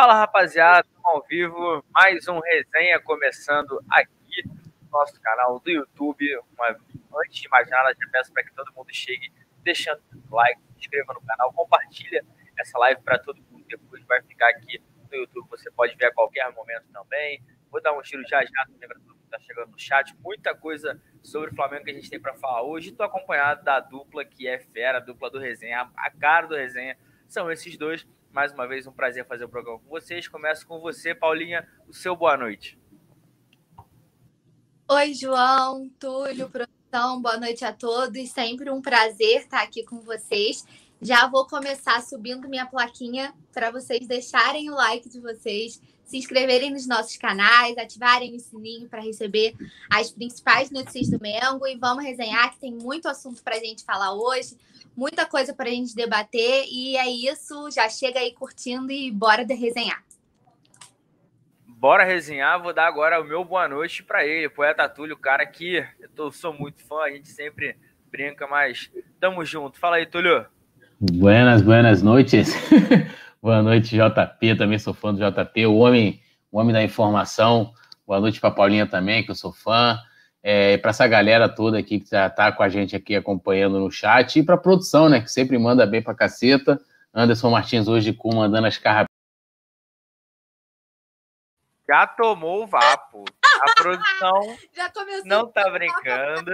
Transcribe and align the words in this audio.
Fala 0.00 0.14
rapaziada, 0.14 0.88
ao 1.04 1.22
vivo, 1.28 1.84
mais 1.92 2.26
um 2.26 2.40
resenha 2.40 2.98
começando 3.00 3.84
aqui 3.90 4.42
no 4.46 4.90
nosso 4.90 5.20
canal 5.20 5.60
do 5.60 5.70
YouTube. 5.70 6.24
Uma, 6.54 6.74
antes 7.22 7.38
de 7.38 7.46
mais 7.50 7.68
nada, 7.68 7.90
já 7.90 8.08
peço 8.10 8.32
para 8.32 8.42
que 8.42 8.54
todo 8.54 8.72
mundo 8.74 8.88
chegue 8.94 9.30
deixando 9.62 10.00
o 10.30 10.34
like, 10.34 10.58
se 10.72 10.78
inscreva 10.78 11.12
no 11.12 11.20
canal, 11.20 11.52
compartilha 11.52 12.24
essa 12.58 12.78
live 12.78 13.02
para 13.02 13.18
todo 13.18 13.42
mundo. 13.50 13.62
Depois 13.68 14.02
vai 14.04 14.22
ficar 14.22 14.48
aqui 14.48 14.82
no 15.10 15.18
YouTube, 15.18 15.46
você 15.50 15.70
pode 15.70 15.94
ver 15.96 16.06
a 16.06 16.14
qualquer 16.14 16.50
momento 16.54 16.86
também. 16.90 17.44
Vou 17.70 17.82
dar 17.82 17.92
um 17.92 18.00
tiro 18.00 18.26
já 18.26 18.42
já 18.42 18.66
para 18.78 18.94
todo 18.94 19.02
mundo 19.02 19.18
que 19.18 19.24
está 19.24 19.38
chegando 19.40 19.70
no 19.70 19.78
chat. 19.78 20.16
Muita 20.20 20.54
coisa 20.54 20.98
sobre 21.22 21.50
o 21.50 21.54
Flamengo 21.54 21.84
que 21.84 21.90
a 21.90 21.94
gente 21.94 22.08
tem 22.08 22.18
para 22.18 22.32
falar 22.36 22.62
hoje. 22.62 22.88
Estou 22.88 23.04
acompanhado 23.04 23.62
da 23.64 23.80
dupla 23.80 24.24
que 24.24 24.48
é 24.48 24.58
fera, 24.60 24.96
a 24.96 25.02
dupla 25.02 25.30
do 25.30 25.38
resenha, 25.38 25.90
a 25.94 26.10
cara 26.10 26.46
do 26.46 26.56
resenha. 26.56 26.96
São 27.28 27.52
esses 27.52 27.76
dois 27.76 28.08
mais 28.32 28.52
uma 28.52 28.66
vez, 28.66 28.86
um 28.86 28.92
prazer 28.92 29.26
fazer 29.26 29.44
o 29.44 29.48
programa 29.48 29.78
com 29.80 29.88
vocês. 29.88 30.28
Começo 30.28 30.66
com 30.66 30.80
você, 30.80 31.14
Paulinha, 31.14 31.68
o 31.88 31.92
seu 31.92 32.14
boa 32.14 32.36
noite. 32.36 32.78
Oi, 34.88 35.14
João, 35.14 35.88
Túlio, 35.98 36.48
produção, 36.48 37.20
boa 37.20 37.36
noite 37.36 37.64
a 37.64 37.72
todos. 37.72 38.30
Sempre 38.30 38.70
um 38.70 38.80
prazer 38.80 39.42
estar 39.42 39.62
aqui 39.62 39.84
com 39.84 40.00
vocês. 40.00 40.64
Já 41.02 41.26
vou 41.26 41.46
começar 41.46 42.00
subindo 42.02 42.48
minha 42.48 42.66
plaquinha 42.66 43.34
para 43.52 43.70
vocês 43.70 44.06
deixarem 44.06 44.70
o 44.70 44.74
like 44.74 45.08
de 45.08 45.18
vocês, 45.18 45.80
se 46.04 46.18
inscreverem 46.18 46.70
nos 46.70 46.86
nossos 46.86 47.16
canais, 47.16 47.78
ativarem 47.78 48.36
o 48.36 48.38
sininho 48.38 48.88
para 48.88 49.00
receber 49.00 49.54
as 49.90 50.10
principais 50.10 50.70
notícias 50.70 51.08
do 51.08 51.20
Mengo 51.20 51.66
e 51.66 51.76
vamos 51.76 52.04
resenhar 52.04 52.52
que 52.52 52.60
tem 52.60 52.74
muito 52.74 53.08
assunto 53.08 53.42
para 53.42 53.56
a 53.56 53.60
gente 53.60 53.84
falar 53.84 54.12
hoje 54.12 54.56
muita 54.96 55.26
coisa 55.26 55.54
para 55.54 55.68
a 55.68 55.72
gente 55.72 55.94
debater. 55.94 56.66
E 56.70 56.96
é 56.96 57.08
isso. 57.08 57.70
Já 57.70 57.88
chega 57.88 58.18
aí 58.20 58.32
curtindo 58.32 58.90
e 58.90 59.10
bora 59.10 59.44
de 59.44 59.54
resenhar. 59.54 60.02
Bora 61.66 62.04
resenhar. 62.04 62.62
Vou 62.62 62.74
dar 62.74 62.86
agora 62.86 63.20
o 63.20 63.24
meu 63.24 63.44
boa 63.44 63.66
noite 63.66 64.02
para 64.02 64.26
ele, 64.26 64.48
poeta 64.48 64.88
Túlio, 64.88 65.16
cara 65.16 65.46
que 65.46 65.84
eu 65.98 66.08
tô, 66.10 66.30
sou 66.30 66.52
muito 66.52 66.84
fã, 66.84 67.04
a 67.04 67.10
gente 67.10 67.28
sempre 67.28 67.74
brinca, 68.10 68.46
mas 68.46 68.90
tamo 69.18 69.44
junto. 69.44 69.78
Fala 69.78 69.96
aí, 69.96 70.04
Túlio. 70.04 70.44
Buenas, 71.00 71.62
buenas 71.62 72.02
noites. 72.02 72.54
boa 73.40 73.62
noite, 73.62 73.96
JP. 73.96 74.56
Também 74.56 74.78
sou 74.78 74.92
fã 74.92 75.14
do 75.14 75.18
JP, 75.18 75.66
o 75.66 75.76
homem, 75.76 76.20
o 76.52 76.58
homem 76.58 76.74
da 76.74 76.82
informação. 76.82 77.72
Boa 78.06 78.20
noite 78.20 78.38
para 78.38 78.50
Paulinha 78.50 78.86
também, 78.86 79.24
que 79.24 79.30
eu 79.30 79.34
sou 79.34 79.52
fã 79.52 79.98
é, 80.42 80.78
para 80.78 80.90
essa 80.90 81.06
galera 81.06 81.48
toda 81.48 81.78
aqui 81.78 82.00
que 82.00 82.10
já 82.10 82.26
está 82.26 82.50
com 82.50 82.62
a 82.62 82.68
gente 82.68 82.96
aqui 82.96 83.14
acompanhando 83.14 83.78
no 83.78 83.90
chat, 83.90 84.38
e 84.38 84.42
para 84.42 84.54
a 84.54 84.58
produção, 84.58 85.08
né, 85.08 85.20
que 85.20 85.30
sempre 85.30 85.58
manda 85.58 85.86
bem 85.86 86.02
para 86.02 86.14
caceta. 86.14 86.80
Anderson 87.12 87.50
Martins 87.50 87.88
hoje 87.88 88.12
comandando 88.12 88.66
as 88.66 88.78
carras. 88.78 89.06
Já 91.88 92.06
tomou 92.06 92.62
o 92.62 92.66
vapo. 92.66 93.24
A 93.60 93.74
produção 93.74 94.56
não 95.26 95.50
tá 95.50 95.68
brincando. 95.70 96.52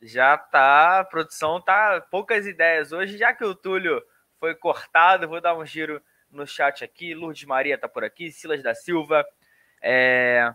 Já 0.00 0.36
tá, 0.36 1.00
a 1.00 1.04
produção 1.04 1.60
tá 1.60 2.06
poucas 2.10 2.46
ideias 2.46 2.92
hoje, 2.92 3.18
já 3.18 3.32
que 3.32 3.44
o 3.44 3.54
Túlio 3.54 4.00
foi 4.38 4.54
cortado, 4.54 5.26
vou 5.26 5.40
dar 5.40 5.56
um 5.56 5.66
giro 5.66 6.00
no 6.30 6.46
chat 6.46 6.84
aqui. 6.84 7.14
Lourdes 7.14 7.44
Maria 7.44 7.78
tá 7.78 7.88
por 7.88 8.04
aqui, 8.04 8.30
Silas 8.30 8.62
da 8.62 8.74
Silva, 8.74 9.24
é, 9.82 10.52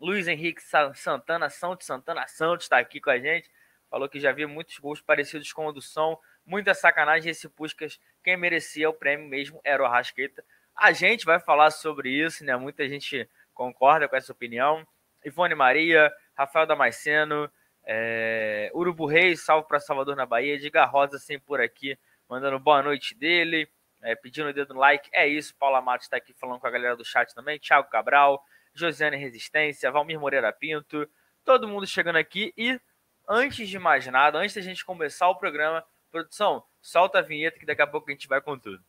Luiz 0.00 0.26
Henrique 0.26 0.62
Santana, 0.94 1.50
Santos 1.50 1.86
Santana 1.86 2.26
Santos 2.26 2.64
está 2.64 2.78
aqui 2.78 3.00
com 3.00 3.10
a 3.10 3.18
gente. 3.18 3.50
Falou 3.90 4.08
que 4.08 4.18
já 4.18 4.32
viu 4.32 4.48
muitos 4.48 4.78
gols 4.78 5.00
parecidos 5.02 5.52
com 5.52 5.66
o 5.66 5.72
do 5.72 5.82
som. 5.82 6.18
Muita 6.46 6.72
sacanagem 6.72 7.30
esse 7.30 7.48
Puskas. 7.48 8.00
Quem 8.24 8.36
merecia 8.36 8.88
o 8.88 8.94
prêmio 8.94 9.28
mesmo 9.28 9.60
era 9.62 9.82
o 9.82 9.86
Arrasqueta. 9.86 10.42
A 10.74 10.92
gente 10.92 11.26
vai 11.26 11.38
falar 11.38 11.70
sobre 11.70 12.08
isso, 12.08 12.42
né? 12.44 12.56
Muita 12.56 12.88
gente 12.88 13.28
concorda 13.52 14.08
com 14.08 14.16
essa 14.16 14.32
opinião. 14.32 14.86
Ivone 15.22 15.54
Maria, 15.54 16.10
Rafael 16.34 16.66
Damasceno, 16.66 17.50
é... 17.84 18.70
Urubu 18.72 19.04
Reis, 19.04 19.44
salve 19.44 19.68
para 19.68 19.80
Salvador 19.80 20.16
na 20.16 20.24
Bahia. 20.24 20.54
Edgar 20.54 20.90
Rosa 20.90 21.18
sempre 21.18 21.46
por 21.46 21.60
aqui, 21.60 21.98
mandando 22.26 22.58
boa 22.58 22.82
noite 22.82 23.14
dele, 23.14 23.68
é, 24.00 24.14
pedindo 24.14 24.48
o 24.48 24.52
dedo 24.54 24.72
no 24.72 24.80
like. 24.80 25.10
É 25.12 25.26
isso, 25.28 25.54
Paula 25.56 25.82
Matos 25.82 26.06
está 26.06 26.16
aqui 26.16 26.32
falando 26.32 26.58
com 26.58 26.66
a 26.66 26.70
galera 26.70 26.96
do 26.96 27.04
chat 27.04 27.34
também. 27.34 27.58
Thiago 27.58 27.90
Cabral, 27.90 28.42
Josiane 28.74 29.16
Resistência, 29.16 29.90
Valmir 29.90 30.18
Moreira 30.18 30.52
Pinto, 30.52 31.08
todo 31.44 31.68
mundo 31.68 31.86
chegando 31.86 32.16
aqui. 32.16 32.52
E 32.56 32.80
antes 33.28 33.68
de 33.68 33.78
mais 33.78 34.06
nada, 34.06 34.38
antes 34.38 34.54
da 34.54 34.60
gente 34.60 34.84
começar 34.84 35.28
o 35.28 35.36
programa, 35.36 35.84
produção, 36.10 36.64
solta 36.80 37.18
a 37.18 37.22
vinheta 37.22 37.58
que 37.58 37.66
daqui 37.66 37.82
a 37.82 37.86
pouco 37.86 38.10
a 38.10 38.12
gente 38.12 38.28
vai 38.28 38.40
com 38.40 38.58
tudo. 38.58 38.82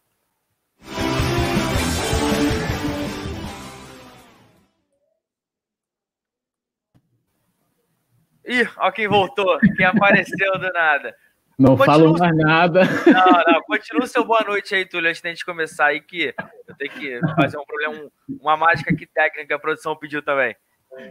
Ih, 8.44 8.68
ó 8.78 8.91
quem 8.91 9.08
voltou, 9.08 9.59
quem 9.78 9.86
apareceu 9.86 10.59
do 10.59 10.74
nada. 10.74 11.16
Não 11.62 11.78
falo 11.78 12.18
mais 12.18 12.36
nada. 12.36 12.82
Não, 12.84 13.54
não, 13.54 13.62
continua 13.62 14.04
o 14.04 14.08
seu 14.08 14.26
boa 14.26 14.42
noite 14.42 14.74
aí, 14.74 14.84
Túlio, 14.84 15.10
antes 15.10 15.22
da 15.22 15.30
gente 15.30 15.46
começar 15.46 15.88
aí, 15.88 16.02
que 16.02 16.34
eu 16.68 16.76
tenho 16.76 16.92
que 16.92 17.20
fazer 17.40 17.58
um 17.58 17.64
problema, 17.64 18.10
uma 18.40 18.58
mágica 18.58 18.96
que 18.96 19.06
técnica 19.06 19.56
a 19.56 19.60
produção 19.60 19.96
pediu 19.96 20.24
também. 20.24 20.56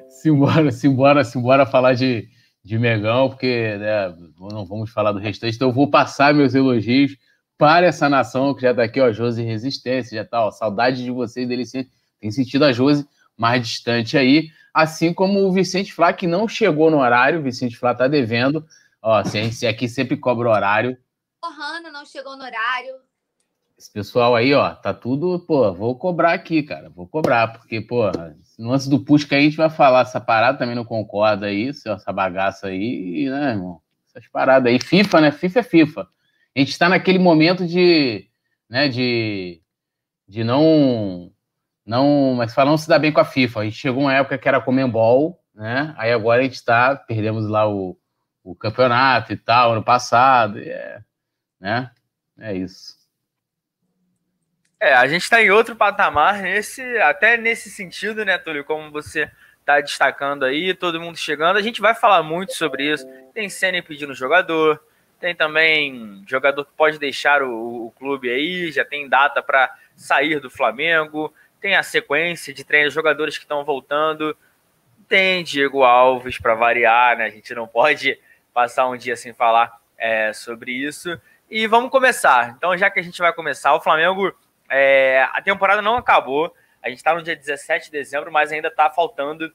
Simbora, 0.09 0.73
simbora, 0.73 1.23
simbora 1.23 1.65
falar 1.65 1.95
de, 1.95 2.29
de 2.65 2.79
Megão, 2.79 3.31
porque 3.31 3.77
né, 3.79 4.15
não 4.39 4.67
vamos 4.67 4.91
falar 4.91 5.13
do 5.13 5.21
restante, 5.21 5.55
então 5.55 5.69
eu 5.69 5.75
vou 5.75 5.89
passar 5.89 6.35
meus 6.35 6.55
elogios 6.55 7.17
para 7.57 7.87
essa 7.87 8.09
nação 8.09 8.53
que 8.53 8.63
já 8.63 8.73
está 8.73 8.83
aqui, 8.83 9.01
ó, 9.01 9.13
Josi 9.13 9.45
Resistência, 9.45 10.17
já 10.17 10.25
tá, 10.25 10.47
ó, 10.47 10.51
saudade 10.51 11.05
de 11.05 11.11
vocês, 11.11 11.47
dele 11.47 11.65
tem 12.21 12.31
sentido 12.31 12.65
a 12.65 12.73
Josi 12.73 13.07
mais 13.37 13.63
distante 13.63 14.19
aí, 14.19 14.49
assim 14.75 15.15
como 15.15 15.47
o 15.47 15.53
Vicente 15.53 15.93
Flá, 15.93 16.13
que 16.13 16.27
não 16.27 16.49
chegou 16.49 16.91
no 16.91 16.99
horário, 16.99 17.39
o 17.39 17.43
Vicente 17.43 17.77
Flá 17.77 17.93
está 17.93 18.09
devendo, 18.09 18.65
Ó, 19.03 19.23
se 19.25 19.67
aqui 19.67 19.89
sempre 19.89 20.17
cobra 20.17 20.51
horário. 20.51 20.97
Hanna 21.43 21.91
não 21.91 22.05
chegou 22.05 22.37
no 22.37 22.45
horário. 22.45 22.95
Esse 23.79 23.91
pessoal 23.91 24.37
aí, 24.37 24.53
ó, 24.53 24.75
tá 24.75 24.93
tudo, 24.93 25.41
pô, 25.41 25.73
vou 25.73 25.97
cobrar 25.97 26.35
aqui, 26.35 26.63
cara, 26.63 26.91
vou 26.91 27.09
cobrar, 27.09 27.49
porque, 27.49 27.81
pô, 27.81 28.11
no 28.59 28.69
lance 28.69 28.91
do 28.91 29.03
push 29.03 29.25
que 29.25 29.35
a 29.35 29.41
gente 29.41 29.57
vai 29.57 29.71
falar, 29.71 30.03
essa 30.03 30.21
parada 30.21 30.59
também 30.59 30.75
não 30.75 30.85
concorda 30.85 31.47
aí, 31.47 31.71
essa 31.71 32.13
bagaça 32.13 32.67
aí, 32.67 33.31
né, 33.31 33.53
irmão? 33.53 33.81
Essas 34.07 34.29
paradas 34.29 34.71
aí. 34.71 34.79
FIFA, 34.79 35.21
né? 35.23 35.33
FIFA 35.33 35.61
é 35.61 35.63
FIFA. 35.63 36.09
A 36.55 36.59
gente 36.59 36.73
está 36.73 36.91
naquele 36.91 37.19
momento 37.19 37.67
de, 37.67 38.29
né, 38.69 38.87
de, 38.87 39.63
de 40.29 40.45
não, 40.45 41.33
não, 41.87 42.35
mas 42.35 42.53
falando 42.53 42.77
se 42.77 42.89
dá 42.89 42.99
bem 42.99 43.13
com 43.13 43.21
a 43.21 43.25
FIFA. 43.25 43.61
A 43.61 43.65
gente 43.65 43.77
chegou 43.77 44.03
uma 44.03 44.15
época 44.15 44.37
que 44.37 44.47
era 44.47 44.61
Comembol, 44.61 45.41
né? 45.55 45.95
Aí 45.97 46.13
agora 46.13 46.43
a 46.43 46.45
gente 46.45 46.63
tá, 46.63 46.97
perdemos 46.97 47.49
lá 47.49 47.67
o, 47.67 47.97
o 48.51 48.55
campeonato 48.55 49.33
e 49.33 49.37
tal, 49.37 49.73
ano 49.73 49.83
passado, 49.83 50.59
é, 50.59 51.01
né? 51.61 51.91
É 52.37 52.53
isso. 52.53 52.99
É, 54.81 54.93
a 54.95 55.07
gente 55.07 55.23
está 55.23 55.41
em 55.41 55.51
outro 55.51 55.77
patamar, 55.77 56.43
nesse, 56.43 56.83
até 56.99 57.37
nesse 57.37 57.71
sentido, 57.71 58.25
né, 58.25 58.39
Túlio? 58.39 58.65
Como 58.65 58.91
você 58.91 59.31
está 59.61 59.81
destacando 59.81 60.45
aí, 60.45 60.75
todo 60.75 61.01
mundo 61.01 61.17
chegando. 61.17 61.59
A 61.59 61.63
gente 61.63 61.81
vai 61.81 61.95
falar 61.95 62.23
muito 62.23 62.55
sobre 62.55 62.93
isso. 62.93 63.07
Tem 63.33 63.49
Senna 63.49 63.81
pedindo 63.83 64.15
jogador, 64.15 64.83
tem 65.21 65.35
também 65.35 66.25
jogador 66.27 66.65
que 66.65 66.73
pode 66.73 66.99
deixar 66.99 67.43
o, 67.43 67.87
o 67.87 67.91
clube 67.93 68.31
aí, 68.31 68.73
já 68.73 68.85
tem 68.85 69.09
data 69.09 69.41
para 69.41 69.73
sair 69.95 70.41
do 70.41 70.51
Flamengo, 70.51 71.33
tem 71.61 71.77
a 71.77 71.83
sequência 71.83 72.53
de 72.53 72.65
treinos, 72.65 72.95
jogadores 72.95 73.39
que 73.39 73.45
estão 73.45 73.65
voltando. 73.65 74.37
Tem 75.07 75.45
Diego 75.45 75.83
Alves 75.85 76.39
para 76.39 76.55
variar, 76.55 77.19
né? 77.19 77.27
A 77.27 77.31
gente 77.31 77.55
não 77.55 77.69
pode 77.69 78.19
passar 78.53 78.89
um 78.89 78.97
dia 78.97 79.17
sem 79.17 79.33
falar 79.33 79.81
é, 79.97 80.33
sobre 80.33 80.73
isso. 80.73 81.21
E 81.51 81.67
vamos 81.67 81.91
começar. 81.91 82.55
Então, 82.57 82.77
já 82.77 82.91
que 82.91 83.01
a 83.01 83.03
gente 83.03 83.21
vai 83.21 83.33
começar, 83.33 83.75
o 83.75 83.81
Flamengo, 83.81 84.35
é, 84.69 85.27
a 85.33 85.43
temporada 85.43 85.83
não 85.83 85.97
acabou. 85.97 86.55
A 86.83 86.89
gente 86.89 86.99
está 86.99 87.15
no 87.15 87.23
dia 87.23 87.37
17 87.37 87.87
de 87.87 87.91
dezembro, 87.91 88.33
mas 88.33 88.53
ainda 88.53 88.69
está 88.69 88.89
faltando 88.89 89.53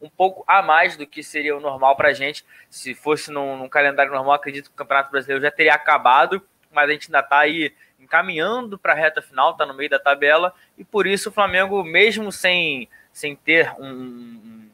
um 0.00 0.08
pouco 0.08 0.44
a 0.46 0.62
mais 0.62 0.96
do 0.96 1.06
que 1.06 1.22
seria 1.22 1.56
o 1.56 1.60
normal 1.60 1.96
para 1.96 2.08
a 2.08 2.12
gente. 2.12 2.44
Se 2.68 2.94
fosse 2.94 3.30
num, 3.30 3.56
num, 3.56 3.68
calendário 3.68 4.12
normal, 4.12 4.34
acredito 4.34 4.66
que 4.66 4.74
o 4.74 4.76
Campeonato 4.76 5.10
Brasileiro 5.10 5.42
já 5.42 5.50
teria 5.50 5.74
acabado, 5.74 6.42
mas 6.70 6.88
a 6.88 6.92
gente 6.92 7.08
ainda 7.08 7.20
está 7.20 7.38
aí 7.38 7.74
encaminhando 7.98 8.78
para 8.78 8.92
a 8.92 8.96
reta 8.96 9.20
final, 9.20 9.52
está 9.52 9.66
no 9.66 9.74
meio 9.74 9.90
da 9.90 9.98
tabela, 9.98 10.54
e 10.76 10.84
por 10.84 11.06
isso 11.06 11.28
o 11.28 11.32
Flamengo, 11.32 11.84
mesmo 11.84 12.32
sem, 12.32 12.88
sem 13.12 13.36
ter 13.36 13.72
um, 13.78 14.68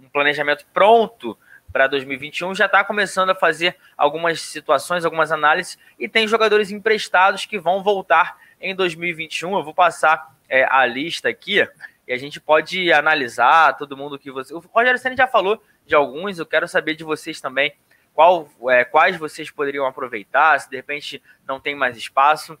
um 0.00 0.08
planejamento 0.12 0.64
pronto 0.72 1.36
para 1.72 1.86
2021, 1.86 2.54
já 2.54 2.66
está 2.66 2.82
começando 2.82 3.30
a 3.30 3.34
fazer 3.34 3.76
algumas 3.96 4.40
situações, 4.40 5.04
algumas 5.04 5.30
análises, 5.30 5.78
e 5.98 6.08
tem 6.08 6.26
jogadores 6.26 6.70
emprestados 6.70 7.44
que 7.44 7.58
vão 7.58 7.82
voltar 7.82 8.38
em 8.60 8.74
2021. 8.74 9.56
Eu 9.56 9.62
vou 9.62 9.74
passar 9.74 10.34
é, 10.48 10.64
a 10.70 10.86
lista 10.86 11.28
aqui 11.28 11.66
e 12.06 12.12
a 12.12 12.16
gente 12.16 12.40
pode 12.40 12.90
analisar 12.92 13.76
todo 13.76 13.96
mundo 13.96 14.18
que 14.18 14.30
você. 14.30 14.54
O 14.54 14.58
Rogério 14.58 14.98
Senna 14.98 15.16
já 15.16 15.26
falou 15.26 15.62
de 15.86 15.94
alguns, 15.94 16.38
eu 16.38 16.46
quero 16.46 16.66
saber 16.66 16.94
de 16.94 17.04
vocês 17.04 17.40
também 17.40 17.72
qual, 18.14 18.48
é, 18.70 18.84
quais 18.84 19.16
vocês 19.16 19.50
poderiam 19.50 19.86
aproveitar, 19.86 20.58
se 20.58 20.70
de 20.70 20.76
repente 20.76 21.22
não 21.46 21.60
tem 21.60 21.74
mais 21.74 21.96
espaço. 21.96 22.58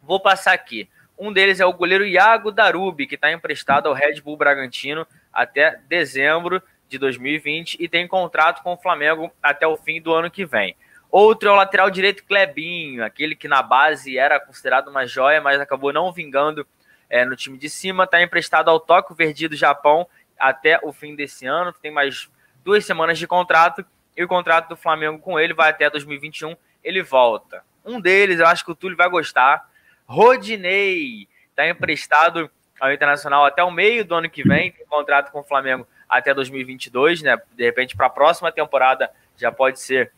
Vou 0.00 0.20
passar 0.20 0.52
aqui. 0.52 0.88
Um 1.18 1.32
deles 1.32 1.60
é 1.60 1.66
o 1.66 1.72
goleiro 1.72 2.04
Iago 2.04 2.50
Darubi, 2.50 3.06
que 3.06 3.14
está 3.14 3.30
emprestado 3.30 3.88
ao 3.88 3.94
Red 3.94 4.20
Bull 4.20 4.36
Bragantino 4.36 5.06
até 5.32 5.80
dezembro 5.88 6.62
de 6.88 6.98
2020 6.98 7.76
e 7.80 7.88
tem 7.88 8.06
contrato 8.06 8.62
com 8.62 8.74
o 8.74 8.76
Flamengo 8.76 9.32
até 9.42 9.66
o 9.66 9.76
fim 9.76 10.00
do 10.00 10.12
ano 10.12 10.30
que 10.30 10.44
vem. 10.44 10.76
Outro 11.10 11.48
é 11.48 11.52
o 11.52 11.54
lateral 11.56 11.90
direito 11.90 12.24
Clebinho, 12.24 13.04
aquele 13.04 13.36
que 13.36 13.46
na 13.46 13.62
base 13.62 14.18
era 14.18 14.40
considerado 14.40 14.88
uma 14.88 15.06
joia, 15.06 15.40
mas 15.40 15.60
acabou 15.60 15.92
não 15.92 16.12
vingando 16.12 16.66
é, 17.08 17.24
no 17.24 17.36
time 17.36 17.56
de 17.56 17.70
cima. 17.70 18.04
Está 18.04 18.20
emprestado 18.20 18.68
ao 18.68 18.80
Tóquio 18.80 19.14
Verde 19.14 19.46
do 19.46 19.54
Japão 19.54 20.08
até 20.38 20.78
o 20.82 20.92
fim 20.92 21.14
desse 21.14 21.46
ano. 21.46 21.72
Tem 21.72 21.90
mais 21.90 22.28
duas 22.64 22.84
semanas 22.84 23.18
de 23.18 23.26
contrato 23.26 23.84
e 24.16 24.24
o 24.24 24.28
contrato 24.28 24.68
do 24.68 24.76
Flamengo 24.76 25.18
com 25.20 25.38
ele 25.38 25.54
vai 25.54 25.70
até 25.70 25.88
2021. 25.88 26.56
Ele 26.82 27.02
volta. 27.02 27.62
Um 27.84 28.00
deles, 28.00 28.40
eu 28.40 28.46
acho 28.46 28.64
que 28.64 28.72
o 28.72 28.74
Túlio 28.74 28.96
vai 28.96 29.08
gostar. 29.08 29.68
Rodinei 30.06 31.28
está 31.50 31.68
emprestado 31.68 32.50
ao 32.80 32.92
Internacional 32.92 33.44
até 33.44 33.62
o 33.62 33.70
meio 33.70 34.04
do 34.04 34.14
ano 34.14 34.28
que 34.28 34.42
vem. 34.42 34.72
Tem 34.72 34.86
contrato 34.86 35.30
com 35.30 35.40
o 35.40 35.44
Flamengo 35.44 35.86
até 36.18 36.34
2022, 36.34 37.22
né? 37.22 37.36
De 37.52 37.64
repente, 37.64 37.96
para 37.96 38.06
a 38.06 38.10
próxima 38.10 38.50
temporada 38.52 39.10
já 39.36 39.50
pode 39.50 39.80
ser 39.80 40.12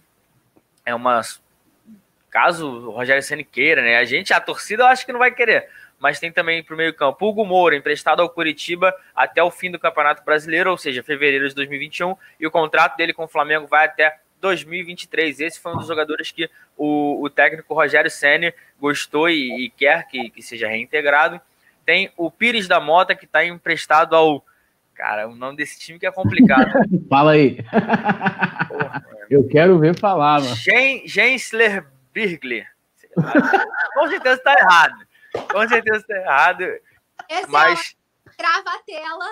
é 0.85 0.95
uma 0.95 1.21
caso 2.31 2.69
o 2.69 2.91
Rogério 2.91 3.23
Ceni 3.23 3.45
queira, 3.45 3.83
né? 3.83 3.97
A 3.97 4.05
gente, 4.05 4.33
a 4.33 4.41
torcida, 4.41 4.83
eu 4.83 4.87
acho 4.87 5.05
que 5.05 5.13
não 5.13 5.19
vai 5.19 5.31
querer. 5.31 5.69
Mas 5.99 6.21
tem 6.21 6.31
também 6.31 6.63
para 6.63 6.75
o 6.75 6.77
meio-campo 6.77 7.27
Hugo 7.27 7.45
Moura, 7.45 7.75
emprestado 7.75 8.21
ao 8.21 8.29
Curitiba 8.29 8.95
até 9.15 9.43
o 9.43 9.51
fim 9.51 9.71
do 9.71 9.79
Campeonato 9.79 10.23
Brasileiro, 10.23 10.71
ou 10.71 10.77
seja, 10.77 11.03
fevereiro 11.03 11.49
de 11.49 11.55
2021, 11.55 12.15
e 12.39 12.47
o 12.47 12.51
contrato 12.51 12.97
dele 12.97 13.15
com 13.15 13.25
o 13.25 13.29
Flamengo 13.29 13.67
vai 13.67 13.87
até 13.87 14.19
2023. 14.41 15.41
Esse 15.41 15.59
foi 15.59 15.73
um 15.73 15.79
dos 15.79 15.87
jogadores 15.87 16.31
que 16.31 16.51
o, 16.77 17.23
o 17.23 17.31
técnico 17.31 17.73
Rogério 17.73 18.11
Ceni 18.11 18.53
gostou 18.79 19.31
e, 19.31 19.65
e 19.65 19.71
quer 19.71 20.07
que, 20.07 20.31
que 20.31 20.43
seja 20.43 20.69
reintegrado. 20.69 21.41
Tem 21.87 22.13
o 22.17 22.31
Pires 22.31 22.69
da 22.69 22.79
Mota, 22.79 23.15
que 23.15 23.25
está 23.25 23.45
emprestado 23.45 24.15
ao 24.15 24.45
Cara, 24.97 25.29
o 25.29 25.37
nome 25.37 25.57
desse 25.59 25.79
time 25.79 25.99
que 25.99 26.07
é 26.07 26.11
complicado. 26.11 26.73
Fala 27.09 27.33
aí. 27.33 27.63
Porra, 28.69 29.05
Eu 29.29 29.47
quero 29.47 29.79
ver 29.79 29.99
falar, 29.99 30.41
mano. 30.41 30.57
Gensler 31.05 31.87
Birgler. 32.13 32.67
Com 33.95 34.09
certeza 34.09 34.43
tá 34.43 34.55
errado. 34.59 35.07
Com 35.53 35.69
certeza 35.69 36.05
tá 36.07 36.17
errado. 36.17 36.63
Esse 37.29 37.45
é 37.45 37.47
mas. 37.47 37.97
É 38.27 38.31
Trava 38.37 38.71
a 38.71 38.79
tela. 38.87 39.25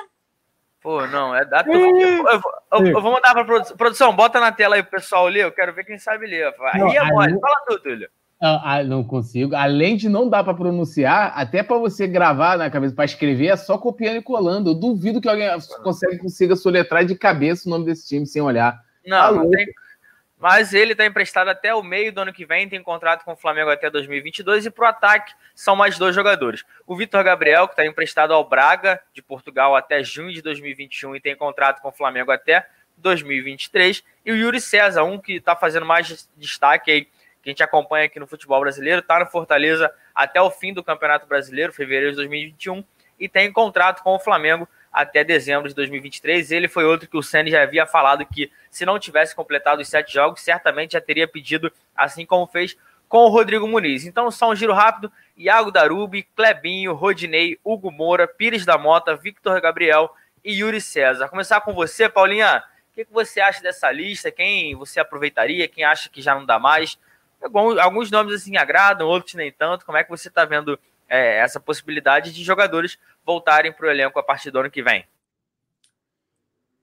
Pô, 0.80 1.06
não, 1.06 1.34
é 1.34 1.44
da. 1.46 1.64
Eu, 1.66 1.98
eu, 1.98 2.26
eu, 2.26 2.86
eu, 2.88 3.00
vou 3.00 3.12
mandar 3.12 3.32
pra 3.32 3.44
produção. 3.44 3.76
Produção, 3.76 4.14
bota 4.14 4.38
na 4.38 4.52
tela 4.52 4.76
aí 4.76 4.82
pro 4.82 4.92
pessoal 4.92 5.26
ler. 5.28 5.44
Eu 5.44 5.52
quero 5.52 5.72
ver 5.72 5.84
quem 5.84 5.98
sabe 5.98 6.26
ler. 6.26 6.54
Aí 6.72 6.96
é 6.96 7.04
mole. 7.04 7.40
Fala 7.40 7.64
tu, 7.66 7.78
Túlio. 7.78 8.08
Ah, 8.46 8.74
ah, 8.74 8.84
não 8.84 9.02
consigo. 9.02 9.56
Além 9.56 9.96
de 9.96 10.06
não 10.06 10.28
dar 10.28 10.44
para 10.44 10.52
pronunciar, 10.52 11.32
até 11.34 11.62
para 11.62 11.78
você 11.78 12.06
gravar 12.06 12.58
na 12.58 12.68
cabeça, 12.68 12.94
para 12.94 13.06
escrever, 13.06 13.46
é 13.46 13.56
só 13.56 13.78
copiando 13.78 14.18
e 14.18 14.22
colando. 14.22 14.68
Eu 14.68 14.74
duvido 14.74 15.18
que 15.18 15.30
alguém 15.30 15.48
consegue, 15.82 16.18
consiga 16.18 16.54
soletrar 16.54 17.06
de 17.06 17.14
cabeça 17.14 17.66
o 17.66 17.70
nome 17.70 17.86
desse 17.86 18.06
time 18.06 18.26
sem 18.26 18.42
olhar. 18.42 18.78
Não, 19.06 19.16
tá 19.16 19.32
não 19.32 19.50
tem. 19.50 19.66
Mas 20.38 20.74
ele 20.74 20.92
está 20.92 21.06
emprestado 21.06 21.48
até 21.48 21.74
o 21.74 21.82
meio 21.82 22.12
do 22.12 22.20
ano 22.20 22.34
que 22.34 22.44
vem, 22.44 22.68
tem 22.68 22.82
contrato 22.82 23.24
com 23.24 23.32
o 23.32 23.36
Flamengo 23.36 23.70
até 23.70 23.88
2022 23.88 24.66
e 24.66 24.70
para 24.70 24.84
o 24.84 24.88
ataque 24.88 25.32
são 25.54 25.74
mais 25.74 25.96
dois 25.96 26.14
jogadores. 26.14 26.64
O 26.86 26.94
Vitor 26.94 27.24
Gabriel, 27.24 27.66
que 27.66 27.72
está 27.72 27.86
emprestado 27.86 28.34
ao 28.34 28.46
Braga 28.46 29.00
de 29.14 29.22
Portugal 29.22 29.74
até 29.74 30.04
junho 30.04 30.34
de 30.34 30.42
2021 30.42 31.16
e 31.16 31.20
tem 31.20 31.34
contrato 31.34 31.80
com 31.80 31.88
o 31.88 31.92
Flamengo 31.92 32.30
até 32.30 32.66
2023, 32.98 34.04
e 34.26 34.32
o 34.32 34.36
Yuri 34.36 34.60
César, 34.60 35.02
um 35.04 35.18
que 35.18 35.36
está 35.36 35.56
fazendo 35.56 35.86
mais 35.86 36.28
destaque 36.36 36.90
aí 36.90 37.08
que 37.44 37.50
a 37.50 37.52
gente 37.52 37.62
acompanha 37.62 38.06
aqui 38.06 38.18
no 38.18 38.26
futebol 38.26 38.58
brasileiro, 38.58 39.00
está 39.00 39.20
no 39.20 39.26
Fortaleza 39.26 39.92
até 40.14 40.40
o 40.40 40.50
fim 40.50 40.72
do 40.72 40.82
Campeonato 40.82 41.26
Brasileiro, 41.26 41.74
fevereiro 41.74 42.12
de 42.12 42.16
2021, 42.16 42.82
e 43.20 43.28
tem 43.28 43.52
contrato 43.52 44.02
com 44.02 44.14
o 44.14 44.18
Flamengo 44.18 44.66
até 44.90 45.22
dezembro 45.22 45.68
de 45.68 45.74
2023. 45.74 46.50
Ele 46.50 46.68
foi 46.68 46.84
outro 46.84 47.06
que 47.06 47.18
o 47.18 47.22
Senna 47.22 47.50
já 47.50 47.62
havia 47.62 47.84
falado 47.84 48.24
que, 48.24 48.50
se 48.70 48.86
não 48.86 48.98
tivesse 48.98 49.36
completado 49.36 49.82
os 49.82 49.88
sete 49.88 50.14
jogos, 50.14 50.40
certamente 50.40 50.92
já 50.92 51.00
teria 51.02 51.28
pedido, 51.28 51.70
assim 51.94 52.24
como 52.24 52.46
fez 52.46 52.76
com 53.08 53.18
o 53.18 53.28
Rodrigo 53.28 53.68
Muniz. 53.68 54.06
Então, 54.06 54.30
só 54.30 54.50
um 54.50 54.56
giro 54.56 54.72
rápido: 54.72 55.12
Iago 55.36 55.70
Darubi, 55.70 56.22
Clebinho, 56.34 56.94
Rodinei, 56.94 57.58
Hugo 57.62 57.90
Moura, 57.90 58.26
Pires 58.26 58.64
da 58.64 58.78
Mota, 58.78 59.14
Victor 59.14 59.60
Gabriel 59.60 60.10
e 60.42 60.54
Yuri 60.54 60.80
César. 60.80 61.28
Começar 61.28 61.60
com 61.60 61.74
você, 61.74 62.08
Paulinha. 62.08 62.64
O 62.90 62.94
que 62.94 63.06
você 63.10 63.40
acha 63.40 63.60
dessa 63.60 63.90
lista? 63.90 64.30
Quem 64.30 64.74
você 64.76 64.98
aproveitaria? 64.98 65.68
Quem 65.68 65.84
acha 65.84 66.08
que 66.08 66.22
já 66.22 66.34
não 66.34 66.46
dá 66.46 66.58
mais? 66.58 66.96
Alguns 67.80 68.10
nomes 68.10 68.34
assim 68.34 68.56
agradam, 68.56 69.06
outros 69.06 69.34
nem 69.34 69.52
tanto. 69.52 69.84
Como 69.84 69.98
é 69.98 70.04
que 70.04 70.10
você 70.10 70.28
está 70.28 70.44
vendo 70.44 70.78
é, 71.08 71.38
essa 71.38 71.60
possibilidade 71.60 72.32
de 72.32 72.42
jogadores 72.42 72.98
voltarem 73.24 73.72
para 73.72 73.86
o 73.86 73.90
elenco 73.90 74.18
a 74.18 74.22
partir 74.22 74.50
do 74.50 74.58
ano 74.58 74.70
que 74.70 74.82
vem? 74.82 75.06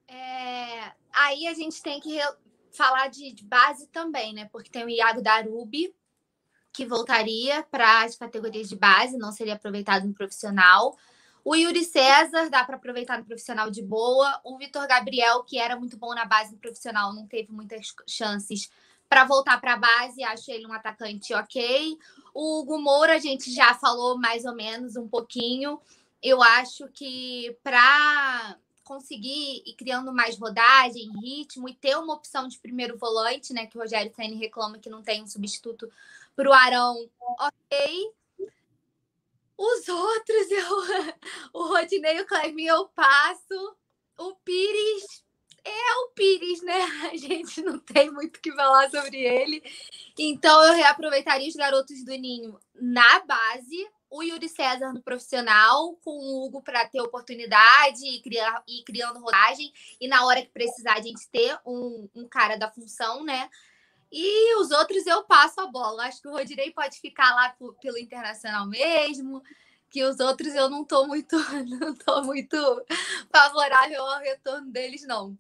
É, 0.08 0.92
aí 1.14 1.48
a 1.48 1.54
gente 1.54 1.82
tem 1.82 2.00
que 2.00 2.20
falar 2.72 3.08
de, 3.08 3.34
de, 3.34 3.44
base 3.44 3.88
também, 3.88 4.34
né? 4.34 4.48
Porque 4.52 4.70
tem 4.70 4.84
o 4.84 4.90
Iago 4.90 5.22
Darubi, 5.22 5.94
que 6.72 6.86
voltaria 6.86 7.64
para 7.64 8.04
as 8.04 8.16
categorias 8.16 8.70
de 8.70 8.76
base, 8.76 9.18
não 9.18 9.32
seria 9.32 9.56
aproveitado 9.56 10.08
no 10.08 10.14
profissional. 10.14 10.96
O 11.44 11.56
Yuri 11.56 11.84
César 11.84 12.50
dá 12.50 12.64
para 12.64 12.76
aproveitar 12.76 13.18
no 13.18 13.26
profissional 13.26 13.72
de 13.72 13.82
boa. 13.82 14.40
O 14.44 14.58
Vitor 14.58 14.88
Gabriel, 14.88 15.44
que 15.44 15.58
era 15.58 15.76
muito 15.76 15.98
bom 15.98 16.14
na 16.14 16.24
base 16.24 16.52
no 16.52 16.60
profissional, 16.60 17.14
não 17.14 17.26
teve 17.26 17.52
muitas 17.52 17.94
chances 18.08 18.70
para 19.12 19.26
voltar 19.26 19.60
para 19.60 19.74
a 19.74 19.78
base, 19.78 20.24
acho 20.24 20.50
ele 20.50 20.66
um 20.66 20.72
atacante 20.72 21.34
ok. 21.34 22.00
O 22.34 22.62
Hugo 22.62 22.80
Moura, 22.80 23.16
a 23.16 23.20
gente 23.20 23.54
já 23.54 23.74
falou 23.74 24.18
mais 24.18 24.46
ou 24.46 24.56
menos 24.56 24.96
um 24.96 25.06
pouquinho. 25.06 25.82
Eu 26.24 26.42
acho 26.42 26.88
que 26.94 27.54
para 27.62 28.58
conseguir 28.86 29.64
ir 29.66 29.74
criando 29.74 30.14
mais 30.14 30.40
rodagem, 30.40 31.12
ritmo 31.22 31.68
e 31.68 31.76
ter 31.76 31.98
uma 31.98 32.14
opção 32.14 32.48
de 32.48 32.58
primeiro 32.58 32.98
volante, 32.98 33.52
né? 33.52 33.68
Que 33.68 33.78
o 33.78 33.82
Rogério 33.82 34.14
Senna 34.16 34.38
reclama 34.38 34.80
que 34.80 34.90
não 34.90 35.04
tem 35.04 35.22
um 35.22 35.28
substituto 35.28 35.92
para 36.34 36.50
o 36.50 36.54
Arão, 36.54 37.10
ok. 37.20 38.14
Os 39.58 39.90
outros, 39.90 40.52
eu, 40.56 41.12
o 41.52 41.68
Rodinei 41.68 42.22
o 42.22 42.26
Clevinho 42.26 42.76
eu 42.76 42.88
passo. 42.88 43.76
O 44.18 44.36
Pires, 44.36 45.22
é 45.64 45.96
o 46.04 46.10
Pires, 46.10 46.62
né? 46.64 46.82
A 47.12 47.18
gente 47.18 47.62
não 47.62 47.80
tem 47.80 48.12
muito 48.12 48.38
o 48.38 48.42
que 48.42 48.52
falar 48.52 48.90
sobre 48.90 49.18
ele. 49.18 49.64
Então 50.18 50.64
eu 50.64 50.74
reaproveitaria 50.74 51.48
os 51.48 51.56
garotos 51.56 52.04
do 52.04 52.12
Ninho 52.12 52.60
na 52.74 53.20
base, 53.20 53.88
o 54.10 54.24
Yuri 54.24 54.50
César 54.50 54.92
no 54.92 55.02
profissional, 55.02 55.96
com 56.04 56.12
o 56.12 56.46
Hugo 56.46 56.62
para 56.62 56.88
ter 56.88 57.02
oportunidade 57.02 58.06
e, 58.06 58.22
criar, 58.22 58.64
e 58.68 58.84
criando 58.84 59.20
rodagem. 59.22 59.72
E 60.00 60.08
na 60.08 60.26
hora 60.26 60.42
que 60.42 60.50
precisar, 60.50 60.94
a 60.94 61.02
gente 61.02 61.30
ter 61.30 61.58
um, 61.66 62.10
um 62.16 62.28
cara 62.28 62.58
da 62.58 62.70
função, 62.70 63.24
né? 63.24 63.50
E 64.12 64.56
os 64.56 64.72
outros 64.72 65.06
eu 65.08 65.24
passo 65.24 65.62
a 65.62 65.68
bola. 65.68 66.04
Acho 66.04 66.22
que 66.22 66.28
o 66.28 66.32
Rodinei 66.32 66.72
pode 66.72 67.00
ficar 67.00 67.34
lá 67.34 67.56
pelo 67.82 67.98
Internacional 67.98 68.68
mesmo 68.68 69.42
que 69.92 70.06
os 70.06 70.22
outros 70.22 70.56
eu 70.56 70.70
não 70.70 70.86
tô 70.86 71.06
muito 71.06 71.36
não 71.68 71.94
tô 71.94 72.24
muito 72.24 72.58
favorável 73.30 74.04
ao 74.04 74.20
retorno 74.20 74.72
deles 74.72 75.06
não. 75.06 75.38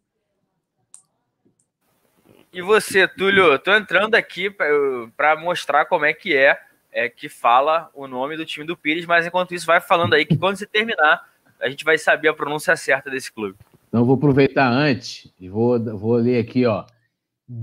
E 2.54 2.62
você, 2.62 3.08
Túlio, 3.08 3.58
tô 3.60 3.74
entrando 3.74 4.16
aqui 4.16 4.50
para 5.16 5.38
mostrar 5.38 5.86
como 5.86 6.04
é 6.04 6.14
que 6.14 6.36
é, 6.36 6.60
é 6.92 7.08
que 7.08 7.30
fala 7.30 7.90
o 7.94 8.08
nome 8.08 8.36
do 8.36 8.46
time 8.46 8.66
do 8.66 8.76
Pires, 8.76 9.06
mas 9.06 9.26
enquanto 9.26 9.54
isso 9.54 9.66
vai 9.66 9.80
falando 9.80 10.14
aí 10.14 10.26
que 10.26 10.36
quando 10.36 10.58
você 10.58 10.68
terminar, 10.68 11.30
a 11.62 11.70
gente 11.70 11.86
vai 11.86 11.98
saber 11.98 12.28
a 12.28 12.34
pronúncia 12.34 12.76
certa 12.76 13.10
desse 13.10 13.32
clube. 13.32 13.58
Então 13.88 14.04
vou 14.04 14.16
aproveitar 14.16 14.68
antes 14.68 15.32
e 15.40 15.48
vou, 15.48 15.80
vou 15.98 16.16
ler 16.16 16.40
aqui, 16.40 16.66
ó. 16.66 16.86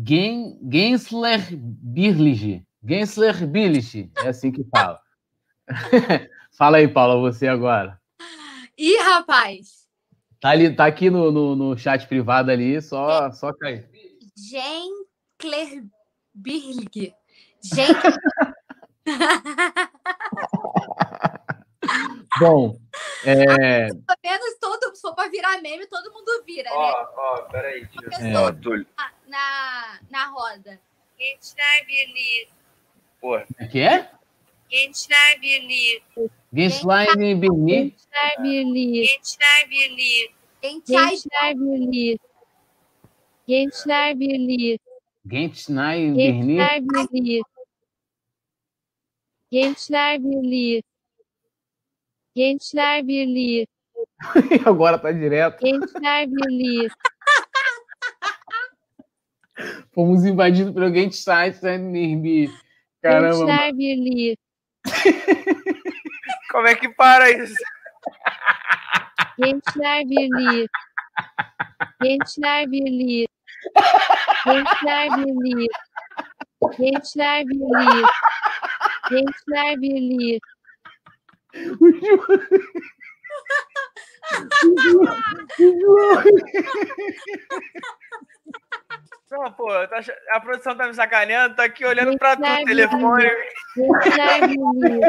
Gen, 0.07 0.59
Gensler 0.71 1.41
Birlige. 1.53 2.65
Gensler 2.83 3.47
Birlige, 3.47 4.11
é 4.25 4.29
assim 4.29 4.51
que 4.51 4.65
fala. 4.65 5.01
fala 6.57 6.79
aí, 6.79 6.89
Paula, 6.89 7.21
você 7.21 7.47
agora. 7.47 8.01
Ih, 8.79 8.97
rapaz! 9.03 9.87
Tá, 10.41 10.51
ali, 10.51 10.75
tá 10.75 10.87
aqui 10.87 11.11
no, 11.11 11.31
no, 11.31 11.57
no 11.57 11.77
chat 11.77 12.07
privado 12.07 12.51
ali, 12.51 12.81
só, 12.81 13.27
é. 13.27 13.33
só 13.33 13.53
cair. 13.53 13.87
Jean 14.39 14.91
Klerberg. 15.39 17.15
Jean... 17.63 17.95
Bom, 22.39 22.79
é... 23.25 23.89
Pelo 24.07 24.19
menos 24.23 24.55
todo, 24.61 24.95
se 24.95 25.01
for 25.01 25.15
para 25.15 25.31
virar 25.31 25.61
meme, 25.61 25.87
todo 25.87 26.13
mundo 26.13 26.45
vira, 26.47 26.71
ó, 26.73 26.87
né? 26.87 26.93
Ó, 26.93 27.35
ó, 27.35 27.43
peraí. 27.43 27.89
É. 28.13 28.29
Na, 29.27 29.99
na 30.11 30.27
roda. 30.27 30.79
Porra. 33.21 33.47
É 33.59 33.67
que 33.67 33.81
é? 33.81 34.11
Gençlerbirliği. 34.71 36.03
Gençlerbirliği. 36.53 37.97
Gençlerbirliği. 39.07 40.35
Gençlerbirliği. 40.87 42.19
Gençler 43.49 44.21
Birliği. 44.21 44.79
Gençler 45.27 45.97
Birliği. 45.97 46.13
Gençler 46.17 46.83
Birliği. 46.83 47.43
Gençler 49.51 50.25
Birliği. 50.25 50.83
Gençler 52.35 53.09
Birliği. 53.09 53.67
Agora 54.67 54.99
tá 54.99 55.13
direto. 55.13 55.65
Gençler 55.65 56.27
Birliği. 56.31 56.89
Fomos 59.95 60.25
invadidos 60.27 60.75
pelo 60.75 60.93
Gençler 60.93 61.53
Birliği. 61.63 62.51
Caramba. 63.03 63.31
Gençler 63.31 63.79
Birliği. 63.79 64.37
Como 66.53 66.69
é 66.69 66.75
que 66.75 66.89
para 66.89 67.31
isso? 67.31 67.65
Gençler 69.39 70.05
Birliği. 70.05 70.69
Gençler 72.03 72.71
Birliği. 72.71 73.27
Gençler 74.45 75.09
Birliği. 75.17 75.69
Gençler 76.79 77.45
Birliği. 77.47 78.05
Gençler 79.11 79.81
Birliği. 79.81 80.41
Não, 89.31 89.53
pô, 89.53 89.69
tá 89.89 90.01
a 90.33 90.41
produção 90.41 90.77
tá 90.77 90.87
me 90.87 90.95
sacaneando, 90.95 91.55
tá 91.55 91.65
aqui 91.65 91.85
olhando 91.85 92.17
pra 92.19 92.37
tu, 92.37 92.43
Gençler 92.43 92.65
telefone. 92.65 93.31
Gençler 93.77 94.49
Birliği. 94.49 95.01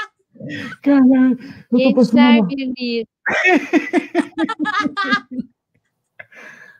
Caralho, 0.81 1.37
eu 1.71 1.79
tô 1.79 1.93
passando 1.95 2.21
mal. 2.21 2.47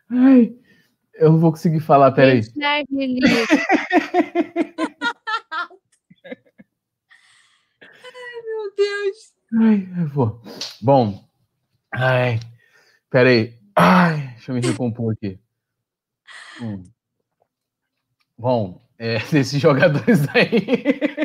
Ai, 0.10 0.54
eu 1.16 1.32
não 1.32 1.40
vou 1.40 1.52
conseguir 1.52 1.80
falar, 1.80 2.12
peraí. 2.12 2.42
Birliği. 2.90 3.20
Meu 8.46 8.74
Deus. 8.78 9.34
Ai, 9.60 9.88
eu 10.00 10.08
vou. 10.08 10.42
Bom, 10.82 11.28
ai, 11.94 12.40
peraí. 13.10 13.58
Ai, 13.76 14.28
deixa 14.34 14.52
eu 14.52 14.56
me 14.56 14.62
recompor 14.62 15.14
aqui. 15.14 15.40
Hum. 16.62 16.84
Bom, 18.38 18.82
é, 18.98 19.20
desses 19.32 19.62
jogadores 19.62 20.28
aí. 20.30 21.23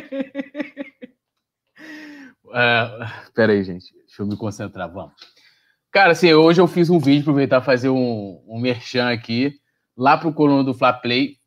É, 2.53 2.89
peraí, 3.33 3.63
gente. 3.63 3.93
Deixa 4.05 4.21
eu 4.21 4.27
me 4.27 4.37
concentrar, 4.37 4.91
vamos. 4.91 5.13
Cara, 5.91 6.11
assim, 6.11 6.31
hoje 6.33 6.61
eu 6.61 6.67
fiz 6.67 6.89
um 6.89 6.99
vídeo, 6.99 7.21
aproveitar 7.21 7.61
fazer 7.61 7.89
um, 7.89 8.43
um 8.47 8.59
merchan 8.59 9.09
aqui, 9.09 9.55
lá 9.97 10.17
pro 10.17 10.33
coluna 10.33 10.63
do 10.63 10.73
Fla 10.73 10.93
Play, 10.93 11.37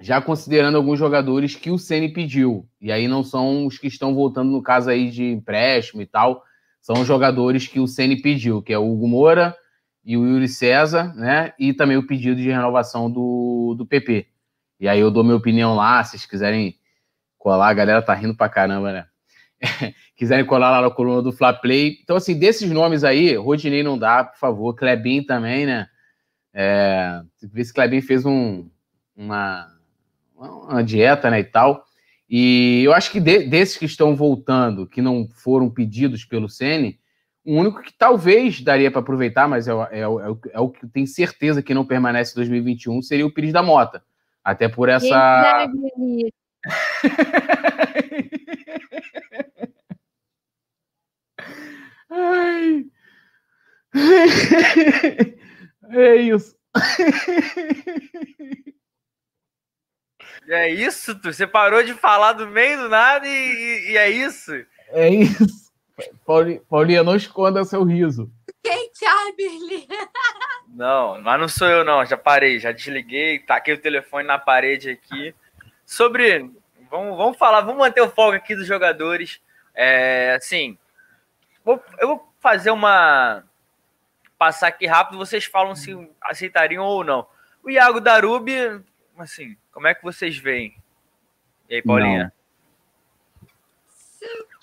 já 0.00 0.20
considerando 0.20 0.76
alguns 0.76 0.98
jogadores 0.98 1.54
que 1.54 1.70
o 1.70 1.78
Ceni 1.78 2.12
pediu. 2.12 2.68
E 2.80 2.90
aí 2.90 3.06
não 3.06 3.22
são 3.22 3.66
os 3.66 3.78
que 3.78 3.86
estão 3.86 4.14
voltando 4.14 4.50
no 4.50 4.62
caso 4.62 4.90
aí 4.90 5.10
de 5.10 5.24
empréstimo 5.24 6.02
e 6.02 6.06
tal, 6.06 6.42
são 6.80 7.00
os 7.00 7.06
jogadores 7.06 7.66
que 7.66 7.80
o 7.80 7.86
Ceni 7.86 8.20
pediu, 8.20 8.62
que 8.62 8.72
é 8.72 8.78
o 8.78 8.90
Hugo 8.90 9.06
Moura 9.06 9.56
e 10.04 10.16
o 10.16 10.26
Yuri 10.26 10.48
César, 10.48 11.14
né? 11.14 11.52
E 11.58 11.72
também 11.72 11.96
o 11.96 12.06
pedido 12.06 12.40
de 12.40 12.48
renovação 12.48 13.10
do, 13.10 13.74
do 13.76 13.86
PP. 13.86 14.26
E 14.80 14.88
aí 14.88 14.98
eu 15.00 15.10
dou 15.10 15.24
minha 15.24 15.36
opinião 15.36 15.74
lá, 15.74 16.02
se 16.02 16.12
vocês 16.12 16.26
quiserem 16.26 16.76
colar, 17.36 17.68
a 17.68 17.74
galera 17.74 18.02
tá 18.02 18.14
rindo 18.14 18.34
pra 18.34 18.48
caramba, 18.48 18.92
né? 18.92 19.06
quiserem 20.16 20.44
colar 20.44 20.70
lá 20.70 20.82
na 20.82 20.90
coluna 20.90 21.22
do 21.22 21.32
Fla 21.32 21.52
Play. 21.52 21.98
Então, 22.02 22.16
assim, 22.16 22.38
desses 22.38 22.70
nomes 22.70 23.04
aí, 23.04 23.34
Rodinei 23.36 23.82
não 23.82 23.98
dá, 23.98 24.24
por 24.24 24.38
favor. 24.38 24.74
Klebin 24.74 25.22
também, 25.24 25.66
né? 25.66 25.86
É, 26.54 27.20
ver 27.42 27.64
se 27.64 27.72
Klebin 27.72 28.00
fez 28.00 28.24
um, 28.24 28.68
uma, 29.16 29.68
uma 30.36 30.82
dieta, 30.82 31.30
né, 31.30 31.40
e 31.40 31.44
tal. 31.44 31.84
E 32.28 32.82
eu 32.84 32.92
acho 32.92 33.10
que 33.10 33.20
de- 33.20 33.44
desses 33.46 33.76
que 33.76 33.84
estão 33.86 34.14
voltando, 34.14 34.86
que 34.86 35.00
não 35.00 35.28
foram 35.28 35.70
pedidos 35.70 36.24
pelo 36.24 36.48
Ceni, 36.48 36.98
o 37.44 37.54
único 37.54 37.80
que 37.80 37.92
talvez 37.92 38.60
daria 38.60 38.90
para 38.90 39.00
aproveitar, 39.00 39.48
mas 39.48 39.66
é, 39.68 39.72
o- 39.74 39.84
é, 39.84 40.00
é 40.00 40.08
o- 40.08 40.40
é 40.52 40.60
o 40.60 40.68
que 40.68 40.84
eu 40.84 40.88
tenho 40.90 41.06
certeza 41.06 41.62
que 41.62 41.72
não 41.72 41.86
permanece 41.86 42.32
em 42.32 42.36
2021, 42.36 43.00
seria 43.02 43.24
o 43.26 43.32
Pires 43.32 43.52
da 43.52 43.62
Mota. 43.62 44.02
Até 44.44 44.68
por 44.68 44.88
essa. 44.88 45.04
Gençler 45.66 45.68
Birliği. 45.96 46.32
Ai. 52.10 52.84
É 55.90 56.16
isso. 56.16 56.54
É 60.48 60.68
isso, 60.68 61.14
tu? 61.18 61.32
Você 61.32 61.46
parou 61.46 61.82
de 61.82 61.94
falar 61.94 62.32
do 62.34 62.46
meio 62.46 62.78
do 62.82 62.88
nada 62.88 63.26
e, 63.26 63.90
e- 63.92 63.96
é 63.96 64.10
isso? 64.10 64.52
É 64.90 65.08
isso. 65.08 65.72
Pauli- 66.24 66.60
Paulinha, 66.68 67.02
não 67.02 67.16
esconda 67.16 67.64
seu 67.64 67.82
riso. 67.84 68.30
Ai, 68.66 69.32
Birli. 69.36 69.86
Não, 70.68 71.20
mas 71.22 71.40
não 71.40 71.48
sou 71.48 71.66
eu 71.68 71.84
não, 71.84 72.04
já 72.04 72.16
parei, 72.16 72.58
já 72.60 72.70
desliguei, 72.72 73.38
taquei 73.38 73.74
o 73.74 73.80
telefone 73.80 74.26
na 74.26 74.38
parede 74.38 74.90
aqui. 74.90 75.34
Sobre, 75.84 76.50
vamos, 76.90 77.16
vamos 77.16 77.38
falar, 77.38 77.62
vamos 77.62 77.78
manter 77.78 78.00
o 78.02 78.10
foco 78.10 78.32
aqui 78.36 78.54
dos 78.54 78.66
jogadores. 78.66 79.40
É, 79.74 80.34
assim, 80.36 80.76
vou- 81.76 81.84
eu 81.98 82.08
vou 82.08 82.32
fazer 82.40 82.70
uma, 82.70 83.44
passar 84.38 84.68
aqui 84.68 84.86
rápido, 84.86 85.18
vocês 85.18 85.44
falam 85.44 85.74
se 85.74 85.94
aceitariam 86.22 86.84
ou 86.84 87.04
não. 87.04 87.26
O 87.62 87.68
Iago 87.70 88.00
Darubi, 88.00 88.82
assim, 89.18 89.56
como 89.72 89.86
é 89.86 89.94
que 89.94 90.02
vocês 90.02 90.38
veem? 90.38 90.74
E 91.68 91.74
aí, 91.76 91.82
Paulinha? 91.82 92.32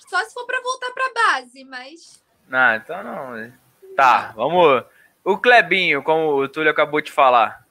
Só 0.08 0.22
se 0.24 0.34
for 0.34 0.44
pra 0.46 0.60
voltar 0.60 0.90
pra 0.92 1.12
base, 1.14 1.64
mas. 1.64 2.22
Não, 2.48 2.74
então 2.76 3.02
não. 3.04 3.52
Tá, 3.96 4.32
vamos. 4.36 4.84
O 5.24 5.36
Clebinho, 5.38 6.02
como 6.02 6.34
o 6.36 6.48
Túlio 6.48 6.70
acabou 6.70 7.00
de 7.00 7.10
falar. 7.12 7.64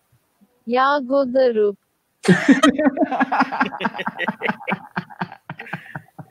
Yago 0.68 1.26
Daru. 1.26 1.78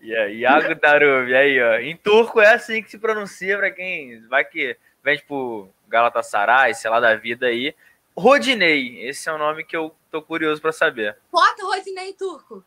E 0.04 0.14
aí, 0.14 0.40
Iago 0.40 0.74
Darubi, 0.74 1.34
aí, 1.34 1.62
ó. 1.62 1.78
Em 1.78 1.96
turco 1.96 2.38
é 2.38 2.52
assim 2.52 2.82
que 2.82 2.90
se 2.90 2.98
pronuncia 2.98 3.56
pra 3.56 3.70
quem 3.70 4.20
vai 4.28 4.44
que 4.44 4.76
vende 5.02 5.24
pro 5.24 5.70
Galatasaray, 5.88 6.74
sei 6.74 6.90
lá 6.90 7.00
da 7.00 7.16
vida 7.16 7.46
aí. 7.46 7.74
Rodinei, 8.14 9.00
esse 9.08 9.30
é 9.30 9.32
o 9.32 9.38
nome 9.38 9.64
que 9.64 9.74
eu 9.74 9.96
tô 10.10 10.20
curioso 10.20 10.60
pra 10.60 10.72
saber. 10.72 11.16
Bota 11.32 11.64
Rodinei 11.64 12.12
Turco. 12.12 12.62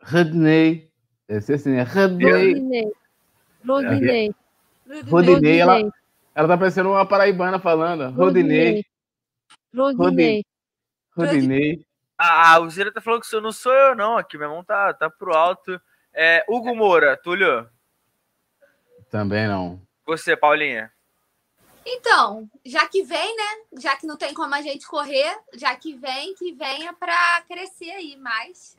Rodney. 0.00 0.88
Esse 1.28 1.54
assim, 1.54 1.74
é 1.74 1.82
Rodney. 1.82 2.32
Rodinei. 2.32 2.92
Rodinei. 3.66 4.34
Rodinei, 5.10 5.58
ela, 5.58 5.92
ela 6.36 6.48
tá 6.48 6.56
parecendo 6.56 6.90
uma 6.90 7.04
paraibana 7.04 7.58
falando. 7.58 8.14
Rodinei. 8.14 8.84
Rodinei. 9.74 10.44
Rodinei. 11.16 11.84
Ah, 12.16 12.60
o 12.60 12.70
Zira 12.70 12.92
tá 12.92 13.00
falando 13.00 13.22
que 13.22 13.26
isso 13.26 13.40
não 13.40 13.50
sou 13.50 13.72
eu, 13.72 13.96
não. 13.96 14.16
Aqui, 14.16 14.38
meu 14.38 14.46
irmão 14.46 14.62
tá, 14.62 14.94
tá 14.94 15.10
pro 15.10 15.36
alto. 15.36 15.80
É, 16.18 16.42
Hugo 16.48 16.74
Moura, 16.74 17.14
Túlio, 17.14 17.68
Também 19.10 19.46
não. 19.46 19.78
você, 20.06 20.34
Paulinha. 20.34 20.90
Então, 21.84 22.48
já 22.64 22.88
que 22.88 23.02
vem, 23.02 23.36
né? 23.36 23.62
Já 23.78 23.94
que 23.96 24.06
não 24.06 24.16
tem 24.16 24.32
como 24.32 24.54
a 24.54 24.62
gente 24.62 24.86
correr, 24.86 25.38
já 25.52 25.76
que 25.76 25.94
vem, 25.94 26.34
que 26.34 26.54
venha 26.54 26.94
pra 26.94 27.42
crescer 27.46 27.90
aí 27.90 28.16
mais. 28.16 28.78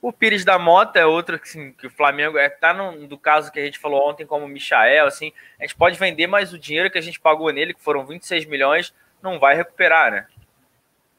O 0.00 0.12
Pires 0.12 0.44
da 0.44 0.56
Mota 0.56 1.00
é 1.00 1.04
outro 1.04 1.36
que, 1.36 1.48
assim, 1.48 1.72
que 1.72 1.88
o 1.88 1.90
Flamengo 1.90 2.38
é, 2.38 2.48
tá 2.48 2.72
no 2.72 3.08
do 3.08 3.18
caso 3.18 3.50
que 3.50 3.58
a 3.58 3.64
gente 3.64 3.78
falou 3.80 4.08
ontem 4.08 4.24
como 4.24 4.46
o 4.46 4.48
Michael, 4.48 5.06
assim, 5.06 5.32
a 5.58 5.64
gente 5.64 5.74
pode 5.74 5.98
vender, 5.98 6.28
mas 6.28 6.52
o 6.52 6.58
dinheiro 6.58 6.90
que 6.90 6.98
a 6.98 7.02
gente 7.02 7.18
pagou 7.18 7.52
nele, 7.52 7.74
que 7.74 7.82
foram 7.82 8.06
26 8.06 8.46
milhões, 8.46 8.94
não 9.20 9.40
vai 9.40 9.56
recuperar, 9.56 10.12
né? 10.12 10.26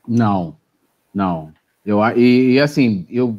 Não. 0.08 0.58
Não. 1.14 1.54
Eu, 1.86 2.00
e, 2.16 2.54
e, 2.54 2.60
assim, 2.62 3.06
eu. 3.10 3.38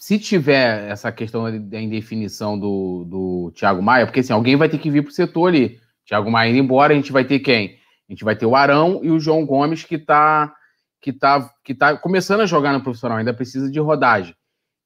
Se 0.00 0.18
tiver 0.18 0.90
essa 0.90 1.12
questão 1.12 1.44
da 1.68 1.78
indefinição 1.78 2.58
do, 2.58 3.04
do 3.04 3.52
Thiago 3.54 3.82
Maia, 3.82 4.06
porque 4.06 4.20
assim, 4.20 4.32
alguém 4.32 4.56
vai 4.56 4.66
ter 4.66 4.78
que 4.78 4.90
vir 4.90 5.02
pro 5.02 5.12
setor 5.12 5.48
ali. 5.48 5.78
Thiago 6.06 6.30
Maia 6.30 6.48
indo 6.48 6.58
embora, 6.58 6.94
a 6.94 6.96
gente 6.96 7.12
vai 7.12 7.22
ter 7.22 7.38
quem? 7.40 7.76
A 8.08 8.12
gente 8.12 8.24
vai 8.24 8.34
ter 8.34 8.46
o 8.46 8.56
Arão 8.56 9.00
e 9.02 9.10
o 9.10 9.20
João 9.20 9.44
Gomes, 9.44 9.84
que 9.84 9.98
tá, 9.98 10.54
que 11.02 11.12
tá, 11.12 11.50
que 11.62 11.74
tá 11.74 11.98
começando 11.98 12.40
a 12.40 12.46
jogar 12.46 12.72
no 12.72 12.82
profissional, 12.82 13.18
ainda 13.18 13.34
precisa 13.34 13.70
de 13.70 13.78
rodagem. 13.78 14.34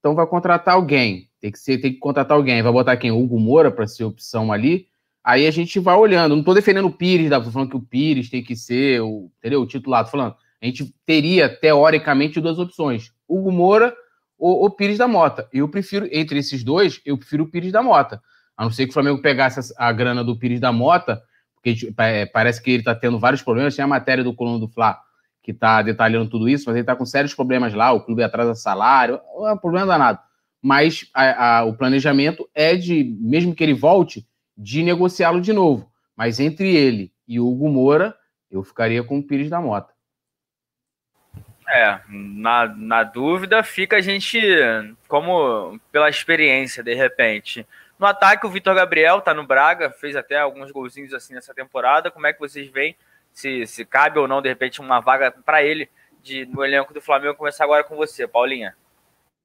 Então 0.00 0.16
vai 0.16 0.26
contratar 0.26 0.74
alguém. 0.74 1.30
Tem 1.40 1.52
que 1.52 1.60
ser, 1.60 1.78
tem 1.78 1.92
que 1.92 2.00
contratar 2.00 2.36
alguém. 2.36 2.60
Vai 2.60 2.72
botar 2.72 2.96
quem? 2.96 3.12
O 3.12 3.22
Hugo 3.22 3.38
Moura 3.38 3.70
para 3.70 3.86
ser 3.86 4.02
opção 4.02 4.52
ali. 4.52 4.88
Aí 5.22 5.46
a 5.46 5.50
gente 5.52 5.78
vai 5.78 5.94
olhando. 5.94 6.34
Não 6.34 6.42
tô 6.42 6.52
defendendo 6.52 6.86
o 6.86 6.92
Pires, 6.92 7.30
tá? 7.30 7.40
falando 7.40 7.70
que 7.70 7.76
o 7.76 7.80
Pires 7.80 8.28
tem 8.28 8.42
que 8.42 8.56
ser 8.56 9.00
o, 9.00 9.30
entendeu? 9.38 9.62
o 9.62 9.66
titular. 9.66 10.10
Falando. 10.10 10.34
A 10.60 10.66
gente 10.66 10.92
teria, 11.06 11.48
teoricamente, 11.48 12.40
duas 12.40 12.58
opções: 12.58 13.12
Hugo 13.28 13.52
Moura 13.52 13.94
ou 14.44 14.66
o 14.66 14.70
Pires 14.70 14.98
da 14.98 15.08
Mota. 15.08 15.48
Eu 15.50 15.66
prefiro, 15.68 16.06
entre 16.12 16.38
esses 16.38 16.62
dois, 16.62 17.00
eu 17.06 17.16
prefiro 17.16 17.44
o 17.44 17.50
Pires 17.50 17.72
da 17.72 17.82
Mota. 17.82 18.20
A 18.54 18.64
não 18.64 18.70
ser 18.70 18.84
que 18.84 18.90
o 18.90 18.92
Flamengo 18.92 19.22
pegasse 19.22 19.72
a 19.78 19.90
grana 19.90 20.22
do 20.22 20.38
Pires 20.38 20.60
da 20.60 20.70
Mota, 20.70 21.22
porque 21.54 21.90
é, 21.96 22.26
parece 22.26 22.62
que 22.62 22.70
ele 22.70 22.80
está 22.80 22.94
tendo 22.94 23.18
vários 23.18 23.40
problemas. 23.40 23.74
Tinha 23.74 23.86
a 23.86 23.88
matéria 23.88 24.22
do 24.22 24.34
Coluna 24.34 24.58
do 24.58 24.68
Fla 24.68 24.98
que 25.42 25.50
está 25.50 25.80
detalhando 25.80 26.28
tudo 26.28 26.46
isso, 26.46 26.64
mas 26.66 26.74
ele 26.74 26.82
está 26.82 26.94
com 26.94 27.06
sérios 27.06 27.34
problemas 27.34 27.72
lá, 27.72 27.92
o 27.92 28.02
clube 28.02 28.22
atrasa 28.22 28.54
salário, 28.54 29.18
é 29.46 29.52
um 29.52 29.58
problema 29.58 29.86
danado. 29.86 30.18
Mas 30.62 31.08
a, 31.14 31.58
a, 31.58 31.64
o 31.64 31.74
planejamento 31.74 32.46
é 32.54 32.76
de, 32.76 33.16
mesmo 33.20 33.54
que 33.54 33.62
ele 33.62 33.74
volte, 33.74 34.26
de 34.56 34.82
negociá-lo 34.82 35.40
de 35.40 35.52
novo. 35.52 35.90
Mas 36.14 36.38
entre 36.38 36.74
ele 36.74 37.12
e 37.26 37.40
o 37.40 37.46
Hugo 37.46 37.68
Moura, 37.68 38.14
eu 38.50 38.62
ficaria 38.62 39.02
com 39.02 39.18
o 39.18 39.22
Pires 39.22 39.48
da 39.48 39.60
Mota. 39.60 39.93
É, 41.68 42.00
na, 42.08 42.66
na 42.68 43.02
dúvida 43.02 43.62
fica 43.62 43.96
a 43.96 44.00
gente, 44.00 44.38
como 45.08 45.80
pela 45.90 46.10
experiência, 46.10 46.82
de 46.82 46.94
repente. 46.94 47.66
No 47.98 48.06
ataque, 48.06 48.46
o 48.46 48.50
Vitor 48.50 48.74
Gabriel 48.74 49.20
tá 49.20 49.32
no 49.32 49.46
Braga, 49.46 49.90
fez 49.90 50.14
até 50.14 50.38
alguns 50.38 50.70
golzinhos 50.70 51.14
assim 51.14 51.34
nessa 51.34 51.54
temporada. 51.54 52.10
Como 52.10 52.26
é 52.26 52.32
que 52.32 52.40
vocês 52.40 52.68
veem 52.68 52.96
se, 53.32 53.66
se 53.66 53.84
cabe 53.84 54.18
ou 54.18 54.28
não, 54.28 54.40
de 54.40 54.48
repente, 54.48 54.80
uma 54.80 55.00
vaga 55.00 55.30
para 55.30 55.62
ele 55.62 55.90
de, 56.22 56.46
no 56.46 56.64
elenco 56.64 56.94
do 56.94 57.00
Flamengo. 57.00 57.36
Começar 57.36 57.64
agora 57.64 57.84
com 57.84 57.96
você, 57.96 58.26
Paulinha. 58.26 58.76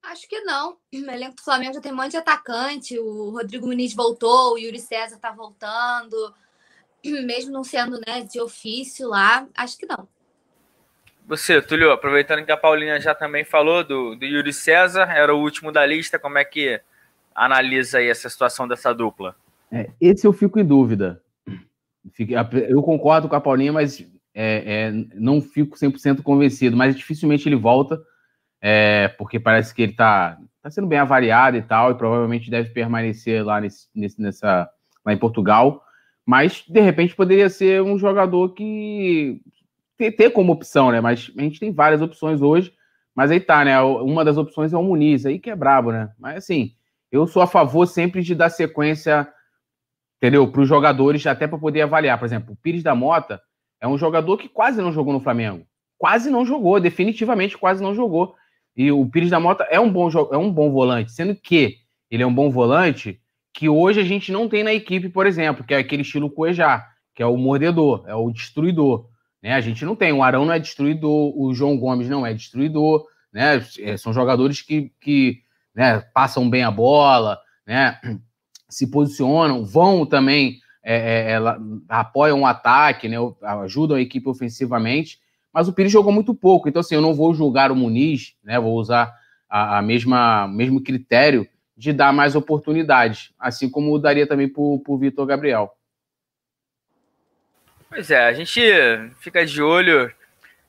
Acho 0.02 0.28
que 0.28 0.40
não. 0.40 0.78
O 0.92 0.96
elenco 0.96 1.36
do 1.36 1.42
Flamengo 1.42 1.74
já 1.74 1.80
tem 1.80 1.92
um 1.92 1.96
monte 1.96 2.12
de 2.12 2.16
atacante. 2.16 2.98
O 2.98 3.30
Rodrigo 3.30 3.66
Muniz 3.66 3.92
voltou, 3.94 4.54
o 4.54 4.58
Yuri 4.58 4.80
César 4.80 5.18
tá 5.18 5.30
voltando. 5.30 6.34
Mesmo 7.04 7.52
não 7.52 7.64
sendo 7.64 8.00
né, 8.06 8.22
de 8.22 8.40
ofício 8.40 9.08
lá, 9.08 9.46
acho 9.54 9.76
que 9.76 9.86
não. 9.86 10.08
Você, 11.26 11.62
Túlio, 11.62 11.92
aproveitando 11.92 12.44
que 12.44 12.52
a 12.52 12.56
Paulinha 12.56 13.00
já 13.00 13.14
também 13.14 13.44
falou 13.44 13.84
do, 13.84 14.16
do 14.16 14.24
Yuri 14.24 14.52
César, 14.52 15.08
era 15.10 15.34
o 15.34 15.40
último 15.40 15.70
da 15.70 15.86
lista, 15.86 16.18
como 16.18 16.38
é 16.38 16.44
que 16.44 16.80
analisa 17.34 17.98
aí 17.98 18.08
essa 18.08 18.28
situação 18.28 18.66
dessa 18.66 18.92
dupla? 18.92 19.36
É, 19.70 19.90
esse 20.00 20.26
eu 20.26 20.32
fico 20.32 20.58
em 20.58 20.64
dúvida. 20.64 21.22
Eu 22.68 22.82
concordo 22.82 23.28
com 23.28 23.36
a 23.36 23.40
Paulinha, 23.40 23.72
mas 23.72 24.00
é, 24.34 24.88
é, 24.88 24.92
não 25.14 25.40
fico 25.40 25.76
100% 25.76 26.22
convencido. 26.22 26.76
Mas 26.76 26.96
dificilmente 26.96 27.48
ele 27.48 27.56
volta, 27.56 28.00
é, 28.60 29.08
porque 29.08 29.38
parece 29.38 29.74
que 29.74 29.82
ele 29.82 29.92
está 29.92 30.38
tá 30.62 30.70
sendo 30.70 30.86
bem 30.86 30.98
avaliado 30.98 31.56
e 31.56 31.62
tal, 31.62 31.90
e 31.90 31.94
provavelmente 31.94 32.50
deve 32.50 32.70
permanecer 32.70 33.44
lá, 33.44 33.60
nesse, 33.60 33.88
nessa, 34.18 34.68
lá 35.04 35.12
em 35.12 35.18
Portugal. 35.18 35.82
Mas, 36.26 36.64
de 36.68 36.80
repente, 36.80 37.14
poderia 37.14 37.48
ser 37.48 37.82
um 37.82 37.98
jogador 37.98 38.50
que 38.50 39.40
ter, 40.00 40.12
ter 40.12 40.30
como 40.30 40.52
opção, 40.52 40.90
né? 40.90 41.00
Mas 41.00 41.30
a 41.36 41.42
gente 41.42 41.60
tem 41.60 41.72
várias 41.72 42.00
opções 42.00 42.40
hoje. 42.40 42.72
Mas 43.14 43.30
aí 43.30 43.40
tá, 43.40 43.64
né? 43.64 43.80
Uma 43.80 44.24
das 44.24 44.36
opções 44.36 44.72
é 44.72 44.76
o 44.76 44.82
Muniz, 44.82 45.26
aí 45.26 45.38
que 45.38 45.50
é 45.50 45.56
brabo, 45.56 45.92
né? 45.92 46.10
Mas 46.18 46.38
assim, 46.38 46.72
eu 47.12 47.26
sou 47.26 47.42
a 47.42 47.46
favor 47.46 47.86
sempre 47.86 48.22
de 48.22 48.34
dar 48.34 48.50
sequência 48.50 49.28
entendeu? 50.20 50.46
Para 50.46 50.60
os 50.60 50.68
jogadores, 50.68 51.26
até 51.26 51.46
para 51.46 51.58
poder 51.58 51.80
avaliar. 51.80 52.18
Por 52.18 52.26
exemplo, 52.26 52.52
o 52.52 52.56
Pires 52.56 52.82
da 52.82 52.94
Mota 52.94 53.40
é 53.80 53.88
um 53.88 53.96
jogador 53.96 54.36
que 54.36 54.48
quase 54.48 54.82
não 54.82 54.92
jogou 54.92 55.14
no 55.14 55.20
Flamengo. 55.20 55.66
Quase 55.96 56.30
não 56.30 56.44
jogou, 56.44 56.78
definitivamente 56.78 57.56
quase 57.56 57.82
não 57.82 57.94
jogou. 57.94 58.34
E 58.76 58.92
o 58.92 59.06
Pires 59.06 59.30
da 59.30 59.40
Mota 59.40 59.64
é 59.64 59.80
um 59.80 59.90
bom, 59.90 60.10
é 60.30 60.36
um 60.36 60.52
bom 60.52 60.70
volante, 60.70 61.10
sendo 61.10 61.34
que 61.34 61.78
ele 62.10 62.22
é 62.22 62.26
um 62.26 62.34
bom 62.34 62.50
volante 62.50 63.20
que 63.52 63.68
hoje 63.68 64.00
a 64.00 64.04
gente 64.04 64.30
não 64.30 64.48
tem 64.48 64.62
na 64.62 64.72
equipe, 64.72 65.08
por 65.08 65.26
exemplo, 65.26 65.64
que 65.64 65.74
é 65.74 65.78
aquele 65.78 66.02
estilo 66.02 66.30
Cuejá, 66.30 66.86
que 67.14 67.22
é 67.22 67.26
o 67.26 67.36
mordedor, 67.36 68.04
é 68.06 68.14
o 68.14 68.30
destruidor. 68.30 69.08
Né? 69.42 69.54
A 69.54 69.60
gente 69.60 69.84
não 69.84 69.96
tem, 69.96 70.12
o 70.12 70.22
Arão 70.22 70.44
não 70.44 70.52
é 70.52 70.58
destruidor, 70.58 71.32
o 71.38 71.54
João 71.54 71.78
Gomes 71.78 72.08
não 72.08 72.26
é 72.26 72.34
destruidor, 72.34 73.06
né? 73.32 73.64
É, 73.78 73.96
são 73.96 74.12
jogadores 74.12 74.60
que, 74.60 74.92
que 75.00 75.42
né, 75.74 76.00
passam 76.12 76.48
bem 76.48 76.62
a 76.62 76.70
bola, 76.70 77.38
né? 77.66 77.98
se 78.68 78.88
posicionam, 78.88 79.64
vão 79.64 80.06
também, 80.06 80.58
é, 80.82 80.94
é, 80.94 81.32
é 81.32 81.40
apoiam 81.88 82.42
o 82.42 82.46
ataque, 82.46 83.08
né, 83.08 83.16
ajudam 83.64 83.96
a 83.96 84.00
equipe 84.00 84.28
ofensivamente, 84.28 85.18
mas 85.52 85.66
o 85.66 85.72
Pires 85.72 85.90
jogou 85.90 86.12
muito 86.12 86.32
pouco, 86.32 86.68
então 86.68 86.78
assim, 86.78 86.94
eu 86.94 87.00
não 87.00 87.12
vou 87.12 87.34
julgar 87.34 87.72
o 87.72 87.76
Muniz, 87.76 88.36
né, 88.44 88.60
vou 88.60 88.76
usar 88.76 89.12
a, 89.48 89.78
a 89.78 89.82
mesma 89.82 90.46
mesmo 90.46 90.80
critério 90.80 91.48
de 91.76 91.92
dar 91.92 92.12
mais 92.12 92.36
oportunidades, 92.36 93.32
assim 93.36 93.68
como 93.68 93.98
daria 93.98 94.26
também 94.26 94.48
para 94.48 94.62
o 94.62 94.98
Vitor 94.98 95.26
Gabriel. 95.26 95.72
Pois 97.90 98.08
é, 98.08 98.24
a 98.24 98.32
gente 98.32 98.60
fica 99.18 99.44
de 99.44 99.60
olho 99.60 100.14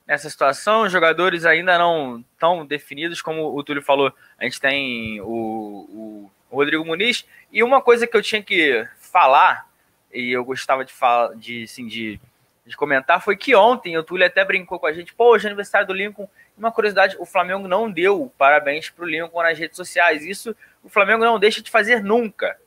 nessa 0.08 0.28
situação, 0.28 0.82
os 0.82 0.92
jogadores 0.92 1.46
ainda 1.46 1.78
não 1.78 2.26
tão 2.40 2.66
definidos, 2.66 3.22
como 3.22 3.56
o 3.56 3.64
Túlio 3.64 3.84
falou, 3.84 4.12
a 4.40 4.44
gente 4.44 4.60
tem 4.60 5.22
o, 5.22 6.28
o 6.50 6.56
Rodrigo 6.56 6.84
Muniz. 6.84 7.24
E 7.52 7.62
uma 7.62 7.80
coisa 7.80 8.08
que 8.08 8.18
eu 8.18 8.24
tinha 8.24 8.42
que 8.42 8.88
falar, 8.98 9.70
e 10.12 10.32
eu 10.32 10.44
gostava 10.44 10.84
de 10.84 10.92
falar, 10.92 11.36
de, 11.36 11.62
assim, 11.62 11.86
de, 11.88 12.20
de 12.66 12.76
comentar, 12.76 13.22
foi 13.22 13.38
que 13.38 13.56
ontem 13.56 13.96
o 14.00 14.04
Túlio 14.04 14.26
até 14.26 14.44
brincou 14.44 14.80
com 14.80 14.88
a 14.88 14.92
gente, 14.92 15.14
pô, 15.14 15.34
hoje 15.34 15.46
é 15.46 15.50
aniversário 15.50 15.86
do 15.86 15.94
Lincoln. 15.94 16.28
Uma 16.58 16.72
curiosidade, 16.72 17.16
o 17.20 17.26
Flamengo 17.26 17.68
não 17.68 17.90
deu 17.90 18.34
parabéns 18.36 18.90
para 18.90 19.06
o 19.06 19.08
Lincoln 19.08 19.44
nas 19.44 19.60
redes 19.60 19.78
sociais. 19.78 20.26
Isso 20.26 20.56
o 20.84 20.90
Flamengo 20.90 21.24
não 21.24 21.40
deixa 21.40 21.62
de 21.62 21.70
fazer 21.70 22.04
nunca. 22.04 22.58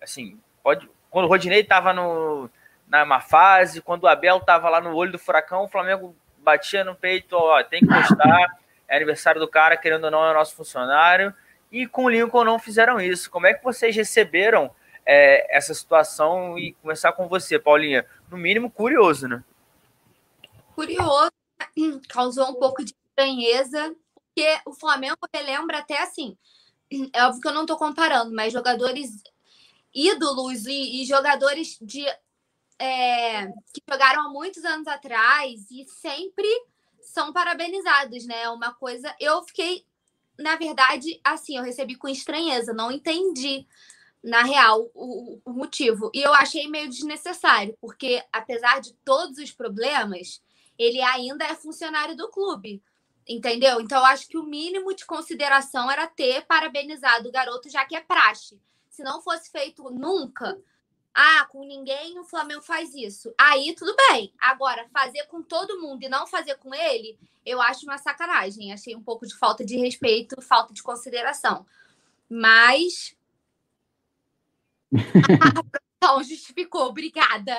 Assim, 0.00 0.40
pode. 0.62 0.88
Quando 1.10 1.26
o 1.26 1.28
Rodinei 1.28 1.60
estava 1.60 1.92
na 2.90 3.04
má 3.04 3.20
fase, 3.20 3.80
quando 3.80 4.04
o 4.04 4.08
Abel 4.08 4.38
estava 4.38 4.68
lá 4.68 4.80
no 4.80 4.94
olho 4.94 5.12
do 5.12 5.18
furacão, 5.18 5.64
o 5.64 5.68
Flamengo 5.68 6.14
batia 6.38 6.82
no 6.84 6.94
peito, 6.94 7.36
ó, 7.36 7.62
tem 7.62 7.80
que 7.80 7.86
postar, 7.86 8.58
é 8.88 8.96
aniversário 8.96 9.40
do 9.40 9.48
cara, 9.48 9.76
querendo 9.76 10.04
ou 10.04 10.10
não, 10.10 10.28
é 10.28 10.34
nosso 10.34 10.56
funcionário 10.56 11.32
e 11.70 11.86
com 11.86 12.04
o 12.04 12.08
Lincoln 12.08 12.44
não 12.44 12.58
fizeram 12.58 13.00
isso. 13.00 13.30
Como 13.30 13.46
é 13.46 13.54
que 13.54 13.62
vocês 13.62 13.94
receberam 13.94 14.74
é, 15.06 15.56
essa 15.56 15.72
situação 15.72 16.58
e 16.58 16.72
começar 16.74 17.12
com 17.12 17.28
você, 17.28 17.58
Paulinha? 17.58 18.04
No 18.28 18.36
mínimo 18.36 18.70
curioso, 18.70 19.28
né? 19.28 19.42
Curioso, 20.74 21.30
causou 22.08 22.48
um 22.50 22.54
pouco 22.54 22.84
de 22.84 22.92
estranheza, 22.92 23.94
porque 24.14 24.58
o 24.66 24.72
Flamengo 24.72 25.18
relembra 25.32 25.78
até 25.78 26.02
assim. 26.02 26.36
É 27.12 27.24
óbvio 27.24 27.40
que 27.40 27.48
eu 27.48 27.54
não 27.54 27.62
estou 27.62 27.76
comparando, 27.76 28.34
mas 28.34 28.52
jogadores 28.52 29.22
ídolos 29.94 30.66
e, 30.66 31.02
e 31.02 31.04
jogadores 31.04 31.78
de 31.80 32.04
é, 32.80 33.46
que 33.72 33.82
jogaram 33.88 34.26
há 34.26 34.28
muitos 34.28 34.64
anos 34.64 34.86
atrás 34.86 35.70
e 35.70 35.84
sempre 35.86 36.48
são 37.00 37.32
parabenizados, 37.32 38.26
né? 38.26 38.48
Uma 38.48 38.72
coisa. 38.74 39.14
Eu 39.20 39.42
fiquei 39.44 39.84
na 40.40 40.56
verdade, 40.56 41.20
assim, 41.22 41.56
eu 41.56 41.62
recebi 41.62 41.94
com 41.94 42.08
estranheza, 42.08 42.72
não 42.72 42.90
entendi, 42.90 43.66
na 44.22 44.42
real, 44.42 44.90
o, 44.94 45.40
o 45.44 45.52
motivo. 45.52 46.10
E 46.14 46.20
eu 46.20 46.32
achei 46.34 46.68
meio 46.68 46.88
desnecessário, 46.88 47.76
porque 47.80 48.24
apesar 48.32 48.80
de 48.80 48.92
todos 49.04 49.38
os 49.38 49.52
problemas, 49.52 50.42
ele 50.78 51.00
ainda 51.00 51.44
é 51.44 51.54
funcionário 51.54 52.16
do 52.16 52.28
clube. 52.28 52.82
Entendeu? 53.28 53.80
Então, 53.80 53.98
eu 53.98 54.06
acho 54.06 54.26
que 54.26 54.38
o 54.38 54.42
mínimo 54.42 54.94
de 54.94 55.06
consideração 55.06 55.90
era 55.90 56.06
ter 56.06 56.44
parabenizado 56.46 57.28
o 57.28 57.32
garoto, 57.32 57.70
já 57.70 57.84
que 57.84 57.94
é 57.94 58.00
praxe. 58.00 58.60
Se 58.88 59.04
não 59.04 59.22
fosse 59.22 59.50
feito 59.50 59.88
nunca, 59.90 60.58
ah, 61.14 61.46
com 61.46 61.64
ninguém 61.64 62.18
o 62.18 62.24
Flamengo 62.24 62.62
faz 62.62 62.94
isso. 62.94 63.32
Aí 63.38 63.74
tudo 63.74 63.94
bem. 64.08 64.32
Agora, 64.38 64.88
fazer 64.92 65.24
com 65.26 65.42
todo 65.42 65.80
mundo 65.80 66.02
e 66.02 66.08
não 66.08 66.26
fazer 66.26 66.56
com 66.56 66.74
ele, 66.74 67.18
eu 67.44 67.60
acho 67.60 67.84
uma 67.84 67.98
sacanagem. 67.98 68.72
Achei 68.72 68.94
um 68.94 69.02
pouco 69.02 69.26
de 69.26 69.36
falta 69.36 69.64
de 69.64 69.76
respeito, 69.76 70.40
falta 70.40 70.72
de 70.72 70.82
consideração. 70.82 71.66
Mas. 72.28 73.16
Então, 76.02 76.22
justificou, 76.22 76.86
obrigada. 76.86 77.52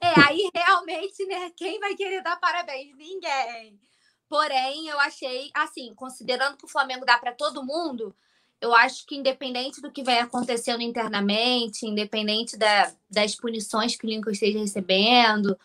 É, 0.00 0.20
aí 0.24 0.48
realmente, 0.54 1.26
né? 1.26 1.50
Quem 1.56 1.80
vai 1.80 1.96
querer 1.96 2.22
dar 2.22 2.36
parabéns? 2.36 2.96
Ninguém. 2.96 3.80
Porém, 4.28 4.86
eu 4.86 5.00
achei, 5.00 5.50
assim, 5.52 5.92
considerando 5.96 6.56
que 6.56 6.64
o 6.64 6.68
Flamengo 6.68 7.04
dá 7.04 7.18
para 7.18 7.32
todo 7.32 7.64
mundo, 7.66 8.14
eu 8.60 8.74
acho 8.74 9.06
que 9.06 9.16
independente 9.16 9.80
do 9.80 9.90
que 9.90 10.02
vem 10.02 10.18
acontecendo 10.18 10.82
internamente, 10.82 11.86
independente 11.86 12.56
da, 12.56 12.92
das 13.10 13.34
punições 13.34 13.96
que 13.96 14.06
o 14.06 14.10
Lincoln 14.10 14.30
esteja 14.30 14.58
recebendo, 14.58 15.56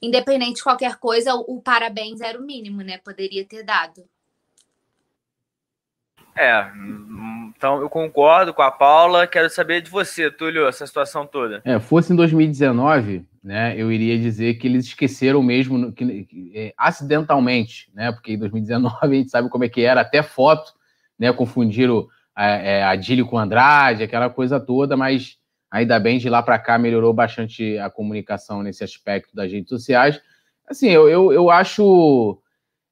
independente 0.00 0.56
de 0.56 0.62
qualquer 0.62 0.96
coisa, 0.96 1.34
o, 1.34 1.56
o 1.56 1.62
parabéns 1.62 2.20
era 2.20 2.38
o 2.38 2.42
mínimo, 2.42 2.82
né? 2.82 2.98
Poderia 2.98 3.44
ter 3.44 3.64
dado. 3.64 4.04
É, 6.36 6.70
então 7.56 7.80
eu 7.80 7.88
concordo 7.88 8.52
com 8.52 8.60
a 8.60 8.70
Paula. 8.70 9.26
Quero 9.26 9.48
saber 9.48 9.80
de 9.80 9.90
você, 9.90 10.30
Túlio, 10.30 10.68
essa 10.68 10.86
situação 10.86 11.26
toda. 11.26 11.62
É, 11.64 11.80
fosse 11.80 12.12
em 12.12 12.16
2019, 12.16 13.26
né, 13.42 13.74
eu 13.76 13.90
iria 13.90 14.18
dizer 14.18 14.54
que 14.54 14.66
eles 14.66 14.86
esqueceram 14.86 15.42
mesmo, 15.42 15.92
que, 15.92 16.24
que, 16.24 16.52
é, 16.54 16.74
acidentalmente, 16.76 17.90
né, 17.94 18.12
porque 18.12 18.32
em 18.32 18.38
2019 18.38 18.96
a 19.00 19.06
gente 19.08 19.30
sabe 19.30 19.48
como 19.48 19.64
é 19.64 19.68
que 19.68 19.80
era, 19.80 20.02
até 20.02 20.22
foto, 20.22 20.74
né, 21.18 21.32
confundiram 21.32 22.06
é, 22.36 22.82
Adílio 22.82 23.26
com 23.26 23.38
Andrade, 23.38 24.02
aquela 24.02 24.28
coisa 24.28 24.60
toda, 24.60 24.96
mas 24.96 25.38
ainda 25.70 25.98
bem 25.98 26.18
de 26.18 26.28
lá 26.28 26.42
para 26.42 26.58
cá 26.58 26.78
melhorou 26.78 27.12
bastante 27.12 27.78
a 27.78 27.90
comunicação 27.90 28.62
nesse 28.62 28.84
aspecto 28.84 29.34
das 29.34 29.50
redes 29.50 29.68
sociais. 29.68 30.20
Assim, 30.68 30.88
eu, 30.88 31.08
eu, 31.08 31.32
eu 31.32 31.50
acho 31.50 32.40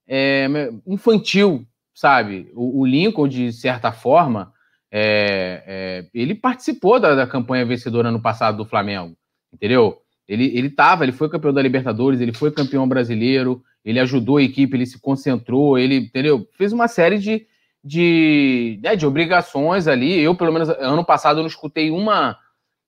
é, 0.07 0.47
infantil, 0.87 1.67
sabe? 1.95 2.51
O, 2.55 2.81
o, 2.81 2.87
Lincoln, 2.87 3.29
de 3.29 3.53
certa 3.53 3.93
forma, 3.93 4.53
é, 4.91 5.63
é, 5.67 6.07
ele 6.15 6.35
participou 6.35 7.01
da, 7.01 7.15
da, 7.15 7.27
campanha 7.27 7.65
vencedora 7.65 8.11
no 8.11 8.21
passado 8.21 8.57
do 8.57 8.65
Flamengo, 8.65 9.17
entendeu? 9.53 9.99
Ele, 10.27 10.57
ele 10.57 10.71
tava, 10.71 11.05
ele 11.05 11.13
foi 11.13 11.29
campeão 11.29 11.53
da 11.53 11.61
Libertadores, 11.61 12.21
ele 12.21 12.33
foi 12.33 12.51
campeão 12.51 12.89
brasileiro, 12.89 13.63
ele 13.85 14.01
ajudou 14.01 14.39
a 14.39 14.43
equipe, 14.43 14.77
ele 14.77 14.87
se 14.87 14.99
concentrou, 14.99 15.79
ele, 15.79 15.97
entendeu? 15.97 16.49
Fez 16.53 16.73
uma 16.73 16.89
série 16.89 17.19
de, 17.19 17.47
de, 17.85 18.81
né, 18.83 18.97
de 18.97 19.07
obrigações 19.07 19.87
ali. 19.87 20.18
Eu, 20.18 20.35
pelo 20.35 20.53
menos, 20.53 20.70
ano 20.70 21.05
passado, 21.05 21.38
eu 21.38 21.42
não 21.42 21.49
escutei 21.49 21.90
uma 21.90 22.38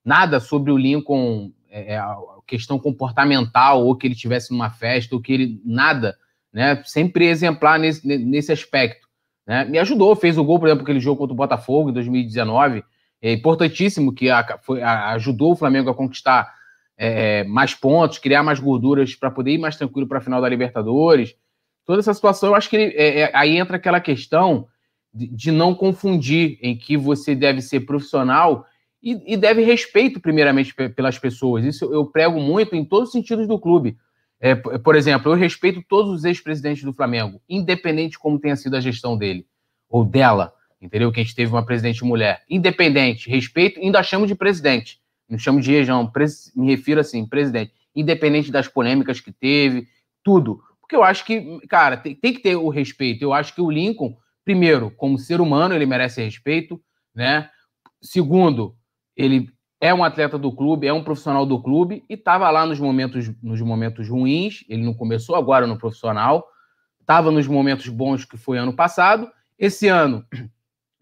nada 0.02 0.40
sobre 0.40 0.72
o 0.72 0.78
Lincoln, 0.78 1.52
é, 1.68 1.94
é 1.94 1.98
a 1.98 2.16
questão 2.46 2.78
comportamental, 2.78 3.84
ou 3.84 3.94
que 3.94 4.06
ele 4.06 4.14
tivesse 4.14 4.50
numa 4.50 4.70
festa, 4.70 5.14
ou 5.14 5.20
que 5.20 5.32
ele. 5.32 5.60
nada, 5.64 6.16
né? 6.52 6.82
Sempre 6.84 7.26
exemplar 7.26 7.78
nesse, 7.78 8.06
nesse 8.06 8.50
aspecto. 8.50 9.06
Né? 9.46 9.64
Me 9.66 9.78
ajudou, 9.78 10.16
fez 10.16 10.38
o 10.38 10.44
gol, 10.44 10.58
por 10.58 10.68
exemplo, 10.68 10.82
aquele 10.82 11.00
jogo 11.00 11.18
contra 11.18 11.34
o 11.34 11.36
Botafogo 11.36 11.90
em 11.90 11.92
2019. 11.92 12.82
É 13.20 13.32
importantíssimo 13.32 14.14
que 14.14 14.30
a, 14.30 14.58
foi, 14.62 14.82
a, 14.82 15.10
ajudou 15.12 15.52
o 15.52 15.56
Flamengo 15.56 15.90
a 15.90 15.94
conquistar 15.94 16.54
é, 16.96 17.44
mais 17.44 17.74
pontos, 17.74 18.18
criar 18.18 18.42
mais 18.42 18.58
gorduras 18.58 19.14
para 19.14 19.30
poder 19.30 19.52
ir 19.52 19.58
mais 19.58 19.76
tranquilo 19.76 20.08
para 20.08 20.18
a 20.18 20.22
final 20.22 20.40
da 20.40 20.48
Libertadores. 20.48 21.34
Toda 21.84 22.00
essa 22.00 22.14
situação, 22.14 22.50
eu 22.50 22.54
acho 22.54 22.70
que 22.70 22.76
ele, 22.76 22.94
é, 22.96 23.20
é, 23.20 23.30
aí 23.34 23.56
entra 23.56 23.76
aquela 23.76 24.00
questão 24.00 24.66
de, 25.16 25.50
não 25.50 25.74
confundir 25.74 26.58
em 26.60 26.76
que 26.76 26.96
você 26.96 27.34
deve 27.34 27.62
ser 27.62 27.80
profissional 27.80 28.66
e, 29.02 29.34
e, 29.34 29.36
deve 29.36 29.62
respeito, 29.62 30.20
primeiramente, 30.20 30.74
pelas 30.74 31.18
pessoas. 31.18 31.64
Isso 31.64 31.84
eu 31.92 32.04
prego 32.06 32.40
muito 32.40 32.74
em 32.74 32.84
todos 32.84 33.08
os 33.08 33.12
sentidos 33.12 33.46
do 33.46 33.58
clube. 33.58 33.96
É, 34.40 34.54
por 34.54 34.94
exemplo, 34.94 35.32
eu 35.32 35.36
respeito 35.36 35.82
todos 35.88 36.12
os 36.12 36.24
ex-presidentes 36.24 36.84
do 36.84 36.92
Flamengo, 36.92 37.40
independente 37.48 38.12
de 38.12 38.18
como 38.18 38.38
tenha 38.38 38.56
sido 38.56 38.76
a 38.76 38.80
gestão 38.80 39.16
dele 39.16 39.46
ou 39.88 40.04
dela, 40.04 40.52
entendeu? 40.80 41.10
Que 41.10 41.20
a 41.20 41.22
gente 41.22 41.34
teve 41.34 41.50
uma 41.50 41.64
presidente 41.64 42.04
mulher. 42.04 42.42
Independente, 42.50 43.30
respeito, 43.30 43.80
ainda 43.80 44.02
chamo 44.02 44.26
de 44.26 44.34
presidente. 44.34 45.00
Não 45.28 45.38
chamo 45.38 45.60
de 45.60 45.70
região, 45.70 46.10
me 46.54 46.66
refiro 46.66 47.00
assim, 47.00 47.26
presidente. 47.26 47.72
Independente 47.94 48.50
das 48.50 48.68
polêmicas 48.68 49.20
que 49.20 49.32
teve, 49.32 49.88
tudo. 50.22 50.60
Porque 50.80 50.94
eu 50.94 51.02
acho 51.02 51.24
que, 51.24 51.60
cara, 51.68 51.96
tem, 51.96 52.14
tem 52.14 52.32
que 52.32 52.40
ter 52.40 52.56
o 52.56 52.68
respeito. 52.68 53.22
Eu 53.22 53.32
acho 53.32 53.54
que 53.54 53.60
o 53.60 53.70
Lincoln, 53.70 54.16
primeiro, 54.46 54.92
como 54.92 55.18
ser 55.18 55.40
humano, 55.40 55.74
ele 55.74 55.84
merece 55.84 56.22
respeito, 56.22 56.80
né? 57.12 57.50
Segundo, 58.00 58.76
ele 59.16 59.50
é 59.80 59.92
um 59.92 60.04
atleta 60.04 60.38
do 60.38 60.52
clube, 60.54 60.86
é 60.86 60.92
um 60.92 61.02
profissional 61.02 61.44
do 61.44 61.60
clube 61.60 62.04
e 62.08 62.14
estava 62.14 62.48
lá 62.48 62.64
nos 62.64 62.78
momentos, 62.78 63.28
nos 63.42 63.60
momentos 63.60 64.08
ruins. 64.08 64.64
Ele 64.68 64.84
não 64.84 64.94
começou 64.94 65.34
agora 65.34 65.66
no 65.66 65.76
profissional, 65.76 66.46
estava 67.00 67.32
nos 67.32 67.48
momentos 67.48 67.88
bons 67.88 68.24
que 68.24 68.36
foi 68.36 68.56
ano 68.56 68.72
passado. 68.72 69.28
Esse 69.58 69.88
ano 69.88 70.24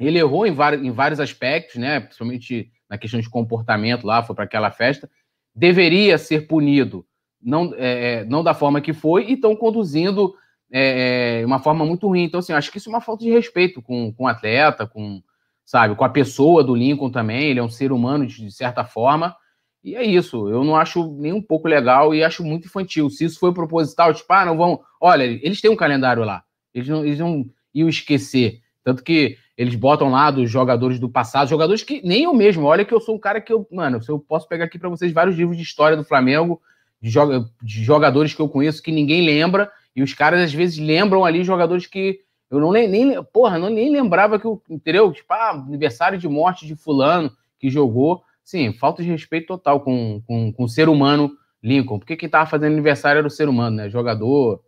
ele 0.00 0.18
errou 0.18 0.46
em 0.46 0.52
vários, 0.52 0.82
em 0.82 0.90
vários 0.90 1.20
aspectos, 1.20 1.76
né? 1.76 2.00
Principalmente 2.00 2.72
na 2.88 2.96
questão 2.96 3.20
de 3.20 3.28
comportamento 3.28 4.06
lá, 4.06 4.22
foi 4.22 4.34
para 4.34 4.44
aquela 4.44 4.70
festa, 4.70 5.10
deveria 5.54 6.16
ser 6.16 6.46
punido, 6.46 7.06
não, 7.42 7.74
é, 7.76 8.20
é, 8.20 8.24
não 8.24 8.42
da 8.42 8.54
forma 8.54 8.80
que 8.80 8.94
foi, 8.94 9.26
e 9.26 9.34
estão 9.34 9.54
conduzindo 9.54 10.34
é, 10.76 11.40
é, 11.40 11.46
uma 11.46 11.60
forma 11.60 11.86
muito 11.86 12.08
ruim. 12.08 12.24
Então, 12.24 12.40
assim, 12.40 12.52
acho 12.52 12.72
que 12.72 12.78
isso 12.78 12.88
é 12.88 12.92
uma 12.92 13.00
falta 13.00 13.22
de 13.22 13.30
respeito 13.30 13.80
com, 13.80 14.12
com 14.12 14.24
o 14.24 14.26
atleta, 14.26 14.88
com, 14.88 15.22
sabe, 15.64 15.94
com 15.94 16.04
a 16.04 16.08
pessoa 16.08 16.64
do 16.64 16.74
Lincoln 16.74 17.10
também, 17.10 17.50
ele 17.50 17.60
é 17.60 17.62
um 17.62 17.70
ser 17.70 17.92
humano 17.92 18.26
de, 18.26 18.44
de 18.44 18.50
certa 18.50 18.84
forma, 18.84 19.36
e 19.84 19.94
é 19.94 20.02
isso, 20.02 20.48
eu 20.48 20.64
não 20.64 20.74
acho 20.74 21.14
nem 21.16 21.32
um 21.32 21.42
pouco 21.42 21.68
legal 21.68 22.12
e 22.12 22.24
acho 22.24 22.42
muito 22.42 22.66
infantil. 22.66 23.08
Se 23.08 23.24
isso 23.24 23.38
foi 23.38 23.52
proposital, 23.52 24.12
tipo, 24.12 24.32
ah, 24.32 24.44
não 24.44 24.56
vão. 24.56 24.80
Olha, 25.00 25.22
eles 25.22 25.60
têm 25.60 25.70
um 25.70 25.76
calendário 25.76 26.24
lá, 26.24 26.42
eles 26.74 26.88
não, 26.88 27.04
eles 27.04 27.18
não 27.18 27.44
iam 27.72 27.88
esquecer. 27.88 28.60
Tanto 28.82 29.04
que 29.04 29.36
eles 29.56 29.76
botam 29.76 30.10
lá 30.10 30.30
dos 30.30 30.50
jogadores 30.50 30.98
do 30.98 31.08
passado, 31.08 31.48
jogadores 31.48 31.84
que 31.84 32.00
nem 32.02 32.24
eu 32.24 32.34
mesmo. 32.34 32.64
Olha 32.64 32.84
que 32.84 32.92
eu 32.92 33.00
sou 33.00 33.14
um 33.14 33.18
cara 33.18 33.40
que 33.40 33.52
eu, 33.52 33.66
mano, 33.70 34.00
eu 34.08 34.18
posso 34.18 34.48
pegar 34.48 34.64
aqui 34.64 34.78
para 34.78 34.88
vocês 34.88 35.12
vários 35.12 35.36
livros 35.36 35.56
de 35.56 35.62
história 35.62 35.96
do 35.96 36.04
Flamengo, 36.04 36.60
de, 37.00 37.10
joga, 37.10 37.44
de 37.62 37.84
jogadores 37.84 38.34
que 38.34 38.40
eu 38.40 38.48
conheço 38.48 38.82
que 38.82 38.90
ninguém 38.90 39.24
lembra, 39.24 39.70
e 39.94 40.02
os 40.02 40.12
caras 40.12 40.40
às 40.40 40.52
vezes 40.52 40.78
lembram 40.78 41.24
ali 41.24 41.44
jogadores 41.44 41.86
que 41.86 42.20
eu 42.50 42.60
não 42.60 42.72
nem, 42.72 42.88
nem 42.88 43.22
porra, 43.24 43.58
não 43.58 43.70
nem 43.70 43.90
lembrava 43.90 44.38
que 44.38 44.46
eu, 44.46 44.62
entendeu? 44.68 45.12
Tipo, 45.12 45.32
ah, 45.32 45.50
aniversário 45.50 46.18
de 46.18 46.28
morte 46.28 46.66
de 46.66 46.76
fulano 46.76 47.34
que 47.58 47.70
jogou. 47.70 48.22
Sim, 48.42 48.72
falta 48.72 49.02
de 49.02 49.10
respeito 49.10 49.46
total 49.46 49.80
com, 49.80 50.22
com, 50.26 50.52
com 50.52 50.64
o 50.64 50.68
ser 50.68 50.88
humano 50.88 51.36
Lincoln, 51.62 51.98
porque 51.98 52.16
quem 52.16 52.28
tava 52.28 52.48
fazendo 52.48 52.72
aniversário 52.72 53.18
era 53.18 53.26
o 53.26 53.30
ser 53.30 53.48
humano, 53.48 53.76
né? 53.76 53.88
Jogador, 53.88 54.62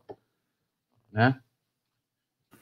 né? 1.12 1.38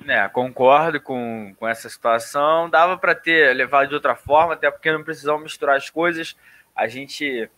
É, 0.06 0.28
concordo 0.28 1.00
com, 1.00 1.54
com 1.56 1.66
essa 1.66 1.88
situação. 1.88 2.68
Dava 2.68 2.98
para 2.98 3.14
ter 3.14 3.54
levado 3.54 3.88
de 3.88 3.94
outra 3.94 4.14
forma, 4.14 4.54
até 4.54 4.70
porque 4.70 4.92
não 4.92 5.04
precisamos 5.04 5.42
misturar 5.44 5.76
as 5.76 5.88
coisas. 5.88 6.36
A 6.74 6.88
gente, 6.88 7.48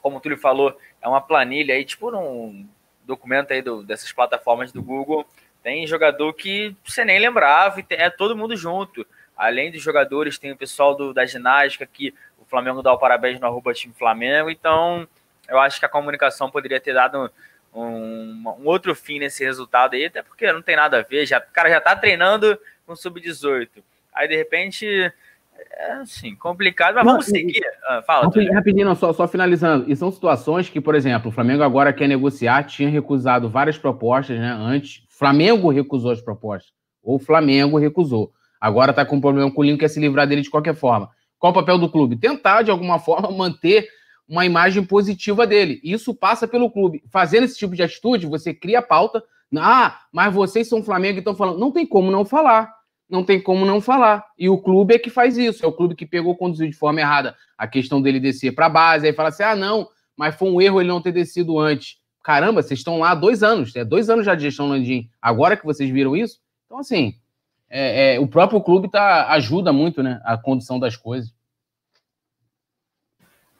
como 0.00 0.16
o 0.16 0.20
Túlio 0.20 0.38
falou, 0.38 0.78
é 1.02 1.08
uma 1.08 1.20
planilha 1.20 1.74
aí, 1.74 1.84
tipo 1.84 2.10
num 2.10 2.66
documento 3.04 3.52
aí 3.52 3.62
do, 3.62 3.82
dessas 3.82 4.12
plataformas 4.12 4.72
do 4.72 4.82
Google. 4.82 5.26
Tem 5.62 5.86
jogador 5.86 6.32
que 6.32 6.74
você 6.84 7.04
nem 7.04 7.18
lembrava 7.18 7.80
e 7.80 7.82
tem, 7.82 7.98
é 7.98 8.08
todo 8.10 8.36
mundo 8.36 8.56
junto. 8.56 9.06
Além 9.36 9.70
dos 9.70 9.82
jogadores, 9.82 10.38
tem 10.38 10.52
o 10.52 10.56
pessoal 10.56 10.94
do, 10.94 11.12
da 11.12 11.24
ginástica 11.26 11.86
que 11.86 12.14
o 12.38 12.44
Flamengo 12.44 12.82
dá 12.82 12.92
o 12.92 12.98
parabéns 12.98 13.40
no 13.40 13.46
arroba 13.46 13.72
time 13.72 13.94
Flamengo. 13.94 14.50
Então, 14.50 15.06
eu 15.48 15.58
acho 15.58 15.78
que 15.78 15.86
a 15.86 15.88
comunicação 15.88 16.50
poderia 16.50 16.80
ter 16.80 16.94
dado 16.94 17.30
um, 17.74 18.42
um, 18.58 18.66
outro 18.66 18.94
fim 18.94 19.18
nesse 19.18 19.44
resultado 19.44 19.94
aí, 19.94 20.06
até 20.06 20.22
porque 20.22 20.50
não 20.52 20.62
tem 20.62 20.76
nada 20.76 20.98
a 20.98 21.02
ver. 21.02 21.26
Já, 21.26 21.38
o 21.38 21.52
cara 21.52 21.68
já 21.68 21.80
tá 21.80 21.96
treinando 21.96 22.58
com 22.86 22.96
sub-18. 22.96 23.68
Aí, 24.12 24.28
de 24.28 24.36
repente, 24.36 25.12
é 25.72 25.92
assim, 25.92 26.34
complicado, 26.34 26.96
mas 26.96 27.04
não, 27.04 27.12
vamos 27.12 27.26
seguir. 27.26 27.62
Ah, 27.88 28.02
fala, 28.02 28.24
rapidinho, 28.24 28.52
rapidinho 28.52 28.96
só, 28.96 29.12
só 29.12 29.28
finalizando. 29.28 29.90
E 29.90 29.96
são 29.96 30.10
situações 30.10 30.68
que, 30.68 30.80
por 30.80 30.94
exemplo, 30.94 31.30
o 31.30 31.32
Flamengo 31.32 31.62
agora 31.62 31.92
quer 31.92 32.08
negociar, 32.08 32.64
tinha 32.64 32.88
recusado 32.88 33.48
várias 33.48 33.78
propostas, 33.78 34.38
né? 34.38 34.50
Antes, 34.52 35.04
Flamengo 35.08 35.70
recusou 35.70 36.10
as 36.10 36.20
propostas. 36.20 36.72
Ou 37.02 37.16
o 37.16 37.18
Flamengo 37.18 37.78
recusou. 37.78 38.32
Agora 38.60 38.92
tá 38.92 39.04
com 39.04 39.20
problema 39.20 39.50
com 39.50 39.60
o 39.60 39.64
Lincoln, 39.64 39.78
quer 39.78 39.88
se 39.88 40.00
livrar 40.00 40.26
dele 40.26 40.42
de 40.42 40.50
qualquer 40.50 40.74
forma. 40.74 41.08
Qual 41.38 41.52
o 41.52 41.54
papel 41.54 41.78
do 41.78 41.88
clube? 41.88 42.16
Tentar, 42.16 42.62
de 42.62 42.70
alguma 42.70 42.98
forma, 43.00 43.30
manter 43.30 43.88
uma 44.28 44.44
imagem 44.44 44.84
positiva 44.84 45.46
dele. 45.46 45.80
Isso 45.82 46.14
passa 46.14 46.46
pelo 46.46 46.70
clube. 46.70 47.02
Fazendo 47.10 47.44
esse 47.44 47.58
tipo 47.58 47.74
de 47.74 47.82
atitude, 47.82 48.26
você 48.26 48.52
cria 48.52 48.82
pauta. 48.82 49.22
Ah, 49.56 50.00
mas 50.12 50.32
vocês 50.32 50.68
são 50.68 50.82
Flamengo 50.82 51.16
e 51.16 51.18
estão 51.20 51.34
falando. 51.34 51.58
Não 51.58 51.72
tem 51.72 51.86
como 51.86 52.10
não 52.10 52.24
falar. 52.24 52.79
Não 53.10 53.24
tem 53.24 53.40
como 53.40 53.66
não 53.66 53.80
falar. 53.80 54.24
E 54.38 54.48
o 54.48 54.56
clube 54.56 54.94
é 54.94 54.98
que 54.98 55.10
faz 55.10 55.36
isso. 55.36 55.64
É 55.64 55.68
o 55.68 55.72
clube 55.72 55.94
que 55.94 56.06
pegou, 56.06 56.36
conduziu 56.36 56.68
de 56.68 56.76
forma 56.76 57.00
errada 57.00 57.36
a 57.58 57.66
questão 57.66 58.00
dele 58.00 58.20
descer 58.20 58.54
para 58.54 58.66
a 58.66 58.70
base. 58.70 59.06
Aí 59.06 59.12
fala 59.12 59.30
assim: 59.30 59.42
ah, 59.42 59.56
não, 59.56 59.88
mas 60.16 60.34
foi 60.34 60.48
um 60.48 60.60
erro 60.60 60.80
ele 60.80 60.88
não 60.88 61.02
ter 61.02 61.12
descido 61.12 61.58
antes. 61.58 61.98
Caramba, 62.22 62.62
vocês 62.62 62.80
estão 62.80 62.98
lá 62.98 63.10
há 63.10 63.14
dois 63.14 63.42
anos. 63.42 63.74
É 63.74 63.84
dois 63.84 64.08
anos 64.08 64.24
já 64.24 64.34
de 64.34 64.42
gestão 64.42 64.68
Landim. 64.68 65.10
Agora 65.20 65.56
que 65.56 65.64
vocês 65.64 65.90
viram 65.90 66.14
isso? 66.14 66.38
Então, 66.66 66.78
assim, 66.78 67.14
é, 67.68 68.14
é, 68.14 68.20
o 68.20 68.26
próprio 68.26 68.60
clube 68.60 68.90
tá, 68.90 69.28
ajuda 69.30 69.72
muito 69.72 70.02
né, 70.02 70.20
a 70.24 70.36
condução 70.36 70.78
das 70.78 70.96
coisas. 70.96 71.32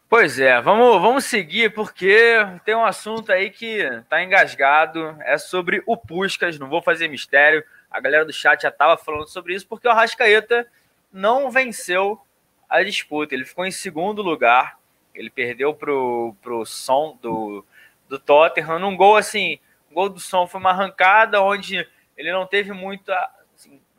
Pois 0.09 0.41
é, 0.41 0.61
vamos, 0.61 1.01
vamos 1.01 1.25
seguir, 1.25 1.73
porque 1.73 2.19
tem 2.65 2.75
um 2.75 2.85
assunto 2.85 3.31
aí 3.31 3.49
que 3.49 3.89
tá 4.09 4.23
engasgado, 4.25 5.17
é 5.21 5.39
sobre 5.39 5.85
o 5.87 5.97
Puscas, 5.97 6.59
não 6.59 6.69
vou 6.69 6.83
fazer 6.83 7.07
mistério, 7.07 7.63
a 7.91 8.01
galera 8.01 8.25
do 8.25 8.33
chat 8.33 8.63
já 8.63 8.71
tava 8.71 8.97
falando 8.97 9.29
sobre 9.29 9.55
isso, 9.55 9.67
porque 9.67 9.89
o 9.89 9.91
Arrascaeta 9.91 10.67
não 11.13 11.51
venceu 11.51 12.21
a 12.69 12.83
disputa, 12.83 13.35
ele 13.35 13.45
ficou 13.45 13.67
em 13.67 13.71
segundo 13.71 14.23
lugar, 14.23 14.79
ele 15.15 15.29
perdeu 15.29 15.75
pro, 15.75 16.35
pro 16.41 16.65
som 16.65 17.19
do, 17.21 17.65
do 18.09 18.19
Tottenham, 18.19 18.79
num 18.79 18.97
gol 18.97 19.17
assim, 19.17 19.59
o 19.91 19.95
gol 19.95 20.09
do 20.09 20.21
som 20.21 20.47
foi 20.47 20.61
uma 20.61 20.71
arrancada 20.71 21.43
onde 21.43 21.87
ele 22.17 22.33
não 22.33 22.47
teve 22.47 22.73
muita 22.73 23.13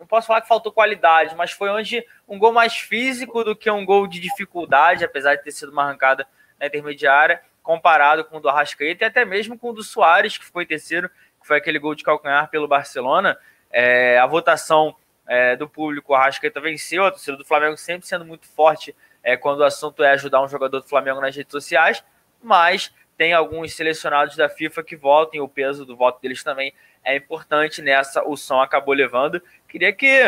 não 0.01 0.07
posso 0.07 0.25
falar 0.25 0.41
que 0.41 0.47
faltou 0.47 0.71
qualidade, 0.71 1.35
mas 1.35 1.51
foi 1.51 1.69
onde 1.69 2.03
um 2.27 2.39
gol 2.39 2.51
mais 2.51 2.75
físico 2.75 3.43
do 3.43 3.55
que 3.55 3.69
um 3.69 3.85
gol 3.85 4.07
de 4.07 4.19
dificuldade, 4.19 5.05
apesar 5.05 5.35
de 5.35 5.43
ter 5.43 5.51
sido 5.51 5.71
uma 5.71 5.83
arrancada 5.83 6.25
na 6.59 6.65
intermediária, 6.65 7.39
comparado 7.61 8.25
com 8.25 8.37
o 8.37 8.39
do 8.39 8.49
Arrascaeta 8.49 9.03
e 9.03 9.07
até 9.07 9.23
mesmo 9.23 9.59
com 9.59 9.69
o 9.69 9.73
do 9.73 9.83
Soares, 9.83 10.39
que 10.39 10.45
ficou 10.45 10.59
em 10.59 10.65
terceiro, 10.65 11.07
que 11.39 11.45
foi 11.45 11.57
aquele 11.57 11.77
gol 11.77 11.93
de 11.93 12.03
calcanhar 12.03 12.49
pelo 12.49 12.67
Barcelona. 12.67 13.37
É, 13.71 14.17
a 14.17 14.25
votação 14.25 14.95
é, 15.27 15.55
do 15.55 15.67
público, 15.67 16.13
o 16.13 16.15
Arrascaeta 16.15 16.59
venceu, 16.59 17.05
a 17.05 17.11
torcida 17.11 17.37
do 17.37 17.45
Flamengo 17.45 17.77
sempre 17.77 18.07
sendo 18.07 18.25
muito 18.25 18.47
forte 18.47 18.95
é, 19.23 19.37
quando 19.37 19.59
o 19.59 19.63
assunto 19.63 20.03
é 20.03 20.11
ajudar 20.11 20.41
um 20.41 20.47
jogador 20.47 20.79
do 20.79 20.87
Flamengo 20.87 21.21
nas 21.21 21.35
redes 21.35 21.51
sociais, 21.51 22.03
mas 22.41 22.93
tem 23.17 23.33
alguns 23.33 23.73
selecionados 23.75 24.35
da 24.35 24.49
FIFA 24.49 24.83
que 24.83 24.95
votam 24.95 25.35
e 25.35 25.41
o 25.41 25.47
peso 25.47 25.85
do 25.85 25.95
voto 25.95 26.19
deles 26.21 26.43
também 26.43 26.73
é 27.03 27.15
importante 27.15 27.81
nessa. 27.81 28.23
O 28.23 28.35
som 28.35 28.59
acabou 28.59 28.95
levando. 28.95 29.41
Queria 29.67 29.93
que, 29.93 30.19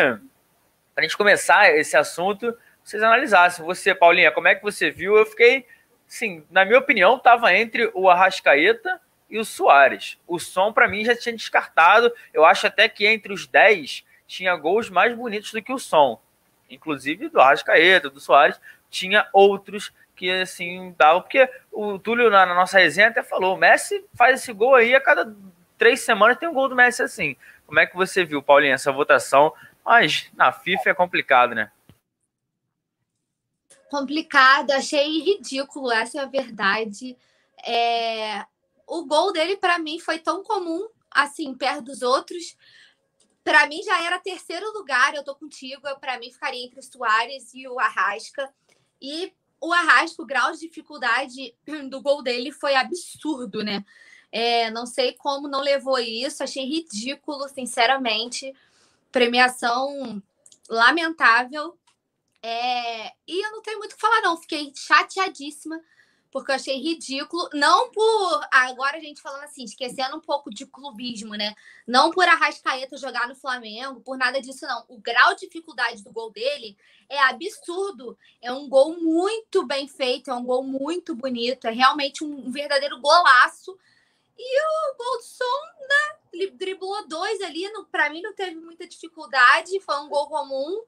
para 0.94 0.98
a 0.98 1.02
gente 1.02 1.16
começar 1.16 1.74
esse 1.74 1.96
assunto, 1.96 2.56
vocês 2.84 3.02
analisassem. 3.02 3.64
Você, 3.64 3.94
Paulinha, 3.94 4.30
como 4.30 4.46
é 4.46 4.54
que 4.54 4.62
você 4.62 4.90
viu? 4.90 5.16
Eu 5.16 5.26
fiquei, 5.26 5.66
sim, 6.06 6.44
na 6.50 6.64
minha 6.64 6.78
opinião, 6.78 7.16
estava 7.16 7.52
entre 7.52 7.90
o 7.94 8.08
Arrascaeta 8.08 9.00
e 9.34 9.38
o 9.38 9.44
Soares. 9.44 10.16
O 10.28 10.38
som, 10.38 10.72
para 10.72 10.86
mim, 10.86 11.04
já 11.04 11.16
tinha 11.16 11.34
descartado. 11.34 12.12
Eu 12.32 12.44
acho 12.44 12.68
até 12.68 12.88
que 12.88 13.04
entre 13.04 13.32
os 13.32 13.48
10 13.48 14.04
tinha 14.28 14.54
gols 14.54 14.88
mais 14.88 15.12
bonitos 15.12 15.50
do 15.50 15.60
que 15.60 15.72
o 15.72 15.78
som. 15.78 16.20
Inclusive 16.70 17.28
do 17.28 17.40
Arrascaeta, 17.40 18.08
do 18.08 18.20
Soares, 18.20 18.60
tinha 18.88 19.28
outros 19.32 19.92
que 20.14 20.30
assim 20.30 20.94
davam. 20.96 21.20
Porque 21.20 21.50
o 21.72 21.98
Túlio, 21.98 22.30
na, 22.30 22.46
na 22.46 22.54
nossa 22.54 22.78
resenha, 22.78 23.08
até 23.08 23.24
falou: 23.24 23.56
o 23.56 23.58
Messi 23.58 24.04
faz 24.14 24.40
esse 24.40 24.52
gol 24.52 24.76
aí 24.76 24.94
a 24.94 25.00
cada 25.00 25.34
três 25.76 26.02
semanas 26.02 26.38
tem 26.38 26.48
um 26.48 26.54
gol 26.54 26.68
do 26.68 26.76
Messi 26.76 27.02
assim. 27.02 27.36
Como 27.66 27.80
é 27.80 27.86
que 27.86 27.96
você 27.96 28.24
viu, 28.24 28.40
Paulinho, 28.40 28.72
essa 28.72 28.92
votação? 28.92 29.52
Mas 29.84 30.30
na 30.34 30.52
FIFA 30.52 30.90
é 30.90 30.94
complicado, 30.94 31.56
né? 31.56 31.72
Complicado, 33.90 34.70
achei 34.70 35.20
ridículo, 35.20 35.90
essa 35.90 36.20
é 36.20 36.22
a 36.22 36.26
verdade. 36.26 37.16
É... 37.66 38.44
O 38.86 39.04
gol 39.04 39.32
dele, 39.32 39.56
para 39.56 39.78
mim, 39.78 39.98
foi 39.98 40.18
tão 40.18 40.42
comum, 40.42 40.88
assim, 41.10 41.54
perto 41.54 41.82
dos 41.82 42.02
outros. 42.02 42.56
Para 43.42 43.66
mim, 43.66 43.82
já 43.82 44.02
era 44.02 44.18
terceiro 44.18 44.72
lugar, 44.72 45.14
eu 45.14 45.24
tô 45.24 45.34
contigo. 45.34 45.82
Para 46.00 46.18
mim, 46.18 46.30
ficaria 46.30 46.64
entre 46.64 46.80
o 46.80 46.82
Soares 46.82 47.52
e 47.54 47.68
o 47.68 47.78
Arrasca. 47.78 48.52
E 49.00 49.32
o 49.60 49.72
Arrasca, 49.72 50.22
o 50.22 50.26
grau 50.26 50.52
de 50.52 50.60
dificuldade 50.60 51.54
do 51.90 52.00
gol 52.00 52.22
dele 52.22 52.52
foi 52.52 52.74
absurdo, 52.74 53.62
né? 53.62 53.84
É, 54.32 54.70
não 54.70 54.84
sei 54.84 55.12
como 55.12 55.46
não 55.46 55.60
levou 55.60 55.98
isso, 55.98 56.42
achei 56.42 56.64
ridículo, 56.64 57.48
sinceramente. 57.48 58.52
Premiação 59.12 60.22
lamentável. 60.68 61.78
É, 62.42 63.12
e 63.26 63.44
eu 63.46 63.52
não 63.52 63.62
tenho 63.62 63.78
muito 63.78 63.92
o 63.92 63.94
que 63.94 64.00
falar, 64.00 64.20
não. 64.20 64.36
Fiquei 64.36 64.72
chateadíssima, 64.74 65.80
porque 66.34 66.50
eu 66.50 66.56
achei 66.56 66.80
ridículo. 66.80 67.48
Não 67.52 67.92
por. 67.92 68.40
Agora 68.50 68.96
a 68.96 69.00
gente 69.00 69.22
falando 69.22 69.44
assim, 69.44 69.62
esquecendo 69.62 70.16
um 70.16 70.20
pouco 70.20 70.50
de 70.50 70.66
clubismo, 70.66 71.36
né? 71.36 71.54
Não 71.86 72.10
por 72.10 72.26
Arrascaeta 72.26 72.96
jogar 72.96 73.28
no 73.28 73.36
Flamengo, 73.36 74.00
por 74.00 74.18
nada 74.18 74.40
disso, 74.40 74.66
não. 74.66 74.84
O 74.88 74.98
grau 74.98 75.36
de 75.36 75.42
dificuldade 75.42 76.02
do 76.02 76.10
gol 76.10 76.32
dele 76.32 76.76
é 77.08 77.20
absurdo. 77.20 78.18
É 78.42 78.50
um 78.50 78.68
gol 78.68 79.00
muito 79.00 79.64
bem 79.64 79.86
feito, 79.86 80.28
é 80.28 80.34
um 80.34 80.44
gol 80.44 80.64
muito 80.64 81.14
bonito, 81.14 81.68
é 81.68 81.70
realmente 81.70 82.24
um 82.24 82.50
verdadeiro 82.50 83.00
golaço 83.00 83.78
e 84.36 84.60
o 84.60 84.96
Goldson, 84.96 85.44
né, 85.78 86.18
ele 86.32 86.50
driblou 86.50 87.06
dois 87.06 87.40
ali, 87.42 87.62
para 87.92 88.10
mim 88.10 88.20
não 88.20 88.34
teve 88.34 88.56
muita 88.56 88.88
dificuldade, 88.88 89.78
foi 89.78 89.96
um 90.00 90.08
gol 90.08 90.26
comum 90.26 90.82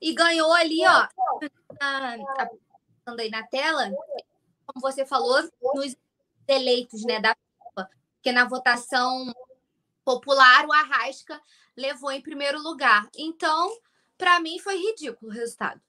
e 0.00 0.12
ganhou 0.12 0.52
ali, 0.52 0.80
ó, 0.84 1.06
na, 1.80 2.16
aí 3.16 3.30
na 3.30 3.46
tela, 3.46 3.92
como 4.68 4.82
você 4.82 5.06
falou, 5.06 5.42
nos 5.74 5.96
eleitos, 6.46 7.02
né, 7.04 7.20
da 7.20 7.34
FIFA, 7.34 7.90
porque 8.14 8.32
na 8.32 8.44
votação 8.44 9.32
popular 10.04 10.66
o 10.66 10.72
Arrasca 10.72 11.40
levou 11.76 12.12
em 12.12 12.20
primeiro 12.20 12.58
lugar. 12.62 13.08
Então, 13.16 13.78
para 14.16 14.38
mim 14.40 14.58
foi 14.58 14.76
ridículo 14.76 15.30
o 15.30 15.34
resultado. 15.34 15.80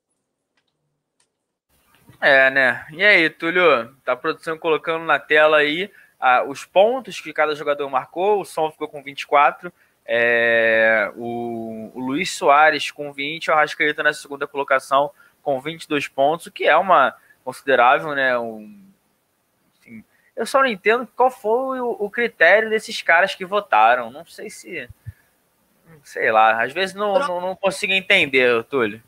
É, 2.22 2.50
né? 2.50 2.86
E 2.92 3.04
aí, 3.04 3.30
Túlio, 3.30 3.96
tá 4.04 4.14
a 4.14 4.18
produção 4.18 4.58
colocando 4.58 5.06
na 5.06 5.18
tela 5.18 5.58
aí 5.58 5.92
ah, 6.20 6.44
os 6.44 6.66
pontos 6.66 7.22
que 7.22 7.32
cada 7.32 7.56
jogador 7.56 7.90
marcou. 7.90 8.42
O 8.42 8.46
Som 8.46 8.72
ficou 8.72 8.90
com 8.90 9.02
24, 9.02 9.72
é, 10.06 11.12
o, 11.16 11.92
o, 11.94 12.00
Luiz 12.00 12.32
Soares 12.32 12.92
com 12.92 13.14
20, 13.14 13.50
o 13.50 13.54
Arrascaeta 13.54 14.04
na 14.04 14.12
segunda 14.12 14.46
colocação 14.46 15.12
com 15.42 15.62
22 15.62 16.08
pontos, 16.10 16.48
o 16.48 16.52
que 16.52 16.66
é 16.66 16.76
uma 16.76 17.16
considerável, 17.50 18.14
né? 18.14 18.38
Um, 18.38 18.80
assim, 19.74 20.04
eu 20.36 20.46
só 20.46 20.60
não 20.60 20.68
entendo 20.68 21.08
qual 21.16 21.32
foi 21.32 21.80
o, 21.80 21.98
o, 22.00 22.08
critério 22.08 22.70
desses 22.70 23.02
caras 23.02 23.34
que 23.34 23.44
votaram. 23.44 24.12
Não 24.12 24.24
sei 24.24 24.52
se. 24.52 24.88
Sei 26.04 26.32
lá, 26.32 26.64
às 26.64 26.72
vezes 26.72 26.96
não, 26.96 27.18
não, 27.18 27.42
não 27.42 27.56
consigo 27.56 27.92
entender, 27.92 28.64
Túlio. 28.66 29.02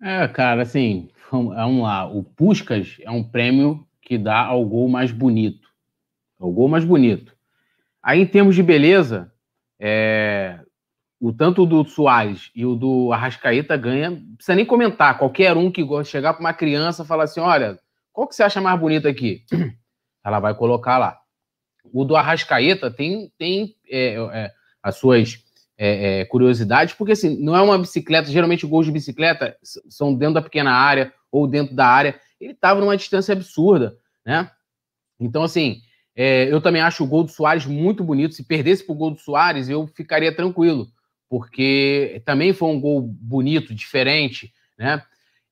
É, 0.00 0.28
cara, 0.28 0.62
assim, 0.62 1.10
vamos 1.30 1.82
lá. 1.82 2.06
O 2.06 2.22
Puscas 2.22 2.96
é 3.00 3.10
um 3.10 3.24
prêmio 3.24 3.84
que 4.00 4.16
dá 4.16 4.38
ao 4.38 4.64
gol 4.64 4.88
mais 4.88 5.10
bonito. 5.10 5.68
O 6.38 6.52
gol 6.52 6.68
mais 6.68 6.84
bonito. 6.84 7.36
Aí, 8.00 8.20
em 8.20 8.26
termos 8.26 8.54
de 8.54 8.62
beleza, 8.62 9.32
é, 9.80 10.60
o 11.24 11.32
tanto 11.32 11.64
do 11.64 11.82
Soares 11.84 12.50
e 12.54 12.66
o 12.66 12.74
do 12.74 13.10
Arrascaeta 13.10 13.78
ganha, 13.78 14.10
não 14.10 14.36
precisa 14.36 14.54
nem 14.54 14.66
comentar. 14.66 15.16
Qualquer 15.16 15.56
um 15.56 15.70
que 15.70 15.82
gosta 15.82 16.04
de 16.04 16.10
chegar 16.10 16.34
para 16.34 16.40
uma 16.40 16.52
criança 16.52 17.02
e 17.02 17.06
falar 17.06 17.24
assim: 17.24 17.40
olha, 17.40 17.78
qual 18.12 18.28
que 18.28 18.34
você 18.34 18.42
acha 18.42 18.60
mais 18.60 18.78
bonito 18.78 19.08
aqui? 19.08 19.42
Ela 20.22 20.38
vai 20.38 20.54
colocar 20.54 20.98
lá. 20.98 21.18
O 21.92 22.04
do 22.04 22.14
Arrascaeta 22.14 22.90
tem, 22.90 23.32
tem 23.38 23.74
é, 23.88 24.16
é, 24.32 24.52
as 24.82 24.96
suas 24.96 25.42
é, 25.78 26.20
é, 26.20 26.24
curiosidades, 26.26 26.92
porque 26.92 27.12
assim, 27.12 27.42
não 27.42 27.56
é 27.56 27.62
uma 27.62 27.78
bicicleta, 27.78 28.30
geralmente 28.30 28.66
gols 28.66 28.84
de 28.84 28.92
bicicleta 28.92 29.56
são 29.88 30.14
dentro 30.14 30.34
da 30.34 30.42
pequena 30.42 30.72
área 30.72 31.10
ou 31.32 31.46
dentro 31.46 31.74
da 31.74 31.86
área 31.86 32.20
ele 32.38 32.52
estava 32.52 32.80
numa 32.80 32.98
distância 32.98 33.32
absurda, 33.32 33.96
né? 34.26 34.50
Então, 35.18 35.42
assim, 35.42 35.80
é, 36.14 36.52
eu 36.52 36.60
também 36.60 36.82
acho 36.82 37.02
o 37.02 37.06
gol 37.06 37.24
do 37.24 37.30
Soares 37.30 37.64
muito 37.64 38.04
bonito. 38.04 38.34
Se 38.34 38.44
perdesse 38.44 38.84
para 38.84 38.92
o 38.92 38.96
gol 38.96 39.10
do 39.12 39.18
Soares, 39.18 39.70
eu 39.70 39.86
ficaria 39.86 40.34
tranquilo, 40.34 40.86
porque 41.28 42.22
também 42.24 42.52
foi 42.52 42.68
um 42.68 42.80
gol 42.80 43.02
bonito, 43.02 43.74
diferente, 43.74 44.52
né? 44.78 45.02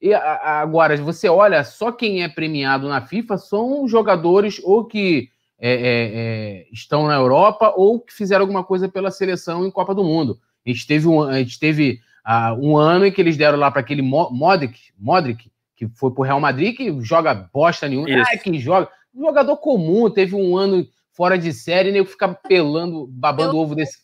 E 0.00 0.12
agora, 0.12 0.96
você 0.96 1.28
olha, 1.28 1.62
só 1.62 1.92
quem 1.92 2.24
é 2.24 2.28
premiado 2.28 2.88
na 2.88 3.00
FIFA 3.00 3.38
são 3.38 3.86
jogadores 3.86 4.60
ou 4.64 4.84
que 4.84 5.28
é, 5.60 5.70
é, 5.70 5.80
é, 5.84 6.66
estão 6.72 7.06
na 7.06 7.14
Europa 7.14 7.72
ou 7.76 8.00
que 8.00 8.12
fizeram 8.12 8.42
alguma 8.42 8.64
coisa 8.64 8.88
pela 8.88 9.12
seleção 9.12 9.64
em 9.64 9.70
Copa 9.70 9.94
do 9.94 10.02
Mundo. 10.02 10.40
A 10.66 10.70
gente 10.70 10.88
teve 10.88 11.06
um, 11.06 11.22
a 11.22 11.38
gente 11.38 11.56
teve, 11.56 12.00
uh, 12.26 12.52
um 12.60 12.76
ano 12.76 13.06
em 13.06 13.12
que 13.12 13.20
eles 13.20 13.36
deram 13.36 13.56
lá 13.56 13.70
para 13.70 13.80
aquele 13.80 14.02
Modric, 14.02 14.92
Modric, 14.98 15.52
que 15.76 15.86
foi 15.94 16.10
pro 16.10 16.24
Real 16.24 16.40
Madrid, 16.40 16.76
que 16.76 17.00
joga 17.00 17.32
bosta 17.32 17.88
nenhuma. 17.88 18.10
Isso. 18.10 18.30
Ah, 18.32 18.36
que 18.36 18.58
joga. 18.58 18.88
Um 19.14 19.26
jogador 19.26 19.56
comum, 19.58 20.10
teve 20.10 20.34
um 20.34 20.56
ano 20.56 20.84
fora 21.12 21.38
de 21.38 21.52
série, 21.52 21.92
nem 21.92 22.04
ficar 22.04 22.34
pelando, 22.34 23.06
babando 23.06 23.56
eu... 23.56 23.60
ovo 23.60 23.76
desse. 23.76 23.98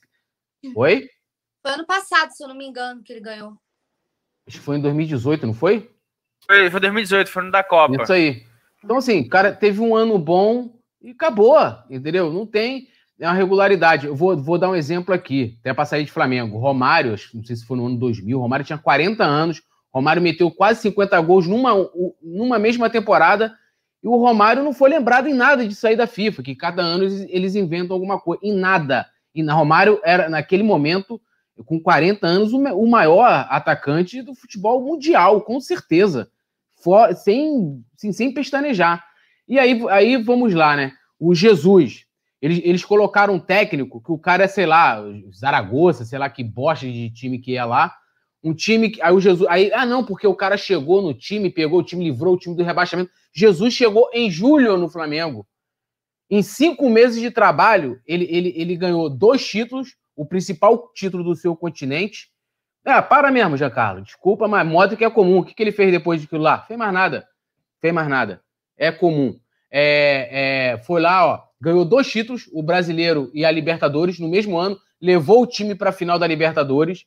Oi? 0.76 1.08
Foi 1.62 1.72
ano 1.72 1.86
passado, 1.86 2.30
se 2.32 2.42
eu 2.42 2.48
não 2.48 2.54
me 2.54 2.66
engano, 2.66 3.02
que 3.02 3.12
ele 3.12 3.20
ganhou. 3.20 3.56
Acho 4.46 4.58
que 4.58 4.64
foi 4.64 4.76
em 4.76 4.80
2018, 4.80 5.46
não 5.46 5.54
foi? 5.54 5.90
Foi, 6.46 6.70
foi 6.70 6.80
2018, 6.80 7.30
foi 7.30 7.42
no 7.42 7.50
da 7.50 7.62
Copa. 7.62 8.02
Isso 8.02 8.12
aí. 8.12 8.44
Então, 8.82 8.96
assim, 8.96 9.28
cara, 9.28 9.52
teve 9.52 9.80
um 9.80 9.94
ano 9.94 10.18
bom 10.18 10.78
e 11.02 11.10
acabou, 11.10 11.58
entendeu? 11.90 12.32
Não 12.32 12.46
tem 12.46 12.88
é 13.20 13.26
uma 13.26 13.34
regularidade. 13.34 14.06
Eu 14.06 14.14
vou, 14.14 14.36
vou 14.36 14.58
dar 14.58 14.70
um 14.70 14.76
exemplo 14.76 15.12
aqui, 15.12 15.58
até 15.60 15.74
para 15.74 15.84
sair 15.84 16.04
de 16.04 16.12
Flamengo. 16.12 16.58
Romário, 16.58 17.16
não 17.34 17.42
sei 17.42 17.56
se 17.56 17.66
foi 17.66 17.76
no 17.76 17.86
ano 17.86 17.98
2000, 17.98 18.38
Romário 18.38 18.64
tinha 18.64 18.78
40 18.78 19.24
anos, 19.24 19.60
Romário 19.92 20.22
meteu 20.22 20.50
quase 20.50 20.80
50 20.82 21.20
gols 21.20 21.46
numa, 21.46 21.72
numa 22.22 22.58
mesma 22.58 22.88
temporada 22.88 23.52
e 24.02 24.06
o 24.06 24.16
Romário 24.16 24.62
não 24.62 24.72
foi 24.72 24.90
lembrado 24.90 25.26
em 25.26 25.34
nada 25.34 25.66
de 25.66 25.74
sair 25.74 25.96
da 25.96 26.06
FIFA, 26.06 26.42
que 26.42 26.54
cada 26.54 26.82
ano 26.82 27.04
eles, 27.04 27.26
eles 27.28 27.54
inventam 27.56 27.94
alguma 27.94 28.20
coisa. 28.20 28.40
Em 28.44 28.54
nada. 28.54 29.06
E 29.34 29.42
na 29.42 29.54
Romário 29.54 30.00
era, 30.04 30.28
naquele 30.28 30.62
momento, 30.62 31.20
com 31.64 31.80
40 31.80 32.26
anos, 32.26 32.52
o, 32.52 32.86
maior 32.86 33.46
atacante 33.50 34.22
do 34.22 34.34
futebol 34.34 34.82
mundial, 34.82 35.42
com 35.42 35.60
certeza. 35.60 36.30
For, 36.82 37.14
sem, 37.14 37.84
sem, 37.96 38.12
sem 38.12 38.32
pestanejar. 38.32 39.04
E 39.46 39.58
aí, 39.58 39.80
aí 39.90 40.16
vamos 40.16 40.54
lá, 40.54 40.76
né? 40.76 40.92
O 41.18 41.34
Jesus. 41.34 42.04
Eles, 42.40 42.60
eles 42.62 42.84
colocaram 42.84 43.34
um 43.34 43.40
técnico 43.40 44.00
que 44.00 44.12
o 44.12 44.18
cara 44.18 44.44
é, 44.44 44.48
sei 44.48 44.66
lá, 44.66 45.02
Zaragoza, 45.34 46.04
sei 46.04 46.18
lá 46.18 46.30
que 46.30 46.44
bosta 46.44 46.86
de 46.86 47.10
time 47.10 47.38
que 47.38 47.56
é 47.56 47.64
lá 47.64 47.92
um 48.42 48.54
time 48.54 48.90
que. 48.90 49.02
Aí 49.02 49.12
o 49.12 49.20
Jesus. 49.20 49.48
Aí, 49.50 49.70
ah, 49.72 49.84
não, 49.84 50.04
porque 50.04 50.26
o 50.26 50.34
cara 50.34 50.56
chegou 50.56 51.02
no 51.02 51.14
time, 51.14 51.50
pegou 51.50 51.80
o 51.80 51.82
time, 51.82 52.04
livrou 52.04 52.34
o 52.34 52.38
time 52.38 52.56
do 52.56 52.62
rebaixamento. 52.62 53.10
Jesus 53.32 53.74
chegou 53.74 54.08
em 54.12 54.30
julho 54.30 54.76
no 54.76 54.88
Flamengo. 54.88 55.46
Em 56.30 56.42
cinco 56.42 56.90
meses 56.90 57.20
de 57.20 57.30
trabalho, 57.30 58.00
ele, 58.06 58.26
ele, 58.30 58.52
ele 58.54 58.76
ganhou 58.76 59.08
dois 59.08 59.46
títulos, 59.46 59.96
o 60.18 60.26
principal 60.26 60.90
título 60.92 61.22
do 61.22 61.36
seu 61.36 61.54
continente. 61.54 62.28
Ah, 62.84 63.00
para 63.00 63.30
mesmo, 63.30 63.56
Giancarlo. 63.56 64.02
Desculpa, 64.02 64.48
mas 64.48 64.66
modo 64.66 64.96
que 64.96 65.04
é 65.04 65.10
comum. 65.10 65.38
O 65.38 65.44
que, 65.44 65.54
que 65.54 65.62
ele 65.62 65.70
fez 65.70 65.92
depois 65.92 66.20
daquilo 66.20 66.42
lá? 66.42 66.62
Fez 66.62 66.76
mais 66.76 66.92
nada. 66.92 67.28
Fez 67.80 67.94
mais 67.94 68.08
nada. 68.08 68.42
É 68.76 68.90
comum. 68.90 69.38
É, 69.70 70.72
é, 70.72 70.78
foi 70.78 71.00
lá, 71.00 71.24
ó, 71.24 71.42
ganhou 71.60 71.84
dois 71.84 72.10
títulos, 72.10 72.48
o 72.52 72.62
brasileiro 72.64 73.30
e 73.32 73.44
a 73.44 73.50
Libertadores, 73.50 74.18
no 74.18 74.28
mesmo 74.28 74.58
ano, 74.58 74.76
levou 75.00 75.42
o 75.42 75.46
time 75.46 75.74
para 75.74 75.90
a 75.90 75.92
final 75.92 76.18
da 76.18 76.26
Libertadores 76.26 77.04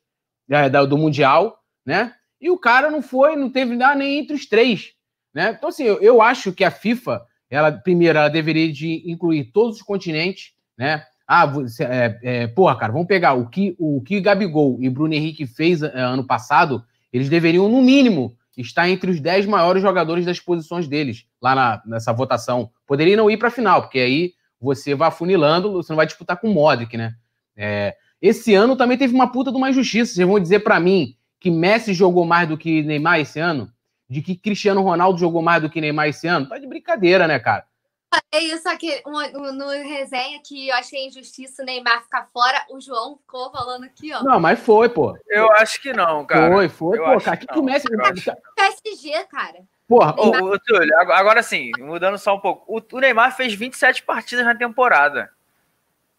é, 0.50 0.70
do 0.70 0.98
Mundial, 0.98 1.60
né? 1.86 2.14
E 2.40 2.50
o 2.50 2.58
cara 2.58 2.90
não 2.90 3.02
foi, 3.02 3.36
não 3.36 3.50
teve 3.50 3.76
nada 3.76 3.96
nem 3.96 4.20
entre 4.20 4.36
os 4.36 4.46
três, 4.46 4.94
né? 5.34 5.56
Então, 5.58 5.68
assim, 5.68 5.84
eu, 5.84 6.00
eu 6.00 6.22
acho 6.22 6.54
que 6.54 6.64
a 6.64 6.72
FIFA, 6.72 7.26
ela, 7.50 7.72
primeiro, 7.72 8.18
ela 8.18 8.30
deveria 8.30 8.72
de 8.72 9.04
incluir 9.06 9.52
todos 9.52 9.78
os 9.78 9.82
continentes, 9.82 10.54
né? 10.78 11.06
Ah, 11.34 11.46
você, 11.46 11.86
é, 11.86 12.20
é, 12.22 12.48
porra, 12.48 12.76
cara, 12.76 12.92
vamos 12.92 13.08
pegar 13.08 13.36
o 13.36 13.48
que 13.48 13.74
o 13.80 14.02
que 14.02 14.20
Gabigol 14.20 14.78
e 14.82 14.90
Bruno 14.90 15.14
Henrique 15.14 15.48
fez 15.48 15.82
é, 15.82 15.98
ano 15.98 16.26
passado, 16.26 16.84
eles 17.14 17.30
deveriam, 17.30 17.70
no 17.70 17.82
mínimo, 17.82 18.36
estar 18.58 18.90
entre 18.90 19.10
os 19.10 19.22
10 19.22 19.46
maiores 19.46 19.82
jogadores 19.82 20.26
das 20.26 20.42
posições 20.42 20.90
deles, 20.90 21.26
lá 21.42 21.56
na, 21.56 21.82
nessa 21.86 22.12
votação. 22.12 22.70
Poderia 22.86 23.16
não 23.16 23.32
ir 23.32 23.38
para 23.38 23.48
a 23.48 23.52
final, 23.52 23.84
porque 23.84 24.00
aí 24.00 24.34
você 24.60 24.94
vai 24.94 25.08
afunilando, 25.08 25.72
você 25.72 25.94
não 25.94 25.96
vai 25.96 26.06
disputar 26.06 26.36
com 26.36 26.50
o 26.50 26.54
Modric, 26.54 26.98
né? 26.98 27.16
É, 27.56 27.96
esse 28.22 28.54
ano 28.54 28.76
também 28.76 28.98
teve 28.98 29.14
uma 29.14 29.32
puta 29.32 29.52
de 29.52 29.58
uma 29.58 29.70
injustiça. 29.70 30.14
Vocês 30.14 30.28
vão 30.28 30.38
dizer 30.38 30.60
para 30.60 30.82
mim 30.82 31.16
que 31.40 31.50
Messi 31.50 31.94
jogou 31.94 32.26
mais 32.26 32.50
do 32.50 32.58
que 32.58 32.84
Neymar 32.84 33.22
esse 33.22 33.40
ano? 33.40 33.72
De 34.10 34.22
que 34.22 34.36
Cristiano 34.36 34.82
Ronaldo 34.82 35.18
jogou 35.18 35.42
mais 35.42 35.62
do 35.62 35.70
que 35.70 35.80
Neymar 35.80 36.10
esse 36.10 36.28
ano? 36.28 36.50
Tá 36.50 36.58
de 36.58 36.68
brincadeira, 36.68 37.26
né, 37.26 37.40
cara? 37.40 37.64
Falei 38.12 38.52
isso 38.52 38.68
aqui 38.68 39.02
um- 39.06 39.52
no 39.54 39.70
resenha 39.70 40.40
que 40.44 40.68
eu 40.68 40.76
achei 40.76 41.08
injustiça 41.08 41.62
o 41.64 41.66
Neymar 41.66 42.04
ficar 42.04 42.28
fora. 42.34 42.66
O 42.70 42.80
João 42.82 43.18
ficou 43.18 43.52
falando 43.52 43.86
aqui, 43.86 44.14
ó. 44.14 44.22
Não, 44.24 44.40
mas 44.40 44.60
foi, 44.60 44.90
pô. 44.90 45.18
Eu 45.28 45.52
acho 45.54 45.82
que 45.82 45.94
não, 45.94 46.26
cara. 46.26 46.52
Foi, 46.54 46.70
foi, 46.70 46.98
eu 46.98 47.04
pô. 47.06 47.22
Cara, 47.22 47.38
que 47.38 47.48
acho 47.50 48.32
PSG, 48.56 49.24
cara. 49.26 49.60
Porra, 49.88 50.16
Ô, 50.18 50.30
ô, 50.54 50.60
Túlio, 50.60 50.98
agora- 51.12 51.44
sim, 51.44 51.72
mudando 51.80 52.18
só 52.18 52.36
um 52.36 52.40
pouco. 52.40 52.64
O, 52.68 52.82
o 52.96 53.00
Neymar 53.00 53.36
fez 53.36 53.54
27 53.54 54.04
partidas 54.04 54.46
na 54.46 54.56
temporada. 54.56 55.32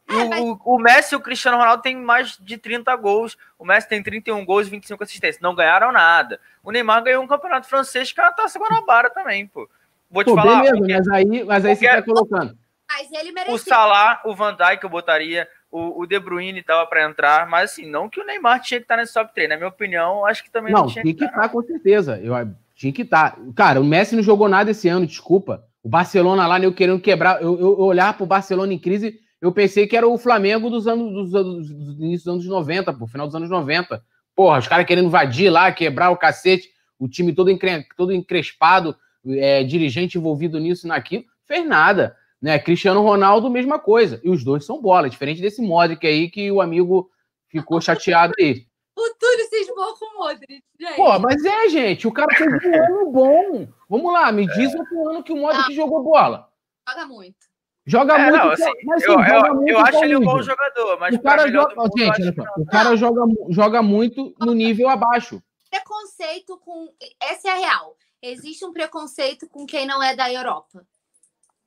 É, 0.09 0.14
o, 0.14 0.28
mas- 0.28 0.40
o- 0.42 0.61
o 0.74 0.78
Messi 0.78 1.14
e 1.14 1.16
o 1.16 1.20
Cristiano 1.20 1.57
Ronaldo 1.57 1.83
têm 1.83 1.96
mais 1.96 2.37
de 2.37 2.59
30 2.59 2.94
gols. 2.96 3.38
O 3.59 3.64
Messi 3.64 3.88
tem 3.88 4.02
31 4.02 4.44
gols 4.44 4.66
e 4.66 4.70
25 4.70 5.02
assistências. 5.02 5.40
Não 5.40 5.55
ganharam 5.55 5.90
nada. 5.90 6.38
O 6.62 6.70
Neymar 6.70 7.02
ganhou 7.02 7.22
um 7.22 7.26
campeonato 7.26 7.66
francês 7.66 8.12
que 8.12 8.20
é 8.20 8.24
a 8.24 8.33
Taça 8.33 8.59
Guanabara 8.59 9.09
também, 9.09 9.46
pô. 9.46 9.66
Vou 10.12 10.22
te 10.22 10.27
pô, 10.31 10.35
falar, 10.37 10.57
beleza, 10.62 10.77
porque 10.77 10.92
mas 10.94 11.09
aí, 11.09 11.44
mas 11.44 11.64
aí 11.64 11.75
você 11.77 11.87
Qualquer- 11.87 11.96
tá 12.05 12.12
colocando. 12.12 12.59
Mas 12.88 13.11
ele 13.12 13.31
o 13.31 13.35
mereceu. 13.35 13.59
Salah, 13.59 14.20
o 14.27 14.35
Van 14.35 14.55
Dijk 14.55 14.85
eu 14.85 14.90
botaria, 14.90 15.48
o, 15.70 16.03
o 16.03 16.07
De 16.07 16.18
Bruyne 16.20 16.62
tava 16.62 16.87
pra 16.87 17.09
entrar, 17.09 17.48
mas 17.48 17.70
assim, 17.72 17.87
não 17.90 18.09
que 18.09 18.20
o 18.20 18.27
Neymar 18.27 18.61
tinha 18.61 18.79
que 18.79 18.85
estar 18.85 18.98
nesse 18.98 19.14
top 19.14 19.33
3. 19.35 19.48
Na 19.48 19.57
minha 19.57 19.68
opinião, 19.68 20.27
acho 20.27 20.44
que 20.44 20.51
também 20.51 20.72
não, 20.72 20.83
Não, 20.83 20.87
tinha 20.88 21.03
tinha 21.03 21.14
que 21.14 21.25
estar. 21.25 21.37
estar, 21.37 21.48
com 21.48 21.62
certeza. 21.62 22.20
Eu, 22.22 22.35
tinha 22.75 22.92
que 22.92 23.01
estar. 23.03 23.38
Cara, 23.57 23.81
o 23.81 23.85
Messi 23.85 24.14
não 24.14 24.22
jogou 24.22 24.48
nada 24.48 24.70
esse 24.72 24.87
ano, 24.88 25.07
desculpa. 25.07 25.64
O 25.83 25.88
Barcelona 25.88 26.46
lá, 26.46 26.59
né, 26.59 26.66
eu 26.66 26.75
querendo 26.75 27.01
quebrar. 27.01 27.40
Eu, 27.42 27.55
eu, 27.59 27.72
eu 27.72 27.81
olhar 27.81 28.14
pro 28.14 28.27
Barcelona 28.27 28.75
em 28.75 28.79
crise, 28.79 29.18
eu 29.40 29.51
pensei 29.51 29.87
que 29.87 29.96
era 29.96 30.07
o 30.07 30.18
Flamengo 30.18 30.68
dos 30.68 30.87
anos 30.87 31.11
dos, 31.12 31.35
anos- 31.35 31.68
do 31.70 32.05
início 32.05 32.27
dos 32.27 32.35
anos 32.35 32.46
90, 32.46 32.92
pô, 32.92 33.07
final 33.07 33.27
dos 33.27 33.35
anos 33.35 33.48
90. 33.48 34.03
Porra, 34.37 34.59
os 34.59 34.68
caras 34.68 34.85
querendo 34.87 35.07
invadir 35.07 35.48
lá, 35.51 35.72
quebrar 35.72 36.11
o 36.11 36.16
cacete, 36.18 36.68
o 36.98 37.09
time 37.09 37.33
todo, 37.35 37.51
encre, 37.51 37.87
todo 37.96 38.12
encrespado, 38.12 38.94
é, 39.26 39.62
dirigente 39.64 40.18
envolvido 40.18 40.58
nisso 40.58 40.87
e 40.87 40.88
naquilo. 40.88 41.24
Fez 41.46 41.66
nada. 41.66 42.16
Né? 42.40 42.58
Cristiano 42.58 43.02
Ronaldo, 43.02 43.50
mesma 43.50 43.78
coisa. 43.78 44.20
E 44.24 44.30
os 44.30 44.42
dois 44.42 44.64
são 44.64 44.80
bola, 44.80 45.08
diferente 45.08 45.40
desse 45.40 45.62
Modric 45.62 46.06
aí 46.06 46.28
que 46.28 46.50
o 46.50 46.61
amigo 46.61 47.11
ficou 47.48 47.80
chateado 47.82 48.35
aí. 48.38 48.66
O 48.96 49.14
Túlio 49.18 49.46
se 49.48 49.56
esmou 49.56 49.94
com 49.96 50.04
o 50.04 50.18
Modric, 50.18 50.62
gente. 50.78 50.96
Pô, 50.96 51.18
mas 51.18 51.44
é, 51.44 51.68
gente, 51.68 52.06
o 52.06 52.12
cara 52.12 52.35
fez 52.37 52.52
um 52.52 52.74
ano 52.85 53.11
bom. 53.11 53.68
Vamos 53.88 54.12
lá, 54.12 54.30
me 54.30 54.46
diz 54.46 54.74
outro 54.74 55.08
ano 55.08 55.22
que 55.22 55.32
o 55.32 55.37
Modric 55.37 55.74
jogou 55.74 56.02
bola. 56.02 56.48
Joga 56.88 57.06
muito. 57.06 57.52
Joga 57.85 58.14
É, 58.14 58.30
muito, 58.30 58.37
não, 58.37 58.50
assim, 58.50 58.72
mas 58.85 59.02
eu, 59.02 59.12
joga 59.12 59.48
eu, 59.48 59.54
muito 59.54 59.70
eu 59.70 59.78
acho 59.80 60.04
ele 60.04 60.16
um 60.16 60.20
bom 60.20 60.40
jogador, 60.40 61.00
mas 61.00 61.16
O 61.16 61.20
cara 61.20 61.50
joga, 61.50 61.74
do 61.74 61.80
mundo, 61.80 61.98
gente, 61.98 62.22
olha 62.22 62.35
só, 62.35 62.42
o 62.56 62.66
cara 62.66 62.96
joga, 62.96 63.22
joga 63.50 63.82
muito 63.82 64.35
no 64.38 64.54
nível 64.54 64.88
abaixo. 64.88 65.42
Preconceito 65.68 66.58
com. 66.58 66.92
Essa 67.20 67.48
é 67.48 67.50
a 67.50 67.56
real. 67.56 67.96
Existe 68.22 68.64
um 68.64 68.72
preconceito 68.72 69.48
com 69.48 69.66
quem 69.66 69.85
não 69.85 70.02
é 70.02 70.14
da 70.14 70.32
Europa. 70.32 70.85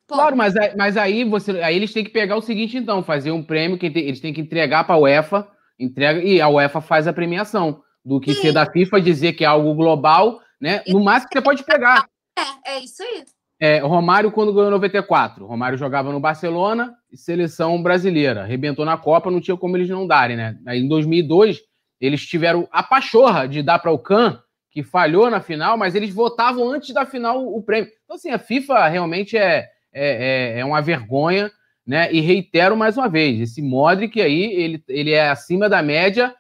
Pô, 0.08 0.16
Claro, 0.16 0.38
mas, 0.38 0.56
aí- 0.56 0.76
mas 0.78 0.96
aí, 0.96 1.24
você, 1.24 1.52
aí 1.62 1.76
eles 1.76 1.92
têm 1.92 2.04
que 2.04 2.12
pegar 2.12 2.38
o 2.38 2.42
seguinte, 2.42 2.78
então, 2.78 3.04
fazer 3.04 3.32
um 3.32 3.44
prêmio 3.44 3.78
que 3.78 3.88
eles 3.88 4.20
têm 4.20 4.34
que 4.34 4.40
entregar 4.40 4.86
para 4.86 4.96
a 4.96 5.00
UEFA, 5.00 5.48
entrega, 5.80 6.24
e 6.24 6.40
a 6.40 6.48
UEFA 6.48 6.80
faz 6.80 7.08
a 7.08 7.14
premiação. 7.14 7.84
Do 8.04 8.20
que 8.20 8.36
Sim. 8.36 8.42
ser 8.42 8.52
da 8.54 8.66
FIFA 8.72 9.02
dizer 9.02 9.34
que 9.34 9.44
é 9.44 9.48
algo 9.48 9.74
global, 9.74 10.40
né? 10.62 10.84
No 10.88 11.04
máximo 11.04 11.30
que 11.30 11.38
você 11.40 11.44
pode 11.44 11.64
pegar. 11.64 12.08
É, 12.38 12.76
é 12.76 12.80
isso 12.80 13.02
aí. 13.02 13.26
É, 13.60 13.80
Romário, 13.80 14.32
quando 14.32 14.54
ganhou 14.54 14.70
94, 14.70 15.46
Romário 15.48 15.76
jogava 15.78 16.12
no 16.12 16.20
Barcelona 16.20 16.94
e 17.12 17.18
seleção 17.18 17.82
brasileira. 17.82 18.44
Arrebentou 18.44 18.86
na 18.86 18.96
Copa, 18.96 19.32
não 19.32 19.42
tinha 19.42 19.58
como 19.58 19.76
eles 19.76 19.90
não 19.90 20.06
darem, 20.06 20.38
né? 20.38 20.56
Aí 20.68 20.82
em 20.82 20.88
2002, 20.88 21.62
eles 22.00 22.24
tiveram 22.28 22.68
a 22.72 22.84
pachorra 22.84 23.48
de 23.48 23.64
dar 23.64 23.80
para 23.80 23.92
o 23.92 23.98
Can, 23.98 24.40
que 24.76 24.84
falhou 24.84 25.30
na 25.30 25.40
final, 25.40 25.78
mas 25.78 25.96
eles 25.96 26.14
votavam 26.14 26.70
antes 26.70 26.94
da 26.94 27.06
final 27.06 27.48
o 27.48 27.64
prêmio. 27.64 27.90
Então, 28.04 28.18
assim, 28.18 28.30
a 28.30 28.38
FIFA 28.38 28.90
realmente 28.90 29.38
é, 29.38 29.70
é, 29.94 30.56
é, 30.58 30.60
é 30.60 30.66
uma 30.66 30.82
vergonha, 30.82 31.50
né? 31.88 32.12
E 32.12 32.20
reitero 32.20 32.76
mais 32.76 32.98
uma 32.98 33.08
vez: 33.08 33.40
esse 33.40 33.62
Modric 33.62 34.22
aí, 34.22 34.44
ele, 34.52 34.84
ele 34.90 35.12
é 35.14 35.30
acima 35.30 35.70
da 35.70 35.82
média, 35.82 36.36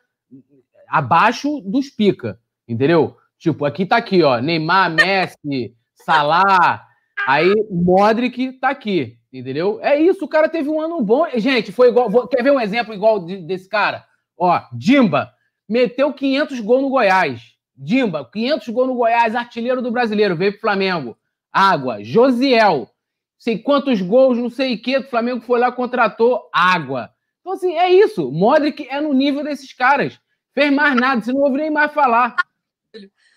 abaixo 0.90 1.62
dos 1.62 1.90
pica, 1.90 2.38
entendeu? 2.68 3.16
Tipo, 3.40 3.64
aqui 3.64 3.86
tá 3.86 3.96
aqui, 3.96 4.22
ó, 4.22 4.40
Neymar, 4.42 4.92
Messi, 4.92 5.74
Salah, 5.94 6.86
aí 7.26 7.54
Modric 7.72 8.52
tá 8.60 8.68
aqui, 8.68 9.18
entendeu? 9.32 9.80
É 9.82 9.98
isso, 9.98 10.26
o 10.26 10.30
cara 10.30 10.50
teve 10.50 10.68
um 10.70 10.82
ano 10.82 11.02
bom. 11.02 11.26
Gente, 11.36 11.72
foi 11.72 11.88
igual, 11.88 12.10
vou- 12.10 12.28
quer 12.28 12.44
ver 12.44 12.52
um 12.52 12.60
exemplo 12.60 12.94
igual 12.94 13.26
de- 13.26 13.38
desse 13.48 13.70
cara? 13.70 14.04
Ó, 14.38 14.60
Dimba, 14.74 15.32
meteu 15.70 16.12
500 16.12 16.60
gols 16.60 16.82
no 16.82 16.90
Goiás. 16.90 17.55
Dimba, 17.78 18.30
500 18.32 18.70
gols 18.70 18.88
no 18.88 18.96
Goiás, 18.96 19.36
artilheiro 19.36 19.82
do 19.82 19.92
brasileiro, 19.92 20.36
veio 20.36 20.54
pro 20.54 20.62
Flamengo. 20.62 21.18
Água, 21.52 22.04
Josiel, 22.04 22.90
sei 23.38 23.58
quantos 23.60 24.02
gols, 24.02 24.38
não 24.38 24.50
sei 24.50 24.76
o 24.76 24.82
que, 24.82 24.98
o 24.98 25.08
Flamengo 25.08 25.42
foi 25.42 25.60
lá, 25.60 25.72
contratou 25.72 26.50
água. 26.54 27.10
Então, 27.42 27.54
assim, 27.54 27.76
é 27.76 27.92
isso. 27.92 28.32
Modric 28.32 28.88
é 28.90 29.00
no 29.00 29.14
nível 29.14 29.44
desses 29.44 29.72
caras. 29.72 30.20
Fez 30.54 30.74
mais 30.74 30.96
nada, 30.96 31.22
você 31.22 31.32
não 31.32 31.42
ouve 31.42 31.58
nem 31.58 31.70
mais 31.70 31.94
falar. 31.94 32.36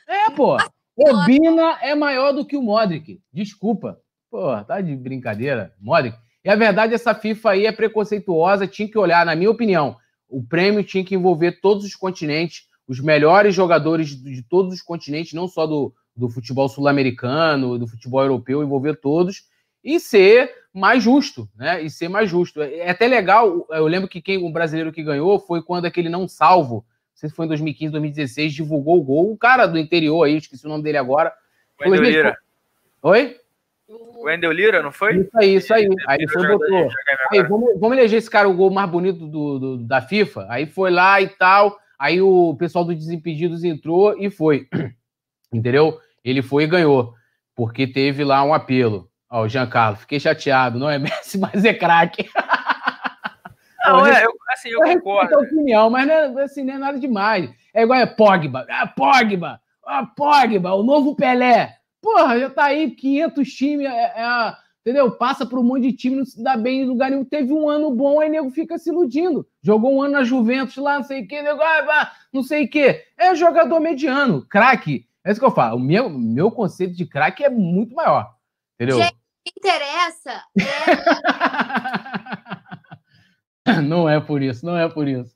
É, 0.07 0.31
pô. 0.31 0.57
O 0.96 1.24
Bina 1.24 1.79
é 1.83 1.94
maior 1.94 2.33
do 2.33 2.44
que 2.44 2.57
o 2.57 2.62
Modric. 2.62 3.20
Desculpa. 3.33 4.01
Pô, 4.31 4.62
tá 4.64 4.81
de 4.81 4.96
brincadeira. 4.96 5.74
Modric. 5.81 6.16
E 6.44 6.48
a 6.48 6.57
verdade, 6.57 6.94
essa 6.94 7.14
FIFA 7.14 7.51
aí 7.51 7.66
é 7.66 7.72
preconceituosa. 7.72 8.66
Tinha 8.66 8.88
que 8.88 8.98
olhar, 8.98 9.27
na 9.27 9.37
minha 9.37 9.51
opinião, 9.51 9.96
o 10.29 10.42
prêmio 10.42 10.83
tinha 10.83 11.05
que 11.05 11.14
envolver 11.14 11.61
todos 11.61 11.85
os 11.85 11.94
continentes, 11.94 12.67
os 12.88 12.98
melhores 13.01 13.55
jogadores 13.55 14.09
de 14.20 14.42
todos 14.42 14.72
os 14.74 14.83
continentes, 14.83 15.35
não 15.35 15.46
só 15.46 15.66
do, 15.66 15.92
do 16.16 16.29
futebol 16.29 16.68
sul-americano, 16.68 17.79
do 17.79 17.87
futebol 17.87 18.22
europeu, 18.22 18.62
envolver 18.62 18.96
todos 18.96 19.44
e 19.85 20.01
ser 20.01 20.51
mais 20.72 21.03
justo, 21.03 21.48
né? 21.57 21.83
E 21.83 21.90
ser 21.90 22.09
mais 22.09 22.29
justo. 22.31 22.62
É 22.62 22.90
até 22.90 23.07
legal, 23.07 23.66
eu 23.70 23.87
lembro 23.87 24.09
que 24.09 24.20
quem 24.22 24.38
o 24.38 24.51
brasileiro 24.51 24.90
que 24.92 25.03
ganhou 25.03 25.38
foi 25.38 25.62
quando 25.62 25.85
aquele 25.85 26.09
não 26.09 26.27
salvo, 26.27 26.77
não 26.77 26.85
sei 27.14 27.29
se 27.29 27.35
foi 27.37 27.44
em 27.46 27.48
2015, 27.48 27.92
2016, 27.92 28.53
divulgou 28.55 28.98
o 28.98 29.03
gol. 29.03 29.33
O 29.33 29.37
cara 29.37 29.66
do 29.66 29.79
interior 29.79 30.24
aí, 30.24 30.37
esqueci 30.37 30.64
o 30.66 30.68
nome 30.68 30.83
dele 30.83 30.98
agora. 30.98 31.33
Wendel 31.81 32.03
Lira. 32.16 32.38
Oi? 33.03 33.37
O 33.88 34.24
Wendel 34.24 34.53
Lira, 34.53 34.83
não 34.83 34.92
foi? 34.92 35.18
Isso 35.20 35.31
aí, 35.38 35.55
isso 35.55 35.74
aí. 35.74 35.88
Aí 36.07 36.18
ele 36.20 36.29
foi 36.29 36.42
botou. 36.46 36.88
Aí, 37.33 37.42
vamos, 37.42 37.81
vamos 37.81 37.96
eleger 37.98 38.18
esse 38.18 38.31
cara 38.31 38.48
o 38.48 38.55
gol 38.55 38.70
mais 38.70 38.88
bonito 38.90 39.27
do, 39.27 39.59
do- 39.59 39.77
da 39.79 40.01
FIFA. 40.01 40.46
Aí 40.51 40.66
foi 40.66 40.90
lá 40.90 41.20
e 41.20 41.29
tal. 41.29 41.79
Aí 41.98 42.22
o 42.22 42.54
pessoal 42.56 42.84
do 42.84 42.94
Desimpedidos 42.94 43.64
entrou 43.64 44.16
e 44.18 44.30
foi. 44.30 44.68
Entendeu? 45.52 45.98
Ele 46.24 46.42
foi 46.42 46.64
e 46.64 46.68
ganhou. 46.68 47.14
Porque 47.54 47.87
teve 47.87 48.22
lá 48.22 48.44
um 48.44 48.54
apelo. 48.54 49.11
Ó, 49.30 49.42
o 49.42 49.48
Giancarlo, 49.48 49.96
fiquei 49.96 50.20
chateado. 50.20 50.78
Não 50.78 50.88
é 50.88 50.98
Messi, 50.98 51.37
mas 51.40 51.64
é 51.64 51.74
craque. 51.74 52.28
Não, 53.84 54.04
é, 54.04 54.24
eu, 54.24 54.32
assim, 54.52 54.68
eu 54.68 54.84
Eu 54.84 54.94
concordo. 54.98 55.34
a 55.34 55.40
opinião, 55.40 55.88
mas 55.88 56.06
não 56.06 56.40
é, 56.40 56.42
assim, 56.42 56.62
não 56.62 56.74
é 56.74 56.78
nada 56.78 56.98
demais. 56.98 57.50
É 57.72 57.82
igual 57.82 57.98
é 57.98 58.04
Pogba. 58.04 58.66
Ah, 58.68 58.87
Pogba! 58.87 59.58
Ah, 59.87 60.04
Pogba, 60.04 60.74
o 60.74 60.82
novo 60.82 61.16
Pelé. 61.16 61.74
Porra, 62.02 62.38
já 62.38 62.50
tá 62.50 62.64
aí 62.64 62.90
500 62.90 63.48
times, 63.48 63.87
é, 63.87 63.90
é 63.90 64.54
entendeu? 64.80 65.11
Passa 65.12 65.46
por 65.46 65.58
um 65.58 65.62
monte 65.62 65.82
de 65.82 65.92
time, 65.92 66.16
não 66.16 66.24
se 66.24 66.42
dá 66.42 66.56
bem 66.56 66.82
em 66.82 66.84
lugar 66.87 67.11
nenhum. 67.11 67.24
Teve 67.24 67.52
um 67.52 67.68
ano 67.68 67.90
bom, 67.90 68.20
aí 68.20 68.28
nego 68.28 68.50
fica 68.50 68.76
se 68.78 68.90
iludindo. 68.90 69.46
Jogou 69.68 69.94
um 69.94 70.02
ano 70.02 70.14
na 70.14 70.24
Juventus 70.24 70.78
lá, 70.78 70.96
não 70.96 71.02
sei 71.02 71.24
o 71.24 71.28
nego, 71.28 71.61
ah, 71.61 72.11
não 72.33 72.42
sei 72.42 72.64
o 72.64 72.70
quê. 72.70 73.04
É 73.18 73.35
jogador 73.35 73.78
mediano, 73.81 74.40
craque. 74.48 75.07
É 75.22 75.30
isso 75.30 75.38
que 75.38 75.45
eu 75.45 75.51
falo. 75.51 75.76
O 75.76 75.78
meu, 75.78 76.09
meu 76.09 76.51
conceito 76.51 76.97
de 76.97 77.05
craque 77.05 77.45
é 77.45 77.51
muito 77.51 77.95
maior. 77.95 78.34
Entendeu? 78.76 78.97
Gente, 78.97 79.12
O 79.12 79.45
que 79.45 79.53
interessa 79.59 80.42
é 83.66 83.76
não 83.84 84.09
é 84.09 84.18
por 84.18 84.42
isso, 84.42 84.64
não 84.64 84.74
é 84.74 84.88
por 84.88 85.07
isso. 85.07 85.34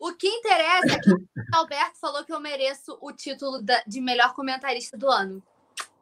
O 0.00 0.12
que 0.14 0.26
interessa 0.26 0.96
é 0.96 0.98
que 0.98 1.12
o 1.12 1.16
Alberto 1.54 2.00
falou 2.00 2.24
que 2.24 2.32
eu 2.32 2.40
mereço 2.40 2.98
o 3.00 3.12
título 3.12 3.60
de 3.86 4.00
melhor 4.00 4.34
comentarista 4.34 4.98
do 4.98 5.08
ano. 5.08 5.40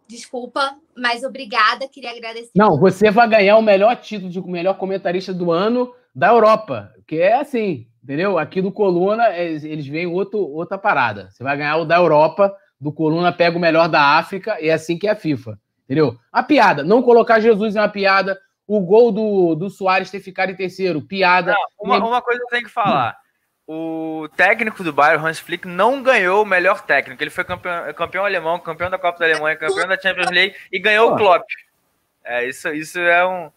Desculpa, 0.09 0.75
mas 0.97 1.23
obrigada, 1.23 1.87
queria 1.87 2.13
agradecer. 2.13 2.53
Não, 2.57 2.79
você 2.79 3.11
vai 3.11 3.29
ganhar 3.29 3.59
o 3.59 3.63
melhor 3.63 3.95
título 3.97 4.31
de 4.31 4.41
melhor 4.41 4.79
comentarista 4.79 5.35
do 5.35 5.53
ano 5.53 5.95
da 6.15 6.29
Europa, 6.29 6.93
que 7.13 7.21
é 7.21 7.35
assim, 7.35 7.87
entendeu? 8.03 8.39
Aqui 8.39 8.63
do 8.63 8.73
Coluna, 8.73 9.37
eles 9.37 9.65
eles 9.65 9.87
veem 9.87 10.07
outro, 10.07 10.39
outra 10.39 10.79
parada. 10.79 11.29
Você 11.31 11.45
vai 11.45 11.55
ganhar 11.59 11.77
o 11.77 11.85
da 11.85 11.97
Europa, 11.97 12.57
do 12.81 12.91
Coluna 12.91 13.31
pega 13.31 13.55
o 13.55 13.61
melhor 13.61 13.87
da 13.87 14.17
África, 14.17 14.59
e 14.59 14.71
é 14.71 14.73
assim 14.73 14.99
que 14.99 15.07
é 15.07 15.11
a 15.11 15.15
FIFA, 15.15 15.61
entendeu? 15.85 16.17
A 16.33 16.43
piada, 16.43 16.83
não 16.83 17.03
colocar 17.03 17.39
Jesus 17.39 17.77
é 17.77 17.83
uma 17.83 17.89
piada, 17.91 18.41
o 18.67 18.81
gol 18.81 19.13
do, 19.13 19.55
do 19.55 19.69
Soares 19.69 20.11
ter 20.11 20.21
ficado 20.21 20.53
em 20.53 20.57
terceiro, 20.57 21.03
piada. 21.03 21.53
Não, 21.53 21.87
uma, 21.87 21.99
uma 21.99 22.23
coisa 22.23 22.41
eu 22.43 22.47
tenho 22.47 22.65
que 22.65 22.71
falar. 22.71 23.15
O 23.69 24.27
técnico 24.35 24.83
do 24.83 24.91
Bayern, 24.91 25.23
Hans 25.23 25.39
Flick, 25.39 25.69
não 25.69 26.03
ganhou 26.03 26.45
o 26.45 26.47
melhor 26.47 26.81
técnico. 26.81 27.23
Ele 27.23 27.29
foi 27.29 27.45
campeão, 27.45 27.93
campeão 27.93 28.25
alemão, 28.25 28.59
campeão 28.59 28.89
da 28.89 28.99
Copa 28.99 29.19
da 29.19 29.27
Alemanha, 29.27 29.55
campeão 29.55 29.87
da 29.87 30.01
Champions 30.01 30.31
League 30.31 30.57
e 30.73 30.79
ganhou 30.79 31.11
Pô. 31.11 31.15
o 31.15 31.19
Klopp. 31.19 31.45
É, 32.25 32.49
isso, 32.49 32.71
isso 32.71 32.99
é 32.99 33.27
um. 33.27 33.51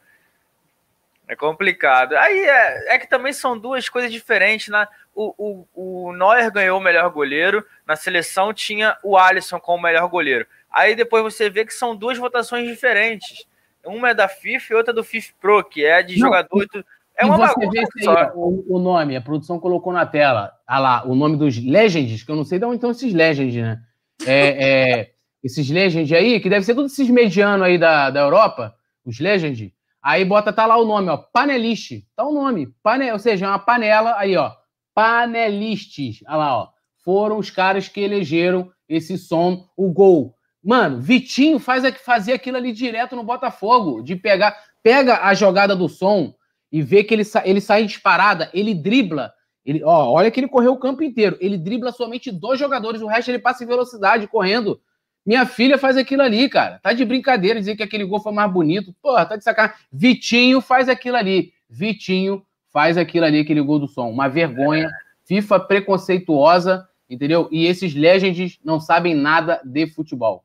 É 1.28 1.36
complicado. 1.36 2.14
Aí 2.18 2.40
é, 2.40 2.96
é 2.96 3.00
que 3.00 3.10
também 3.10 3.34
são 3.34 3.58
duas 3.58 3.90
coisas 3.90 4.12
diferentes. 4.12 4.68
Né? 4.70 4.88
O, 5.14 5.66
o, 5.74 6.08
o 6.08 6.14
Neuer 6.14 6.52
ganhou 6.52 6.80
o 6.80 6.84
melhor 6.84 7.10
goleiro, 7.10 7.66
na 7.86 7.96
seleção 7.96 8.54
tinha 8.54 8.96
o 9.04 9.18
Alisson 9.18 9.60
como 9.60 9.80
o 9.80 9.82
melhor 9.82 10.08
goleiro. 10.08 10.46
Aí 10.72 10.96
depois 10.96 11.24
você 11.24 11.50
vê 11.50 11.66
que 11.66 11.74
são 11.74 11.96
duas 11.96 12.18
votações 12.18 12.68
diferentes. 12.68 13.46
Uma 13.84 14.10
é 14.10 14.14
da 14.14 14.28
FIFA 14.28 14.74
e 14.74 14.76
outra 14.76 14.94
do 14.94 15.04
FIFA 15.04 15.34
Pro, 15.40 15.64
que 15.64 15.84
é 15.86 16.04
de 16.04 16.14
Não, 16.20 16.28
jogador. 16.28 16.68
tu- 16.72 16.84
É 17.18 17.24
E 17.24 17.28
uma 17.28 17.38
você 17.38 17.56
bagunça 17.60 17.90
aí, 17.98 18.04
só. 18.04 18.32
o, 18.36 18.66
o 18.76 18.80
nome, 18.80 19.16
a 19.16 19.22
produção 19.22 19.58
colocou 19.60 19.94
na 19.94 20.06
tela. 20.06 20.52
Ah 20.68 20.80
lá, 20.80 21.04
o 21.08 21.16
nome 21.16 21.38
dos 21.38 21.58
Legends, 21.64 22.24
que 22.24 22.30
eu 22.32 22.36
não 22.36 22.44
sei 22.44 22.60
de 22.60 22.66
onde 22.66 22.76
estão 22.76 22.92
esses 22.92 23.14
Legends, 23.14 23.56
né? 23.56 23.80
É, 24.28 25.00
é, 25.00 25.12
esses 25.44 25.70
Legends 25.70 26.12
aí, 26.12 26.40
que 26.40 26.50
deve 26.50 26.66
ser 26.66 26.76
todos 26.76 26.92
esses 26.92 27.10
medianos 27.10 27.66
aí 27.66 27.78
da, 27.78 28.10
da 28.10 28.20
Europa, 28.20 28.76
os 29.06 29.20
Legends. 29.20 29.72
Aí 30.06 30.24
bota, 30.24 30.54
tá 30.54 30.68
lá 30.68 30.78
o 30.78 30.86
nome, 30.86 31.10
ó, 31.10 31.18
Panelist. 31.18 32.06
Tá 32.16 32.24
o 32.24 32.32
nome, 32.32 32.68
pane, 32.84 33.12
ou 33.12 33.18
seja, 33.18 33.48
é 33.48 33.50
uma 33.50 33.58
panela, 33.58 34.14
aí, 34.20 34.38
ó, 34.38 34.52
Panelistes. 34.94 36.20
Olha 36.28 36.38
lá, 36.38 36.58
ó. 36.60 36.68
Foram 37.04 37.40
os 37.40 37.50
caras 37.50 37.88
que 37.88 38.02
elegeram 38.02 38.72
esse 38.88 39.18
som, 39.18 39.68
o 39.76 39.92
gol. 39.92 40.36
Mano, 40.64 41.02
Vitinho 41.02 41.58
faz, 41.58 41.84
fazia 42.04 42.36
aquilo 42.36 42.58
ali 42.58 42.72
direto 42.72 43.16
no 43.16 43.24
Botafogo, 43.24 44.04
de 44.04 44.16
pegar, 44.16 44.56
pega 44.84 45.24
a 45.24 45.34
jogada 45.34 45.76
do 45.76 45.90
som, 45.90 46.36
e 46.72 46.84
vê 46.84 47.04
que 47.04 47.12
ele, 47.12 47.24
sa 47.24 47.42
ele 47.44 47.60
sai 47.60 47.84
disparada, 47.84 48.52
ele 48.54 48.76
dribla. 48.76 49.34
Ele, 49.66 49.84
ó, 49.84 50.12
olha 50.12 50.30
que 50.30 50.40
ele 50.40 50.48
correu 50.48 50.74
o 50.74 50.80
campo 50.80 51.02
inteiro. 51.02 51.36
Ele 51.42 51.58
dribla 51.58 51.92
somente 51.92 52.32
dois 52.32 52.60
jogadores, 52.60 53.02
o 53.02 53.08
resto 53.08 53.32
ele 53.32 53.40
passa 53.40 53.64
em 53.64 53.68
velocidade, 53.68 54.28
correndo. 54.28 54.80
Minha 55.26 55.46
filha 55.46 55.78
faz 55.78 55.98
aquilo 55.98 56.22
ali, 56.22 56.48
cara. 56.48 56.80
Tá 56.84 56.94
de 56.94 57.04
brincadeira 57.04 57.60
dizer 57.60 57.76
que 57.76 57.84
aquele 57.84 58.06
gol 58.06 58.20
foi 58.20 58.32
mais 58.32 58.52
bonito. 58.52 58.94
Porra, 59.02 59.26
tá 59.26 59.36
de 59.36 59.44
sacanagem. 59.44 59.76
Vitinho 59.92 60.62
faz 60.62 60.88
aquilo 60.88 61.18
ali. 61.18 61.54
Vitinho 61.70 62.46
faz 62.72 62.98
aquilo 62.98 63.26
ali, 63.26 63.40
aquele 63.40 63.62
gol 63.62 63.80
do 63.80 63.88
som. 63.88 64.10
Uma 64.10 64.28
vergonha. 64.28 64.90
FIFA 65.26 65.60
preconceituosa, 65.62 66.88
entendeu? 67.10 67.50
E 67.52 67.66
esses 67.66 67.96
legends 67.96 68.60
não 68.64 68.80
sabem 68.80 69.16
nada 69.16 69.60
de 69.66 69.88
futebol. 69.88 70.44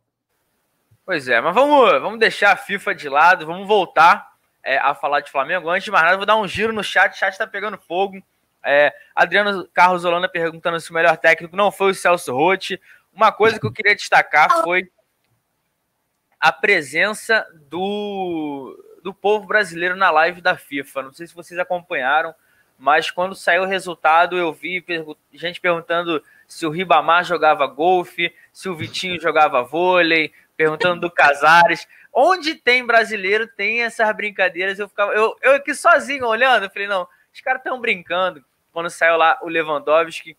Pois 1.04 1.28
é, 1.28 1.40
mas 1.40 1.54
vamos, 1.54 1.90
vamos 2.00 2.18
deixar 2.18 2.52
a 2.52 2.56
FIFA 2.56 2.94
de 2.94 3.08
lado, 3.08 3.44
vamos 3.44 3.66
voltar 3.66 4.30
é, 4.62 4.78
a 4.78 4.94
falar 4.94 5.20
de 5.20 5.30
Flamengo. 5.30 5.68
Antes 5.68 5.84
de 5.84 5.90
mais 5.90 6.04
nada, 6.04 6.16
vou 6.16 6.24
dar 6.24 6.36
um 6.36 6.46
giro 6.46 6.72
no 6.72 6.84
chat, 6.84 7.12
o 7.12 7.18
chat 7.18 7.36
tá 7.36 7.46
pegando 7.46 7.76
fogo. 7.76 8.22
É, 8.64 8.92
Adriano 9.14 9.66
Carlos 9.72 10.04
Holanda 10.04 10.28
perguntando 10.28 10.78
se 10.80 10.90
o 10.90 10.94
melhor 10.94 11.16
técnico 11.16 11.56
não 11.56 11.72
foi 11.72 11.90
o 11.90 11.94
Celso 11.94 12.32
Rotti. 12.32 12.80
Uma 13.12 13.32
coisa 13.32 13.58
que 13.58 13.66
eu 13.66 13.72
queria 13.72 13.94
destacar 13.94 14.62
foi 14.62 14.90
a 16.38 16.50
presença 16.50 17.46
do, 17.68 18.78
do 19.02 19.12
povo 19.12 19.46
brasileiro 19.46 19.94
na 19.94 20.10
live 20.10 20.40
da 20.40 20.56
FIFA. 20.56 21.02
Não 21.02 21.12
sei 21.12 21.26
se 21.26 21.34
vocês 21.34 21.58
acompanharam, 21.58 22.34
mas 22.78 23.10
quando 23.10 23.34
saiu 23.34 23.64
o 23.64 23.66
resultado, 23.66 24.38
eu 24.38 24.52
vi 24.52 24.82
gente 25.34 25.60
perguntando 25.60 26.24
se 26.48 26.64
o 26.64 26.70
Ribamar 26.70 27.24
jogava 27.24 27.66
golfe, 27.66 28.34
se 28.52 28.68
o 28.68 28.74
Vitinho 28.74 29.20
jogava 29.20 29.62
vôlei, 29.62 30.32
perguntando 30.56 31.02
do 31.02 31.10
Casares. 31.10 31.86
Onde 32.12 32.54
tem 32.54 32.84
brasileiro, 32.84 33.46
tem 33.46 33.82
essas 33.82 34.10
brincadeiras. 34.16 34.78
Eu 34.78 34.88
ficava, 34.88 35.12
eu, 35.12 35.36
eu 35.42 35.54
aqui 35.56 35.74
sozinho 35.74 36.26
olhando, 36.26 36.64
eu 36.64 36.70
falei, 36.70 36.88
não, 36.88 37.06
os 37.32 37.40
caras 37.40 37.60
estão 37.60 37.80
brincando. 37.80 38.42
Quando 38.72 38.88
saiu 38.88 39.16
lá 39.16 39.38
o 39.42 39.48
Lewandowski, 39.48 40.36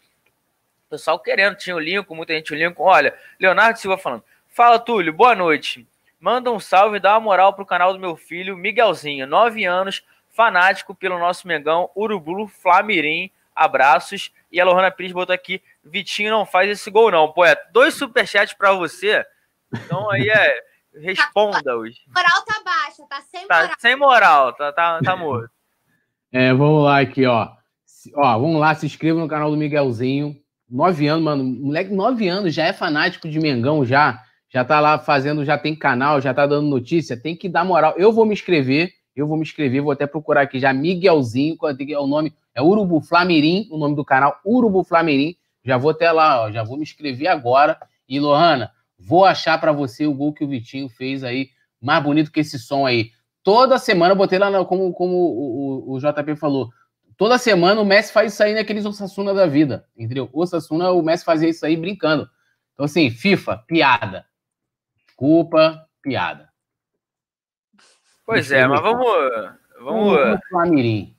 pessoal 0.91 1.17
querendo, 1.17 1.55
tinha 1.55 1.73
o 1.73 1.79
Lincoln, 1.79 2.13
muita 2.13 2.33
gente 2.33 2.51
o 2.51 2.55
Lincoln. 2.55 2.83
Olha, 2.83 3.15
Leonardo 3.39 3.79
Silva 3.79 3.97
falando, 3.97 4.23
fala 4.49 4.77
Túlio, 4.77 5.13
boa 5.13 5.33
noite. 5.33 5.87
Manda 6.19 6.51
um 6.51 6.59
salve 6.59 6.97
e 6.97 6.99
dá 6.99 7.13
uma 7.13 7.21
moral 7.21 7.53
pro 7.53 7.65
canal 7.65 7.93
do 7.93 7.99
meu 7.99 8.17
filho, 8.17 8.57
Miguelzinho, 8.57 9.25
9 9.25 9.63
anos, 9.63 10.03
fanático 10.29 10.93
pelo 10.93 11.17
nosso 11.17 11.47
Mengão, 11.47 11.89
Urubu, 11.95 12.45
Flamirim, 12.47 13.31
abraços. 13.55 14.31
E 14.51 14.59
a 14.59 14.65
Lohana 14.65 14.91
Pires 14.91 15.13
botou 15.13 15.33
aqui, 15.33 15.63
Vitinho 15.81 16.29
não 16.29 16.45
faz 16.45 16.69
esse 16.69 16.91
gol 16.91 17.09
não. 17.09 17.31
Pô, 17.31 17.45
é 17.45 17.55
dois 17.71 17.93
superchats 17.93 18.53
para 18.53 18.73
você, 18.73 19.25
então 19.73 20.11
aí 20.11 20.29
é, 20.29 20.61
responda-os. 20.93 22.01
Moral 22.13 22.45
tá 22.45 22.61
baixa, 22.65 23.03
tá 23.09 23.21
sem 23.21 23.41
moral. 23.43 23.67
Tá 23.69 23.75
sem 23.79 23.95
moral, 23.95 24.53
tá, 24.53 24.73
tá, 24.73 24.99
tá 25.01 25.15
morto. 25.15 25.49
É, 26.33 26.53
vamos 26.53 26.83
lá 26.83 26.99
aqui, 26.99 27.25
ó. 27.25 27.49
Ó, 28.15 28.39
vamos 28.39 28.59
lá, 28.59 28.75
se 28.75 28.85
inscreva 28.85 29.19
no 29.19 29.27
canal 29.27 29.49
do 29.49 29.57
Miguelzinho. 29.57 30.41
Nove 30.71 31.05
anos, 31.07 31.23
mano. 31.23 31.43
Moleque, 31.43 31.93
nove 31.93 32.29
anos, 32.29 32.53
já 32.53 32.65
é 32.65 32.71
fanático 32.71 33.27
de 33.27 33.39
Mengão, 33.39 33.83
já. 33.83 34.23
Já 34.49 34.63
tá 34.63 34.79
lá 34.79 34.97
fazendo, 34.97 35.43
já 35.43 35.57
tem 35.57 35.75
canal, 35.75 36.21
já 36.21 36.33
tá 36.33 36.47
dando 36.47 36.67
notícia. 36.67 37.17
Tem 37.17 37.35
que 37.35 37.49
dar 37.49 37.65
moral. 37.65 37.93
Eu 37.97 38.11
vou 38.13 38.25
me 38.25 38.33
inscrever, 38.33 38.91
eu 39.15 39.27
vou 39.27 39.35
me 39.35 39.43
inscrever, 39.43 39.81
vou 39.81 39.91
até 39.91 40.07
procurar 40.07 40.41
aqui 40.41 40.59
já 40.59 40.73
Miguelzinho, 40.73 41.57
é 41.61 41.99
o 41.99 42.07
nome, 42.07 42.33
é 42.55 42.61
Urubu 42.61 43.01
Flamirim, 43.01 43.67
o 43.69 43.77
nome 43.77 43.95
do 43.95 44.05
canal, 44.05 44.39
Urubu 44.45 44.83
Flamirim. 44.83 45.35
Já 45.63 45.77
vou 45.77 45.91
até 45.91 46.11
lá, 46.11 46.43
ó, 46.43 46.51
já 46.51 46.63
vou 46.63 46.77
me 46.77 46.83
inscrever 46.83 47.27
agora. 47.27 47.77
E, 48.07 48.19
Lohana, 48.19 48.71
vou 48.97 49.25
achar 49.25 49.59
para 49.59 49.71
você 49.71 50.05
o 50.05 50.13
gol 50.13 50.33
que 50.33 50.43
o 50.43 50.47
Vitinho 50.47 50.89
fez 50.89 51.23
aí, 51.23 51.49
mais 51.81 52.03
bonito 52.03 52.31
que 52.31 52.39
esse 52.39 52.57
som 52.57 52.85
aí. 52.85 53.11
Toda 53.43 53.77
semana, 53.77 54.13
eu 54.13 54.17
botei 54.17 54.39
lá, 54.39 54.49
no, 54.49 54.65
como, 54.65 54.91
como 54.93 55.15
o, 55.15 55.91
o, 55.91 55.93
o 55.93 55.99
JP 55.99 56.35
falou, 56.35 56.69
toda 57.21 57.37
semana 57.37 57.79
o 57.79 57.85
Messi 57.85 58.11
faz 58.11 58.33
isso 58.33 58.41
aí 58.41 58.55
naqueles 58.55 58.83
Osasuna 58.83 59.31
da 59.31 59.45
vida, 59.45 59.87
entendeu? 59.95 60.27
Osasuna, 60.33 60.89
o 60.89 61.03
Messi 61.03 61.23
fazia 61.23 61.47
isso 61.47 61.63
aí 61.63 61.77
brincando. 61.77 62.27
Então, 62.73 62.83
assim, 62.83 63.11
FIFA, 63.11 63.57
piada. 63.67 64.25
Desculpa, 65.05 65.87
piada. 66.01 66.49
Pois 68.25 68.51
é, 68.51 68.65
mas 68.65 68.81
vamos. 68.81 69.05
Vamos. 69.79 70.39
Flamirim. 70.49 71.15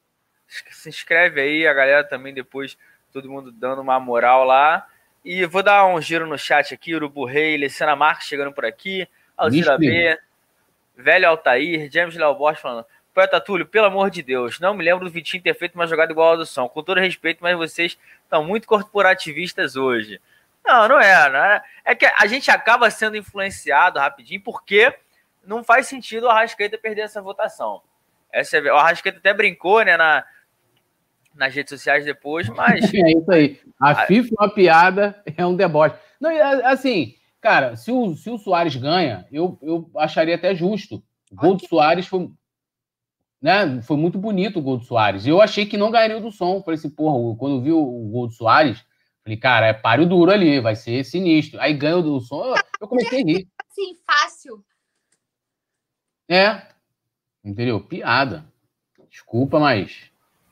Se 0.49 0.89
inscreve 0.89 1.41
aí, 1.41 1.69
a 1.69 1.73
galera 1.73 2.03
também 2.03 2.35
depois, 2.35 2.77
todo 3.13 3.31
mundo 3.31 3.53
dando 3.53 3.81
uma 3.81 4.01
moral 4.01 4.43
lá. 4.43 4.85
E 5.25 5.47
vou 5.47 5.63
dar 5.63 5.87
um 5.87 6.01
giro 6.01 6.27
no 6.27 6.37
chat 6.37 6.75
aqui, 6.75 6.97
Urubu 6.97 7.25
Rei, 7.25 7.57
Luciana 7.57 7.95
Marques 7.95 8.27
chegando 8.27 8.53
por 8.53 8.65
aqui, 8.65 9.07
Alcira 9.37 9.79
B, 9.79 10.19
Velho 10.97 11.29
Altair, 11.29 11.89
James 11.93 12.17
Léo 12.17 12.35
Borges 12.35 12.61
falando. 12.61 12.87
Poeta 13.15 13.41
Túlio, 13.41 13.67
pelo 13.67 13.87
amor 13.87 14.11
de 14.11 14.23
Deus, 14.23 14.59
não 14.59 14.75
me 14.75 14.85
lembro 14.85 15.05
do 15.05 15.11
Vitinho 15.11 15.43
ter 15.43 15.55
feito 15.55 15.75
uma 15.75 15.87
jogada 15.87 16.13
igual 16.13 16.33
a 16.33 16.37
do 16.37 16.47
som. 16.47 16.69
Com 16.69 16.83
todo 16.83 16.99
respeito, 16.99 17.39
mas 17.43 17.57
vocês 17.57 17.99
estão 18.25 18.45
muito 18.45 18.67
corporativistas 18.67 19.77
hoje. 19.77 20.21
Não, 20.65 20.89
não 20.89 21.01
é, 21.01 21.29
não 21.29 21.39
é. 21.39 21.63
É 21.85 21.95
que 21.95 22.07
a 22.07 22.27
gente 22.27 22.51
acaba 22.51 22.91
sendo 22.91 23.17
influenciado 23.17 23.99
rapidinho, 23.99 24.41
porque 24.41 24.95
não 25.45 25.63
faz 25.63 25.89
sentido 25.89 26.25
o 26.25 26.31
Arrascaeta 26.31 26.79
perder 26.79 27.03
essa 27.03 27.21
votação. 27.21 27.83
Essa, 28.33 28.59
o 28.61 28.77
Arrascaeta 28.77 29.19
até 29.19 29.35
brincou, 29.35 29.85
né, 29.85 29.97
na, 29.97 30.25
nas 31.35 31.55
redes 31.55 31.71
sociais 31.71 32.05
depois, 32.05 32.49
mas. 32.49 32.91
É 32.95 33.13
isso 33.13 33.31
aí. 33.31 33.61
A 33.81 34.07
FIFA 34.07 34.29
é 34.29 34.43
uma 34.43 34.55
piada, 34.55 35.23
é 35.37 35.45
um 35.45 35.57
deboche. 35.57 35.97
Não, 36.21 36.31
assim, 36.65 37.17
cara, 37.41 37.77
se 37.77 37.91
o, 37.91 38.15
se 38.15 38.31
o 38.31 38.39
Soares 38.39 38.77
ganha, 38.77 39.27
eu, 39.33 39.59
eu 39.61 39.91
acharia 39.97 40.37
até 40.37 40.55
justo. 40.55 41.03
O 41.31 41.37
gol 41.37 41.57
do 41.57 41.67
Soares 41.67 42.07
foi. 42.07 42.31
Né, 43.43 43.83
foi 43.83 43.97
muito 43.97 44.19
bonito 44.19 44.61
o 44.61 44.63
gol 44.63 44.77
do 44.77 44.85
Soares. 44.85 45.27
Eu 45.27 45.41
achei 45.41 45.67
que 45.67 45.77
não 45.77 45.91
ganharia 45.91 46.17
o 46.17 46.21
do 46.21 46.31
som. 46.31 46.63
Falei 46.63 46.79
assim, 46.79 46.89
porra, 46.89 47.37
quando 47.37 47.57
eu 47.57 47.61
vi 47.61 47.73
o, 47.73 47.85
gol 47.85 48.29
do 48.29 48.33
Soares, 48.33 48.85
falei, 49.25 49.37
cara, 49.37 49.67
é 49.67 49.73
páreo 49.73 50.07
duro 50.07 50.31
ali, 50.31 50.61
vai 50.61 50.77
ser 50.77 51.05
sinistro. 51.05 51.61
Aí 51.61 51.75
ganha 51.75 51.97
o 51.97 52.03
do 52.03 52.21
som, 52.21 52.45
eu, 52.45 52.55
eu 52.81 52.87
comecei 52.87 53.21
a 53.21 53.25
rir. 53.25 53.49
Sim, 53.71 53.97
fácil. 54.07 54.65
É. 56.29 56.63
Entendeu? 57.45 57.81
Piada. 57.81 58.47
Desculpa, 59.11 59.59
mas. 59.59 60.11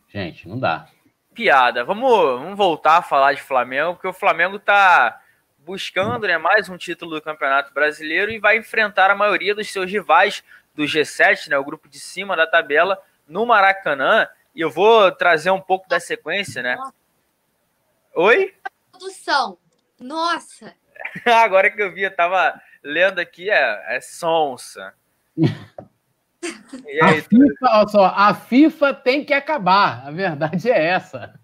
Gente, 0.09 0.49
não 0.49 0.59
dá. 0.59 0.89
Piada. 1.33 1.85
Vamos, 1.85 2.11
vamos 2.11 2.59
voltar 2.59 2.99
a 2.99 3.03
falar 3.03 3.35
de 3.35 3.41
Flamengo, 3.41 3.95
porque 3.95 4.09
o 4.09 4.13
Flamengo 4.13 4.59
tá 4.59 5.21
buscando 5.59 6.27
né, 6.27 6.37
mais 6.37 6.69
um 6.69 6.77
título 6.77 7.13
do 7.13 7.23
Campeonato 7.23 7.73
Brasileiro 7.73 8.33
e 8.33 8.41
vai 8.41 8.59
enfrentar 8.59 9.11
a 9.11 9.15
maioria 9.15 9.55
dos 9.55 9.71
seus 9.71 9.91
rivais 9.91 10.43
do 10.75 10.85
G7, 10.85 11.49
né, 11.49 11.59
o 11.59 11.65
grupo 11.65 11.89
de 11.89 11.99
cima 11.99 12.37
da 12.37 12.47
tabela, 12.47 13.01
no 13.27 13.47
Maracanã. 13.47 14.29
E 14.55 14.61
eu 14.61 14.71
vou 14.71 15.11
trazer 15.13 15.51
um 15.51 15.61
pouco 15.61 15.89
da 15.89 16.01
sequência, 16.01 16.63
né? 16.63 16.77
Oi? 18.15 18.55
Produção. 18.91 19.59
Nossa! 19.99 20.75
Agora 21.25 21.71
que 21.71 21.81
eu 21.81 21.93
vi, 21.93 22.03
eu 22.03 22.15
tava 22.15 22.61
lendo 22.83 23.19
aqui, 23.19 23.51
é, 23.51 23.97
é 23.97 24.01
sonsa. 24.01 24.95
a, 27.03 27.13
FIFA, 27.13 27.67
olha 27.69 27.89
só, 27.89 28.07
a 28.07 28.35
FIFA 28.35 28.95
tem 28.95 29.25
que 29.25 29.33
acabar. 29.33 30.07
A 30.07 30.11
verdade 30.11 30.71
é 30.71 30.87
essa. 30.87 31.39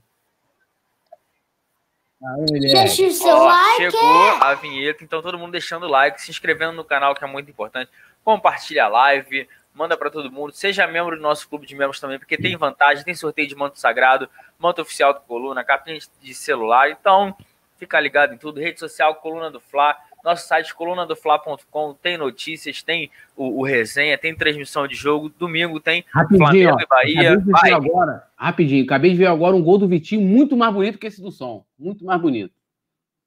Deixa 2.51 3.07
o 3.07 3.11
seu 3.11 3.37
like. 3.37 3.77
Chegou 3.77 4.43
a 4.43 4.55
vinheta, 4.55 5.05
então 5.05 5.23
todo 5.23 5.39
mundo 5.39 5.53
deixando 5.53 5.85
o 5.85 5.89
like, 5.89 6.21
se 6.21 6.31
inscrevendo 6.31 6.73
no 6.73 6.85
canal, 6.85 7.15
que 7.15 7.23
é 7.23 7.27
muito 7.27 7.51
importante. 7.51 7.91
Compartilha 8.27 8.87
a 8.87 8.89
live, 8.89 9.49
manda 9.73 9.97
para 9.97 10.11
todo 10.11 10.33
mundo. 10.33 10.51
Seja 10.53 10.85
membro 10.85 11.15
do 11.15 11.23
nosso 11.23 11.49
clube 11.49 11.65
de 11.65 11.77
membros 11.77 12.01
também, 12.01 12.19
porque 12.19 12.37
tem 12.37 12.57
vantagem, 12.57 13.05
tem 13.05 13.15
sorteio 13.15 13.47
de 13.47 13.55
manto 13.55 13.79
sagrado, 13.79 14.29
manto 14.59 14.83
oficial 14.83 15.15
do 15.15 15.21
Coluna, 15.21 15.63
capinha 15.63 15.97
de 16.21 16.35
celular. 16.35 16.91
Então, 16.91 17.37
fica 17.79 18.01
ligado 18.01 18.35
em 18.35 18.37
tudo. 18.37 18.59
Rede 18.59 18.81
social 18.81 19.15
Coluna 19.15 19.49
do 19.49 19.61
Fla. 19.61 19.97
Nosso 20.25 20.49
site 20.49 20.75
colunadofla.com 20.75 21.95
tem 22.03 22.19
notícias, 22.19 22.83
tem 22.83 23.13
o, 23.37 23.61
o, 23.61 23.65
resenha, 23.65 24.19
tem 24.19 24.35
transmissão 24.35 24.89
de 24.89 24.97
jogo. 24.97 25.29
Domingo 25.29 25.79
tem 25.79 26.05
rapidinho, 26.13 26.39
Flamengo 26.45 26.77
ó, 26.77 26.81
e 26.81 26.87
Bahia. 26.89 27.39
Vai. 27.47 27.73
Agora, 27.73 28.27
rapidinho, 28.37 28.85
acabei 28.85 29.13
de 29.13 29.19
ver 29.19 29.27
agora 29.27 29.55
um 29.55 29.63
gol 29.63 29.79
do 29.79 29.87
Vitinho 29.87 30.23
muito 30.23 30.57
mais 30.57 30.75
bonito 30.75 30.99
que 30.99 31.07
esse 31.07 31.23
do 31.23 31.31
som. 31.31 31.65
Muito 31.79 32.05
mais 32.05 32.21
bonito. 32.21 32.53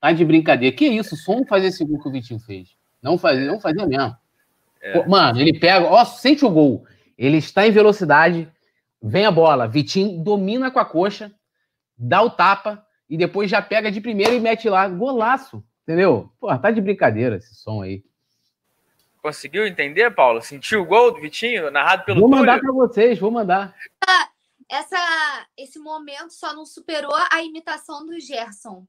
Tá 0.01 0.11
de 0.11 0.25
brincadeira. 0.25 0.75
Que 0.75 0.87
isso? 0.87 1.15
O 1.15 1.17
som 1.17 1.45
fazer 1.45 1.67
esse 1.67 1.85
gol 1.85 2.01
que 2.01 2.09
o 2.09 2.11
Vitinho 2.11 2.41
fez. 2.41 2.75
Não 3.01 3.17
fazia, 3.17 3.45
não 3.45 3.61
fazia 3.61 3.87
mesmo. 3.87 4.17
É. 4.81 5.05
Mano, 5.07 5.39
ele 5.39 5.59
pega, 5.59 5.85
ó, 5.85 6.03
sente 6.05 6.45
o 6.45 6.49
gol. 6.49 6.85
Ele 7.17 7.37
está 7.37 7.67
em 7.67 7.71
velocidade, 7.71 8.51
vem 9.01 9.25
a 9.25 9.31
bola, 9.31 9.67
Vitinho 9.67 10.23
domina 10.23 10.71
com 10.71 10.79
a 10.79 10.85
coxa, 10.85 11.31
dá 11.97 12.21
o 12.21 12.29
tapa 12.29 12.85
e 13.09 13.17
depois 13.17 13.49
já 13.49 13.61
pega 13.61 13.91
de 13.91 13.99
primeira 13.99 14.33
e 14.33 14.39
mete 14.39 14.69
lá, 14.69 14.87
golaço, 14.87 15.63
entendeu? 15.83 16.31
Pô, 16.39 16.55
tá 16.57 16.71
de 16.71 16.79
brincadeira 16.79 17.37
esse 17.37 17.55
som 17.55 17.81
aí. 17.81 18.03
Conseguiu 19.21 19.67
entender, 19.67 20.11
Paulo? 20.11 20.41
Sentiu 20.41 20.81
o 20.81 20.85
gol 20.85 21.11
do 21.11 21.19
Vitinho, 21.19 21.69
narrado 21.69 22.05
pelo 22.05 22.21
Vou 22.21 22.29
mandar 22.29 22.59
para 22.59 22.71
vocês, 22.71 23.19
vou 23.19 23.31
mandar. 23.31 23.75
Essa, 24.69 24.97
esse 25.57 25.77
momento 25.79 26.31
só 26.31 26.53
não 26.53 26.65
superou 26.65 27.11
a 27.31 27.43
imitação 27.43 28.05
do 28.05 28.17
Gerson 28.19 28.85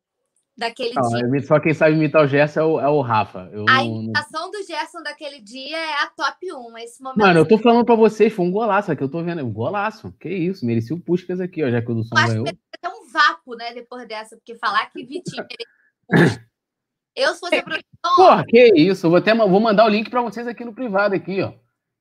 daquele 0.60 0.94
não, 0.94 1.30
dia. 1.30 1.42
Só 1.42 1.58
quem 1.58 1.72
sabe 1.72 1.96
imitar 1.96 2.22
o 2.22 2.28
Gerson 2.28 2.60
é 2.60 2.64
o, 2.64 2.80
é 2.80 2.88
o 2.88 3.00
Rafa. 3.00 3.48
Eu 3.50 3.64
a 3.68 3.76
não, 3.76 4.02
imitação 4.02 4.50
do 4.50 4.62
Gerson 4.62 5.02
daquele 5.02 5.40
dia 5.40 5.76
é 5.76 6.02
a 6.02 6.06
top 6.06 6.52
1. 6.52 6.78
Esse 6.78 7.02
momento. 7.02 7.18
Mano, 7.18 7.40
eu 7.40 7.48
tô 7.48 7.58
falando 7.58 7.84
pra 7.84 7.94
vocês, 7.94 8.32
foi 8.32 8.44
um 8.44 8.50
golaço 8.52 8.92
aqui, 8.92 9.02
eu 9.02 9.10
tô 9.10 9.22
vendo. 9.24 9.42
Um 9.42 9.52
golaço. 9.52 10.12
Que 10.20 10.28
isso, 10.28 10.64
merecia 10.64 10.94
o 10.94 11.00
Puskas 11.00 11.40
aqui, 11.40 11.64
ó, 11.64 11.70
já 11.70 11.80
que 11.80 11.90
o 11.90 11.94
do 11.94 12.04
som 12.04 12.14
ganhou. 12.14 12.44
até 12.46 12.88
um 12.88 13.10
vapo, 13.10 13.56
né, 13.56 13.72
depois 13.72 14.06
dessa, 14.06 14.36
porque 14.36 14.54
falar 14.54 14.86
que 14.90 15.04
Vitinho 15.04 15.46
merecia 16.08 16.46
Eu, 17.16 17.34
se 17.34 17.40
fosse 17.40 17.56
a 17.56 17.62
produção. 17.62 18.16
Porra, 18.16 18.44
que 18.46 18.72
isso, 18.76 19.06
eu 19.06 19.10
vou, 19.10 19.18
até, 19.18 19.34
vou 19.34 19.60
mandar 19.60 19.86
o 19.86 19.88
link 19.88 20.10
pra 20.10 20.22
vocês 20.22 20.46
aqui 20.46 20.64
no 20.64 20.74
privado, 20.74 21.14
aqui, 21.14 21.40
ó. 21.40 21.54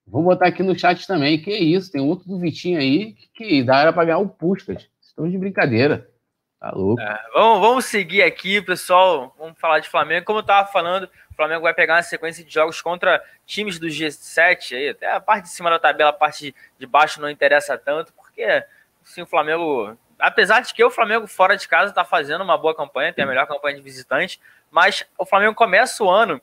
Vou 0.05 0.23
botar 0.23 0.47
aqui 0.47 0.63
no 0.63 0.77
chat 0.77 1.05
também. 1.07 1.41
Que 1.41 1.55
isso, 1.55 1.91
tem 1.91 2.01
outro 2.01 2.27
do 2.27 2.39
Vitinho 2.39 2.79
aí 2.79 3.13
que, 3.13 3.29
que 3.33 3.63
dá 3.63 3.79
era 3.79 3.93
pra 3.93 4.05
ganhar 4.05 4.17
o 4.17 4.27
Puskas. 4.27 4.89
Estão 4.99 5.29
de 5.29 5.37
brincadeira. 5.37 6.08
Tá 6.59 6.71
louco. 6.71 7.01
É, 7.01 7.19
vamos, 7.33 7.61
vamos 7.61 7.85
seguir 7.85 8.21
aqui, 8.21 8.61
pessoal. 8.61 9.33
Vamos 9.37 9.57
falar 9.57 9.79
de 9.79 9.87
Flamengo. 9.87 10.25
Como 10.25 10.39
eu 10.39 10.43
tava 10.43 10.69
falando, 10.69 11.09
o 11.31 11.33
Flamengo 11.33 11.61
vai 11.61 11.73
pegar 11.73 11.95
uma 11.95 12.03
sequência 12.03 12.43
de 12.43 12.53
jogos 12.53 12.81
contra 12.81 13.23
times 13.45 13.79
do 13.79 13.87
G7 13.87 14.75
aí. 14.75 14.89
Até 14.89 15.09
a 15.09 15.21
parte 15.21 15.45
de 15.45 15.51
cima 15.51 15.69
da 15.69 15.79
tabela, 15.79 16.09
a 16.09 16.13
parte 16.13 16.53
de 16.77 16.85
baixo 16.85 17.21
não 17.21 17.29
interessa 17.29 17.77
tanto, 17.77 18.11
porque 18.13 18.43
assim, 19.01 19.21
o 19.21 19.25
Flamengo. 19.25 19.97
Apesar 20.19 20.59
de 20.59 20.73
que 20.73 20.83
o 20.83 20.91
Flamengo 20.91 21.27
fora 21.27 21.55
de 21.55 21.65
casa 21.65 21.91
está 21.91 22.03
fazendo 22.03 22.43
uma 22.43 22.57
boa 22.57 22.75
campanha, 22.75 23.13
tem 23.13 23.23
a 23.23 23.27
melhor 23.27 23.47
campanha 23.47 23.77
de 23.77 23.81
visitante, 23.81 24.41
mas 24.69 25.05
o 25.17 25.25
Flamengo 25.25 25.55
começa 25.55 26.03
o 26.03 26.09
ano 26.09 26.41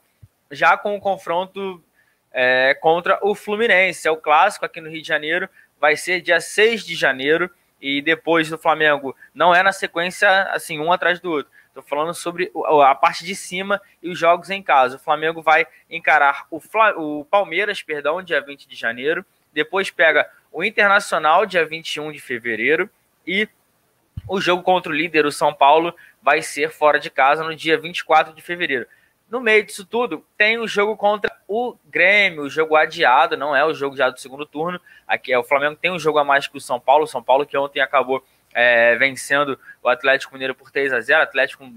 já 0.49 0.75
com 0.75 0.93
o 0.93 0.95
um 0.95 0.99
confronto 0.99 1.83
é, 2.31 2.73
contra 2.81 3.19
o 3.21 3.35
Fluminense. 3.35 4.07
É 4.07 4.11
o 4.11 4.17
clássico 4.17 4.65
aqui 4.65 4.81
no 4.81 4.89
Rio 4.89 5.03
de 5.03 5.07
Janeiro, 5.07 5.47
vai 5.79 5.95
ser 5.95 6.21
dia 6.21 6.41
6 6.41 6.83
de 6.83 6.95
janeiro 6.95 7.51
e 7.81 8.01
depois 8.01 8.49
do 8.49 8.57
Flamengo 8.57 9.15
não 9.33 9.53
é 9.53 9.61
na 9.61 9.71
sequência 9.71 10.43
assim, 10.51 10.79
um 10.79 10.91
atrás 10.91 11.19
do 11.19 11.31
outro. 11.31 11.51
Estou 11.67 11.83
falando 11.83 12.13
sobre 12.13 12.51
a 12.81 12.95
parte 12.95 13.23
de 13.23 13.35
cima 13.35 13.79
e 14.01 14.09
os 14.09 14.17
jogos 14.17 14.49
em 14.49 14.63
casa. 14.63 14.95
O 14.95 14.99
Flamengo 14.99 15.43
vai 15.43 15.67
encarar 15.89 16.47
o, 16.49 16.59
Fla, 16.59 16.97
o 16.97 17.23
Palmeiras, 17.25 17.83
perdão, 17.83 18.23
dia 18.23 18.41
20 18.41 18.67
de 18.67 18.75
janeiro. 18.75 19.23
Depois 19.53 19.91
pega 19.91 20.27
o 20.51 20.63
Internacional, 20.63 21.45
dia 21.45 21.63
21 21.65 22.11
de 22.11 22.19
fevereiro. 22.19 22.89
E 23.27 23.47
o 24.27 24.41
jogo 24.41 24.63
contra 24.63 24.91
o 24.91 24.95
líder, 24.95 25.27
o 25.27 25.31
São 25.31 25.53
Paulo, 25.53 25.93
vai 26.21 26.41
ser 26.41 26.71
fora 26.71 26.99
de 26.99 27.11
casa 27.11 27.43
no 27.43 27.55
dia 27.55 27.77
24 27.77 28.33
de 28.33 28.41
fevereiro. 28.41 28.87
No 29.29 29.41
meio 29.41 29.65
disso 29.65 29.85
tudo, 29.85 30.25
tem 30.37 30.57
o 30.57 30.67
jogo 30.67 30.95
contra 30.95 31.29
o 31.47 31.75
Grêmio, 31.85 32.43
o 32.43 32.49
jogo 32.49 32.75
adiado, 32.77 33.35
não 33.35 33.53
é 33.53 33.65
o 33.65 33.73
jogo 33.73 33.95
já 33.95 34.09
do 34.09 34.19
segundo 34.19 34.45
turno. 34.45 34.79
Aqui 35.05 35.33
é 35.33 35.37
o 35.37 35.43
Flamengo 35.43 35.75
tem 35.75 35.91
um 35.91 35.99
jogo 35.99 36.17
a 36.17 36.23
mais 36.23 36.47
que 36.47 36.57
o 36.57 36.61
São 36.61 36.79
Paulo. 36.79 37.05
São 37.05 37.21
Paulo 37.21 37.45
que 37.45 37.57
ontem 37.57 37.81
acabou 37.81 38.23
é, 38.53 38.95
vencendo 38.95 39.59
o 39.83 39.89
Atlético 39.89 40.33
Mineiro 40.33 40.55
por 40.55 40.71
3 40.71 40.93
a 40.93 41.01
0 41.01 41.19
O 41.19 41.23
Atlético 41.23 41.69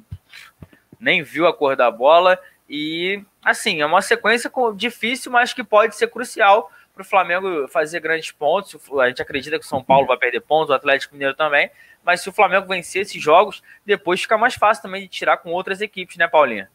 nem 0.99 1.23
viu 1.23 1.47
a 1.47 1.53
cor 1.53 1.75
da 1.75 1.91
bola. 1.91 2.39
E 2.69 3.25
assim, 3.43 3.81
é 3.81 3.87
uma 3.87 4.01
sequência 4.01 4.51
difícil, 4.77 5.33
mas 5.33 5.53
que 5.53 5.65
pode 5.65 5.97
ser 5.97 6.09
crucial 6.09 6.71
para 6.95 7.03
o 7.03 7.05
Flamengo 7.05 7.67
fazer 7.67 7.99
grandes 7.99 8.31
pontos. 8.31 8.79
A 9.01 9.09
gente 9.09 9.23
acredita 9.23 9.59
que 9.59 9.65
o 9.65 9.69
São 9.69 9.83
Paulo 9.83 10.07
vai 10.07 10.17
perder 10.17 10.41
pontos, 10.41 10.71
o 10.71 10.75
Atlético 10.75 11.15
Mineiro 11.15 11.35
também. 11.35 11.69
Mas 12.05 12.21
se 12.21 12.29
o 12.29 12.33
Flamengo 12.33 12.69
vencer 12.69 13.03
esses 13.03 13.21
jogos, 13.21 13.61
depois 13.85 14.23
fica 14.23 14.39
mais 14.39 14.55
fácil 14.55 14.83
também 14.83 15.03
de 15.03 15.09
tirar 15.09 15.39
com 15.39 15.51
outras 15.51 15.81
equipes, 15.81 16.17
né, 16.17 16.29
Paulinha? 16.29 16.71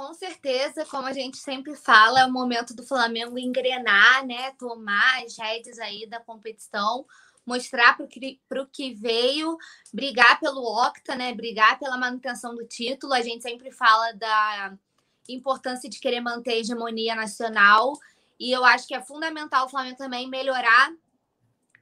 Com 0.00 0.14
certeza, 0.14 0.86
como 0.86 1.06
a 1.06 1.12
gente 1.12 1.36
sempre 1.36 1.76
fala, 1.76 2.20
é 2.20 2.24
o 2.24 2.32
momento 2.32 2.74
do 2.74 2.82
Flamengo 2.82 3.38
engrenar, 3.38 4.26
né? 4.26 4.50
Tomar 4.52 5.22
as 5.22 5.36
rédeas 5.36 5.78
aí 5.78 6.06
da 6.06 6.18
competição, 6.18 7.04
mostrar 7.44 7.98
para 7.98 8.06
o 8.06 8.08
que, 8.08 8.40
que 8.72 8.94
veio, 8.94 9.58
brigar 9.92 10.40
pelo 10.40 10.62
Octa, 10.62 11.14
né? 11.14 11.34
Brigar 11.34 11.78
pela 11.78 11.98
manutenção 11.98 12.54
do 12.54 12.66
título. 12.66 13.12
A 13.12 13.20
gente 13.20 13.42
sempre 13.42 13.70
fala 13.70 14.12
da 14.12 14.74
importância 15.28 15.88
de 15.90 16.00
querer 16.00 16.22
manter 16.22 16.52
a 16.52 16.56
hegemonia 16.56 17.14
nacional. 17.14 17.92
E 18.38 18.50
eu 18.50 18.64
acho 18.64 18.88
que 18.88 18.94
é 18.94 19.02
fundamental 19.02 19.66
o 19.66 19.68
Flamengo 19.68 19.98
também 19.98 20.30
melhorar 20.30 20.94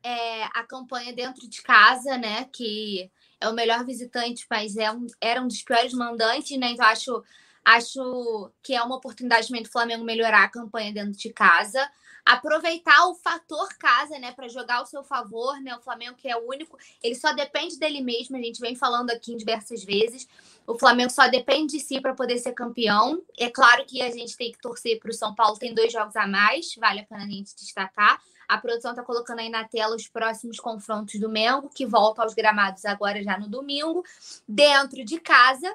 é, 0.03 0.43
a 0.43 0.65
campanha 0.65 1.13
dentro 1.13 1.49
de 1.49 1.63
casa, 1.63 2.19
né? 2.19 2.47
Que 2.47 3.09
é 3.41 3.49
o 3.49 3.55
melhor 3.55 3.85
visitante, 3.85 4.45
mas 4.51 4.77
é 4.77 4.91
um, 4.91 5.07
era 5.21 5.41
um 5.41 5.47
dos 5.47 5.63
piores 5.63 5.93
mandantes, 5.93 6.59
né? 6.59 6.73
Então, 6.73 6.85
acho 6.85 7.23
Acho 7.65 8.51
que 8.63 8.75
é 8.75 8.83
uma 8.83 8.97
oportunidade 8.97 9.49
também 9.49 9.63
do 9.63 9.71
Flamengo 9.71 10.05
melhorar 10.05 10.45
a 10.45 10.49
campanha 10.49 10.93
dentro 10.93 11.13
de 11.13 11.33
casa. 11.33 11.89
Aproveitar 12.25 13.07
o 13.07 13.15
fator 13.15 13.69
casa, 13.79 14.19
né, 14.19 14.33
para 14.33 14.49
jogar 14.49 14.77
ao 14.77 14.87
seu 14.87 15.03
favor, 15.03 15.59
né? 15.63 15.75
O 15.75 15.81
Flamengo 15.81 16.15
que 16.15 16.29
é 16.29 16.37
o 16.37 16.47
único, 16.47 16.77
ele 17.03 17.15
só 17.15 17.33
depende 17.33 17.79
dele 17.79 18.03
mesmo, 18.03 18.37
a 18.37 18.41
gente 18.41 18.61
vem 18.61 18.77
falando 18.77 19.11
aqui 19.11 19.35
diversas 19.35 19.83
vezes. 19.83 20.29
O 20.67 20.79
Flamengo 20.79 21.11
só 21.11 21.27
depende 21.29 21.79
de 21.79 21.81
si 21.81 22.01
para 22.01 22.15
poder 22.15 22.39
ser 22.39 22.53
campeão. 22.53 23.23
É 23.39 23.49
claro 23.49 23.85
que 23.87 24.03
a 24.03 24.11
gente 24.11 24.37
tem 24.37 24.53
que 24.53 24.61
torcer 24.61 24.99
para 24.99 25.11
o 25.11 25.15
São 25.15 25.35
Paulo, 25.35 25.59
tem 25.59 25.75
dois 25.75 25.91
jogos 25.91 26.17
a 26.17 26.27
mais, 26.27 26.75
vale 26.77 27.01
a 27.01 27.05
pena 27.05 27.25
a 27.25 27.29
gente 27.29 27.57
destacar. 27.57 28.21
A 28.47 28.59
produção 28.59 28.93
está 28.93 29.03
colocando 29.03 29.41
aí 29.41 29.49
na 29.49 29.65
tela 29.65 29.97
os 29.97 30.09
próximos 30.09 30.59
confrontos 30.59 31.21
do 31.21 31.29
Mengo, 31.29 31.69
que 31.69 31.87
volta 31.87 32.23
aos 32.23 32.35
gramados 32.35 32.85
agora 32.85 33.23
já 33.23 33.39
no 33.39 33.49
domingo, 33.49 34.03
dentro 34.47 35.05
de 35.05 35.21
casa 35.21 35.75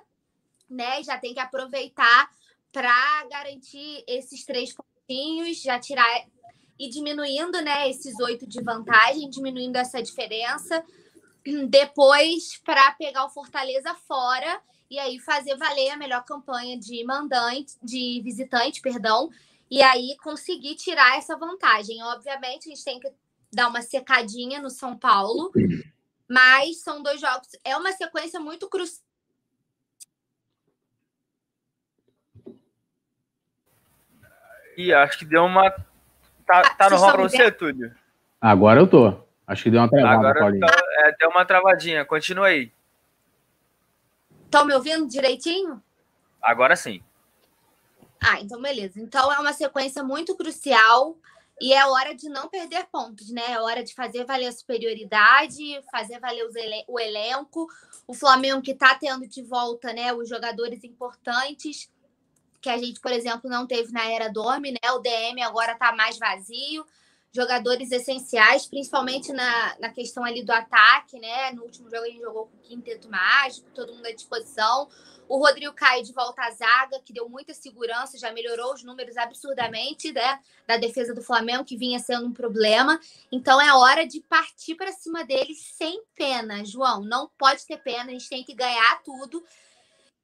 né? 0.70 1.04
Já 1.04 1.18
tem 1.18 1.34
que 1.34 1.40
aproveitar 1.40 2.30
para 2.72 3.26
garantir 3.30 4.04
esses 4.08 4.44
três 4.46 4.74
pontinhos, 4.74 5.62
já 5.62 5.80
tirar 5.80 6.26
e 6.80 6.90
diminuindo, 6.90 7.62
né? 7.62 7.90
Esses 7.90 8.20
oito 8.20 8.48
de 8.48 8.62
vantagem, 8.62 9.30
diminuindo 9.30 9.78
essa 9.78 10.02
diferença. 10.02 10.84
Depois, 11.70 12.60
para 12.66 12.92
pegar 12.94 13.26
o 13.26 13.30
Fortaleza 13.30 13.94
fora 14.08 14.62
e 14.90 14.98
aí 14.98 15.20
fazer 15.20 15.56
valer 15.58 15.92
a 15.92 15.98
melhor 15.98 16.24
campanha 16.24 16.78
de 16.78 17.04
mandante, 17.04 17.76
de 17.82 18.22
visitante, 18.24 18.82
perdão, 18.82 19.30
e 19.70 19.82
aí 19.82 20.16
conseguir 20.24 20.76
tirar 20.76 21.18
essa 21.18 21.36
vantagem. 21.36 22.02
Obviamente, 22.04 22.68
a 22.68 22.76
gente 22.76 22.84
tem 22.84 23.00
que 23.00 23.12
dar 23.52 23.68
uma 23.68 23.82
secadinha 23.82 24.62
no 24.62 24.70
São 24.70 24.98
Paulo, 24.98 25.52
mas 26.30 26.82
são 26.82 27.04
dois 27.04 27.20
jogos. 27.20 27.50
É 27.64 27.78
uma 27.78 27.92
sequência 27.92 28.40
muito 28.40 28.68
crucial 28.70 29.04
E 34.78 34.94
acho 34.94 35.20
que 35.20 35.26
deu 35.26 35.44
uma. 35.46 35.70
Tá, 35.72 36.60
ah, 36.60 36.76
tá 36.76 36.90
normal 36.90 37.12
pra 37.14 37.24
você, 37.24 37.52
Túlio? 37.52 37.94
Agora 38.40 38.80
eu 38.80 38.88
tô. 38.88 39.24
Acho 39.46 39.64
que 39.64 39.72
deu 39.72 39.82
uma 39.82 39.90
travada, 39.90 40.16
Agora 40.18 40.40
Paulinho. 40.40 40.66
Tá, 40.66 40.76
é, 41.00 41.16
deu 41.18 41.30
uma 41.30 41.46
travadinha. 41.46 42.06
Continua 42.06 42.48
aí. 42.48 42.72
Estão 44.46 44.66
me 44.66 44.74
ouvindo 44.74 45.08
direitinho? 45.08 45.82
Agora 46.42 46.76
sim. 46.76 47.02
Ah, 48.22 48.40
então 48.40 48.62
beleza. 48.62 49.00
Então 49.00 49.32
é 49.32 49.40
uma 49.40 49.54
sequência 49.54 50.04
muito 50.04 50.36
crucial 50.36 51.18
e 51.60 51.74
é 51.74 51.86
hora 51.86 52.16
de 52.16 52.30
não 52.30 52.48
perder 52.50 52.86
pontos, 52.92 53.30
né? 53.32 53.42
É 53.50 53.60
hora 53.60 53.84
de 53.84 53.94
fazer 53.94 54.26
valer 54.26 54.48
a 54.48 54.52
superioridade, 54.52 55.82
fazer 55.92 56.20
valer 56.20 56.48
o 56.88 57.00
elenco. 57.00 57.68
O 58.08 58.14
Flamengo 58.14 58.62
que 58.62 58.74
tá 58.74 58.96
tendo 58.96 59.28
de 59.28 59.44
volta, 59.44 59.94
né, 59.94 60.14
os 60.14 60.28
jogadores 60.28 60.84
importantes 60.84 61.90
que 62.64 62.70
a 62.70 62.78
gente, 62.78 63.02
por 63.02 63.12
exemplo, 63.12 63.50
não 63.50 63.68
teve 63.68 63.92
na 63.92 64.10
era 64.10 64.30
Dorme, 64.30 64.72
né? 64.72 64.92
O 64.94 65.00
DM 65.00 65.44
agora 65.44 65.74
está 65.74 65.92
mais 65.92 66.18
vazio. 66.18 66.86
Jogadores 67.36 67.92
essenciais, 67.92 68.66
principalmente 68.66 69.34
na, 69.34 69.76
na 69.80 69.90
questão 69.90 70.24
ali 70.24 70.46
do 70.46 70.52
ataque, 70.52 71.20
né? 71.20 71.52
No 71.52 71.64
último 71.64 71.90
jogo 71.90 72.04
a 72.04 72.08
gente 72.08 72.22
jogou 72.22 72.46
com 72.46 72.56
o 72.56 72.62
quinteto 72.62 73.10
mágico, 73.10 73.70
todo 73.72 73.94
mundo 73.94 74.06
à 74.06 74.14
disposição. 74.14 74.88
O 75.28 75.38
Rodrigo 75.38 75.74
Caio 75.74 76.04
de 76.04 76.14
volta 76.14 76.42
à 76.42 76.52
zaga, 76.52 77.02
que 77.04 77.12
deu 77.12 77.28
muita 77.28 77.54
segurança, 77.54 78.18
já 78.18 78.32
melhorou 78.32 78.74
os 78.74 78.84
números 78.84 79.18
absurdamente 79.18 80.14
né, 80.14 80.40
da 80.66 80.78
defesa 80.78 81.14
do 81.14 81.22
Flamengo, 81.22 81.66
que 81.66 81.76
vinha 81.76 82.00
sendo 82.00 82.28
um 82.28 82.34
problema. 82.34 82.98
Então 83.30 83.60
é 83.60 83.74
hora 83.74 84.06
de 84.06 84.22
partir 84.22 84.76
para 84.76 84.92
cima 84.94 85.26
dele 85.26 85.54
sem 85.54 86.02
pena, 86.16 86.64
João. 86.64 87.02
Não 87.02 87.30
pode 87.38 87.66
ter 87.66 87.78
pena, 87.78 88.10
a 88.10 88.14
gente 88.14 88.30
tem 88.30 88.44
que 88.44 88.54
ganhar 88.54 89.04
tudo 89.04 89.44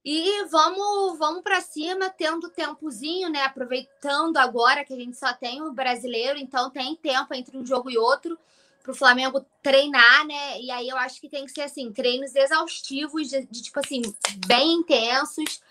e 0.04 0.46
vamos, 0.46 1.18
vamos 1.18 1.42
para 1.42 1.62
cima, 1.62 2.10
tendo 2.10 2.50
tempozinho, 2.50 3.30
né? 3.30 3.44
Aproveitando 3.44 4.38
agora 4.38 4.86
que 4.86 4.94
a 4.94 4.98
gente 4.98 5.18
só 5.18 5.34
tem 5.34 5.62
o 5.62 5.74
brasileiro, 5.74 6.40
então 6.40 6.70
tem 6.70 6.96
tempo 6.96 7.34
entre 7.34 7.58
um 7.58 7.66
jogo 7.66 7.90
e 7.90 7.98
outro 7.98 8.38
para 8.82 8.92
o 8.92 8.96
Flamengo 8.96 9.46
treinar, 9.62 10.26
né? 10.26 10.60
E 10.62 10.72
aí 10.72 10.88
eu 10.88 10.98
acho 10.98 11.20
que 11.20 11.30
tem 11.30 11.46
que 11.46 11.52
ser 11.52 11.62
assim, 11.62 11.92
treinos 11.92 12.36
exaustivos, 12.36 13.30
de, 13.30 13.46
de 13.46 13.62
tipo 13.62 13.80
assim, 13.80 14.02
bem 14.48 14.74
intensos, 14.74 15.62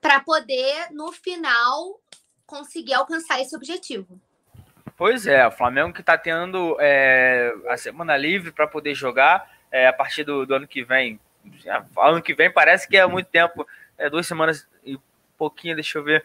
para 0.00 0.20
poder, 0.20 0.90
no 0.92 1.10
final, 1.12 2.00
conseguir 2.46 2.94
alcançar 2.94 3.40
esse 3.40 3.54
objetivo. 3.56 4.20
Pois 4.96 5.26
é, 5.26 5.46
o 5.46 5.50
Flamengo 5.50 5.94
que 5.94 6.00
está 6.00 6.18
tendo 6.18 6.76
é, 6.78 7.54
a 7.68 7.76
semana 7.76 8.16
livre 8.16 8.52
para 8.52 8.66
poder 8.66 8.94
jogar 8.94 9.50
é, 9.70 9.86
a 9.86 9.92
partir 9.92 10.24
do, 10.24 10.44
do, 10.44 10.54
ano 10.54 10.68
que 10.68 10.84
vem. 10.84 11.18
Ano 11.98 12.22
que 12.22 12.34
vem 12.34 12.50
parece 12.50 12.88
que 12.88 12.96
é 12.96 13.06
muito 13.06 13.26
tempo, 13.26 13.66
é, 13.98 14.08
duas 14.08 14.26
semanas 14.26 14.66
e 14.84 14.98
pouquinho, 15.38 15.74
deixa 15.74 15.98
eu 15.98 16.04
ver. 16.04 16.24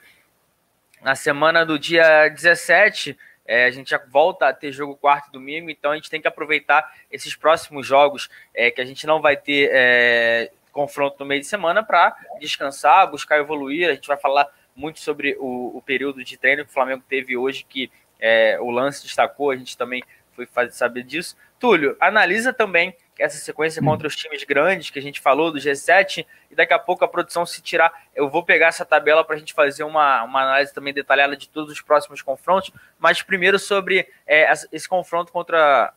Na 1.02 1.16
semana 1.16 1.66
do 1.66 1.78
dia 1.78 2.28
17, 2.30 3.18
é, 3.46 3.66
a 3.66 3.72
gente 3.72 3.92
já 3.92 4.02
volta 4.10 4.48
a 4.48 4.54
ter 4.54 4.72
jogo 4.72 4.96
quarto 4.96 5.30
e 5.30 5.32
domingo, 5.32 5.70
então 5.70 5.92
a 5.92 5.96
gente 5.96 6.10
tem 6.10 6.20
que 6.20 6.28
aproveitar 6.28 6.92
esses 7.12 7.36
próximos 7.36 7.86
jogos 7.86 8.30
é, 8.54 8.72
que 8.72 8.82
a 8.82 8.86
gente 8.86 9.06
não 9.06 9.22
vai 9.22 9.38
ter 9.38 9.70
é, 9.72 10.52
confronto 10.72 11.18
no 11.20 11.26
meio 11.26 11.42
de 11.42 11.48
semana 11.48 11.84
para 11.84 12.16
descansar, 12.40 13.10
buscar 13.10 13.38
evoluir. 13.38 13.90
A 13.90 13.94
gente 13.94 14.08
vai 14.08 14.18
falar 14.18 14.48
muito 14.76 15.00
sobre 15.00 15.38
o, 15.40 15.78
o 15.78 15.82
período 15.82 16.24
de 16.24 16.38
treino 16.38 16.66
que 16.66 16.72
o 16.72 16.74
Flamengo 16.74 17.04
teve 17.08 17.38
hoje, 17.38 17.66
que 17.70 17.92
é, 18.20 18.58
o 18.60 18.72
lance 18.72 19.04
destacou, 19.04 19.52
a 19.52 19.56
gente 19.56 19.78
também 19.78 20.04
foi 20.36 20.46
fazer, 20.46 20.72
saber 20.72 21.04
disso. 21.04 21.36
Túlio, 21.60 21.96
analisa 22.00 22.52
também 22.52 22.96
essa 23.18 23.38
sequência 23.38 23.82
hum. 23.82 23.86
contra 23.86 24.08
os 24.08 24.16
times 24.16 24.44
grandes 24.44 24.90
que 24.90 25.00
a 25.00 25.02
gente 25.02 25.22
falou 25.22 25.52
do 25.52 25.58
G7 25.58 26.26
e 26.52 26.56
daqui 26.56 26.74
a 26.74 26.80
pouco 26.80 27.06
a 27.06 27.08
produção 27.08 27.46
se 27.46 27.62
tirar. 27.62 27.92
Eu 28.14 28.30
vou 28.30 28.44
pegar 28.44 28.68
essa 28.68 28.86
tabela 28.86 29.24
para 29.24 29.36
a 29.36 29.40
gente 29.40 29.54
fazer 29.54 29.84
uma, 29.84 30.24
uma 30.24 30.42
análise 30.42 30.74
também 30.74 30.94
detalhada 30.94 31.36
de 31.38 31.48
todos 31.48 31.72
os 31.72 31.82
próximos 31.82 32.22
confrontos, 32.22 32.72
mas 33.00 33.22
primeiro 33.22 33.58
sobre 33.58 34.08
é, 34.28 34.52
esse 34.72 34.88
confronto 34.88 35.32
contra 35.32 35.94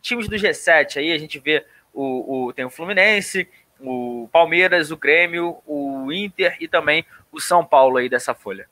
times 0.00 0.28
do 0.28 0.36
G7. 0.36 0.98
Aí 0.98 1.12
a 1.12 1.18
gente 1.18 1.38
vê 1.38 1.64
o, 1.92 2.46
o 2.46 2.52
tem 2.52 2.64
o 2.64 2.70
Fluminense, 2.70 3.48
o 3.80 4.28
Palmeiras, 4.30 4.90
o 4.90 4.96
Grêmio, 4.96 5.58
o 5.66 6.12
Inter 6.12 6.56
e 6.60 6.68
também 6.68 7.04
o 7.32 7.40
São 7.40 7.64
Paulo 7.64 7.96
aí 7.96 8.08
dessa 8.08 8.34
folha. 8.34 8.68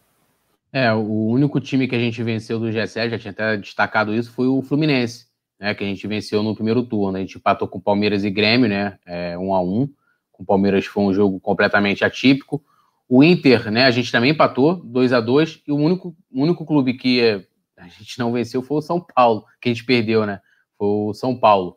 É, 0.72 0.92
o 0.92 1.28
único 1.28 1.60
time 1.60 1.88
que 1.88 1.94
a 1.94 1.98
gente 1.98 2.22
venceu 2.22 2.58
do 2.58 2.66
G7, 2.66 3.10
já 3.10 3.18
tinha 3.18 3.30
até 3.30 3.56
destacado 3.56 4.14
isso, 4.14 4.30
foi 4.32 4.46
o 4.46 4.62
Fluminense, 4.62 5.26
né? 5.58 5.74
Que 5.74 5.84
a 5.84 5.86
gente 5.86 6.06
venceu 6.06 6.42
no 6.42 6.54
primeiro 6.54 6.82
turno. 6.82 7.16
A 7.16 7.20
gente 7.20 7.38
empatou 7.38 7.66
com 7.66 7.80
Palmeiras 7.80 8.24
e 8.24 8.30
Grêmio, 8.30 8.68
né? 8.68 8.98
É, 9.06 9.38
um 9.38 9.54
a 9.54 9.60
um. 9.62 9.88
Com 10.32 10.42
o 10.42 10.46
Palmeiras 10.46 10.84
foi 10.84 11.04
um 11.04 11.14
jogo 11.14 11.40
completamente 11.40 12.04
atípico. 12.04 12.62
O 13.08 13.22
Inter, 13.22 13.70
né? 13.70 13.84
A 13.84 13.90
gente 13.90 14.10
também 14.12 14.32
empatou, 14.32 14.76
2 14.84 15.12
a 15.12 15.20
2 15.20 15.62
E 15.66 15.72
o 15.72 15.76
único, 15.76 16.14
único 16.30 16.66
clube 16.66 16.94
que 16.94 17.46
a 17.76 17.88
gente 17.88 18.18
não 18.18 18.32
venceu 18.32 18.62
foi 18.62 18.78
o 18.78 18.82
São 18.82 19.00
Paulo, 19.00 19.44
que 19.60 19.68
a 19.68 19.72
gente 19.72 19.84
perdeu, 19.84 20.26
né? 20.26 20.40
Foi 20.76 20.88
o 20.88 21.14
São 21.14 21.38
Paulo. 21.38 21.76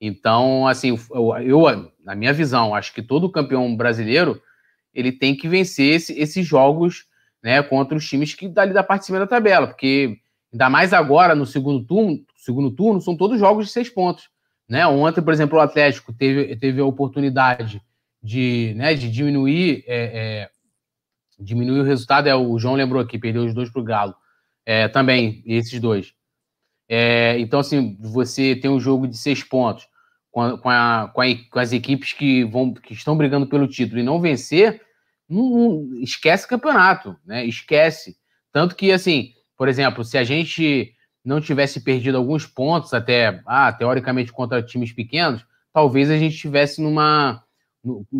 Então, 0.00 0.66
assim, 0.66 0.96
eu, 1.10 1.36
eu 1.38 1.92
na 2.04 2.14
minha 2.14 2.32
visão, 2.32 2.74
acho 2.74 2.92
que 2.92 3.02
todo 3.02 3.30
campeão 3.30 3.74
brasileiro 3.74 4.40
ele 4.92 5.12
tem 5.12 5.34
que 5.34 5.48
vencer 5.48 5.94
esse, 5.94 6.18
esses 6.18 6.46
jogos 6.46 7.05
né, 7.46 7.62
contra 7.62 7.96
os 7.96 8.04
times 8.04 8.34
que 8.34 8.48
dali 8.48 8.72
da 8.72 8.82
parte 8.82 9.02
de 9.02 9.06
cima 9.06 9.20
da 9.20 9.26
tabela, 9.26 9.68
porque 9.68 10.18
ainda 10.52 10.68
mais 10.68 10.92
agora 10.92 11.32
no 11.32 11.46
segundo 11.46 11.86
turno, 11.86 12.18
segundo 12.34 12.72
turno 12.72 13.00
são 13.00 13.16
todos 13.16 13.38
jogos 13.38 13.66
de 13.66 13.72
seis 13.72 13.88
pontos. 13.88 14.28
Né? 14.68 14.84
Ontem, 14.84 15.22
por 15.22 15.32
exemplo, 15.32 15.56
o 15.56 15.60
Atlético 15.60 16.12
teve, 16.12 16.56
teve 16.56 16.80
a 16.80 16.84
oportunidade 16.84 17.80
de, 18.20 18.74
né, 18.76 18.94
de 18.94 19.08
diminuir, 19.08 19.84
é, 19.86 19.96
é, 19.96 20.50
diminuir 21.38 21.78
o 21.78 21.84
resultado. 21.84 22.28
É, 22.28 22.34
o 22.34 22.58
João 22.58 22.74
lembrou 22.74 23.00
aqui, 23.00 23.16
perdeu 23.16 23.44
os 23.44 23.54
dois 23.54 23.70
para 23.70 23.80
o 23.80 23.84
Galo. 23.84 24.16
É, 24.66 24.88
também, 24.88 25.44
esses 25.46 25.78
dois. 25.78 26.14
É, 26.88 27.38
então, 27.38 27.60
assim, 27.60 27.96
você 28.00 28.56
tem 28.56 28.68
um 28.68 28.80
jogo 28.80 29.06
de 29.06 29.16
seis 29.16 29.44
pontos 29.44 29.86
com, 30.32 30.42
a, 30.42 30.58
com, 30.58 30.68
a, 30.68 31.12
com, 31.48 31.60
as 31.60 31.72
equipes 31.72 32.12
que, 32.12 32.42
vão, 32.42 32.74
que 32.74 32.92
estão 32.92 33.16
brigando 33.16 33.46
pelo 33.46 33.68
título 33.68 34.00
e 34.00 34.02
não 34.02 34.20
vencer, 34.20 34.82
não, 35.28 35.50
não, 35.50 36.00
esquece 36.00 36.48
campeonato, 36.48 37.16
né? 37.24 37.44
Esquece. 37.44 38.16
Tanto 38.52 38.76
que, 38.76 38.92
assim, 38.92 39.32
por 39.56 39.68
exemplo, 39.68 40.04
se 40.04 40.16
a 40.16 40.24
gente 40.24 40.92
não 41.24 41.40
tivesse 41.40 41.80
perdido 41.80 42.16
alguns 42.16 42.46
pontos 42.46 42.94
até, 42.94 43.42
ah, 43.46 43.72
teoricamente 43.72 44.32
contra 44.32 44.62
times 44.62 44.92
pequenos, 44.92 45.44
talvez 45.72 46.10
a 46.10 46.16
gente 46.16 46.36
tivesse 46.36 46.80
numa 46.80 47.42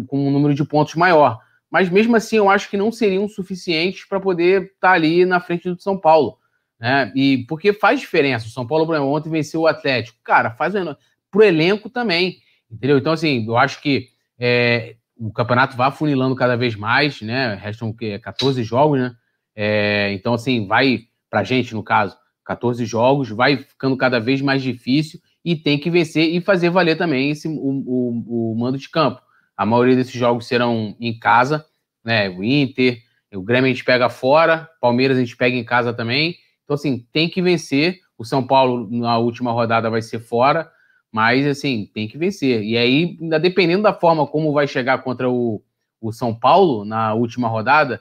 com 0.07 0.29
um 0.29 0.31
número 0.31 0.55
de 0.55 0.65
pontos 0.65 0.95
maior. 0.95 1.41
Mas 1.71 1.89
mesmo 1.89 2.15
assim, 2.17 2.37
eu 2.37 2.49
acho 2.49 2.71
que 2.71 2.77
não 2.77 2.93
seriam 2.93 3.29
suficientes 3.29 4.05
para 4.05 4.21
poder 4.21 4.63
estar 4.63 4.89
tá 4.89 4.93
ali 4.93 5.25
na 5.25 5.41
frente 5.41 5.69
do 5.69 5.81
São 5.81 5.99
Paulo. 5.99 6.39
Né? 6.79 7.13
E 7.15 7.45
porque 7.49 7.73
faz 7.73 8.01
diferença. 8.01 8.47
O 8.47 8.51
São 8.51 8.67
Paulo 8.67 8.93
ontem 9.05 9.31
venceu 9.31 9.63
o 9.63 9.67
Atlético. 9.67 10.19
Cara, 10.23 10.51
faz 10.51 10.75
para 10.75 11.41
o 11.41 11.43
elenco 11.43 11.91
também. 11.91 12.39
Entendeu? 12.71 12.99
Então, 12.99 13.13
assim, 13.13 13.45
eu 13.47 13.57
acho 13.57 13.81
que 13.81 14.09
é, 14.39 14.97
o 15.17 15.33
campeonato 15.33 15.77
vai 15.77 15.91
funilando 15.91 16.35
cada 16.35 16.57
vez 16.57 16.75
mais, 16.77 17.21
né? 17.23 17.55
Restam 17.55 17.89
o 17.89 17.97
quê? 17.97 18.19
14 18.19 18.63
jogos, 18.63 19.01
né? 19.01 19.15
É, 19.55 20.13
então, 20.13 20.35
assim, 20.35 20.67
vai, 20.67 21.05
pra 21.31 21.43
gente, 21.43 21.75
no 21.75 21.83
caso, 21.83 22.17
14 22.45 22.85
jogos, 22.85 23.31
vai 23.31 23.57
ficando 23.57 23.97
cada 23.97 24.21
vez 24.21 24.41
mais 24.41 24.63
difícil 24.63 25.19
e 25.45 25.57
tem 25.57 25.79
que 25.79 25.91
vencer 25.91 26.35
e 26.35 26.41
fazer 26.41 26.71
valer 26.71 26.97
também 26.97 27.31
esse, 27.31 27.49
o, 27.49 27.53
o, 27.53 28.53
o 28.53 28.59
mando 28.59 28.77
de 28.77 28.91
campo. 28.91 29.21
A 29.57 29.65
maioria 29.65 29.97
desses 29.97 30.13
jogos 30.13 30.47
serão 30.47 30.95
em 31.01 31.19
casa, 31.19 31.65
né? 32.05 32.29
O 32.29 32.45
Inter, 32.45 33.01
o 33.35 33.43
Grêmio 33.43 33.67
a 33.67 33.73
gente 33.73 33.85
pega 33.85 34.09
fora, 34.09 34.69
Palmeiras 34.81 35.17
a 35.17 35.21
gente 35.21 35.37
pega 35.37 35.57
em 35.57 35.65
casa 35.65 35.93
também. 35.95 36.37
Então, 36.65 36.75
assim, 36.75 37.07
tem 37.13 37.29
que 37.29 37.41
vencer. 37.41 38.01
O 38.19 38.25
São 38.25 38.47
Paulo, 38.47 38.89
na 38.91 39.19
última 39.19 39.53
rodada, 39.53 39.91
vai 39.91 40.03
ser 40.03 40.21
fora. 40.21 40.71
Mas, 41.17 41.47
assim, 41.47 41.91
tem 41.95 42.07
que 42.07 42.19
vencer. 42.19 42.63
E 42.63 42.77
aí, 42.77 43.17
ainda 43.19 43.41
dependendo 43.41 43.85
da 43.85 43.95
forma 43.95 44.27
como 44.27 44.53
vai 44.53 44.69
chegar 44.69 44.99
contra 44.99 45.31
o, 45.31 45.63
o 45.99 46.13
São 46.13 46.35
Paulo 46.35 46.85
na 46.85 47.15
última 47.15 47.49
rodada, 47.49 47.99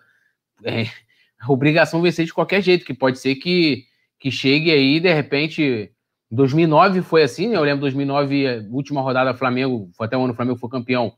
é 0.66 0.84
obrigação 1.48 2.02
vencer 2.02 2.26
de 2.26 2.34
qualquer 2.34 2.62
jeito, 2.62 2.86
que 2.86 2.94
pode 2.94 3.18
ser 3.18 3.36
que, 3.36 3.86
que 4.20 4.30
chegue 4.30 4.70
aí, 4.70 5.00
de 5.00 5.14
repente. 5.14 5.90
2009 6.30 7.04
foi 7.04 7.24
assim, 7.24 7.48
né? 7.48 7.56
Eu 7.56 7.62
lembro 7.62 7.80
2009, 7.80 8.68
última 8.70 9.00
rodada, 9.00 9.34
Flamengo, 9.34 9.90
foi 9.94 10.08
até 10.08 10.18
o 10.18 10.22
ano 10.22 10.34
o 10.34 10.36
Flamengo 10.36 10.60
foi 10.60 10.70
campeão, 10.70 11.14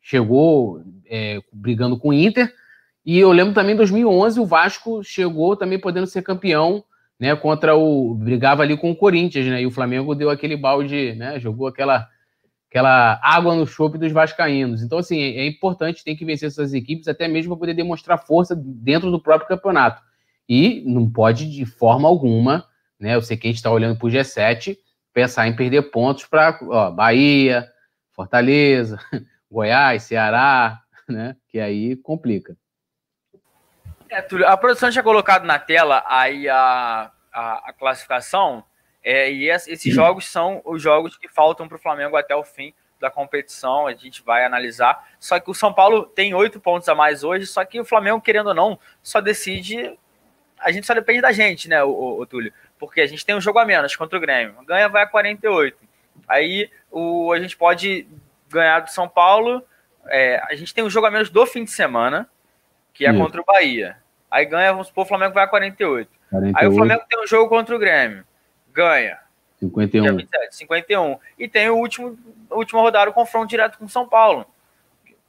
chegou 0.00 0.82
é, 1.04 1.38
brigando 1.52 1.98
com 1.98 2.08
o 2.08 2.12
Inter. 2.14 2.50
E 3.04 3.18
eu 3.18 3.30
lembro 3.30 3.52
também 3.52 3.76
2011, 3.76 4.40
o 4.40 4.46
Vasco 4.46 5.04
chegou 5.04 5.54
também 5.54 5.78
podendo 5.78 6.06
ser 6.06 6.22
campeão 6.22 6.82
né, 7.22 7.36
contra 7.36 7.76
o 7.76 8.16
brigava 8.16 8.64
ali 8.64 8.76
com 8.76 8.90
o 8.90 8.96
Corinthians, 8.96 9.46
né? 9.46 9.62
E 9.62 9.66
o 9.66 9.70
Flamengo 9.70 10.12
deu 10.12 10.28
aquele 10.28 10.56
balde, 10.56 11.14
né, 11.14 11.38
jogou 11.38 11.68
aquela 11.68 12.08
aquela 12.68 13.20
água 13.22 13.54
no 13.54 13.64
chope 13.64 13.96
dos 13.96 14.10
vascaínos. 14.10 14.82
Então 14.82 14.98
assim, 14.98 15.20
é 15.20 15.46
importante 15.46 16.02
tem 16.02 16.16
que 16.16 16.24
vencer 16.24 16.48
essas 16.48 16.74
equipes 16.74 17.06
até 17.06 17.28
mesmo 17.28 17.52
para 17.52 17.60
poder 17.60 17.74
demonstrar 17.74 18.18
força 18.18 18.56
dentro 18.56 19.08
do 19.08 19.22
próprio 19.22 19.46
campeonato. 19.46 20.02
E 20.48 20.82
não 20.84 21.08
pode 21.08 21.48
de 21.48 21.64
forma 21.64 22.08
alguma, 22.08 22.66
né, 22.98 23.14
eu 23.14 23.22
sei 23.22 23.36
que 23.36 23.46
a 23.46 23.50
gente 23.50 23.58
está 23.58 23.70
olhando 23.70 23.96
para 23.96 24.08
o 24.08 24.10
G7, 24.10 24.76
pensar 25.14 25.46
em 25.46 25.54
perder 25.54 25.92
pontos 25.92 26.24
para 26.24 26.58
Bahia, 26.90 27.68
Fortaleza, 28.10 28.98
Goiás, 29.48 30.02
Ceará, 30.02 30.82
né? 31.08 31.36
Que 31.48 31.60
aí 31.60 31.94
complica. 31.94 32.56
É, 34.12 34.20
Túlio, 34.20 34.46
a 34.46 34.54
produção 34.58 34.90
tinha 34.90 35.02
colocado 35.02 35.46
na 35.46 35.58
tela 35.58 36.04
aí 36.06 36.46
a, 36.46 37.10
a, 37.32 37.70
a 37.70 37.72
classificação, 37.72 38.62
é, 39.02 39.32
e 39.32 39.48
esses 39.48 39.94
jogos 39.94 40.26
são 40.26 40.60
os 40.66 40.82
jogos 40.82 41.16
que 41.16 41.26
faltam 41.30 41.66
para 41.66 41.76
o 41.76 41.80
Flamengo 41.80 42.14
até 42.14 42.36
o 42.36 42.44
fim 42.44 42.74
da 43.00 43.10
competição, 43.10 43.86
a 43.86 43.94
gente 43.94 44.22
vai 44.22 44.44
analisar. 44.44 45.08
Só 45.18 45.40
que 45.40 45.50
o 45.50 45.54
São 45.54 45.72
Paulo 45.72 46.04
tem 46.04 46.34
oito 46.34 46.60
pontos 46.60 46.90
a 46.90 46.94
mais 46.94 47.24
hoje, 47.24 47.46
só 47.46 47.64
que 47.64 47.80
o 47.80 47.86
Flamengo, 47.86 48.20
querendo 48.20 48.48
ou 48.48 48.54
não, 48.54 48.78
só 49.02 49.18
decide. 49.18 49.98
A 50.60 50.70
gente 50.70 50.86
só 50.86 50.92
depende 50.92 51.22
da 51.22 51.32
gente, 51.32 51.66
né, 51.66 51.82
o, 51.82 51.88
o, 51.88 52.20
o 52.20 52.26
Túlio? 52.26 52.52
Porque 52.78 53.00
a 53.00 53.06
gente 53.06 53.24
tem 53.24 53.34
um 53.34 53.40
jogo 53.40 53.60
a 53.60 53.64
menos 53.64 53.96
contra 53.96 54.18
o 54.18 54.20
Grêmio. 54.20 54.62
Ganha, 54.66 54.90
vai 54.90 55.04
a 55.04 55.06
48. 55.06 55.78
Aí 56.28 56.70
o, 56.90 57.32
a 57.32 57.40
gente 57.40 57.56
pode 57.56 58.06
ganhar 58.50 58.80
do 58.80 58.90
São 58.90 59.08
Paulo. 59.08 59.64
É, 60.06 60.38
a 60.46 60.54
gente 60.54 60.74
tem 60.74 60.84
um 60.84 60.90
jogo 60.90 61.06
a 61.06 61.10
menos 61.10 61.30
do 61.30 61.46
fim 61.46 61.64
de 61.64 61.70
semana, 61.70 62.28
que 62.92 63.06
é 63.06 63.10
Isso. 63.10 63.18
contra 63.18 63.40
o 63.40 63.44
Bahia. 63.44 63.96
Aí 64.30 64.46
ganha, 64.46 64.72
vamos 64.72 64.88
supor, 64.88 65.04
o 65.04 65.08
Flamengo 65.08 65.34
vai 65.34 65.44
a 65.44 65.48
48. 65.48 66.10
48. 66.30 66.58
Aí 66.58 66.66
o 66.66 66.74
Flamengo 66.74 67.02
tem 67.08 67.22
um 67.22 67.26
jogo 67.26 67.48
contra 67.48 67.74
o 67.74 67.78
Grêmio. 67.78 68.24
Ganha. 68.72 69.18
51. 69.60 70.16
27, 70.16 70.56
51. 70.56 71.18
E 71.38 71.48
tem 71.48 71.68
o 71.68 71.76
último, 71.76 72.18
a 72.50 72.56
última 72.56 72.80
rodada, 72.80 73.10
o 73.10 73.14
confronto 73.14 73.48
direto 73.48 73.78
com 73.78 73.84
o 73.84 73.88
São 73.88 74.08
Paulo. 74.08 74.46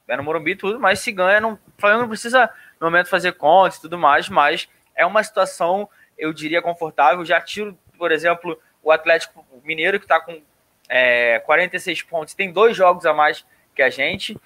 É 0.07 0.17
no 0.17 0.23
Morumbi 0.23 0.55
tudo, 0.55 0.79
mas 0.79 0.99
se 0.99 1.11
ganha, 1.11 1.39
não, 1.39 1.53
o 1.53 1.59
Flamengo 1.77 2.01
não 2.01 2.09
precisa, 2.09 2.49
no 2.79 2.87
momento, 2.87 3.07
fazer 3.07 3.33
contas 3.33 3.77
e 3.77 3.81
tudo 3.81 3.97
mais, 3.97 4.27
mas 4.27 4.67
é 4.95 5.05
uma 5.05 5.23
situação, 5.23 5.87
eu 6.17 6.33
diria, 6.33 6.61
confortável. 6.61 7.23
Já 7.25 7.39
tiro, 7.39 7.77
por 7.97 8.11
exemplo, 8.11 8.59
o 8.81 8.91
Atlético 8.91 9.45
Mineiro, 9.63 9.99
que 9.99 10.05
está 10.05 10.19
com 10.19 10.41
é, 10.89 11.39
46 11.39 12.01
pontos, 12.03 12.33
tem 12.33 12.51
dois 12.51 12.75
jogos 12.75 13.05
a 13.05 13.13
mais 13.13 13.45
que 13.75 13.81
a 13.81 13.89
gente. 13.89 14.37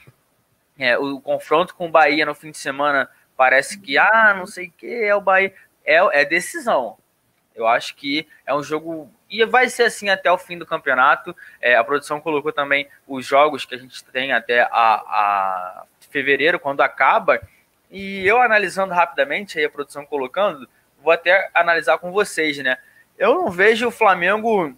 É, 0.78 0.97
o 0.97 1.19
confronto 1.19 1.73
com 1.75 1.88
o 1.88 1.91
Bahia 1.91 2.25
no 2.25 2.36
fim 2.36 2.51
de 2.51 2.57
semana 2.57 3.09
parece 3.36 3.80
que, 3.80 3.97
ah, 3.97 4.34
não 4.38 4.45
sei 4.45 4.67
o 4.67 4.71
que, 4.71 4.88
é 4.88 5.15
o 5.15 5.21
Bahia. 5.21 5.53
É, 5.86 6.21
é 6.21 6.25
decisão. 6.25 6.97
Eu 7.55 7.65
acho 7.65 7.95
que 7.95 8.28
é 8.45 8.53
um 8.53 8.61
jogo. 8.61 9.11
E 9.30 9.43
vai 9.45 9.67
ser 9.67 9.84
assim 9.84 10.09
até 10.09 10.32
o 10.32 10.38
fim 10.38 10.57
do 10.57 10.65
campeonato. 10.65 11.36
É, 11.59 11.75
a 11.75 11.84
produção 11.84 12.21
colocou 12.21 12.53
também 12.53 12.88
os 13.07 13.25
jogos 13.25 13.65
que 13.65 13.73
a 13.73 13.78
gente 13.78 14.03
tem 14.05 14.32
até 14.32 14.61
a, 14.61 14.69
a 14.71 15.84
fevereiro, 16.11 16.59
quando 16.59 16.82
acaba. 16.82 17.41
E 17.89 18.25
eu 18.28 18.41
analisando 18.41 18.93
rapidamente, 18.93 19.57
aí 19.57 19.65
a 19.65 19.69
produção 19.69 20.05
colocando, 20.05 20.69
vou 21.01 21.11
até 21.11 21.49
analisar 21.53 21.97
com 21.97 22.11
vocês, 22.11 22.57
né? 22.59 22.78
Eu 23.17 23.34
não 23.34 23.49
vejo 23.49 23.88
o 23.88 23.91
Flamengo, 23.91 24.78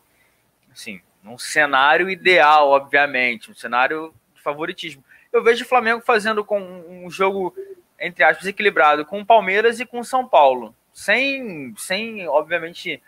assim, 0.72 1.02
num 1.22 1.38
cenário 1.38 2.10
ideal, 2.10 2.70
obviamente, 2.70 3.52
um 3.52 3.56
cenário 3.56 4.14
de 4.34 4.42
favoritismo. 4.42 5.04
Eu 5.32 5.44
vejo 5.44 5.64
o 5.64 5.68
Flamengo 5.68 6.02
fazendo 6.02 6.44
com 6.44 6.60
um 6.60 7.10
jogo, 7.10 7.56
entre 8.00 8.24
aspas, 8.24 8.48
equilibrado 8.48 9.06
com 9.06 9.22
o 9.22 9.26
Palmeiras 9.26 9.80
e 9.80 9.86
com 9.86 10.00
o 10.00 10.06
São 10.06 10.28
Paulo, 10.28 10.76
sem, 10.94 11.74
sem 11.78 12.28
obviamente, 12.28 13.02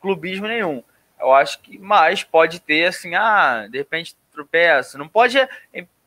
clubismo 0.00 0.48
nenhum. 0.48 0.82
Eu 1.18 1.32
acho 1.32 1.60
que, 1.60 1.78
mas 1.78 2.24
pode 2.24 2.60
ter, 2.60 2.86
assim, 2.86 3.14
ah, 3.14 3.66
de 3.70 3.78
repente 3.78 4.16
tropeça. 4.32 4.98
Não 4.98 5.06
pode 5.06 5.38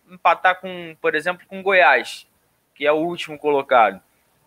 empatar 0.09 0.59
com, 0.59 0.95
por 0.99 1.15
exemplo, 1.15 1.45
com 1.47 1.61
Goiás, 1.61 2.27
que 2.73 2.85
é 2.85 2.91
o 2.91 2.97
último 2.97 3.37
colocado. 3.37 4.01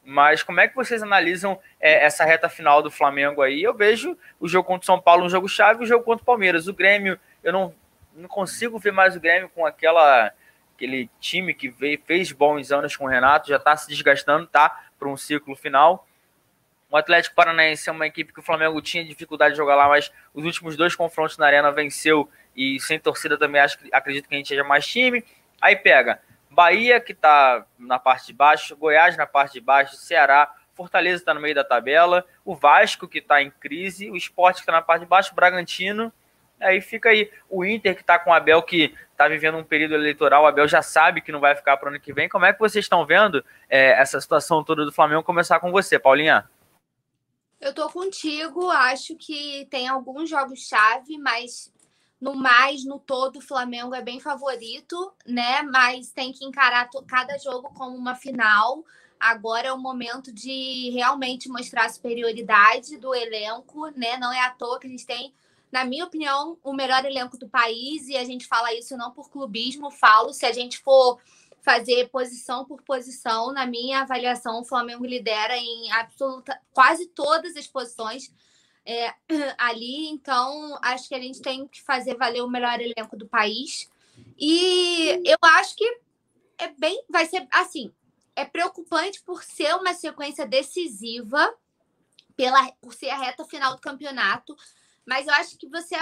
Mas 0.04 0.42
como 0.42 0.60
é 0.60 0.68
que 0.68 0.76
vocês 0.76 1.02
analisam 1.02 1.58
é, 1.80 2.04
essa 2.04 2.24
reta 2.24 2.48
final 2.48 2.82
do 2.82 2.90
Flamengo 2.90 3.42
aí? 3.42 3.62
Eu 3.62 3.74
vejo 3.74 4.16
o 4.38 4.46
jogo 4.46 4.66
contra 4.66 4.84
o 4.84 4.86
São 4.86 5.00
Paulo 5.00 5.24
um 5.24 5.28
jogo 5.28 5.48
chave 5.48 5.82
o 5.82 5.86
jogo 5.86 6.04
contra 6.04 6.22
o 6.22 6.26
Palmeiras. 6.26 6.68
O 6.68 6.74
Grêmio, 6.74 7.18
eu 7.42 7.52
não, 7.52 7.74
não 8.14 8.28
consigo 8.28 8.78
ver 8.78 8.92
mais 8.92 9.16
o 9.16 9.20
Grêmio 9.20 9.48
com 9.48 9.66
aquela 9.66 10.32
aquele 10.76 11.10
time 11.18 11.54
que 11.54 11.68
veio, 11.68 12.00
fez 12.04 12.30
bons 12.30 12.70
anos 12.70 12.94
com 12.94 13.06
o 13.06 13.08
Renato, 13.08 13.48
já 13.48 13.56
está 13.56 13.76
se 13.76 13.88
desgastando, 13.88 14.46
tá? 14.46 14.84
Para 14.98 15.08
um 15.08 15.16
ciclo 15.16 15.56
final. 15.56 16.06
O 16.90 16.96
Atlético 16.96 17.34
Paranaense 17.34 17.88
é 17.88 17.92
uma 17.92 18.06
equipe 18.06 18.32
que 18.32 18.38
o 18.38 18.42
Flamengo 18.42 18.80
tinha 18.80 19.04
dificuldade 19.04 19.54
de 19.54 19.56
jogar 19.56 19.74
lá, 19.74 19.88
mas 19.88 20.12
os 20.32 20.44
últimos 20.44 20.76
dois 20.76 20.94
confrontos 20.94 21.36
na 21.38 21.46
Arena 21.46 21.72
venceu 21.72 22.28
e 22.54 22.78
sem 22.78 23.00
torcida 23.00 23.36
também 23.36 23.60
acho, 23.60 23.78
acredito 23.90 24.28
que 24.28 24.34
a 24.34 24.38
gente 24.38 24.48
seja 24.48 24.62
mais 24.62 24.86
time. 24.86 25.24
Aí 25.60 25.74
pega 25.74 26.20
Bahia, 26.50 27.00
que 27.00 27.12
está 27.12 27.66
na 27.78 27.98
parte 27.98 28.28
de 28.28 28.32
baixo, 28.32 28.76
Goiás 28.76 29.16
na 29.16 29.26
parte 29.26 29.54
de 29.54 29.60
baixo, 29.60 29.96
Ceará, 29.96 30.54
Fortaleza 30.74 31.22
está 31.22 31.34
no 31.34 31.40
meio 31.40 31.54
da 31.54 31.64
tabela, 31.64 32.24
o 32.44 32.54
Vasco, 32.54 33.08
que 33.08 33.18
está 33.18 33.42
em 33.42 33.50
crise, 33.50 34.10
o 34.10 34.16
Sport, 34.16 34.56
que 34.56 34.60
está 34.60 34.72
na 34.72 34.82
parte 34.82 35.00
de 35.00 35.06
baixo, 35.06 35.32
o 35.32 35.34
Bragantino. 35.34 36.12
Aí 36.60 36.80
fica 36.80 37.10
aí 37.10 37.30
o 37.48 37.64
Inter, 37.64 37.94
que 37.94 38.00
está 38.00 38.18
com 38.18 38.30
o 38.30 38.32
Abel, 38.32 38.62
que 38.62 38.94
está 39.10 39.28
vivendo 39.28 39.58
um 39.58 39.64
período 39.64 39.94
eleitoral. 39.94 40.44
O 40.44 40.46
Abel 40.46 40.66
já 40.66 40.82
sabe 40.82 41.20
que 41.20 41.32
não 41.32 41.40
vai 41.40 41.54
ficar 41.54 41.76
para 41.76 41.86
o 41.86 41.90
ano 41.90 42.00
que 42.00 42.12
vem. 42.12 42.28
Como 42.28 42.44
é 42.44 42.52
que 42.52 42.58
vocês 42.58 42.84
estão 42.84 43.04
vendo 43.04 43.44
é, 43.68 43.90
essa 44.00 44.20
situação 44.20 44.64
toda 44.64 44.84
do 44.84 44.92
Flamengo? 44.92 45.22
Começar 45.22 45.60
com 45.60 45.70
você, 45.70 45.98
Paulinha. 45.98 46.48
Eu 47.60 47.74
tô 47.74 47.88
contigo, 47.88 48.70
acho 48.70 49.16
que 49.16 49.66
tem 49.70 49.88
alguns 49.88 50.28
jogos-chave, 50.28 51.18
mas 51.18 51.72
no 52.20 52.34
mais, 52.34 52.84
no 52.84 52.98
todo, 52.98 53.38
o 53.38 53.42
Flamengo 53.42 53.94
é 53.94 54.02
bem 54.02 54.20
favorito, 54.20 55.12
né? 55.26 55.62
Mas 55.62 56.10
tem 56.10 56.32
que 56.32 56.44
encarar 56.44 56.88
cada 57.06 57.36
jogo 57.38 57.70
como 57.74 57.96
uma 57.96 58.14
final. 58.14 58.84
Agora 59.18 59.68
é 59.68 59.72
o 59.72 59.78
momento 59.78 60.32
de 60.32 60.90
realmente 60.90 61.48
mostrar 61.48 61.86
a 61.86 61.88
superioridade 61.88 62.98
do 62.98 63.14
elenco, 63.14 63.88
né? 63.96 64.16
Não 64.18 64.32
é 64.32 64.40
à 64.40 64.50
toa 64.50 64.78
que 64.78 64.86
a 64.86 64.90
gente 64.90 65.06
tem, 65.06 65.32
na 65.70 65.84
minha 65.84 66.04
opinião, 66.04 66.58
o 66.62 66.72
melhor 66.72 67.04
elenco 67.04 67.36
do 67.36 67.48
país, 67.48 68.08
e 68.08 68.16
a 68.16 68.24
gente 68.24 68.46
fala 68.46 68.72
isso 68.72 68.96
não 68.96 69.10
por 69.10 69.30
clubismo, 69.30 69.90
falo, 69.90 70.32
se 70.32 70.46
a 70.46 70.52
gente 70.52 70.78
for 70.78 71.18
fazer 71.66 72.08
posição 72.10 72.64
por 72.64 72.80
posição, 72.82 73.52
na 73.52 73.66
minha 73.66 74.02
avaliação, 74.02 74.60
o 74.60 74.64
Flamengo 74.64 75.04
lidera 75.04 75.56
em 75.56 75.90
absoluta 75.90 76.60
quase 76.72 77.08
todas 77.08 77.56
as 77.56 77.66
posições 77.66 78.32
é, 78.86 79.12
ali. 79.58 80.06
Então, 80.08 80.78
acho 80.80 81.08
que 81.08 81.14
a 81.16 81.20
gente 81.20 81.42
tem 81.42 81.66
que 81.66 81.82
fazer 81.82 82.16
valer 82.16 82.42
o 82.42 82.48
melhor 82.48 82.80
elenco 82.80 83.16
do 83.16 83.26
país. 83.26 83.90
E 84.38 85.20
eu 85.24 85.36
acho 85.42 85.74
que 85.74 86.00
é 86.58 86.68
bem. 86.68 87.02
Vai 87.10 87.26
ser 87.26 87.46
assim. 87.50 87.92
É 88.36 88.44
preocupante 88.44 89.20
por 89.22 89.42
ser 89.42 89.74
uma 89.74 89.92
sequência 89.92 90.46
decisiva, 90.46 91.52
pela, 92.36 92.70
por 92.80 92.94
ser 92.94 93.10
a 93.10 93.18
reta 93.18 93.44
final 93.44 93.74
do 93.74 93.80
campeonato. 93.80 94.56
Mas 95.06 95.26
eu 95.26 95.34
acho 95.34 95.56
que 95.56 95.68
você 95.68 95.94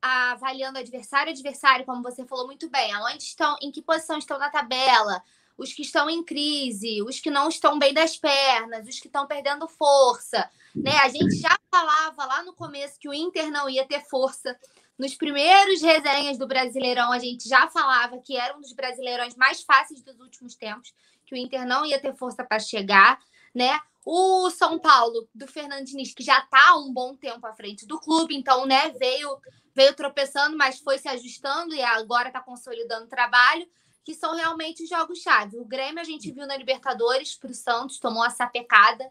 avaliando 0.00 0.78
adversário, 0.78 1.32
adversário, 1.32 1.84
como 1.84 2.02
você 2.02 2.24
falou 2.24 2.46
muito 2.46 2.70
bem, 2.70 2.92
aonde 2.92 3.24
estão, 3.24 3.56
em 3.60 3.72
que 3.72 3.82
posição 3.82 4.18
estão 4.18 4.38
na 4.38 4.50
tabela, 4.50 5.22
os 5.58 5.72
que 5.72 5.82
estão 5.82 6.08
em 6.08 6.22
crise, 6.22 7.02
os 7.02 7.20
que 7.20 7.30
não 7.30 7.48
estão 7.48 7.78
bem 7.78 7.92
das 7.92 8.16
pernas, 8.16 8.86
os 8.86 9.00
que 9.00 9.08
estão 9.08 9.26
perdendo 9.26 9.68
força. 9.68 10.48
Né? 10.74 10.96
A 10.98 11.08
gente 11.08 11.36
já 11.36 11.58
falava 11.70 12.24
lá 12.24 12.42
no 12.44 12.54
começo 12.54 12.98
que 12.98 13.08
o 13.08 13.14
Inter 13.14 13.50
não 13.50 13.68
ia 13.68 13.86
ter 13.86 14.00
força. 14.08 14.56
Nos 14.98 15.14
primeiros 15.14 15.82
resenhas 15.82 16.38
do 16.38 16.46
Brasileirão, 16.46 17.10
a 17.10 17.18
gente 17.18 17.48
já 17.48 17.68
falava 17.68 18.18
que 18.18 18.36
era 18.36 18.56
um 18.56 18.60
dos 18.60 18.72
brasileirões 18.72 19.34
mais 19.34 19.62
fáceis 19.62 20.02
dos 20.02 20.20
últimos 20.20 20.54
tempos, 20.54 20.94
que 21.26 21.34
o 21.34 21.38
Inter 21.38 21.66
não 21.66 21.84
ia 21.84 22.00
ter 22.00 22.14
força 22.14 22.44
para 22.44 22.60
chegar, 22.60 23.18
né? 23.54 23.80
O 24.04 24.50
São 24.50 24.78
Paulo 24.78 25.28
do 25.34 25.46
Fernando 25.46 25.84
Diniz, 25.84 26.12
que 26.12 26.22
já 26.22 26.38
está 26.38 26.76
um 26.76 26.92
bom 26.92 27.14
tempo 27.14 27.46
à 27.46 27.52
frente 27.52 27.86
do 27.86 28.00
clube, 28.00 28.34
então, 28.34 28.66
né, 28.66 28.90
veio 28.90 29.38
veio 29.74 29.94
tropeçando, 29.94 30.56
mas 30.56 30.80
foi 30.80 30.98
se 30.98 31.08
ajustando 31.08 31.74
e 31.74 31.82
agora 31.82 32.28
está 32.28 32.40
consolidando 32.40 33.06
o 33.06 33.08
trabalho 33.08 33.66
que 34.04 34.14
são 34.14 34.34
realmente 34.34 34.86
jogos-chave. 34.86 35.58
O 35.58 35.64
Grêmio 35.64 36.00
a 36.00 36.04
gente 36.04 36.30
viu 36.30 36.46
na 36.46 36.56
Libertadores 36.56 37.36
para 37.36 37.50
o 37.50 37.54
Santos, 37.54 37.98
tomou 37.98 38.24
essa 38.24 38.46
pecada 38.46 39.08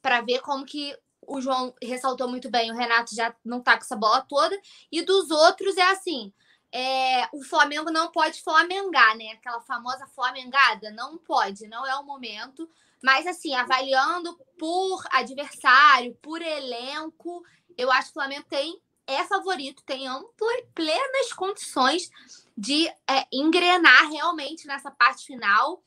para 0.00 0.20
ver 0.20 0.40
como 0.40 0.64
que 0.64 0.96
o 1.26 1.40
João 1.40 1.74
ressaltou 1.82 2.28
muito 2.28 2.50
bem, 2.50 2.70
o 2.70 2.76
Renato 2.76 3.14
já 3.14 3.34
não 3.44 3.60
tá 3.60 3.76
com 3.76 3.82
essa 3.82 3.96
bola 3.96 4.20
toda. 4.22 4.58
E 4.90 5.02
dos 5.02 5.30
outros 5.30 5.76
é 5.76 5.90
assim: 5.90 6.32
é, 6.72 7.28
o 7.32 7.42
Flamengo 7.42 7.90
não 7.90 8.10
pode 8.10 8.40
flamengar, 8.42 9.16
né? 9.16 9.32
Aquela 9.32 9.60
famosa 9.60 10.06
flamengada, 10.06 10.90
não 10.92 11.18
pode, 11.18 11.66
não 11.66 11.86
é 11.86 11.94
o 11.96 12.04
momento. 12.04 12.68
Mas 13.02 13.26
assim, 13.26 13.54
avaliando 13.54 14.36
por 14.58 15.04
adversário, 15.10 16.14
por 16.20 16.42
elenco, 16.42 17.44
eu 17.76 17.90
acho 17.92 18.06
que 18.06 18.10
o 18.10 18.20
Flamengo 18.20 18.46
tem 18.48 18.80
é 19.06 19.24
favorito, 19.24 19.82
tem 19.84 20.06
amplas, 20.06 20.62
plenas 20.74 21.32
condições 21.32 22.10
de 22.54 22.86
é, 22.88 23.26
engrenar 23.32 24.10
realmente 24.10 24.66
nessa 24.66 24.90
parte 24.90 25.24
final 25.24 25.82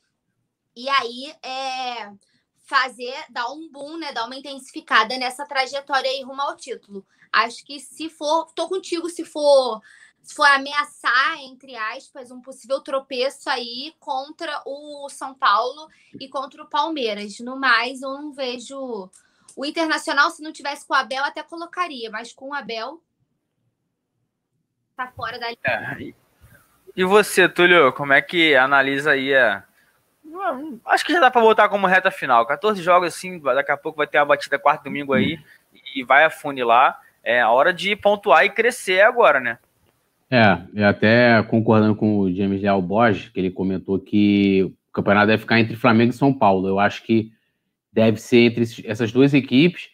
e 0.74 0.88
aí 0.88 1.32
é, 1.40 2.12
fazer, 2.64 3.14
dar 3.30 3.48
um 3.52 3.70
boom, 3.70 3.96
né, 3.96 4.12
dar 4.12 4.26
uma 4.26 4.34
intensificada 4.34 5.16
nessa 5.18 5.46
trajetória 5.46 6.10
aí 6.10 6.22
rumo 6.22 6.40
ao 6.40 6.56
título. 6.56 7.06
Acho 7.32 7.64
que 7.64 7.78
se 7.78 8.08
for, 8.08 8.52
tô 8.54 8.68
contigo, 8.68 9.08
se 9.08 9.24
for, 9.24 9.80
se 10.22 10.34
for 10.34 10.46
ameaçar, 10.46 11.38
entre 11.40 11.76
aspas, 11.76 12.30
um 12.30 12.40
possível 12.40 12.80
tropeço 12.80 13.50
aí 13.50 13.92
contra 13.98 14.62
o 14.64 15.08
São 15.08 15.34
Paulo 15.34 15.88
e 16.18 16.28
contra 16.28 16.62
o 16.62 16.68
Palmeiras. 16.68 17.40
No 17.40 17.56
mais, 17.56 18.02
eu 18.02 18.10
não 18.10 18.32
vejo. 18.32 19.10
O 19.56 19.66
Internacional, 19.66 20.30
se 20.30 20.42
não 20.42 20.52
tivesse 20.52 20.86
com 20.86 20.94
o 20.94 20.96
Abel, 20.96 21.24
até 21.24 21.42
colocaria, 21.42 22.10
mas 22.10 22.32
com 22.32 22.50
o 22.50 22.54
Abel, 22.54 23.02
tá 24.96 25.08
fora 25.08 25.38
da. 25.38 25.50
É, 25.50 26.14
e 26.96 27.04
você, 27.04 27.48
Túlio, 27.48 27.92
como 27.92 28.12
é 28.12 28.22
que 28.22 28.54
analisa 28.54 29.12
aí 29.12 29.34
a. 29.34 29.64
Acho 30.86 31.04
que 31.04 31.12
já 31.12 31.20
dá 31.20 31.30
para 31.30 31.40
voltar 31.40 31.68
como 31.68 31.86
reta 31.86 32.10
final. 32.10 32.46
14 32.46 32.80
jogos 32.82 33.08
assim, 33.08 33.38
daqui 33.40 33.72
a 33.72 33.76
pouco 33.76 33.98
vai 33.98 34.06
ter 34.06 34.18
a 34.18 34.24
batida 34.24 34.58
quarto 34.58 34.84
domingo 34.84 35.12
aí 35.12 35.38
e 35.94 36.04
vai 36.04 36.24
afunilar. 36.24 37.00
É 37.24 37.40
a 37.40 37.50
hora 37.50 37.72
de 37.74 37.94
pontuar 37.96 38.44
e 38.44 38.50
crescer 38.50 39.00
agora, 39.02 39.40
né? 39.40 39.58
É, 40.32 40.62
e 40.72 40.82
até 40.82 41.42
concordando 41.42 41.94
com 41.94 42.20
o 42.20 42.34
James 42.34 42.62
Leal 42.62 42.80
Borges, 42.80 43.28
que 43.28 43.38
ele 43.38 43.50
comentou 43.50 44.00
que 44.00 44.62
o 44.62 44.72
campeonato 44.90 45.26
deve 45.26 45.42
ficar 45.42 45.60
entre 45.60 45.76
Flamengo 45.76 46.10
e 46.10 46.16
São 46.16 46.32
Paulo. 46.32 46.66
Eu 46.66 46.78
acho 46.78 47.02
que 47.02 47.30
deve 47.92 48.18
ser 48.18 48.38
entre 48.38 48.64
essas 48.86 49.12
duas 49.12 49.34
equipes. 49.34 49.90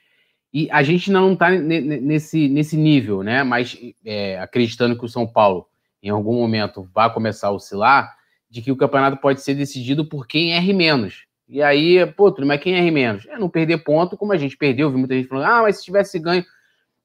E 0.54 0.70
a 0.70 0.84
gente 0.84 1.10
não 1.10 1.32
está 1.32 1.50
nesse, 1.50 2.48
nesse 2.48 2.76
nível, 2.76 3.24
né? 3.24 3.42
Mas 3.42 3.76
é, 4.04 4.38
acreditando 4.38 4.96
que 4.96 5.04
o 5.04 5.08
São 5.08 5.26
Paulo 5.26 5.66
em 6.00 6.10
algum 6.10 6.36
momento 6.36 6.88
vai 6.94 7.12
começar 7.12 7.48
a 7.48 7.52
oscilar, 7.52 8.16
de 8.48 8.62
que 8.62 8.70
o 8.70 8.76
campeonato 8.76 9.16
pode 9.16 9.40
ser 9.40 9.54
decidido 9.54 10.08
por 10.08 10.24
quem 10.24 10.52
erre 10.52 10.72
menos. 10.72 11.26
E 11.48 11.60
aí, 11.60 12.06
pô, 12.12 12.30
tudo, 12.30 12.46
mas 12.46 12.60
quem 12.60 12.74
erre 12.74 12.92
menos? 12.92 13.26
É 13.26 13.36
não 13.36 13.48
perder 13.48 13.78
ponto, 13.78 14.16
como 14.16 14.32
a 14.32 14.36
gente 14.36 14.56
perdeu, 14.56 14.88
vi 14.88 14.98
muita 14.98 15.16
gente 15.16 15.26
falando, 15.26 15.46
ah, 15.46 15.62
mas 15.62 15.78
se 15.78 15.84
tivesse 15.84 16.16
ganho, 16.20 16.44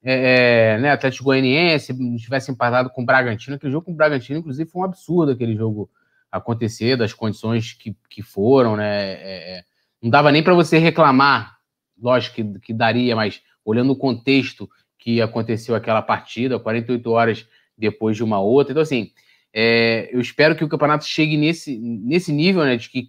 é, 0.04 0.74
é, 0.76 0.80
né, 0.80 0.92
Atlético 0.92 1.26
Goianiense, 1.26 1.94
se 1.94 2.18
tivesse 2.18 2.52
empatado 2.52 2.90
com 2.90 3.04
o 3.04 3.06
Bragantino, 3.06 3.56
aquele 3.56 3.72
jogo 3.72 3.86
com 3.86 3.94
o 3.94 3.96
Bragantino, 3.96 4.40
inclusive, 4.40 4.70
foi 4.70 4.82
um 4.82 4.86
absurdo 4.86 5.32
aquele 5.32 5.56
jogo 5.56 5.90
acontecer, 6.32 6.98
das 6.98 7.14
condições 7.14 7.74
que, 7.74 7.96
que 8.10 8.22
foram, 8.22 8.76
né, 8.76 9.14
é, 9.14 9.58
é 9.58 9.64
não 10.02 10.10
dava 10.10 10.34
nem 10.34 10.44
para 10.44 10.54
você 10.54 10.78
reclamar, 10.78 11.58
lógico 11.98 12.36
que, 12.36 12.60
que 12.60 12.74
daria, 12.74 13.16
mas 13.16 13.42
olhando 13.64 13.94
o 13.94 13.96
contexto 13.96 14.70
que 15.00 15.22
aconteceu 15.22 15.76
aquela 15.76 16.02
partida, 16.02 16.60
48 16.60 17.10
horas 17.10 17.48
depois 17.78 18.18
de 18.18 18.24
uma 18.24 18.40
outra. 18.40 18.74
Então, 18.74 18.84
assim, 18.84 19.12
é, 19.54 20.10
eu 20.12 20.20
espero 20.20 20.56
que 20.56 20.64
o 20.64 20.68
campeonato 20.68 21.06
chegue 21.06 21.38
nesse, 21.38 21.78
nesse 21.78 22.34
nível, 22.34 22.66
né, 22.66 22.76
de 22.76 22.90
que, 22.90 23.08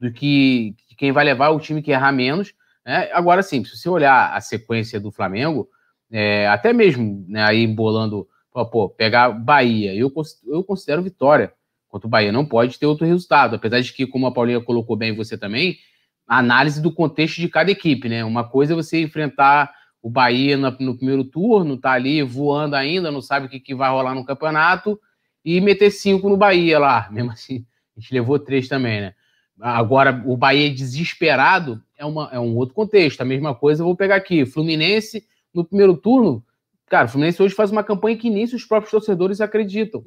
do 0.00 0.12
que 0.12 0.74
quem 0.96 1.12
vai 1.12 1.24
levar 1.24 1.50
o 1.50 1.60
time 1.60 1.82
que 1.82 1.90
errar 1.92 2.12
menos. 2.12 2.52
Né? 2.84 3.10
Agora, 3.12 3.42
sim, 3.42 3.64
se 3.64 3.76
você 3.76 3.88
olhar 3.88 4.34
a 4.34 4.40
sequência 4.40 4.98
do 4.98 5.12
Flamengo, 5.12 5.68
é, 6.12 6.46
até 6.46 6.74
mesmo 6.74 7.24
né, 7.26 7.42
aí 7.42 7.64
embolando, 7.64 8.28
pô, 8.70 8.88
pegar 8.90 9.30
Bahia, 9.30 9.94
eu, 9.94 10.12
eu 10.46 10.62
considero 10.62 11.02
vitória 11.02 11.52
contra 11.88 12.06
o 12.06 12.10
Bahia. 12.10 12.30
Não 12.30 12.44
pode 12.44 12.78
ter 12.78 12.86
outro 12.86 13.06
resultado, 13.06 13.56
apesar 13.56 13.80
de 13.80 13.92
que, 13.92 14.06
como 14.06 14.26
a 14.26 14.32
Paulinha 14.32 14.60
colocou 14.60 14.94
bem 14.94 15.14
você 15.14 15.38
também, 15.38 15.78
a 16.28 16.38
análise 16.38 16.80
do 16.80 16.92
contexto 16.92 17.40
de 17.40 17.48
cada 17.48 17.70
equipe, 17.70 18.08
né? 18.08 18.24
Uma 18.24 18.44
coisa 18.44 18.74
é 18.74 18.76
você 18.76 19.00
enfrentar 19.00 19.72
o 20.02 20.10
Bahia 20.10 20.56
no, 20.56 20.70
no 20.80 20.96
primeiro 20.96 21.24
turno, 21.24 21.78
tá 21.78 21.92
ali 21.92 22.22
voando 22.22 22.76
ainda, 22.76 23.10
não 23.10 23.22
sabe 23.22 23.46
o 23.46 23.48
que, 23.48 23.58
que 23.58 23.74
vai 23.74 23.90
rolar 23.90 24.14
no 24.14 24.24
campeonato, 24.24 25.00
e 25.44 25.60
meter 25.60 25.90
cinco 25.90 26.28
no 26.28 26.36
Bahia 26.36 26.78
lá. 26.78 27.08
Mesmo 27.12 27.30
assim, 27.30 27.64
a 27.96 28.00
gente 28.00 28.12
levou 28.12 28.38
três 28.38 28.68
também, 28.68 29.00
né? 29.00 29.14
Agora, 29.60 30.22
o 30.26 30.36
Bahia 30.36 30.70
desesperado 30.74 31.80
é, 31.96 32.04
uma, 32.04 32.28
é 32.32 32.40
um 32.40 32.56
outro 32.56 32.74
contexto. 32.74 33.20
A 33.20 33.24
mesma 33.24 33.54
coisa 33.54 33.82
eu 33.82 33.86
vou 33.86 33.94
pegar 33.94 34.16
aqui. 34.16 34.44
Fluminense, 34.44 35.24
no 35.54 35.64
primeiro 35.64 35.96
turno, 35.96 36.44
cara, 36.86 37.06
o 37.06 37.08
Fluminense 37.08 37.42
hoje 37.42 37.54
faz 37.54 37.70
uma 37.70 37.82
campanha 37.82 38.16
que 38.16 38.30
nem 38.30 38.44
os 38.44 38.64
próprios 38.64 38.90
torcedores 38.90 39.40
acreditam. 39.40 40.04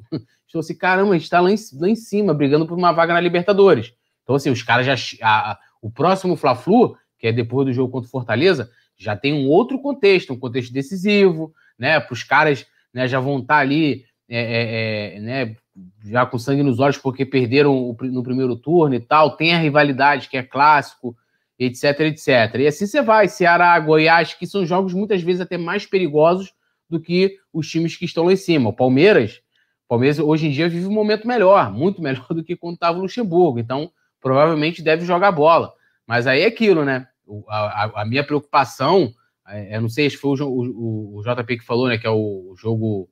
Então, 0.48 0.60
assim, 0.60 0.74
caramba, 0.74 1.14
a 1.14 1.18
gente 1.18 1.30
tá 1.30 1.40
lá 1.40 1.50
em, 1.50 1.56
lá 1.74 1.88
em 1.88 1.96
cima, 1.96 2.34
brigando 2.34 2.66
por 2.66 2.76
uma 2.76 2.92
vaga 2.92 3.14
na 3.14 3.20
Libertadores. 3.20 3.92
Então, 4.22 4.36
assim, 4.36 4.50
os 4.50 4.62
caras 4.62 4.86
já. 4.86 4.94
A, 5.22 5.52
a, 5.52 5.58
o 5.80 5.90
próximo 5.90 6.36
Fla-Flu, 6.36 6.96
que 7.18 7.28
é 7.28 7.32
depois 7.32 7.66
do 7.66 7.72
jogo 7.72 7.92
contra 7.92 8.08
o 8.08 8.10
Fortaleza, 8.10 8.70
já 8.96 9.14
tem 9.14 9.32
um 9.32 9.48
outro 9.48 9.78
contexto, 9.80 10.32
um 10.32 10.38
contexto 10.38 10.72
decisivo, 10.72 11.52
né? 11.78 12.00
Para 12.00 12.12
os 12.12 12.24
caras 12.24 12.66
né, 12.92 13.06
já 13.06 13.20
vão 13.20 13.38
estar 13.38 13.54
tá 13.54 13.60
ali, 13.60 14.04
é, 14.28 14.40
é, 14.40 15.16
é, 15.16 15.20
né? 15.20 15.56
Já 16.04 16.24
com 16.24 16.38
sangue 16.38 16.62
nos 16.62 16.80
olhos 16.80 16.96
porque 16.96 17.26
perderam 17.26 17.94
no 18.00 18.22
primeiro 18.22 18.56
turno 18.56 18.94
e 18.94 19.00
tal. 19.00 19.36
Tem 19.36 19.54
a 19.54 19.58
rivalidade 19.58 20.28
que 20.28 20.36
é 20.36 20.42
clássico, 20.42 21.16
etc, 21.58 22.00
etc. 22.00 22.28
E 22.58 22.66
assim 22.66 22.86
você 22.86 23.00
vai, 23.02 23.28
Ceará, 23.28 23.78
Goiás, 23.80 24.34
que 24.34 24.46
são 24.46 24.66
jogos 24.66 24.92
muitas 24.92 25.22
vezes 25.22 25.40
até 25.40 25.56
mais 25.56 25.86
perigosos 25.86 26.52
do 26.88 27.00
que 27.00 27.38
os 27.52 27.68
times 27.68 27.96
que 27.96 28.04
estão 28.04 28.24
lá 28.24 28.32
em 28.32 28.36
cima. 28.36 28.70
O 28.70 28.72
Palmeiras, 28.72 29.40
o 29.86 29.88
Palmeiras 29.88 30.18
hoje 30.18 30.46
em 30.46 30.50
dia 30.50 30.68
vive 30.68 30.86
um 30.86 30.92
momento 30.92 31.26
melhor, 31.26 31.72
muito 31.72 32.00
melhor 32.02 32.26
do 32.34 32.44
que 32.44 32.56
quando 32.56 32.74
estava 32.74 32.98
o 32.98 33.02
Luxemburgo. 33.02 33.58
Então, 33.58 33.90
provavelmente 34.20 34.82
deve 34.82 35.04
jogar 35.04 35.32
bola. 35.32 35.72
Mas 36.06 36.26
aí 36.26 36.42
é 36.42 36.46
aquilo, 36.46 36.84
né? 36.84 37.06
A, 37.48 37.84
a, 37.84 38.02
a 38.02 38.04
minha 38.04 38.22
preocupação, 38.24 39.12
é, 39.48 39.76
eu 39.76 39.80
não 39.80 39.88
sei 39.88 40.08
se 40.08 40.16
foi 40.16 40.38
o, 40.40 40.46
o, 40.46 41.16
o, 41.16 41.22
JP 41.22 41.58
que 41.58 41.64
falou, 41.64 41.88
né? 41.88 41.98
Que 41.98 42.06
é 42.06 42.10
o 42.10 42.54
jogo 42.56 43.08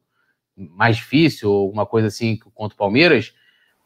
mais 0.56 0.96
difícil, 0.96 1.50
ou 1.50 1.66
alguma 1.66 1.84
coisa 1.84 2.08
assim, 2.08 2.36
contra 2.54 2.74
o 2.74 2.78
Palmeiras, 2.78 3.34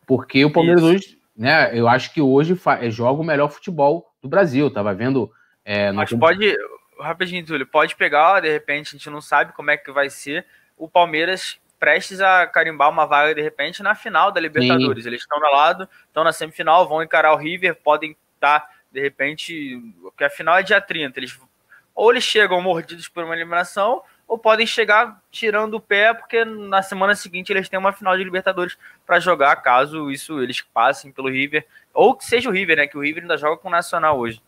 porque 0.06 0.44
o 0.44 0.52
Palmeiras 0.52 0.82
Isso. 0.82 0.92
hoje, 0.92 1.17
né? 1.39 1.70
Eu 1.72 1.89
acho 1.89 2.12
que 2.12 2.20
hoje 2.20 2.59
joga 2.91 3.22
o 3.22 3.24
melhor 3.24 3.49
futebol 3.49 4.12
do 4.20 4.28
Brasil. 4.28 4.68
Tava 4.68 4.93
vendo. 4.93 5.30
É, 5.64 5.93
Mas 5.93 6.12
pode, 6.12 6.57
rapidinho, 6.99 7.47
Túlio, 7.47 7.66
pode 7.66 7.95
pegar, 7.95 8.41
de 8.41 8.51
repente, 8.51 8.89
a 8.89 8.99
gente 8.99 9.09
não 9.09 9.20
sabe 9.20 9.53
como 9.53 9.70
é 9.70 9.76
que 9.76 9.93
vai 9.93 10.11
ser. 10.11 10.45
O 10.76 10.89
Palmeiras 10.89 11.61
prestes 11.78 12.20
a 12.20 12.45
carimbar 12.47 12.91
uma 12.91 13.07
vaga, 13.07 13.34
de 13.34 13.41
repente, 13.41 13.84
na 13.84 13.95
final 13.95 14.32
da 14.32 14.41
Libertadores. 14.41 15.05
Sim. 15.05 15.11
Eles 15.11 15.20
estão 15.20 15.39
no 15.39 15.51
lado, 15.53 15.89
estão 16.07 16.24
na 16.24 16.32
semifinal, 16.32 16.89
vão 16.89 17.03
encarar 17.03 17.32
o 17.32 17.36
River, 17.36 17.76
podem 17.76 18.16
estar, 18.34 18.61
tá, 18.61 18.70
de 18.91 19.01
repente, 19.01 19.80
porque 20.03 20.24
a 20.24 20.30
final 20.30 20.59
é 20.59 20.62
dia 20.64 20.80
30. 20.80 21.20
Eles, 21.20 21.39
ou 21.95 22.11
eles 22.11 22.24
chegam 22.24 22.61
mordidos 22.61 23.09
por 23.09 23.22
uma 23.22 23.34
eliminação, 23.36 24.03
ou 24.28 24.36
podem 24.36 24.66
chegar 24.66 25.22
tirando 25.30 25.74
o 25.74 25.80
pé, 25.80 26.12
porque 26.12 26.44
na 26.44 26.82
semana 26.82 27.16
seguinte 27.16 27.50
eles 27.50 27.68
têm 27.68 27.78
uma 27.78 27.94
final 27.94 28.14
de 28.14 28.22
Libertadores 28.22 28.76
para 29.06 29.18
jogar, 29.18 29.56
caso 29.56 30.10
isso 30.10 30.42
eles 30.42 30.60
passem 30.60 31.10
pelo 31.10 31.30
River, 31.30 31.66
ou 31.94 32.14
que 32.14 32.26
seja 32.26 32.50
o 32.50 32.52
River, 32.52 32.76
né? 32.76 32.86
Que 32.86 32.98
o 32.98 33.00
River 33.00 33.22
ainda 33.22 33.38
joga 33.38 33.56
com 33.56 33.68
o 33.68 33.70
Nacional 33.70 34.18
hoje. 34.18 34.42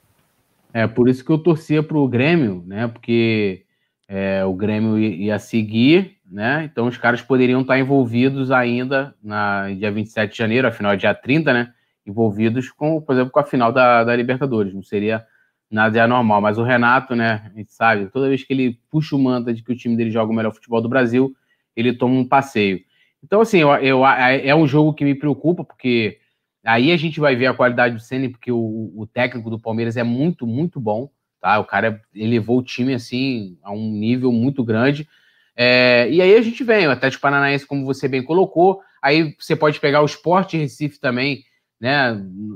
É, 0.72 0.86
por 0.86 1.08
isso 1.08 1.24
que 1.24 1.30
eu 1.32 1.38
torcia 1.38 1.82
para 1.82 1.96
o 1.96 2.06
Grêmio, 2.06 2.62
né? 2.66 2.86
Porque 2.86 3.64
é, 4.06 4.44
o 4.44 4.52
Grêmio 4.52 4.98
ia 4.98 5.38
seguir, 5.38 6.18
né? 6.30 6.68
Então 6.70 6.86
os 6.86 6.98
caras 6.98 7.22
poderiam 7.22 7.62
estar 7.62 7.78
envolvidos 7.78 8.50
ainda 8.50 9.14
na 9.22 9.70
dia 9.70 9.90
27 9.90 10.30
de 10.30 10.38
janeiro, 10.38 10.68
afinal 10.68 10.92
é 10.92 10.96
dia 10.96 11.14
30, 11.14 11.52
né? 11.54 11.72
Envolvidos 12.06 12.70
com, 12.70 13.00
por 13.00 13.14
exemplo, 13.14 13.32
com 13.32 13.40
a 13.40 13.44
final 13.44 13.72
da, 13.72 14.04
da 14.04 14.14
Libertadores. 14.14 14.74
Não 14.74 14.82
seria 14.82 15.26
nada 15.70 16.02
anormal. 16.04 16.40
Mas 16.40 16.58
o 16.58 16.62
Renato, 16.62 17.14
né? 17.14 17.42
A 17.46 17.56
gente 17.56 17.72
sabe, 17.72 18.06
toda 18.06 18.28
vez 18.28 18.42
que 18.42 18.52
ele 18.52 18.78
puxa 18.90 19.14
o 19.14 19.18
manta 19.18 19.52
de 19.52 19.62
que 19.62 19.72
o 19.72 19.76
time 19.76 19.96
dele 19.96 20.10
joga 20.10 20.32
o 20.32 20.34
melhor 20.34 20.52
futebol 20.52 20.80
do 20.80 20.88
Brasil, 20.88 21.34
ele 21.76 21.92
toma 21.92 22.14
um 22.14 22.26
passeio. 22.26 22.80
Então, 23.22 23.40
assim, 23.40 23.58
eu, 23.58 23.70
eu, 23.76 24.06
é 24.06 24.54
um 24.54 24.66
jogo 24.66 24.94
que 24.94 25.04
me 25.04 25.14
preocupa, 25.14 25.62
porque 25.62 26.18
Aí 26.64 26.92
a 26.92 26.96
gente 26.96 27.18
vai 27.18 27.34
ver 27.34 27.46
a 27.46 27.54
qualidade 27.54 27.94
do 27.94 28.00
Ceni, 28.00 28.28
porque 28.28 28.52
o, 28.52 28.92
o, 28.94 29.06
técnico 29.06 29.48
do 29.48 29.58
Palmeiras 29.58 29.96
é 29.96 30.02
muito, 30.02 30.46
muito 30.46 30.78
bom, 30.78 31.10
tá? 31.40 31.58
O 31.58 31.64
cara 31.64 32.02
elevou 32.14 32.58
o 32.58 32.62
time 32.62 32.92
assim 32.92 33.58
a 33.62 33.72
um 33.72 33.90
nível 33.90 34.30
muito 34.30 34.62
grande. 34.62 35.08
É, 35.56 36.08
e 36.10 36.20
aí 36.20 36.36
a 36.36 36.42
gente 36.42 36.62
vem, 36.62 36.86
o 36.86 36.90
Atlético 36.90 37.22
Paranaense, 37.22 37.66
como 37.66 37.86
você 37.86 38.06
bem 38.08 38.22
colocou, 38.22 38.80
aí 39.02 39.34
você 39.38 39.56
pode 39.56 39.80
pegar 39.80 40.02
o 40.02 40.06
Sport 40.06 40.52
Recife 40.52 41.00
também, 41.00 41.44
né? 41.80 42.14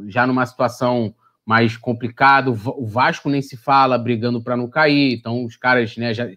Já 0.09 0.27
numa 0.27 0.45
situação 0.45 1.15
mais 1.45 1.77
complicada, 1.77 2.51
o 2.51 2.87
Vasco 2.87 3.29
nem 3.29 3.43
se 3.43 3.57
fala, 3.57 3.99
brigando 3.99 4.43
para 4.43 4.57
não 4.57 4.69
cair, 4.69 5.15
então 5.15 5.45
os 5.45 5.57
caras, 5.57 5.97
né, 5.97 6.15
já, 6.15 6.29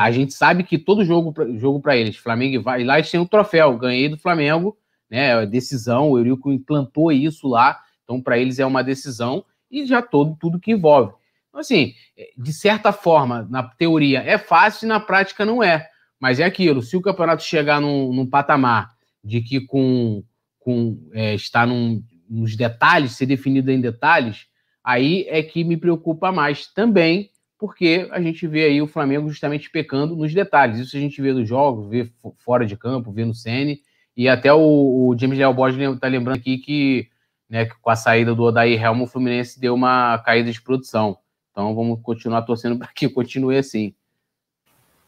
a 0.00 0.10
gente 0.10 0.32
sabe 0.32 0.64
que 0.64 0.78
todo 0.78 1.04
jogo 1.04 1.32
jogo 1.58 1.80
para 1.80 1.96
eles, 1.96 2.16
Flamengo 2.16 2.54
e 2.54 2.58
vai 2.58 2.82
lá 2.82 2.98
eles 2.98 3.10
têm 3.10 3.20
um 3.20 3.26
troféu, 3.26 3.76
ganhei 3.76 4.08
do 4.08 4.16
Flamengo, 4.16 4.76
né? 5.08 5.44
Decisão, 5.46 6.10
o 6.10 6.18
Eurico 6.18 6.50
implantou 6.50 7.12
isso 7.12 7.46
lá, 7.48 7.78
então 8.02 8.20
para 8.20 8.38
eles 8.38 8.58
é 8.58 8.66
uma 8.66 8.82
decisão 8.82 9.44
e 9.70 9.84
já 9.84 10.00
todo 10.00 10.36
tudo 10.40 10.58
que 10.58 10.72
envolve. 10.72 11.12
Então, 11.48 11.60
assim, 11.60 11.94
de 12.36 12.52
certa 12.52 12.92
forma, 12.92 13.46
na 13.50 13.62
teoria 13.62 14.20
é 14.20 14.38
fácil 14.38 14.86
e 14.86 14.88
na 14.88 15.00
prática 15.00 15.44
não 15.44 15.62
é. 15.62 15.88
Mas 16.18 16.38
é 16.38 16.44
aquilo, 16.44 16.82
se 16.82 16.96
o 16.96 17.00
campeonato 17.00 17.42
chegar 17.42 17.80
num, 17.80 18.12
num 18.12 18.26
patamar 18.26 18.90
de 19.22 19.40
que 19.40 19.60
com, 19.60 20.22
com 20.58 21.08
é, 21.12 21.34
está 21.34 21.66
num, 21.66 22.02
nos 22.30 22.56
detalhes, 22.56 23.12
ser 23.12 23.26
definido 23.26 23.72
em 23.72 23.80
detalhes, 23.80 24.46
aí 24.84 25.26
é 25.28 25.42
que 25.42 25.64
me 25.64 25.76
preocupa 25.76 26.30
mais 26.30 26.68
também, 26.68 27.30
porque 27.58 28.08
a 28.12 28.20
gente 28.20 28.46
vê 28.46 28.64
aí 28.64 28.80
o 28.80 28.86
Flamengo 28.86 29.28
justamente 29.28 29.68
pecando 29.68 30.16
nos 30.16 30.32
detalhes. 30.32 30.78
Isso 30.78 30.96
a 30.96 31.00
gente 31.00 31.20
vê 31.20 31.32
nos 31.32 31.48
jogos, 31.48 31.90
vê 31.90 32.10
fora 32.38 32.64
de 32.64 32.76
campo, 32.76 33.12
vê 33.12 33.24
no 33.24 33.34
CN, 33.34 33.78
e 34.16 34.28
até 34.28 34.52
o, 34.52 34.58
o 34.58 35.16
James 35.18 35.36
Leal 35.36 35.52
Borges 35.52 35.80
está 35.80 36.06
lembrando 36.06 36.38
aqui 36.38 36.58
que, 36.58 37.08
né, 37.48 37.66
que 37.66 37.74
com 37.80 37.90
a 37.90 37.96
saída 37.96 38.34
do 38.34 38.44
Odair 38.44 38.80
Helmo, 38.80 39.04
o 39.04 39.06
Fluminense 39.06 39.60
deu 39.60 39.74
uma 39.74 40.18
caída 40.18 40.50
de 40.50 40.60
produção. 40.60 41.18
Então 41.50 41.74
vamos 41.74 42.00
continuar 42.02 42.42
torcendo 42.42 42.78
para 42.78 42.88
que 42.88 43.08
continue 43.08 43.58
assim. 43.58 43.94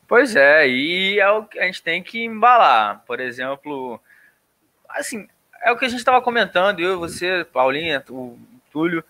Pois 0.09 0.37
é, 0.37 0.69
e 0.69 1.19
é 1.19 1.31
o 1.31 1.45
que 1.45 1.59
a 1.59 1.65
gente 1.65 1.83
tem 1.83 2.03
que 2.03 2.23
embalar. 2.23 3.03
Por 3.07 3.19
exemplo, 3.19 3.99
assim, 4.89 5.27
é 5.63 5.71
o 5.71 5.77
que 5.77 5.85
a 5.85 5.89
gente 5.89 6.01
estava 6.01 6.21
comentando, 6.21 6.81
eu, 6.81 6.99
você, 6.99 7.47
Paulinha, 7.53 8.03
o 8.11 8.39
Túlio. 8.71 9.05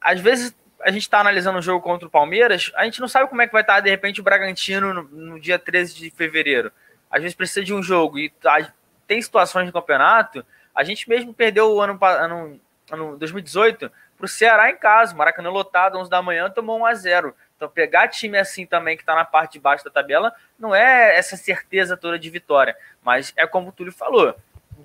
Às 0.00 0.20
vezes 0.20 0.54
a 0.80 0.90
gente 0.90 1.02
está 1.02 1.20
analisando 1.20 1.58
o 1.58 1.62
jogo 1.62 1.82
contra 1.82 2.06
o 2.06 2.10
Palmeiras, 2.10 2.70
a 2.76 2.84
gente 2.84 3.00
não 3.00 3.08
sabe 3.08 3.28
como 3.28 3.42
é 3.42 3.46
que 3.46 3.52
vai 3.52 3.62
estar, 3.62 3.74
tá, 3.74 3.80
de 3.80 3.90
repente, 3.90 4.20
o 4.20 4.24
Bragantino 4.24 4.94
no, 4.94 5.02
no 5.02 5.40
dia 5.40 5.58
13 5.58 5.94
de 5.94 6.10
fevereiro. 6.10 6.72
Às 7.10 7.22
vezes 7.22 7.34
precisa 7.34 7.64
de 7.64 7.74
um 7.74 7.82
jogo 7.82 8.18
e 8.18 8.30
tá, 8.30 8.72
tem 9.06 9.20
situações 9.20 9.66
no 9.66 9.72
campeonato. 9.72 10.44
A 10.74 10.84
gente 10.84 11.08
mesmo 11.08 11.34
perdeu 11.34 11.72
o 11.72 11.80
ano, 11.80 11.98
ano, 12.00 12.60
ano 12.90 13.18
2018 13.18 13.90
para 14.16 14.24
o 14.24 14.28
Ceará 14.28 14.70
em 14.70 14.76
casa, 14.76 15.14
Maracanã 15.14 15.48
lotado, 15.48 15.96
11 15.96 16.10
da 16.10 16.20
manhã, 16.20 16.50
tomou 16.50 16.80
1 16.80 16.86
a 16.86 16.94
0 16.94 17.34
Então, 17.56 17.68
pegar 17.68 18.08
time 18.08 18.36
assim 18.36 18.66
também, 18.66 18.96
que 18.96 19.02
está 19.02 19.14
na 19.14 19.24
parte 19.24 19.52
de 19.52 19.60
baixo 19.60 19.84
da 19.84 19.90
tabela, 19.90 20.32
não 20.58 20.74
é 20.74 21.16
essa 21.16 21.36
certeza 21.36 21.96
toda 21.96 22.18
de 22.18 22.28
vitória. 22.28 22.76
Mas 23.02 23.32
é 23.36 23.46
como 23.46 23.68
o 23.68 23.72
Túlio 23.72 23.92
falou: 23.92 24.36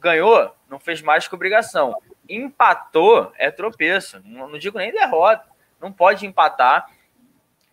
ganhou, 0.04 0.56
não 0.70 0.80
fez 0.80 1.02
mais 1.02 1.28
que 1.28 1.34
obrigação. 1.34 1.96
Empatou, 2.30 3.32
é 3.38 3.50
tropeço. 3.50 4.22
Não, 4.24 4.48
não 4.48 4.60
digo 4.60 4.78
nem 4.78 4.92
derrota. 4.92 5.46
Não 5.82 5.92
pode 5.92 6.26
empatar. 6.26 6.88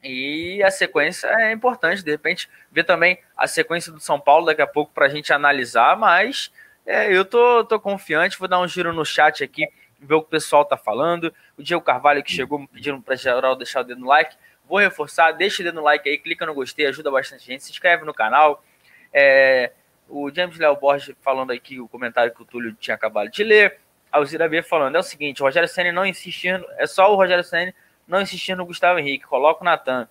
E 0.02 0.62
a 0.62 0.70
sequência 0.70 1.26
é 1.28 1.52
importante, 1.52 2.02
de 2.02 2.10
repente, 2.10 2.48
ver 2.72 2.84
também 2.84 3.18
a 3.36 3.46
sequência 3.46 3.92
do 3.92 4.00
São 4.00 4.18
Paulo 4.18 4.46
daqui 4.46 4.62
a 4.62 4.66
pouco 4.66 4.92
para 4.94 5.06
a 5.06 5.08
gente 5.10 5.30
analisar, 5.30 5.94
mas 5.96 6.50
é, 6.86 7.14
eu 7.14 7.24
tô, 7.24 7.64
tô 7.64 7.78
confiante, 7.78 8.38
vou 8.38 8.48
dar 8.48 8.58
um 8.60 8.66
giro 8.66 8.94
no 8.94 9.04
chat 9.04 9.44
aqui, 9.44 9.68
ver 10.00 10.14
o 10.14 10.22
que 10.22 10.28
o 10.28 10.30
pessoal 10.30 10.64
tá 10.64 10.76
falando. 10.76 11.34
O 11.56 11.62
Diego 11.62 11.82
Carvalho 11.82 12.22
que 12.22 12.32
chegou 12.32 12.66
pedindo 12.68 13.00
para 13.02 13.14
geral 13.14 13.54
deixar 13.54 13.80
o 13.80 13.84
dedo 13.84 14.00
no 14.00 14.06
like. 14.06 14.34
Vou 14.66 14.78
reforçar, 14.78 15.32
deixa 15.32 15.62
o 15.62 15.64
dedo 15.64 15.74
no 15.74 15.82
like 15.82 16.08
aí, 16.08 16.16
clica 16.16 16.46
no 16.46 16.54
gostei, 16.54 16.86
ajuda 16.86 17.10
bastante 17.10 17.44
gente, 17.44 17.62
se 17.62 17.70
inscreve 17.70 18.04
no 18.04 18.14
canal. 18.14 18.64
É, 19.12 19.72
o 20.10 20.30
James 20.34 20.58
Léo 20.58 20.76
Borges 20.76 21.14
falando 21.22 21.52
aqui 21.52 21.80
o 21.80 21.88
comentário 21.88 22.34
que 22.34 22.42
o 22.42 22.44
Túlio 22.44 22.74
tinha 22.74 22.94
acabado 22.94 23.30
de 23.30 23.44
ler. 23.44 23.78
A 24.10 24.18
Alzira 24.18 24.48
B 24.48 24.60
falando, 24.60 24.96
é 24.96 24.98
o 24.98 25.04
seguinte, 25.04 25.40
o 25.40 25.46
Rogério 25.46 25.68
Senna 25.68 25.92
não 25.92 26.04
insiste, 26.04 26.48
é 26.76 26.86
só 26.86 27.12
o 27.12 27.16
Rogério 27.16 27.44
Senna 27.44 27.72
não 28.08 28.20
insistir 28.20 28.56
no 28.56 28.66
Gustavo 28.66 28.98
Henrique, 28.98 29.24
coloca 29.24 29.62
o 29.62 29.64
Natan. 29.64 30.08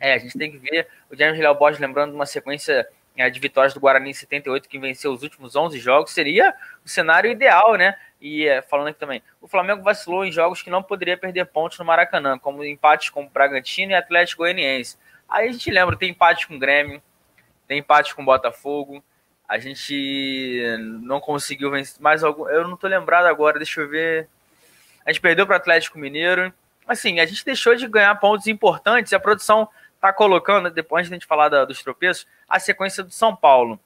É, 0.00 0.14
a 0.14 0.18
gente 0.18 0.36
tem 0.36 0.50
que 0.50 0.58
ver 0.58 0.88
o 1.08 1.16
James 1.16 1.38
Léo 1.38 1.54
Borges 1.54 1.80
lembrando 1.80 2.10
de 2.10 2.16
uma 2.16 2.26
sequência 2.26 2.88
é, 3.16 3.30
de 3.30 3.38
vitórias 3.38 3.72
do 3.72 3.78
Guarani 3.78 4.10
em 4.10 4.14
78, 4.14 4.68
que 4.68 4.78
venceu 4.78 5.12
os 5.12 5.22
últimos 5.22 5.54
11 5.54 5.78
jogos, 5.78 6.12
seria 6.12 6.52
o 6.84 6.88
cenário 6.88 7.30
ideal, 7.30 7.76
né? 7.76 7.96
E 8.20 8.48
é, 8.48 8.62
falando 8.62 8.88
aqui 8.88 8.98
também, 8.98 9.22
o 9.40 9.46
Flamengo 9.46 9.82
vacilou 9.82 10.24
em 10.24 10.32
jogos 10.32 10.60
que 10.60 10.70
não 10.70 10.82
poderia 10.82 11.16
perder 11.16 11.46
pontos 11.46 11.78
no 11.78 11.84
Maracanã, 11.84 12.36
como 12.36 12.64
empates 12.64 13.10
com 13.10 13.24
o 13.24 13.28
Bragantino 13.28 13.92
e 13.92 13.94
Atlético 13.94 14.42
Goianiense. 14.42 14.98
Aí 15.28 15.48
a 15.48 15.52
gente 15.52 15.70
lembra, 15.70 15.96
tem 15.96 16.10
empate 16.10 16.48
com 16.48 16.56
o 16.56 16.58
Grêmio, 16.58 17.00
tem 17.66 17.78
empate 17.78 18.14
com 18.14 18.22
o 18.22 18.24
Botafogo, 18.24 19.02
a 19.48 19.58
gente 19.58 20.62
não 21.02 21.20
conseguiu 21.20 21.70
vencer 21.70 22.00
mais 22.00 22.24
algum. 22.24 22.48
Eu 22.48 22.66
não 22.66 22.76
tô 22.76 22.86
lembrado 22.86 23.26
agora, 23.26 23.58
deixa 23.58 23.82
eu 23.82 23.88
ver. 23.88 24.28
a 25.04 25.12
gente 25.12 25.20
perdeu 25.20 25.46
para 25.46 25.54
o 25.54 25.56
Atlético 25.56 25.98
Mineiro. 25.98 26.52
Assim, 26.86 27.20
a 27.20 27.26
gente 27.26 27.44
deixou 27.44 27.74
de 27.74 27.86
ganhar 27.86 28.14
pontos 28.16 28.46
importantes. 28.46 29.12
A 29.12 29.20
produção 29.20 29.68
está 29.94 30.12
colocando, 30.12 30.70
depois 30.70 31.06
de 31.06 31.12
a 31.12 31.16
gente 31.16 31.26
falar 31.26 31.48
da, 31.48 31.64
dos 31.64 31.82
tropeços, 31.82 32.26
a 32.48 32.58
sequência 32.58 33.04
do 33.04 33.12
São 33.12 33.36
Paulo. 33.36 33.78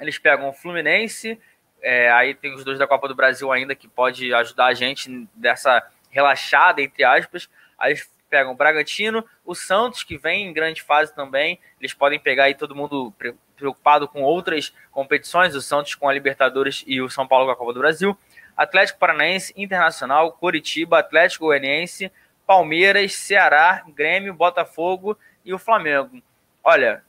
Eles 0.00 0.18
pegam 0.18 0.48
o 0.48 0.52
Fluminense, 0.52 1.40
é, 1.82 2.10
aí 2.10 2.34
tem 2.34 2.54
os 2.54 2.64
dois 2.64 2.78
da 2.78 2.86
Copa 2.86 3.08
do 3.08 3.14
Brasil 3.14 3.50
ainda 3.50 3.74
que 3.74 3.88
pode 3.88 4.32
ajudar 4.34 4.66
a 4.66 4.74
gente 4.74 5.28
dessa 5.34 5.82
relaxada, 6.10 6.82
entre 6.82 7.04
aspas. 7.04 7.48
Aí 7.78 7.94
pegam 8.30 8.52
o 8.52 8.56
Bragantino, 8.56 9.24
o 9.44 9.54
Santos, 9.54 10.04
que 10.04 10.16
vem 10.16 10.46
em 10.46 10.52
grande 10.52 10.80
fase 10.82 11.14
também. 11.14 11.58
Eles 11.80 11.92
podem 11.92 12.18
pegar 12.18 12.44
aí 12.44 12.54
todo 12.54 12.76
mundo 12.76 13.12
preocupado 13.56 14.08
com 14.08 14.22
outras 14.22 14.72
competições, 14.90 15.54
o 15.54 15.60
Santos 15.60 15.94
com 15.94 16.08
a 16.08 16.12
Libertadores 16.12 16.84
e 16.86 17.02
o 17.02 17.10
São 17.10 17.26
Paulo 17.26 17.46
com 17.46 17.52
a 17.52 17.56
Copa 17.56 17.74
do 17.74 17.80
Brasil. 17.80 18.16
Atlético 18.56 18.98
Paranaense, 18.98 19.52
Internacional, 19.56 20.32
Curitiba, 20.32 20.98
Atlético 20.98 21.46
Goianiense, 21.46 22.12
Palmeiras, 22.46 23.14
Ceará, 23.14 23.84
Grêmio, 23.88 24.32
Botafogo 24.32 25.18
e 25.44 25.52
o 25.52 25.58
Flamengo. 25.58 26.22
Olha, 26.62 27.02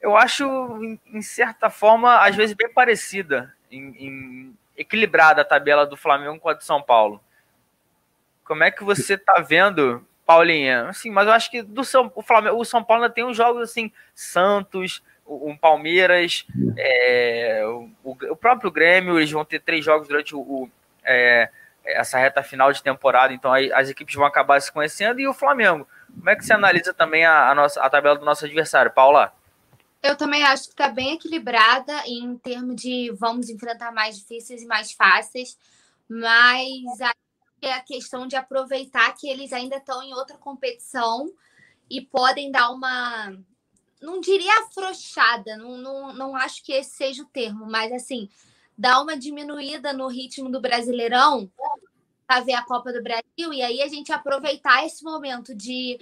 eu 0.00 0.16
acho, 0.16 0.44
em 1.06 1.22
certa 1.22 1.70
forma, 1.70 2.18
às 2.18 2.36
vezes 2.36 2.54
bem 2.54 2.72
parecida, 2.72 3.54
em, 3.70 3.96
em 3.98 4.58
equilibrada 4.76 5.42
a 5.42 5.44
tabela 5.44 5.86
do 5.86 5.96
Flamengo 5.96 6.38
com 6.38 6.48
a 6.48 6.54
do 6.54 6.62
São 6.62 6.82
Paulo. 6.82 7.22
Como 8.44 8.62
é 8.62 8.70
que 8.70 8.84
você 8.84 9.14
está 9.14 9.40
vendo, 9.40 10.06
Paulinha? 10.24 10.88
Assim, 10.88 11.10
mas 11.10 11.26
eu 11.26 11.32
acho 11.32 11.50
que 11.50 11.62
do 11.62 11.84
São, 11.84 12.10
o, 12.14 12.22
Flamengo, 12.22 12.56
o 12.56 12.64
São 12.64 12.82
Paulo 12.82 13.02
ainda 13.02 13.14
tem 13.14 13.24
uns 13.24 13.36
jogos 13.36 13.62
assim, 13.62 13.92
Santos, 14.14 15.02
o, 15.26 15.56
Palmeiras, 15.56 16.46
é, 16.76 17.62
o, 17.66 18.16
o, 18.30 18.36
próprio 18.36 18.70
Grêmio, 18.70 19.18
eles 19.18 19.30
vão 19.30 19.44
ter 19.44 19.60
três 19.60 19.84
jogos 19.84 20.08
durante 20.08 20.34
o, 20.34 20.40
o 20.40 20.70
é, 21.02 21.50
essa 21.84 22.18
reta 22.18 22.42
final 22.42 22.72
de 22.72 22.82
temporada, 22.82 23.32
então 23.32 23.52
aí 23.52 23.72
as 23.72 23.88
equipes 23.88 24.14
vão 24.14 24.24
acabar 24.24 24.60
se 24.60 24.72
conhecendo, 24.72 25.20
e 25.20 25.28
o 25.28 25.34
Flamengo. 25.34 25.86
Como 26.14 26.30
é 26.30 26.36
que 26.36 26.44
você 26.44 26.52
analisa 26.52 26.94
também 26.94 27.24
a, 27.24 27.50
a 27.50 27.54
nossa, 27.54 27.80
a 27.82 27.90
tabela 27.90 28.18
do 28.18 28.24
nosso 28.24 28.44
adversário, 28.44 28.90
Paula? 28.90 29.32
Eu 30.02 30.16
também 30.16 30.44
acho 30.44 30.64
que 30.64 30.70
está 30.70 30.88
bem 30.88 31.14
equilibrada 31.14 31.92
em 32.06 32.36
termos 32.38 32.76
de 32.76 33.10
vamos 33.18 33.48
enfrentar 33.48 33.90
mais 33.92 34.18
difíceis 34.18 34.62
e 34.62 34.66
mais 34.66 34.92
fáceis, 34.92 35.58
mas 36.08 37.00
é 37.64 37.72
a 37.72 37.80
questão 37.80 38.26
de 38.26 38.36
aproveitar 38.36 39.14
que 39.14 39.28
eles 39.28 39.52
ainda 39.52 39.76
estão 39.76 40.02
em 40.02 40.14
outra 40.14 40.36
competição 40.36 41.32
e 41.90 42.00
podem 42.00 42.50
dar 42.50 42.70
uma 42.70 43.36
não 44.00 44.20
diria 44.20 44.52
afrouxada, 44.60 45.56
não, 45.56 45.78
não, 45.78 46.12
não 46.12 46.36
acho 46.36 46.62
que 46.62 46.72
esse 46.72 46.90
seja 46.90 47.22
o 47.22 47.26
termo, 47.26 47.64
mas 47.66 47.90
assim, 47.90 48.28
dar 48.76 49.00
uma 49.00 49.16
diminuída 49.16 49.94
no 49.94 50.08
ritmo 50.08 50.50
do 50.50 50.60
Brasileirão 50.60 51.50
para 52.26 52.40
ver 52.40 52.52
a 52.52 52.64
Copa 52.64 52.92
do 52.92 53.02
Brasil 53.02 53.52
e 53.52 53.62
aí 53.62 53.80
a 53.80 53.88
gente 53.88 54.12
aproveitar 54.12 54.84
esse 54.84 55.02
momento 55.02 55.54
de 55.54 55.98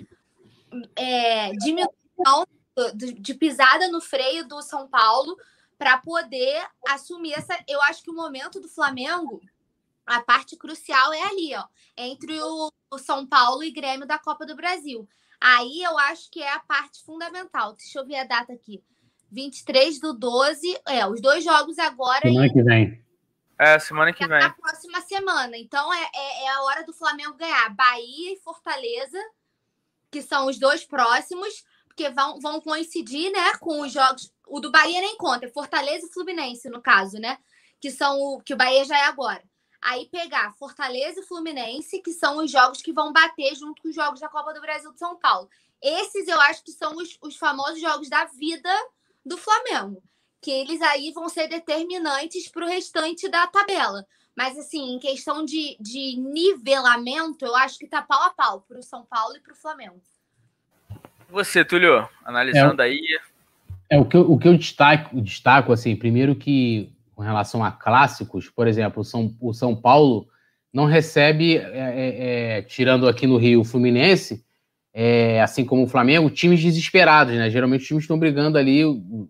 é, 0.97 1.53
diminuição 1.53 2.47
de 2.95 3.35
pisada 3.35 3.89
no 3.89 4.01
freio 4.01 4.49
do 4.49 4.63
São 4.63 4.89
Paulo 4.89 5.37
para 5.79 5.99
poder 5.99 6.65
assumir 6.89 7.35
essa. 7.35 7.59
Eu 7.69 7.83
acho 7.83 8.03
que 8.03 8.11
o 8.11 8.15
momento 8.15 8.61
do 8.61 8.69
Flamengo, 8.69 9.43
a 10.07 10.21
parte 10.21 10.57
crucial 10.57 11.13
é 11.13 11.23
ali, 11.23 11.55
ó, 11.55 11.65
entre 11.97 12.41
o, 12.41 12.73
o 12.91 12.99
São 12.99 13.27
Paulo 13.27 13.63
e 13.63 13.71
Grêmio 13.71 14.07
da 14.07 14.19
Copa 14.19 14.45
do 14.45 14.57
Brasil. 14.57 15.09
Aí 15.41 15.83
eu 15.83 15.99
acho 15.99 16.31
que 16.31 16.41
é 16.41 16.53
a 16.53 16.61
parte 16.61 17.03
fundamental. 17.05 17.75
Deixa 17.75 17.99
eu 17.99 18.07
ver 18.07 18.17
a 18.17 18.25
data 18.25 18.53
aqui. 18.53 18.83
23 19.33 19.99
do 19.99 20.13
12. 20.13 20.81
É, 20.87 21.07
os 21.07 21.21
dois 21.21 21.43
jogos 21.43 21.79
agora. 21.79 22.21
Semana 22.23 22.53
que 22.53 22.63
vem. 22.63 23.05
É, 23.59 23.79
semana 23.79 24.13
que 24.13 24.27
vem. 24.27 24.39
Na 24.39 24.51
próxima 24.51 25.01
semana. 25.01 25.57
Então 25.57 25.93
é, 25.93 26.11
é, 26.15 26.45
é, 26.45 26.49
a 26.51 26.63
hora 26.63 26.85
do 26.85 26.93
Flamengo 26.93 27.35
ganhar 27.35 27.75
Bahia 27.75 28.35
e 28.35 28.41
Fortaleza, 28.41 29.19
que 30.11 30.23
são 30.23 30.47
os 30.47 30.59
dois 30.59 30.85
próximos, 30.85 31.65
porque 31.87 32.09
vão, 32.11 32.39
vão 32.39 32.61
coincidir, 32.61 33.33
né, 33.33 33.57
com 33.59 33.81
os 33.81 33.93
jogos. 33.93 34.33
O 34.47 34.61
do 34.61 34.71
Bahia 34.71 35.01
nem 35.01 35.17
conta, 35.17 35.47
é 35.47 35.51
Fortaleza 35.51 36.07
e 36.07 36.13
Fluminense, 36.13 36.69
no 36.69 36.81
caso, 36.81 37.19
né? 37.19 37.39
Que 37.81 37.91
são 37.91 38.17
o 38.21 38.41
que 38.41 38.55
o 38.55 38.57
Bahia 38.57 38.85
já 38.85 38.99
é 38.99 39.05
agora. 39.05 39.43
Aí 39.83 40.09
pegar 40.11 40.55
Fortaleza 40.55 41.21
e 41.21 41.25
Fluminense, 41.25 42.01
que 42.01 42.13
são 42.13 42.39
os 42.39 42.51
jogos 42.51 42.81
que 42.81 42.93
vão 42.93 43.13
bater 43.13 43.55
junto 43.57 43.83
com 43.83 43.89
os 43.89 43.95
jogos 43.95 44.21
da 44.21 44.29
Copa 44.29 44.55
do 44.55 44.61
Brasil 44.61 44.93
de 44.93 44.99
São 44.99 45.17
Paulo. 45.17 45.51
Esses 45.83 46.29
eu 46.29 46.41
acho 46.43 46.63
que 46.63 46.71
são 46.71 46.97
os, 46.97 47.19
os 47.21 47.37
famosos 47.37 47.81
jogos 47.81 48.09
da 48.09 48.25
vida 48.27 48.71
do 49.27 49.37
Flamengo, 49.37 50.01
que 50.41 50.53
eles 50.53 50.81
aí 50.83 51.11
vão 51.11 51.29
ser 51.29 51.49
determinantes 51.49 52.49
para 52.49 52.65
o 52.65 52.69
restante 52.69 53.29
da 53.29 53.47
tabela. 53.49 54.07
Mas, 54.37 54.57
assim, 54.57 54.95
em 54.95 54.99
questão 55.01 55.45
de, 55.45 55.77
de 55.81 56.17
nivelamento, 56.17 57.45
eu 57.45 57.55
acho 57.57 57.79
que 57.79 57.89
tá 57.89 58.01
pau 58.01 58.23
a 58.23 58.31
pau 58.31 58.61
para 58.63 58.79
o 58.79 58.83
São 58.83 59.05
Paulo 59.05 59.37
e 59.37 59.41
para 59.41 59.53
o 59.53 59.57
Flamengo. 59.57 60.01
Você, 61.29 61.65
Túlio, 61.65 62.09
analisando 62.25 62.83
é, 62.83 62.87
aí. 62.87 63.21
É 63.91 63.99
o 63.99 64.05
que 64.05 64.17
eu, 64.17 64.31
o 64.31 64.39
que 64.39 64.47
eu 64.47 64.57
destaco, 64.57 65.21
destaco, 65.21 65.73
assim, 65.73 65.97
primeiro 65.97 66.37
que 66.37 66.92
com 67.15 67.23
relação 67.23 67.65
a 67.65 67.71
clássicos, 67.71 68.49
por 68.49 68.67
exemplo, 68.67 69.03
o 69.03 69.05
São, 69.05 69.35
o 69.41 69.53
São 69.53 69.77
Paulo 69.77 70.27
não 70.73 70.87
recebe, 70.87 71.59
é, 71.59 71.61
é, 71.63 72.59
é, 72.59 72.63
tirando 72.63 73.07
aqui 73.07 73.27
no 73.27 73.37
Rio 73.37 73.61
o 73.61 73.65
Fluminense, 73.65 74.45
é, 74.95 75.41
assim 75.41 75.65
como 75.65 75.85
o 75.85 75.89
Flamengo, 75.89 76.31
times 76.31 76.61
desesperados, 76.61 77.35
né? 77.35 77.51
Geralmente 77.51 77.83
os 77.83 77.87
times 77.87 78.05
estão 78.05 78.19
brigando 78.19 78.59
ali, 78.59 78.83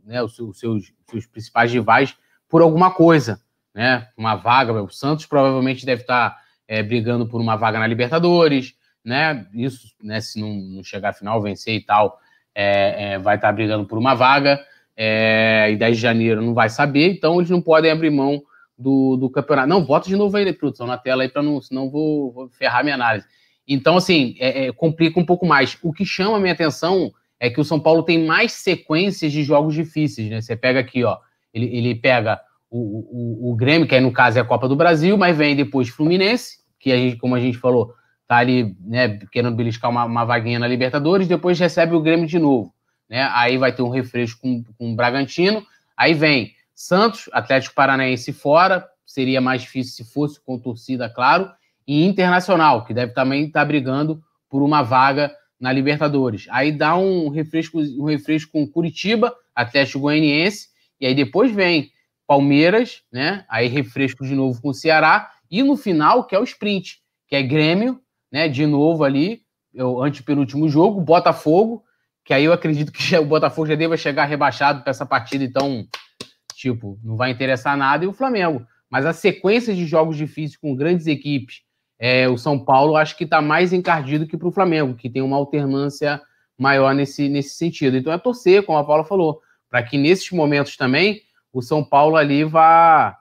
né, 0.04 0.22
os, 0.22 0.38
os 0.38 0.58
seus, 0.58 0.92
seus 1.08 1.26
principais 1.26 1.72
rivais 1.72 2.16
por 2.48 2.62
alguma 2.62 2.90
coisa, 2.90 3.40
né? 3.74 4.08
Uma 4.16 4.36
vaga, 4.36 4.72
o 4.82 4.90
Santos 4.90 5.26
provavelmente 5.26 5.86
deve 5.86 6.02
estar 6.02 6.36
é, 6.66 6.82
brigando 6.82 7.26
por 7.26 7.40
uma 7.40 7.56
vaga 7.56 7.78
na 7.78 7.86
Libertadores, 7.86 8.74
né? 9.04 9.46
Isso, 9.52 9.94
né, 10.02 10.20
se 10.20 10.40
não, 10.40 10.54
não 10.54 10.84
chegar 10.84 11.10
à 11.10 11.12
final, 11.12 11.42
vencer 11.42 11.74
e 11.74 11.80
tal, 11.80 12.18
é, 12.54 13.18
vai 13.18 13.36
estar 13.36 13.52
brigando 13.52 13.86
por 13.86 13.98
uma 13.98 14.14
vaga 14.14 14.60
é, 14.96 15.70
e 15.72 15.76
10 15.76 15.96
de 15.96 16.02
janeiro 16.02 16.42
não 16.42 16.54
vai 16.54 16.68
saber, 16.68 17.10
então 17.10 17.38
eles 17.38 17.50
não 17.50 17.60
podem 17.60 17.90
abrir 17.90 18.10
mão 18.10 18.42
do, 18.76 19.16
do 19.16 19.30
campeonato. 19.30 19.68
Não, 19.68 19.84
bota 19.84 20.08
de 20.08 20.16
novo 20.16 20.36
aí, 20.36 20.52
produção, 20.52 20.86
na 20.86 20.98
tela 20.98 21.22
aí, 21.22 21.28
para 21.28 21.42
não, 21.42 21.60
senão 21.60 21.90
vou, 21.90 22.32
vou 22.32 22.48
ferrar 22.50 22.82
minha 22.82 22.94
análise. 22.94 23.26
Então, 23.66 23.96
assim, 23.96 24.34
é, 24.38 24.66
é, 24.66 24.72
complica 24.72 25.18
um 25.18 25.24
pouco 25.24 25.46
mais. 25.46 25.78
O 25.82 25.92
que 25.92 26.04
chama 26.04 26.36
a 26.36 26.40
minha 26.40 26.52
atenção 26.52 27.12
é 27.38 27.48
que 27.48 27.60
o 27.60 27.64
São 27.64 27.78
Paulo 27.78 28.02
tem 28.02 28.24
mais 28.24 28.52
sequências 28.52 29.32
de 29.32 29.42
jogos 29.42 29.74
difíceis, 29.74 30.28
né? 30.28 30.40
Você 30.40 30.56
pega 30.56 30.80
aqui, 30.80 31.04
ó, 31.04 31.16
ele, 31.54 31.66
ele 31.76 31.94
pega 31.94 32.40
o, 32.70 33.48
o, 33.48 33.52
o 33.52 33.56
Grêmio, 33.56 33.86
que 33.86 33.94
aí 33.94 34.00
no 34.00 34.12
caso 34.12 34.38
é 34.38 34.42
a 34.42 34.44
Copa 34.44 34.68
do 34.68 34.76
Brasil, 34.76 35.16
mas 35.16 35.36
vem 35.36 35.54
depois 35.54 35.88
Fluminense, 35.88 36.58
que 36.78 36.92
a 36.92 36.96
gente, 36.96 37.16
como 37.16 37.34
a 37.34 37.40
gente 37.40 37.58
falou, 37.58 37.92
tá 38.26 38.36
ali, 38.36 38.76
né, 38.80 39.18
querendo 39.30 39.54
beliscar 39.54 39.90
uma, 39.90 40.04
uma 40.04 40.24
vaguinha 40.24 40.58
na 40.58 40.66
Libertadores, 40.66 41.28
depois 41.28 41.58
recebe 41.58 41.94
o 41.94 42.00
Grêmio 42.00 42.26
de 42.26 42.38
novo 42.38 42.72
né? 43.12 43.28
Aí 43.34 43.58
vai 43.58 43.70
ter 43.74 43.82
um 43.82 43.90
refresco 43.90 44.40
com, 44.40 44.64
com 44.78 44.92
o 44.92 44.96
Bragantino. 44.96 45.62
Aí 45.94 46.14
vem 46.14 46.54
Santos, 46.74 47.28
Atlético 47.30 47.74
Paranaense 47.74 48.32
fora, 48.32 48.88
seria 49.04 49.38
mais 49.38 49.60
difícil 49.60 50.02
se 50.02 50.10
fosse 50.10 50.40
com 50.40 50.58
torcida, 50.58 51.10
claro, 51.10 51.50
e 51.86 52.06
Internacional, 52.06 52.86
que 52.86 52.94
deve 52.94 53.12
também 53.12 53.44
estar 53.44 53.60
tá 53.60 53.66
brigando 53.66 54.22
por 54.48 54.62
uma 54.62 54.80
vaga 54.80 55.30
na 55.60 55.70
Libertadores. 55.70 56.46
Aí 56.48 56.72
dá 56.72 56.96
um 56.96 57.28
refresco, 57.28 57.80
um 57.80 58.04
refresco 58.04 58.52
com 58.52 58.66
Curitiba, 58.66 59.36
Atlético 59.54 60.00
Goianiense, 60.00 60.68
e 60.98 61.06
aí 61.06 61.14
depois 61.14 61.52
vem 61.52 61.92
Palmeiras, 62.26 63.02
né? 63.12 63.44
Aí 63.46 63.68
refresco 63.68 64.24
de 64.24 64.34
novo 64.34 64.58
com 64.62 64.70
o 64.70 64.74
Ceará, 64.74 65.30
e 65.50 65.62
no 65.62 65.76
final, 65.76 66.24
que 66.24 66.34
é 66.34 66.38
o 66.38 66.44
sprint, 66.44 67.02
que 67.28 67.36
é 67.36 67.42
Grêmio, 67.42 68.00
né? 68.30 68.48
De 68.48 68.66
novo 68.66 69.04
ali, 69.04 69.42
o 69.74 70.02
antepenúltimo 70.02 70.66
jogo, 70.66 70.98
Botafogo, 70.98 71.84
que 72.24 72.32
aí 72.32 72.44
eu 72.44 72.52
acredito 72.52 72.92
que 72.92 73.16
o 73.18 73.24
Botafogo 73.24 73.66
já 73.66 73.74
deva 73.74 73.96
chegar 73.96 74.24
rebaixado 74.24 74.82
para 74.82 74.90
essa 74.90 75.06
partida, 75.06 75.44
então, 75.44 75.86
tipo, 76.54 76.98
não 77.02 77.16
vai 77.16 77.30
interessar 77.30 77.76
nada, 77.76 78.04
e 78.04 78.08
o 78.08 78.12
Flamengo. 78.12 78.66
Mas 78.90 79.06
a 79.06 79.12
sequência 79.12 79.74
de 79.74 79.86
jogos 79.86 80.16
difíceis 80.16 80.56
com 80.56 80.76
grandes 80.76 81.06
equipes, 81.06 81.62
é, 81.98 82.28
o 82.28 82.36
São 82.36 82.58
Paulo 82.58 82.96
acho 82.96 83.16
que 83.16 83.24
está 83.24 83.40
mais 83.40 83.72
encardido 83.72 84.26
que 84.26 84.36
para 84.36 84.48
o 84.48 84.52
Flamengo, 84.52 84.94
que 84.94 85.08
tem 85.08 85.22
uma 85.22 85.36
alternância 85.36 86.20
maior 86.58 86.94
nesse, 86.94 87.28
nesse 87.28 87.54
sentido. 87.56 87.96
Então 87.96 88.12
é 88.12 88.18
torcer, 88.18 88.64
como 88.64 88.78
a 88.78 88.84
Paula 88.84 89.04
falou, 89.04 89.40
para 89.70 89.82
que 89.82 89.96
nesses 89.96 90.30
momentos 90.30 90.76
também 90.76 91.22
o 91.52 91.62
São 91.62 91.84
Paulo 91.84 92.16
ali 92.16 92.44
vá. 92.44 93.16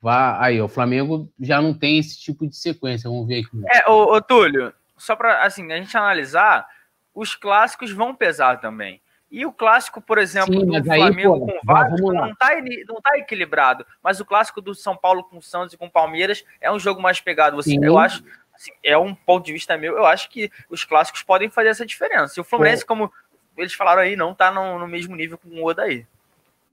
vá 0.00 0.42
aí, 0.44 0.60
o 0.60 0.68
Flamengo 0.68 1.32
já 1.40 1.60
não 1.60 1.74
tem 1.74 1.98
esse 1.98 2.18
tipo 2.18 2.46
de 2.46 2.56
sequência. 2.56 3.10
Vamos 3.10 3.26
ver 3.26 3.40
aqui. 3.40 3.62
É, 3.72 3.90
ô, 3.90 4.14
ô 4.14 4.20
Túlio, 4.20 4.72
só 4.96 5.16
para 5.16 5.44
assim, 5.44 5.70
a 5.72 5.76
gente 5.76 5.96
analisar 5.96 6.66
os 7.18 7.34
clássicos 7.34 7.90
vão 7.90 8.14
pesar 8.14 8.60
também. 8.60 9.00
E 9.30 9.44
o 9.44 9.52
clássico, 9.52 10.00
por 10.00 10.18
exemplo, 10.18 10.54
Sim, 10.54 10.66
do 10.66 10.84
Flamengo 10.84 11.34
aí, 11.34 11.40
pô, 11.40 11.46
com 11.46 11.52
o 11.52 11.60
Vasco 11.64 12.12
não 12.12 12.30
está 12.30 12.50
não 12.86 13.00
tá 13.00 13.18
equilibrado. 13.18 13.84
Mas 14.02 14.20
o 14.20 14.24
clássico 14.24 14.60
do 14.60 14.72
São 14.74 14.96
Paulo 14.96 15.24
com 15.24 15.38
o 15.38 15.42
Santos 15.42 15.74
e 15.74 15.76
com 15.76 15.86
o 15.86 15.90
Palmeiras 15.90 16.44
é 16.60 16.70
um 16.70 16.78
jogo 16.78 17.02
mais 17.02 17.20
pegado. 17.20 17.58
Assim, 17.58 17.84
eu 17.84 17.98
acho, 17.98 18.22
assim, 18.54 18.70
é 18.84 18.96
um 18.96 19.14
ponto 19.14 19.44
de 19.44 19.52
vista 19.52 19.76
meu, 19.76 19.96
eu 19.96 20.06
acho 20.06 20.30
que 20.30 20.50
os 20.70 20.84
clássicos 20.84 21.22
podem 21.22 21.50
fazer 21.50 21.70
essa 21.70 21.84
diferença. 21.84 22.34
E 22.38 22.40
o 22.40 22.44
Fluminense, 22.44 22.82
pô. 22.82 22.88
como 22.88 23.12
eles 23.56 23.74
falaram 23.74 24.02
aí, 24.02 24.14
não 24.14 24.30
está 24.30 24.52
no, 24.52 24.78
no, 24.78 24.86
mesmo 24.86 25.16
nível 25.16 25.36
com 25.36 25.48
o 25.48 25.66
Odaí. 25.66 26.06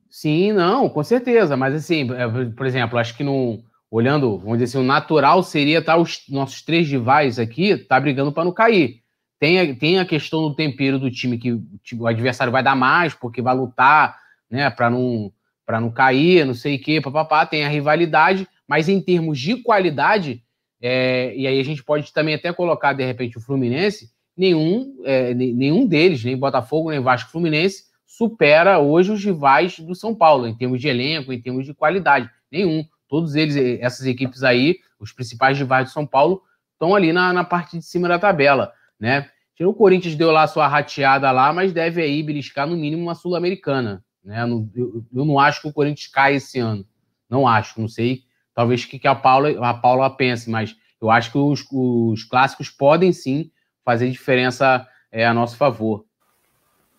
Sim, 0.10 0.54
não, 0.54 0.88
com 0.88 1.04
certeza. 1.04 1.58
Mas 1.58 1.74
assim, 1.74 2.08
é, 2.14 2.52
por 2.52 2.68
exemplo, 2.68 3.00
acho 3.00 3.18
que 3.18 3.24
no, 3.24 3.62
olhando, 3.89 4.38
vamos 4.38 4.60
dizer 4.60 4.78
assim, 4.78 4.86
o 4.86 4.88
natural 4.88 5.41
seria 5.41 5.80
estar 5.80 5.96
tá 5.96 6.00
os 6.00 6.24
nossos 6.30 6.62
três 6.62 6.88
rivais 6.88 7.39
aqui, 7.39 7.76
tá 7.76 8.00
brigando 8.00 8.32
para 8.32 8.46
não 8.46 8.54
cair. 8.54 9.04
Tem 9.46 9.60
a, 9.60 9.76
tem 9.76 10.00
a 10.00 10.06
questão 10.06 10.41
do 10.41 10.56
tempero 10.56 10.98
do 10.98 11.12
time 11.12 11.38
que 11.38 11.52
o 11.93 12.08
adversário 12.08 12.52
vai 12.52 12.64
dar 12.64 12.76
mais, 12.76 13.14
porque 13.14 13.43
vai 13.43 13.56
lutar, 13.56 14.18
né, 14.50 14.72
para 14.72 14.89
não 14.89 15.32
para 15.64 15.80
não 15.80 15.91
cair, 15.91 16.43
não 16.48 16.56
sei 16.56 16.78
o 16.78 16.82
quê, 16.82 17.00
papapá, 17.00 17.46
tem 17.46 17.64
a 17.64 17.70
rivalidade, 17.70 18.48
mas 18.68 18.89
em 18.89 19.00
termos 19.00 19.39
de 19.39 19.58
qualidade, 19.58 20.43
é, 20.82 21.32
e 21.36 21.46
aí 21.46 21.60
a 21.60 21.64
gente 21.64 21.84
pode 21.84 22.12
também 22.12 22.34
até 22.34 22.52
colocar, 22.52 22.93
de 22.93 23.06
repente, 23.06 23.38
o 23.38 23.41
Fluminense, 23.41 24.10
nenhum, 24.36 24.96
é, 25.04 25.32
nenhum 25.36 25.86
deles, 25.86 26.24
nem 26.24 26.36
Botafogo, 26.36 26.89
nem 26.89 27.00
Vasco 27.00 27.30
Fluminense, 27.30 27.84
supera 28.04 28.80
hoje 28.80 29.12
os 29.12 29.24
rivais 29.24 29.80
do 29.80 29.93
São 29.93 30.16
Paulo, 30.16 30.48
em 30.48 30.56
termos 30.56 30.82
de 30.82 30.88
elenco, 30.88 31.32
em 31.32 31.39
termos 31.39 31.68
de 31.68 31.74
qualidade. 31.76 32.28
Nenhum. 32.52 32.84
Todos 33.08 33.36
eles, 33.36 33.56
essas 33.80 34.08
equipes 34.08 34.41
aí, 34.41 34.78
os 35.00 35.12
principais 35.12 35.56
rivais 35.56 35.89
do 35.89 35.93
São 35.93 36.06
Paulo, 36.06 36.41
estão 36.74 36.96
ali 36.96 37.14
na, 37.14 37.32
na 37.32 37.43
parte 37.43 37.78
de 37.78 37.86
cima 37.86 38.08
da 38.08 38.18
tabela, 38.18 38.74
né? 39.00 39.30
O 39.60 39.74
Corinthians 39.74 40.16
deu 40.16 40.32
lá 40.32 40.47
sua 40.47 40.68
rateada 40.68 41.32
lá, 41.32 41.53
mas 41.53 41.72
deve 41.72 42.01
aí 42.01 42.22
beliscar 42.22 42.68
no 42.68 42.76
mínimo 42.76 43.03
uma 43.03 43.16
Sul-Americana. 43.16 44.03
Né? 44.24 44.43
Eu, 44.76 45.06
eu, 45.14 45.26
não 45.26 45.39
acho 45.39 45.62
que 45.62 45.68
o 45.68 45.74
Corinthians 45.74 46.12
cai 46.12 46.36
esse 46.36 46.60
ano. 46.60 46.86
Não 47.30 47.47
acho, 47.47 47.80
não 47.80 47.88
sei. 47.88 48.24
Talvez 48.53 48.84
o 48.84 48.88
que 48.88 49.08
a 49.08 49.16
Paula, 49.16 49.70
a 49.70 49.74
Paula 49.74 50.10
pense, 50.10 50.49
mas 50.49 50.76
eu 51.01 51.10
acho 51.10 51.32
que 51.32 51.38
os, 51.38 51.66
os 51.72 52.24
clássicos 52.24 52.70
podem 52.70 53.14
sim 53.14 53.51
fazer 53.84 54.10
diferença 54.10 54.86
é, 55.12 55.26
a 55.26 55.34
nosso 55.34 55.56
favor. 55.56 56.06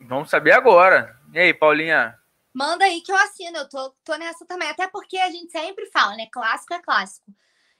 Vamos 0.00 0.30
saber 0.30 0.52
agora. 0.52 1.16
E 1.32 1.38
aí, 1.38 1.52
Paulinha? 1.52 2.14
Manda 2.54 2.84
aí 2.84 3.00
que 3.00 3.12
eu 3.12 3.16
assino. 3.16 3.58
Eu 3.58 3.68
tô, 3.68 3.94
tô 4.04 4.16
nessa 4.16 4.46
também. 4.46 4.68
Até 4.68 4.86
porque 4.88 5.18
a 5.18 5.30
gente 5.30 5.50
sempre 5.50 5.86
fala, 5.86 6.16
né? 6.16 6.26
Clássico 6.32 6.72
é 6.74 6.80
clássico. 6.80 7.26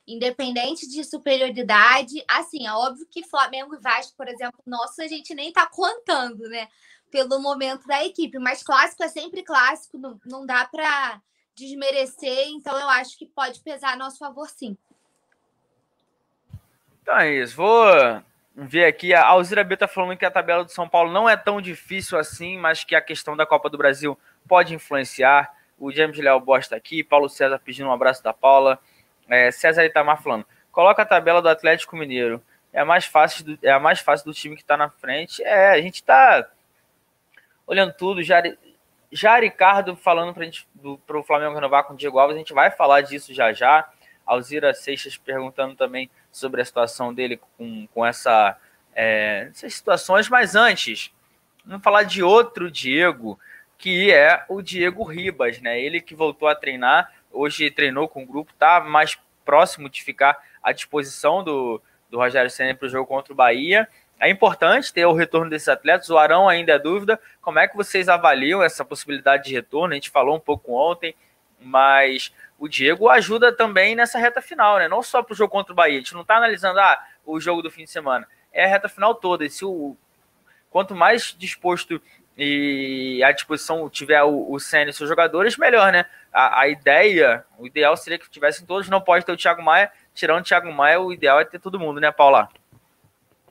Independente 0.07 0.89
de 0.89 1.03
superioridade. 1.05 2.25
Assim, 2.29 2.67
é 2.67 2.73
óbvio 2.73 3.07
que 3.11 3.27
Flamengo 3.27 3.75
e 3.75 3.81
Vasco, 3.81 4.17
por 4.17 4.29
exemplo, 4.29 4.61
nosso, 4.65 5.03
a 5.03 5.09
gente 5.09 5.35
nem 5.35 5.53
tá 5.53 5.67
contando, 5.67 6.49
né? 6.49 6.69
pelo 7.11 7.41
momento 7.41 7.87
da 7.87 8.05
equipe. 8.05 8.39
Mas 8.39 8.63
clássico 8.63 9.03
é 9.03 9.09
sempre 9.09 9.43
clássico, 9.43 9.99
não, 9.99 10.21
não 10.25 10.47
dá 10.47 10.65
para 10.67 11.21
desmerecer, 11.55 12.49
então 12.49 12.79
eu 12.79 12.89
acho 12.91 13.17
que 13.19 13.25
pode 13.25 13.61
pesar 13.61 13.95
a 13.95 13.97
nosso 13.97 14.19
favor, 14.19 14.47
sim. 14.49 14.77
Então 17.01 17.17
é 17.19 17.33
isso. 17.33 17.57
Vou 17.57 18.23
ver 18.55 18.85
aqui. 18.85 19.15
A 19.15 19.27
Alzira 19.27 19.65
B 19.65 19.77
tá 19.77 19.89
falando 19.89 20.19
que 20.19 20.27
a 20.27 20.31
tabela 20.31 20.65
do 20.65 20.71
São 20.71 20.89
Paulo 20.89 21.11
não 21.11 21.29
é 21.29 21.37
tão 21.37 21.61
difícil 21.61 22.19
assim, 22.19 22.59
mas 22.59 22.85
que 22.85 22.95
a 22.95 23.01
questão 23.01 23.37
da 23.37 23.47
Copa 23.47 23.71
do 23.71 23.79
Brasil 23.79 24.19
pode 24.47 24.75
influenciar. 24.75 25.55
O 25.79 25.93
James 25.93 26.19
Léo 26.19 26.41
Bosta 26.41 26.75
aqui, 26.75 27.05
Paulo 27.05 27.29
César 27.29 27.59
pedindo 27.59 27.89
um 27.89 27.93
abraço 27.93 28.23
da 28.23 28.33
Paula. 28.33 28.79
É, 29.29 29.51
César 29.51 29.85
Itamar 29.85 30.23
falando: 30.23 30.47
coloca 30.71 31.03
a 31.03 31.07
tabela 31.07 31.43
do 31.43 31.49
Atlético 31.49 31.97
Mineiro. 31.97 32.43
É 32.73 32.81
a 32.81 32.85
mais 32.85 33.07
fácil 33.07 33.45
do, 33.45 33.59
é 33.63 33.71
a 33.71 33.81
mais 33.81 34.01
fácil 34.01 34.27
do 34.27 34.35
time 34.35 34.55
que 34.55 34.63
está 34.63 34.77
na 34.77 34.91
frente. 34.91 35.43
É, 35.43 35.71
a 35.71 35.81
gente 35.81 35.97
está 35.97 36.49
olhando 37.67 37.93
tudo, 37.95 38.23
já, 38.23 38.43
já 39.11 39.39
Ricardo 39.41 39.97
falando 39.97 40.35
para 41.07 41.19
o 41.19 41.23
Flamengo 41.23 41.55
renovar 41.55 41.85
com 41.85 41.95
o 41.95 41.97
Diego 41.97 42.19
Alves, 42.19 42.37
a 42.37 42.39
gente 42.39 42.53
vai 42.53 42.71
falar 42.71 43.01
disso 43.01 43.35
já 43.35 43.53
já. 43.53 43.89
Alzira 44.27 44.75
Seixas 44.75 45.17
perguntando 45.17 45.77
também 45.77 46.11
sobre 46.33 46.61
a 46.61 46.65
situação 46.65 47.15
dele 47.15 47.41
com, 47.57 47.87
com 47.95 48.05
essa, 48.05 48.59
é, 48.95 49.49
essas 49.51 49.73
situações, 49.73 50.29
mas 50.29 50.57
antes, 50.57 51.13
vamos 51.65 51.83
falar 51.83 52.03
de 52.03 52.23
outro 52.23 52.71
Diego, 52.71 53.39
que 53.79 54.13
é 54.13 54.45
o 54.49 54.61
Diego 54.61 55.05
Ribas, 55.05 55.61
né? 55.61 55.81
Ele 55.81 56.01
que 56.01 56.15
voltou 56.15 56.49
a 56.49 56.55
treinar, 56.55 57.13
hoje 57.37 57.71
treinou 57.71 58.09
com 58.09 58.23
o 58.23 58.27
grupo, 58.27 58.53
tá 58.59 58.81
mais 58.81 59.19
próximo 59.45 59.89
de 59.89 60.03
ficar 60.03 60.39
à 60.63 60.73
disposição 60.73 61.45
do, 61.45 61.81
do 62.11 62.19
Rogério 62.19 62.51
Senna 62.51 62.75
para 62.75 62.87
o 62.87 62.89
jogo 62.89 63.07
contra 63.07 63.33
o 63.33 63.37
Bahia. 63.37 63.89
É 64.19 64.31
importante 64.31 64.93
ter 64.93 65.05
o 65.05 65.13
retorno 65.13 65.51
desses 65.51 65.69
atletas. 65.69 66.09
O 66.09 66.17
Arão 66.17 66.49
ainda 66.49 66.73
é 66.73 66.79
dúvida. 66.79 67.21
Como 67.41 67.59
é 67.59 67.69
que 67.69 67.77
vocês 67.77 68.09
avaliam 68.09 68.63
essa 68.63 68.85
possibilidade 68.85 69.45
de 69.45 69.55
retorno? 69.55 69.93
A 69.93 69.95
gente 69.95 70.11
falou 70.11 70.37
um 70.37 70.41
pouco 70.41 70.73
ontem, 70.73 71.15
mas 71.61 72.33
o 72.59 72.67
Diego 72.67 73.11
ajuda 73.11 73.53
também 73.55 73.95
nessa 73.95 74.19
reta 74.19 74.41
final, 74.41 74.79
né? 74.79 74.89
Não 74.89 75.03
só 75.03 75.23
para 75.23 75.35
o 75.35 75.37
jogo 75.37 75.53
contra 75.53 75.73
o 75.73 75.77
Bahia. 75.77 75.97
A 75.97 76.01
gente 76.01 76.15
não 76.15 76.23
está 76.23 76.37
analisando 76.37 76.81
ah, 76.81 76.99
o 77.27 77.39
jogo 77.39 77.61
do 77.61 77.71
fim 77.71 77.85
de 77.85 77.91
semana. 77.91 78.27
É 78.53 78.65
a 78.65 78.69
reta 78.69 78.89
final 78.89 79.15
toda. 79.15 79.45
E 79.45 79.51
se 79.51 79.65
o 79.65 79.95
quanto 80.71 80.95
mais 80.95 81.35
disposto 81.39 82.01
e 82.37 83.23
à 83.25 83.33
disposição 83.33 83.89
tiver 83.89 84.23
o, 84.23 84.53
o 84.53 84.61
Senna 84.61 84.91
e 84.91 84.93
seus 84.93 85.09
jogadores, 85.09 85.57
melhor, 85.57 85.91
né? 85.91 86.05
A, 86.33 86.61
a, 86.61 86.69
ideia, 86.69 87.45
o 87.59 87.67
ideal 87.67 87.97
seria 87.97 88.19
que 88.19 88.29
tivessem 88.29 88.67
todos. 88.67 88.89
Não 88.89 89.01
pode 89.01 89.25
ter 89.25 89.33
o 89.33 89.37
Thiago 89.37 89.63
Maia. 89.63 89.91
Tirando 90.15 90.41
o 90.41 90.45
Thiago 90.45 90.71
Maia, 90.71 91.01
o 91.01 91.13
ideal 91.13 91.41
é 91.41 91.45
ter 91.45 91.59
todo 91.59 91.81
mundo, 91.81 91.99
né, 91.99 92.13
Paula? 92.13 92.49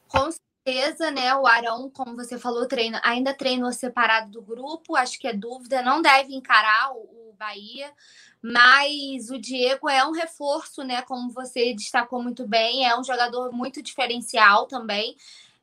Com 0.08 0.30
certeza, 0.32 1.10
né? 1.10 1.36
O 1.36 1.48
Arão, 1.48 1.90
como 1.90 2.16
você 2.16 2.38
falou, 2.38 2.68
treina, 2.68 3.02
ainda 3.04 3.34
treinou 3.34 3.72
separado 3.72 4.30
do 4.30 4.42
grupo, 4.42 4.96
acho 4.96 5.20
que 5.20 5.28
é 5.28 5.34
dúvida, 5.34 5.82
não 5.82 6.02
deve 6.02 6.36
encarar 6.36 6.92
o, 6.92 7.30
o 7.30 7.36
Bahia, 7.38 7.92
mas 8.40 9.32
o 9.32 9.40
Diego 9.40 9.90
é 9.90 10.06
um 10.06 10.12
reforço, 10.12 10.84
né? 10.84 11.02
Como 11.02 11.32
você 11.32 11.74
destacou 11.74 12.22
muito 12.22 12.48
bem, 12.48 12.88
é 12.88 12.96
um 12.98 13.04
jogador 13.04 13.52
muito 13.52 13.82
diferencial 13.82 14.68
também. 14.68 15.16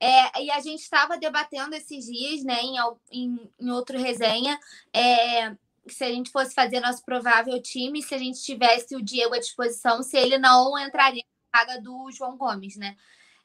É, 0.02 0.42
e 0.42 0.50
a 0.50 0.58
gente 0.58 0.80
estava 0.80 1.16
debatendo 1.16 1.76
esses 1.76 2.06
dias, 2.06 2.42
né, 2.42 2.60
em, 2.60 2.74
em, 3.12 3.50
em 3.60 3.70
outro 3.70 3.96
resenha, 3.96 4.58
é, 4.92 5.54
se 5.86 6.02
a 6.02 6.08
gente 6.08 6.28
fosse 6.32 6.52
fazer 6.52 6.80
nosso 6.80 7.04
provável 7.04 7.62
time, 7.62 8.02
se 8.02 8.12
a 8.12 8.18
gente 8.18 8.42
tivesse 8.42 8.96
o 8.96 9.00
Diego 9.00 9.32
à 9.32 9.38
disposição, 9.38 10.02
se 10.02 10.16
ele 10.16 10.38
não 10.38 10.76
entraria 10.76 11.22
na 11.52 11.60
vaga 11.60 11.80
do 11.80 12.10
João 12.10 12.36
Gomes, 12.36 12.76
né? 12.76 12.96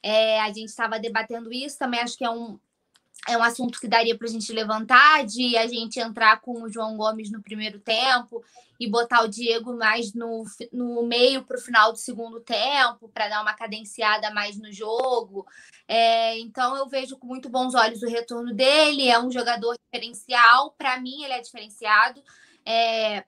É, 0.02 0.40
a 0.40 0.48
gente 0.48 0.68
estava 0.68 0.98
debatendo 0.98 1.52
isso, 1.52 1.78
também 1.78 2.00
acho 2.00 2.18
que 2.18 2.24
é 2.24 2.30
um, 2.30 2.58
é 3.26 3.36
um 3.36 3.42
assunto 3.42 3.80
que 3.80 3.88
daria 3.88 4.16
para 4.16 4.26
a 4.26 4.30
gente 4.30 4.52
levantar, 4.52 5.24
de 5.24 5.56
a 5.56 5.66
gente 5.66 5.98
entrar 5.98 6.40
com 6.40 6.62
o 6.62 6.68
João 6.68 6.96
Gomes 6.96 7.30
no 7.30 7.42
primeiro 7.42 7.80
tempo 7.80 8.42
e 8.78 8.88
botar 8.88 9.24
o 9.24 9.28
Diego 9.28 9.76
mais 9.76 10.14
no, 10.14 10.44
no 10.72 11.02
meio 11.02 11.42
para 11.42 11.58
o 11.58 11.60
final 11.60 11.92
do 11.92 11.98
segundo 11.98 12.40
tempo, 12.40 13.08
para 13.08 13.28
dar 13.28 13.42
uma 13.42 13.54
cadenciada 13.54 14.30
mais 14.30 14.56
no 14.56 14.72
jogo. 14.72 15.46
É, 15.86 16.38
então 16.38 16.76
eu 16.76 16.86
vejo 16.86 17.16
com 17.18 17.26
muito 17.26 17.48
bons 17.48 17.74
olhos 17.74 18.02
o 18.02 18.08
retorno 18.08 18.54
dele, 18.54 19.08
é 19.08 19.18
um 19.18 19.30
jogador 19.30 19.76
diferencial, 19.84 20.74
para 20.78 21.00
mim 21.00 21.24
ele 21.24 21.32
é 21.32 21.40
diferenciado. 21.40 22.22
É, 22.64 23.24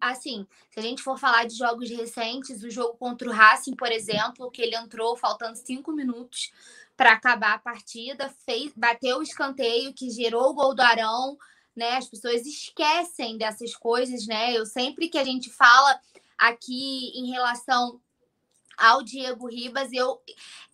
assim, 0.00 0.46
se 0.70 0.78
a 0.80 0.82
gente 0.82 1.02
for 1.02 1.18
falar 1.18 1.44
de 1.44 1.56
jogos 1.56 1.90
recentes, 1.90 2.62
o 2.62 2.70
jogo 2.70 2.96
contra 2.96 3.28
o 3.28 3.32
Racing, 3.32 3.74
por 3.74 3.92
exemplo, 3.92 4.50
que 4.50 4.62
ele 4.62 4.76
entrou 4.76 5.16
faltando 5.16 5.56
cinco 5.56 5.92
minutos 5.92 6.50
para 6.98 7.12
acabar 7.12 7.54
a 7.54 7.58
partida, 7.60 8.28
fez, 8.44 8.72
bateu 8.74 9.18
o 9.18 9.22
escanteio 9.22 9.94
que 9.94 10.10
gerou 10.10 10.50
o 10.50 10.54
gol 10.54 10.74
do 10.74 10.82
Arão, 10.82 11.38
né? 11.74 11.96
As 11.96 12.08
pessoas 12.08 12.44
esquecem 12.44 13.38
dessas 13.38 13.72
coisas, 13.76 14.26
né? 14.26 14.52
Eu 14.52 14.66
sempre 14.66 15.08
que 15.08 15.16
a 15.16 15.22
gente 15.22 15.48
fala 15.48 16.00
aqui 16.36 17.12
em 17.14 17.30
relação 17.30 18.00
ao 18.76 19.00
Diego 19.04 19.46
Ribas. 19.46 19.92
Eu, 19.92 20.20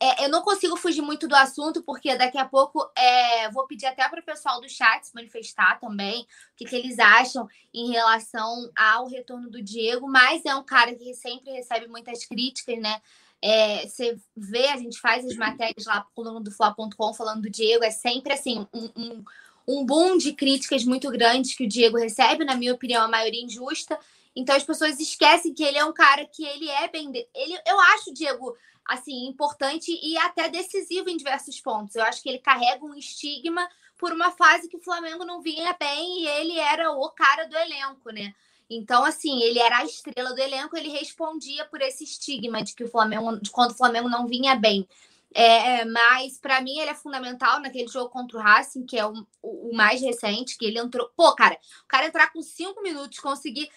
é, 0.01 0.25
eu 0.25 0.31
não 0.31 0.41
consigo 0.41 0.79
fugir 0.79 1.03
muito 1.03 1.29
do 1.29 1.37
assunto, 1.37 1.83
porque 1.83 2.17
daqui 2.17 2.39
a 2.39 2.47
pouco 2.47 2.91
é, 2.97 3.51
vou 3.51 3.67
pedir 3.67 3.85
até 3.85 4.09
para 4.09 4.21
o 4.21 4.25
pessoal 4.25 4.63
do 4.63 4.69
chat 4.69 5.07
se 5.07 5.15
manifestar 5.15 5.79
também, 5.79 6.23
o 6.23 6.27
que, 6.57 6.65
que, 6.65 6.75
eles 6.75 6.99
acham 6.99 7.47
em 7.73 7.91
relação 7.91 8.71
ao 8.75 9.07
retorno 9.07 9.51
do 9.51 9.63
Diego, 9.63 10.09
mas 10.09 10.43
é 10.47 10.55
um 10.55 10.65
cara 10.65 10.95
que 10.95 11.13
sempre 11.13 11.53
recebe 11.53 11.87
muitas 11.87 12.25
críticas, 12.25 12.79
né? 12.81 13.03
É, 13.47 13.87
você 13.87 14.17
vê, 14.35 14.69
a 14.69 14.79
gente 14.79 14.99
faz 14.99 15.23
as 15.27 15.37
matérias 15.37 15.85
lá 15.85 16.07
coluna 16.15 16.41
do 16.41 16.51
Fla.com 16.51 17.13
falando 17.13 17.43
do 17.43 17.51
Diego, 17.51 17.85
é 17.85 17.91
sempre 17.91 18.33
assim, 18.33 18.67
um, 18.73 18.89
um, 18.97 19.25
um 19.69 19.85
boom 19.85 20.17
de 20.17 20.33
críticas 20.33 20.83
muito 20.83 21.11
grandes 21.11 21.55
que 21.55 21.67
o 21.67 21.69
Diego 21.69 21.99
recebe, 21.99 22.43
na 22.43 22.57
minha 22.57 22.73
opinião, 22.73 23.05
a 23.05 23.09
maioria 23.09 23.45
injusta, 23.45 23.99
então 24.35 24.57
as 24.57 24.65
pessoas 24.65 24.99
esquecem 24.99 25.53
que 25.53 25.63
ele 25.63 25.77
é 25.77 25.85
um 25.85 25.93
cara 25.93 26.25
que 26.25 26.43
ele 26.43 26.71
é 26.71 26.89
bem. 26.89 27.13
Ele, 27.35 27.61
eu 27.67 27.79
acho, 27.81 28.15
Diego, 28.15 28.57
assim, 28.89 29.27
importante 29.27 29.93
e 30.03 30.17
até 30.17 30.49
decisivo 30.49 31.11
em 31.11 31.17
diversos 31.19 31.61
pontos. 31.61 31.97
Eu 31.97 32.05
acho 32.05 32.23
que 32.23 32.31
ele 32.31 32.39
carrega 32.39 32.83
um 32.83 32.95
estigma 32.95 33.69
por 33.99 34.11
uma 34.11 34.31
fase 34.31 34.69
que 34.69 34.79
o 34.79 34.83
Flamengo 34.83 35.23
não 35.23 35.43
vinha 35.43 35.77
bem 35.79 36.23
e 36.23 36.27
ele 36.27 36.59
era 36.59 36.91
o 36.93 37.11
cara 37.11 37.45
do 37.45 37.57
elenco, 37.59 38.11
né? 38.11 38.35
Então, 38.69 39.05
assim, 39.05 39.43
ele 39.43 39.59
era 39.59 39.79
a 39.79 39.85
estrela 39.85 40.35
do 40.35 40.41
elenco, 40.41 40.77
ele 40.77 40.89
respondia 40.89 41.65
por 41.67 41.81
esse 41.83 42.05
estigma 42.05 42.63
de 42.63 42.75
que 42.75 42.85
o 42.85 42.89
Flamengo, 42.89 43.39
de 43.41 43.51
quando 43.51 43.73
o 43.73 43.77
Flamengo 43.77 44.09
não 44.09 44.27
vinha 44.27 44.55
bem. 44.55 44.89
É, 45.37 45.85
mas 45.85 46.39
para 46.39 46.61
mim 46.61 46.79
ele 46.79 46.91
é 46.91 46.95
fundamental 46.95 47.59
naquele 47.61 47.89
jogo 47.89 48.09
contra 48.09 48.39
o 48.39 48.41
Racing, 48.41 48.87
que 48.87 48.97
é 48.97 49.05
o, 49.05 49.27
o, 49.43 49.75
mais 49.75 50.01
recente, 50.01 50.57
que 50.57 50.65
ele 50.65 50.79
entrou. 50.79 51.11
Pô, 51.17 51.35
cara, 51.35 51.59
o 51.83 51.89
cara 51.89 52.07
entrar 52.07 52.33
com 52.33 52.41
cinco 52.41 52.81
minutos, 52.81 53.19
conseguir 53.19 53.69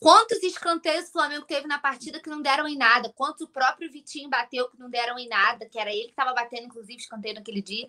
Quantos 0.00 0.42
escanteios 0.42 1.08
o 1.08 1.12
Flamengo 1.12 1.44
teve 1.44 1.66
na 1.66 1.78
partida 1.78 2.20
que 2.20 2.30
não 2.30 2.40
deram 2.40 2.66
em 2.66 2.74
nada? 2.74 3.12
Quantos 3.14 3.42
o 3.42 3.48
próprio 3.48 3.92
Vitinho 3.92 4.30
bateu 4.30 4.66
que 4.70 4.78
não 4.78 4.88
deram 4.88 5.18
em 5.18 5.28
nada? 5.28 5.66
Que 5.66 5.78
era 5.78 5.92
ele 5.92 6.04
que 6.04 6.12
estava 6.12 6.32
batendo, 6.32 6.64
inclusive, 6.64 6.96
escanteio 6.96 7.34
naquele 7.34 7.60
dia. 7.60 7.86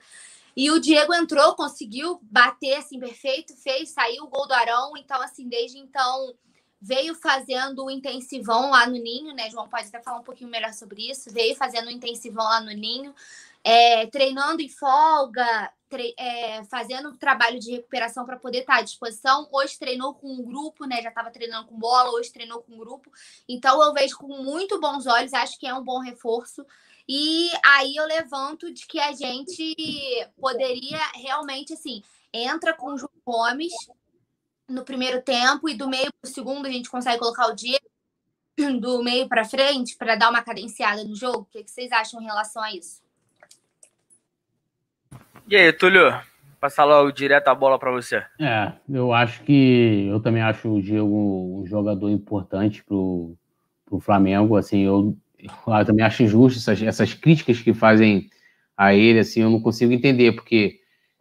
E 0.56 0.70
o 0.72 0.80
Diego 0.80 1.14
entrou, 1.14 1.56
conseguiu 1.56 2.20
bater 2.24 2.76
assim 2.76 3.00
perfeito, 3.00 3.56
fez, 3.56 3.90
saiu 3.90 4.24
o 4.24 4.28
gol 4.28 4.48
do 4.48 4.54
Arão. 4.54 4.94
Então, 4.98 5.22
assim, 5.22 5.48
desde 5.48 5.78
então, 5.78 6.34
veio 6.82 7.14
fazendo 7.14 7.86
o 7.86 7.92
intensivão 7.92 8.72
lá 8.72 8.88
no 8.88 8.94
Ninho, 8.98 9.34
né? 9.36 9.50
João 9.50 9.70
pode 9.70 9.88
até 9.88 10.02
falar 10.02 10.20
um 10.20 10.24
pouquinho 10.24 10.50
melhor 10.50 10.74
sobre 10.74 11.10
isso. 11.10 11.32
Veio 11.32 11.56
fazendo 11.56 11.88
o 11.88 11.92
intensivão 11.92 12.44
lá 12.44 12.60
no 12.60 12.72
Ninho, 12.72 13.14
é, 13.64 14.08
treinando 14.08 14.62
em 14.62 14.68
folga, 14.68 15.72
tre 15.88 16.16
é, 16.18 16.64
fazendo 16.64 17.16
trabalho 17.18 17.60
de 17.60 17.72
recuperação 17.72 18.26
para 18.26 18.40
poder 18.40 18.60
estar 18.60 18.78
à 18.78 18.82
disposição. 18.82 19.48
Hoje 19.52 19.78
treinou 19.78 20.16
com 20.16 20.28
um 20.28 20.42
grupo, 20.42 20.86
né? 20.86 21.02
Já 21.04 21.10
estava 21.10 21.30
treinando 21.30 21.68
com 21.68 21.78
bola, 21.78 22.12
hoje 22.12 22.32
treinou 22.32 22.64
com 22.64 22.74
um 22.74 22.78
grupo. 22.78 23.12
Então 23.48 23.82
eu 23.84 23.94
vejo 23.94 24.18
com 24.18 24.42
muito 24.42 24.80
bons 24.80 25.06
olhos, 25.06 25.34
acho 25.34 25.60
que 25.60 25.68
é 25.68 25.74
um 25.74 25.84
bom 25.84 26.00
reforço. 26.00 26.66
E 27.14 27.50
aí 27.66 27.98
eu 27.98 28.06
levanto 28.06 28.74
de 28.74 28.88
que 28.88 28.98
a 28.98 29.12
gente 29.12 29.76
poderia 30.40 30.98
realmente, 31.14 31.74
assim, 31.74 32.02
entra 32.32 32.74
com 32.74 32.94
o 32.94 32.98
João 32.98 33.12
Gomes 33.26 33.74
no 34.66 34.86
primeiro 34.86 35.22
tempo 35.22 35.68
e 35.68 35.74
do 35.74 35.90
meio 35.90 36.10
para 36.22 36.30
o 36.30 36.34
segundo 36.34 36.68
a 36.68 36.72
gente 36.72 36.90
consegue 36.90 37.20
colocar 37.20 37.48
o 37.48 37.54
Diego 37.54 37.86
do 38.80 39.04
meio 39.04 39.28
para 39.28 39.44
frente 39.44 39.98
para 39.98 40.16
dar 40.16 40.30
uma 40.30 40.42
cadenciada 40.42 41.04
no 41.04 41.14
jogo? 41.14 41.40
O 41.40 41.46
que, 41.48 41.68
vocês 41.68 41.92
acham 41.92 42.22
em 42.22 42.26
relação 42.28 42.64
a 42.64 42.72
isso? 42.72 43.02
E 45.50 45.58
aí, 45.58 45.74
Túlio? 45.74 46.18
Passar 46.62 46.86
logo 46.86 47.12
direto 47.12 47.50
a 47.50 47.56
bola 47.56 47.78
para 47.78 47.92
você. 47.92 48.24
É, 48.40 48.72
eu 48.88 49.12
acho 49.12 49.44
que 49.44 50.08
eu 50.10 50.22
também 50.22 50.44
acho 50.44 50.70
o 50.70 50.82
Diego 50.82 51.60
um 51.60 51.66
jogador 51.66 52.10
importante 52.10 52.82
pro, 52.86 53.36
pro 53.86 54.00
Flamengo. 54.00 54.56
Assim, 54.56 54.86
eu, 54.86 55.18
eu 55.44 55.86
também 55.86 56.06
acho 56.06 56.24
injusto 56.24 56.60
essas, 56.60 56.82
essas 56.82 57.14
críticas 57.14 57.60
que 57.60 57.74
fazem 57.74 58.30
a 58.78 58.94
ele. 58.94 59.20
Assim, 59.20 59.42
eu 59.42 59.50
não 59.50 59.60
consigo 59.60 59.94
entender 59.94 60.34
porque 60.34 60.80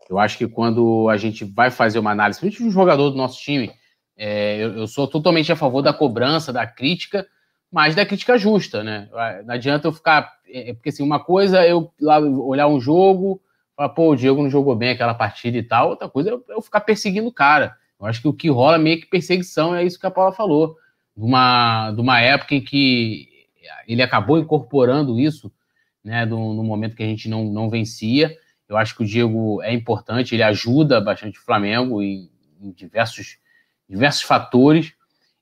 eu 0.09 0.19
acho 0.19 0.37
que 0.37 0.49
quando 0.49 1.09
a 1.09 1.17
gente 1.17 1.45
vai 1.45 1.71
fazer 1.71 1.99
uma 1.99 2.11
análise, 2.11 2.41
principalmente 2.41 2.69
um 2.69 2.73
jogador 2.73 3.11
do 3.11 3.17
nosso 3.17 3.41
time, 3.41 3.71
é, 4.17 4.57
eu, 4.57 4.79
eu, 4.79 4.87
sou 4.87 5.07
totalmente 5.07 5.51
a 5.53 5.57
favor 5.57 5.83
da 5.83 5.93
cobrança, 5.93 6.53
da 6.53 6.67
crítica, 6.67 7.27
mas 7.73 7.95
da 7.95 8.05
crítica 8.05 8.37
justa, 8.37 8.83
né? 8.83 9.09
Não 9.45 9.55
adianta 9.55 9.89
eu 9.89 9.93
ficar. 9.93 10.33
É, 10.47 10.71
é 10.71 10.75
porque 10.75 10.89
assim, 10.89 11.03
uma 11.03 11.21
coisa 11.21 11.65
é 11.65 11.73
eu 11.73 11.93
lá 12.01 12.19
olhar 12.19 12.67
um 12.67 12.81
jogo, 12.81 13.41
falar, 13.77 13.91
pô, 13.91 14.11
o 14.11 14.17
Diego 14.17 14.43
não 14.43 14.51
jogou 14.51 14.75
bem 14.75 14.91
aquela 14.91 15.15
partida 15.15 15.57
e 15.57 15.63
tal, 15.63 15.91
outra 15.91 16.09
coisa 16.09 16.31
é 16.31 16.33
eu, 16.33 16.45
eu 16.49 16.61
ficar 16.61 16.81
perseguindo 16.81 17.29
o 17.29 17.33
cara. 17.33 17.77
Eu 18.01 18.07
acho 18.07 18.21
que 18.21 18.29
o 18.29 18.33
que 18.33 18.51
rola 18.51 18.77
é 18.77 18.79
meio 18.79 19.01
que 19.01 19.07
perseguição, 19.07 19.75
é 19.75 19.85
isso 19.85 20.01
que 20.01 20.07
a 20.07 20.11
Paula 20.11 20.33
falou. 20.33 20.77
De 21.17 21.25
uma, 21.25 21.93
de 21.93 22.01
uma 22.01 22.21
época 22.21 22.55
em 22.55 22.61
que 22.61 23.29
ele 23.87 24.03
acabou 24.03 24.39
incorporando 24.39 25.19
isso, 25.19 25.53
né, 26.03 26.25
no, 26.25 26.55
no 26.55 26.63
momento 26.63 26.97
que 26.97 27.03
a 27.03 27.07
gente 27.07 27.29
não, 27.29 27.45
não 27.45 27.69
vencia. 27.69 28.35
Eu 28.69 28.77
acho 28.77 28.97
que 28.97 29.03
o 29.03 29.07
Diego 29.07 29.61
é 29.63 29.73
importante, 29.73 30.35
ele 30.35 30.43
ajuda 30.43 31.01
bastante 31.01 31.39
o 31.39 31.43
Flamengo 31.43 32.03
em, 32.03 32.31
em 32.61 32.71
diversos, 32.71 33.39
diversos 33.89 34.23
fatores. 34.23 34.93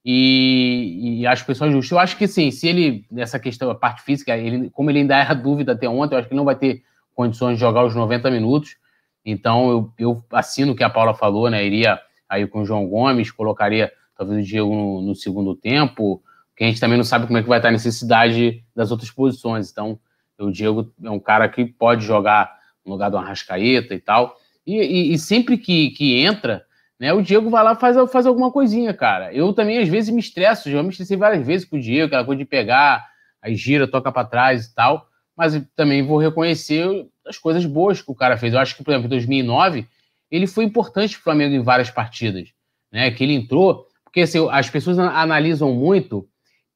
E, 0.04 1.20
e 1.20 1.26
acho 1.26 1.42
que 1.42 1.48
pessoal 1.48 1.70
justo. 1.70 1.94
Eu 1.94 1.98
acho 1.98 2.16
que 2.16 2.26
sim, 2.26 2.50
se 2.50 2.66
ele, 2.66 3.04
nessa 3.10 3.38
questão, 3.38 3.70
a 3.70 3.74
parte 3.74 4.02
física, 4.02 4.36
ele, 4.36 4.70
como 4.70 4.90
ele 4.90 5.00
ainda 5.00 5.16
era 5.16 5.34
dúvida 5.34 5.72
até 5.72 5.88
ontem, 5.88 6.14
eu 6.14 6.18
acho 6.18 6.28
que 6.28 6.32
ele 6.32 6.38
não 6.38 6.46
vai 6.46 6.56
ter 6.56 6.82
condições 7.14 7.54
de 7.54 7.60
jogar 7.60 7.84
os 7.84 7.94
90 7.94 8.30
minutos. 8.30 8.76
Então 9.24 9.70
eu, 9.70 9.92
eu 9.98 10.24
assino 10.32 10.72
o 10.72 10.74
que 10.74 10.82
a 10.84 10.88
Paula 10.88 11.12
falou, 11.12 11.50
né? 11.50 11.64
Iria 11.66 12.00
aí 12.28 12.46
com 12.46 12.62
o 12.62 12.64
João 12.64 12.86
Gomes, 12.86 13.30
colocaria 13.30 13.92
talvez 14.16 14.40
o 14.40 14.48
Diego 14.48 14.74
no, 14.74 15.02
no 15.02 15.14
segundo 15.14 15.54
tempo, 15.54 16.22
que 16.58 16.64
a 16.64 16.66
gente 16.66 16.80
também 16.80 16.96
não 16.96 17.04
sabe 17.04 17.24
como 17.24 17.38
é 17.38 17.42
que 17.42 17.48
vai 17.48 17.60
estar 17.60 17.68
a 17.68 17.72
necessidade 17.72 18.64
das 18.74 18.90
outras 18.90 19.12
posições. 19.12 19.70
Então, 19.70 19.96
o 20.40 20.50
Diego 20.50 20.92
é 21.04 21.08
um 21.08 21.20
cara 21.20 21.48
que 21.48 21.64
pode 21.64 22.04
jogar 22.04 22.52
no 22.84 22.90
lugar 22.90 23.10
do 23.10 23.16
Arrascaeta 23.16 23.94
e 23.94 24.00
tal. 24.00 24.36
E, 24.66 24.76
e, 24.76 25.12
e, 25.12 25.18
sempre 25.18 25.56
que, 25.56 25.90
que 25.90 26.18
entra, 26.18 26.64
né, 26.98 27.12
o 27.12 27.22
Diego 27.22 27.48
vai 27.48 27.62
lá 27.62 27.76
faz, 27.76 27.96
faz 28.10 28.26
alguma 28.26 28.50
coisinha, 28.50 28.92
cara. 28.92 29.32
Eu 29.32 29.52
também, 29.52 29.78
às 29.78 29.88
vezes, 29.88 30.12
me 30.12 30.18
estresso, 30.18 30.68
já 30.68 30.82
me 30.82 30.88
estressei 30.88 31.16
várias 31.16 31.46
vezes 31.46 31.64
com 31.64 31.76
o 31.76 31.80
Diego, 31.80 32.08
aquela 32.08 32.24
coisa 32.24 32.40
de 32.40 32.44
pegar, 32.44 33.06
aí 33.40 33.54
gira, 33.54 33.86
toca 33.86 34.10
para 34.10 34.26
trás 34.26 34.66
e 34.66 34.74
tal. 34.74 35.06
Mas 35.36 35.62
também 35.76 36.02
vou 36.02 36.18
reconhecer 36.18 37.06
as 37.24 37.38
coisas 37.38 37.64
boas 37.64 38.02
que 38.02 38.10
o 38.10 38.16
cara 38.16 38.36
fez. 38.36 38.52
Eu 38.52 38.58
acho 38.58 38.74
que, 38.74 38.82
por 38.82 38.90
exemplo, 38.90 39.06
em 39.06 39.10
2009, 39.10 39.86
ele 40.28 40.48
foi 40.48 40.64
importante 40.64 41.14
para 41.14 41.20
o 41.20 41.22
Flamengo 41.22 41.54
em 41.54 41.62
várias 41.62 41.88
partidas. 41.88 42.48
Né, 42.90 43.10
que 43.10 43.22
ele 43.22 43.34
entrou, 43.34 43.86
porque 44.02 44.22
assim, 44.22 44.48
as 44.50 44.70
pessoas 44.70 44.98
analisam 44.98 45.74
muito, 45.74 46.26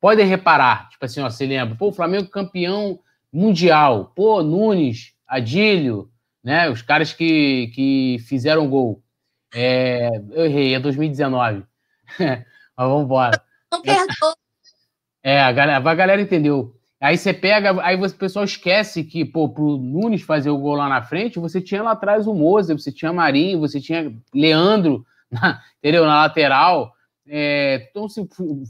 podem 0.03 0.27
reparar, 0.27 0.89
tipo 0.89 1.05
assim, 1.05 1.21
ó, 1.21 1.31
você 1.31 1.47
lembra, 1.47 1.77
pô, 1.77 1.91
o 1.91 1.93
Flamengo 1.93 2.29
campeão 2.29 2.99
mundial, 3.33 4.13
pô, 4.17 4.43
Nunes, 4.43 5.15
Adílio, 5.29 6.11
né? 6.43 6.69
Os 6.69 6.83
caras 6.83 7.13
que, 7.13 7.69
que 7.73 8.17
fizeram 8.27 8.69
gol. 8.69 9.01
É, 9.55 10.11
eu 10.33 10.47
errei, 10.47 10.75
é 10.75 10.81
2019. 10.81 11.63
Mas 12.19 12.45
vamos 12.77 13.05
embora. 13.05 13.41
Não 13.71 13.81
perdoa. 13.81 14.35
É, 15.23 15.41
a 15.41 15.53
galera, 15.53 15.89
a 15.89 15.95
galera 15.95 16.21
entendeu. 16.21 16.75
Aí 17.01 17.17
você 17.17 17.33
pega, 17.33 17.81
aí 17.85 17.97
você, 17.97 18.13
o 18.13 18.19
pessoal 18.19 18.45
esquece 18.45 19.05
que, 19.05 19.25
pô, 19.25 19.49
pro 19.49 19.77
Nunes 19.77 20.23
fazer 20.23 20.51
o 20.51 20.59
gol 20.59 20.75
lá 20.75 20.89
na 20.89 21.03
frente, 21.03 21.39
você 21.39 21.61
tinha 21.61 21.81
lá 21.81 21.93
atrás 21.93 22.27
o 22.27 22.35
Moza, 22.35 22.77
você 22.77 22.91
tinha 22.91 23.13
Marinho, 23.13 23.61
você 23.61 23.81
tinha 23.81 24.13
Leandro, 24.35 25.07
na, 25.31 25.63
entendeu? 25.79 26.05
Na 26.07 26.23
lateral. 26.23 26.93
É, 27.35 27.87
então, 27.89 28.05
assim, 28.05 28.29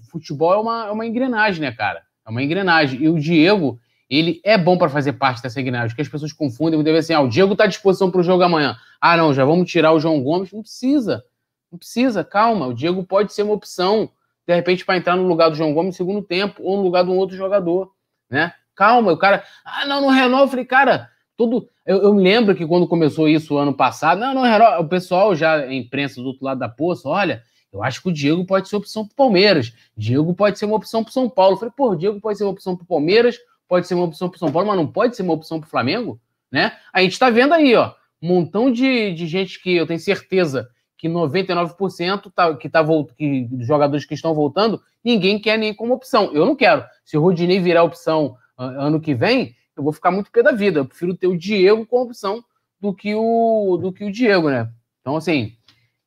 futebol 0.09 0.55
é 0.55 0.56
uma, 0.56 0.86
é 0.86 0.90
uma 0.93 1.05
engrenagem, 1.05 1.60
né, 1.60 1.72
cara? 1.72 2.05
É 2.24 2.30
uma 2.30 2.40
engrenagem. 2.40 3.02
E 3.02 3.09
o 3.09 3.18
Diego, 3.18 3.80
ele 4.09 4.40
é 4.44 4.56
bom 4.56 4.78
para 4.78 4.89
fazer 4.89 5.14
parte 5.14 5.43
dessa 5.43 5.60
engrenagem, 5.60 5.97
que 5.97 6.01
as 6.01 6.09
pessoas 6.09 6.32
confundem 6.32 6.80
vezes 6.80 7.10
assim, 7.10 7.12
ah, 7.12 7.20
o 7.22 7.28
Diego 7.28 7.55
está 7.55 7.64
à 7.64 7.66
disposição 7.66 8.09
para 8.09 8.20
o 8.20 8.22
jogo 8.22 8.44
amanhã. 8.44 8.76
Ah, 9.01 9.16
não, 9.16 9.34
já 9.34 9.44
vamos 9.44 9.68
tirar 9.68 9.90
o 9.90 9.98
João 9.98 10.22
Gomes. 10.22 10.52
Não 10.52 10.62
precisa, 10.62 11.24
não 11.72 11.76
precisa, 11.76 12.22
calma. 12.22 12.68
O 12.68 12.72
Diego 12.72 13.02
pode 13.02 13.32
ser 13.32 13.43
uma 13.43 13.52
opção, 13.52 14.09
de 14.47 14.55
repente, 14.55 14.84
para 14.84 14.97
entrar 14.97 15.16
no 15.16 15.26
lugar 15.26 15.48
do 15.48 15.56
João 15.56 15.74
Gomes 15.74 15.94
no 15.94 15.97
segundo 15.97 16.22
tempo, 16.22 16.62
ou 16.62 16.76
no 16.76 16.84
lugar 16.84 17.02
de 17.02 17.10
um 17.10 17.16
outro 17.16 17.36
jogador, 17.36 17.90
né? 18.30 18.55
Calma, 18.76 19.10
o 19.10 19.18
cara, 19.18 19.43
ah, 19.64 19.84
não, 19.86 20.02
não 20.02 20.09
renova. 20.09 20.44
Eu 20.44 20.48
falei, 20.48 20.64
cara, 20.64 21.10
todo. 21.36 21.68
Eu, 21.84 22.01
eu 22.01 22.14
me 22.14 22.22
lembro 22.22 22.55
que 22.55 22.64
quando 22.64 22.86
começou 22.86 23.28
isso 23.28 23.59
ano 23.59 23.74
passado, 23.74 24.20
não, 24.20 24.32
não, 24.32 24.43
renova. 24.43 24.78
O 24.78 24.89
pessoal 24.89 25.34
já, 25.34 25.56
a 25.56 25.74
imprensa 25.74 26.22
do 26.22 26.28
outro 26.28 26.44
lado 26.44 26.60
da 26.60 26.68
poça, 26.68 27.09
olha, 27.09 27.43
eu 27.73 27.82
acho 27.82 28.03
que 28.03 28.09
o 28.09 28.12
Diego 28.12 28.44
pode 28.44 28.69
ser 28.69 28.77
opção 28.77 29.07
para 29.07 29.12
o 29.12 29.16
Palmeiras. 29.16 29.73
Diego 29.97 30.35
pode 30.35 30.59
ser 30.59 30.66
uma 30.66 30.77
opção 30.77 31.03
para 31.03 31.11
o 31.11 31.12
São 31.12 31.28
Paulo. 31.28 31.55
Eu 31.55 31.59
falei, 31.59 31.73
pô, 31.77 31.90
o 31.90 31.97
Diego 31.97 32.20
pode 32.20 32.36
ser 32.36 32.44
uma 32.44 32.51
opção 32.51 32.77
para 32.77 32.85
o 32.85 32.86
Palmeiras, 32.86 33.39
pode 33.66 33.86
ser 33.86 33.94
uma 33.94 34.05
opção 34.05 34.28
para 34.28 34.36
o 34.36 34.39
São 34.39 34.53
Paulo, 34.53 34.69
mas 34.69 34.77
não 34.77 34.86
pode 34.86 35.16
ser 35.16 35.23
uma 35.23 35.32
opção 35.32 35.59
para 35.59 35.66
o 35.66 35.70
Flamengo, 35.70 36.20
né? 36.51 36.77
A 36.93 37.01
gente 37.01 37.12
está 37.12 37.31
vendo 37.31 37.55
aí, 37.55 37.74
ó, 37.74 37.94
um 38.20 38.28
montão 38.28 38.70
de, 38.70 39.15
de 39.15 39.27
gente 39.27 39.62
que 39.62 39.74
eu 39.74 39.86
tenho 39.86 39.99
certeza 39.99 40.69
que 40.99 41.09
99% 41.09 42.31
tá, 42.32 42.55
que 42.55 42.69
tá 42.69 42.85
que 43.19 43.44
dos 43.51 43.66
jogadores 43.66 44.05
que 44.05 44.15
estão 44.15 44.35
voltando, 44.35 44.81
ninguém 45.03 45.36
quer 45.36 45.59
nem 45.59 45.74
como 45.74 45.94
opção. 45.94 46.32
Eu 46.32 46.47
não 46.47 46.55
quero. 46.55 46.85
Se 47.05 47.16
o 47.16 47.20
Rodinei 47.20 47.59
virar 47.59 47.82
opção 47.82 48.36
ano 48.57 49.01
que 49.01 49.12
vem, 49.12 49.57
eu 49.77 49.82
vou 49.82 49.93
ficar 49.93 50.12
muito 50.12 50.31
pé 50.31 50.44
da 50.44 50.53
vida. 50.53 50.78
Eu 50.78 50.85
prefiro 50.85 51.16
ter 51.16 51.27
o 51.27 51.36
Diego 51.36 51.85
como 51.86 52.05
opção 52.05 52.44
do 52.81 52.94
que 52.94 53.15
o 53.16 53.77
do 53.78 53.93
que 53.93 54.05
o 54.05 54.12
Diego, 54.12 54.49
né? 54.49 54.70
Então, 55.01 55.16
assim, 55.16 55.57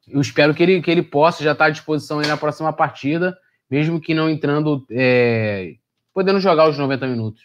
eu 0.07 0.21
espero 0.21 0.53
que 0.53 0.61
ele, 0.61 0.81
que 0.81 0.91
ele 0.91 1.03
possa 1.03 1.43
já 1.43 1.51
estar 1.51 1.65
tá 1.65 1.69
à 1.69 1.73
disposição 1.73 2.19
aí 2.19 2.27
na 2.27 2.37
próxima 2.37 2.71
partida, 2.71 3.37
mesmo 3.69 3.99
que 3.99 4.13
não 4.13 4.29
entrando, 4.29 4.85
é, 4.91 5.75
podendo 6.13 6.39
jogar 6.39 6.69
os 6.69 6.77
90 6.77 7.07
minutos. 7.07 7.43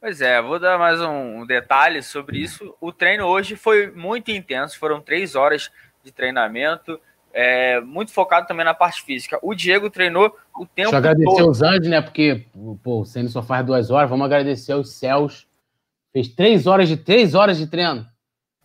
Pois 0.00 0.20
é, 0.20 0.42
vou 0.42 0.58
dar 0.58 0.78
mais 0.78 1.00
um 1.00 1.46
detalhe 1.46 2.02
sobre 2.02 2.38
isso. 2.38 2.74
O 2.80 2.92
treino 2.92 3.24
hoje 3.24 3.54
foi 3.54 3.90
muito 3.92 4.32
intenso, 4.32 4.78
foram 4.78 5.00
três 5.00 5.36
horas 5.36 5.70
de 6.02 6.10
treinamento, 6.10 7.00
é, 7.32 7.80
muito 7.80 8.12
focado 8.12 8.46
também 8.46 8.64
na 8.64 8.74
parte 8.74 9.02
física. 9.02 9.38
O 9.40 9.54
Diego 9.54 9.88
treinou 9.88 10.36
o 10.56 10.66
tempo 10.66 10.90
Deixa 10.90 10.94
eu 10.94 10.98
agradecer 10.98 11.36
todo. 11.36 11.50
os 11.50 11.62
Andes, 11.62 11.88
né? 11.88 12.00
Porque 12.00 12.46
pô, 12.82 13.00
o 13.00 13.04
Senna 13.04 13.28
só 13.28 13.42
faz 13.42 13.64
duas 13.64 13.90
horas. 13.90 14.10
Vamos 14.10 14.26
agradecer 14.26 14.72
aos 14.72 14.92
céus. 14.92 15.46
Fez 16.12 16.28
três 16.28 16.66
horas 16.66 16.88
de 16.88 16.96
três 16.96 17.34
horas 17.34 17.56
de 17.56 17.66
treino. 17.68 18.06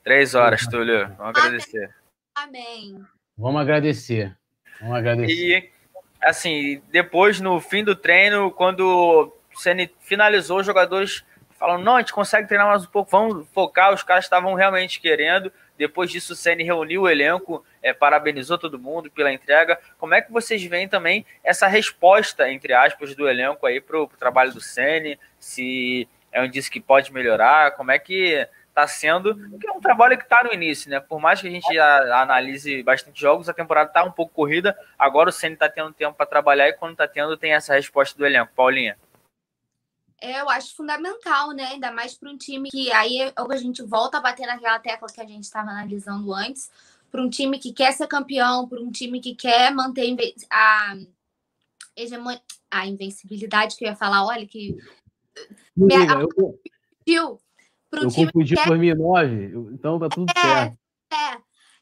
Três 0.03 0.35
horas, 0.35 0.65
Túlio. 0.67 1.07
Vamos 1.17 1.37
agradecer. 1.37 1.93
Amém. 2.35 3.05
Vamos 3.37 3.61
agradecer. 3.61 4.35
Vamos 4.81 4.97
agradecer. 4.97 5.33
E, 5.33 5.69
assim, 6.21 6.81
depois, 6.91 7.39
no 7.39 7.61
fim 7.61 7.83
do 7.83 7.95
treino, 7.95 8.49
quando 8.51 9.31
Ceni 9.53 9.91
finalizou, 9.99 10.59
os 10.59 10.65
jogadores 10.65 11.23
falaram: 11.57 11.81
não, 11.81 11.95
a 11.95 11.99
gente 11.99 12.13
consegue 12.13 12.47
treinar 12.47 12.67
mais 12.67 12.83
um 12.83 12.89
pouco, 12.89 13.11
vamos 13.11 13.47
focar. 13.49 13.93
Os 13.93 14.03
caras 14.03 14.25
estavam 14.25 14.53
realmente 14.53 14.99
querendo. 14.99 15.51
Depois 15.77 16.09
disso, 16.09 16.33
o 16.33 16.35
Ceni 16.35 16.63
reuniu 16.63 17.03
o 17.03 17.09
elenco, 17.09 17.63
é, 17.83 17.93
parabenizou 17.93 18.57
todo 18.57 18.79
mundo 18.79 19.11
pela 19.11 19.31
entrega. 19.31 19.79
Como 19.99 20.15
é 20.15 20.21
que 20.21 20.31
vocês 20.31 20.63
veem 20.63 20.87
também 20.87 21.23
essa 21.43 21.67
resposta, 21.67 22.51
entre 22.51 22.73
aspas, 22.73 23.15
do 23.15 23.29
elenco 23.29 23.67
aí 23.67 23.79
para 23.79 24.01
o 24.01 24.07
trabalho 24.07 24.51
do 24.51 24.61
Ceni? 24.61 25.19
Se 25.39 26.07
é 26.31 26.41
um 26.41 26.45
indício 26.45 26.71
que 26.71 26.79
pode 26.79 27.13
melhorar? 27.13 27.71
Como 27.71 27.91
é 27.91 27.99
que 27.99 28.47
está 28.77 28.87
sendo? 28.87 29.35
Porque 29.49 29.67
é 29.67 29.71
um 29.71 29.81
trabalho 29.81 30.17
que 30.17 30.23
está 30.23 30.43
no 30.43 30.53
início, 30.53 30.89
né? 30.89 30.99
Por 30.99 31.19
mais 31.19 31.41
que 31.41 31.47
a 31.47 31.51
gente 31.51 31.73
já 31.73 32.21
analise 32.21 32.83
bastante 32.83 33.19
jogos, 33.19 33.49
a 33.49 33.53
temporada 33.53 33.89
está 33.89 34.03
um 34.03 34.11
pouco 34.11 34.33
corrida. 34.33 34.77
Agora 34.97 35.29
o 35.29 35.31
Ceni 35.31 35.55
está 35.55 35.67
tendo 35.67 35.91
tempo 35.91 36.15
para 36.15 36.25
trabalhar 36.25 36.69
e 36.69 36.73
quando 36.73 36.91
está 36.91 37.07
tendo, 37.07 37.35
tem 37.35 37.53
essa 37.53 37.73
resposta 37.73 38.17
do 38.17 38.25
elenco. 38.25 38.53
Paulinha 38.55 38.97
é, 40.19 40.41
eu 40.41 40.49
acho 40.49 40.75
fundamental, 40.75 41.51
né? 41.51 41.65
Ainda 41.65 41.91
mais 41.91 42.15
para 42.15 42.29
um 42.29 42.37
time 42.37 42.69
que 42.69 42.91
aí 42.91 43.21
é 43.21 43.33
a 43.37 43.55
gente 43.55 43.83
volta 43.83 44.17
a 44.17 44.21
bater 44.21 44.47
naquela 44.47 44.79
tecla 44.79 45.07
que 45.07 45.21
a 45.21 45.25
gente 45.25 45.43
estava 45.43 45.69
analisando 45.69 46.33
antes, 46.33 46.71
para 47.11 47.21
um 47.21 47.29
time 47.29 47.59
que 47.59 47.71
quer 47.71 47.91
ser 47.91 48.07
campeão, 48.07 48.67
para 48.67 48.81
um 48.81 48.91
time 48.91 49.19
que 49.19 49.35
quer 49.35 49.71
manter 49.71 50.15
a, 50.49 50.97
hegemonia, 51.95 52.41
a 52.69 52.87
invencibilidade 52.87 53.75
que 53.75 53.85
eu 53.85 53.89
ia 53.89 53.95
falar, 53.95 54.25
olha 54.25 54.45
que 54.47 54.75
Menina, 55.75 56.25
eu, 57.05 57.39
um 57.93 58.03
eu 58.03 58.09
time 58.09 58.25
confundi 58.27 58.55
que 58.55 58.61
quer, 58.61 58.67
por 58.67 58.77
9, 58.77 59.73
então 59.73 59.99
tá 59.99 60.09
tudo 60.09 60.31
certo. 60.37 60.77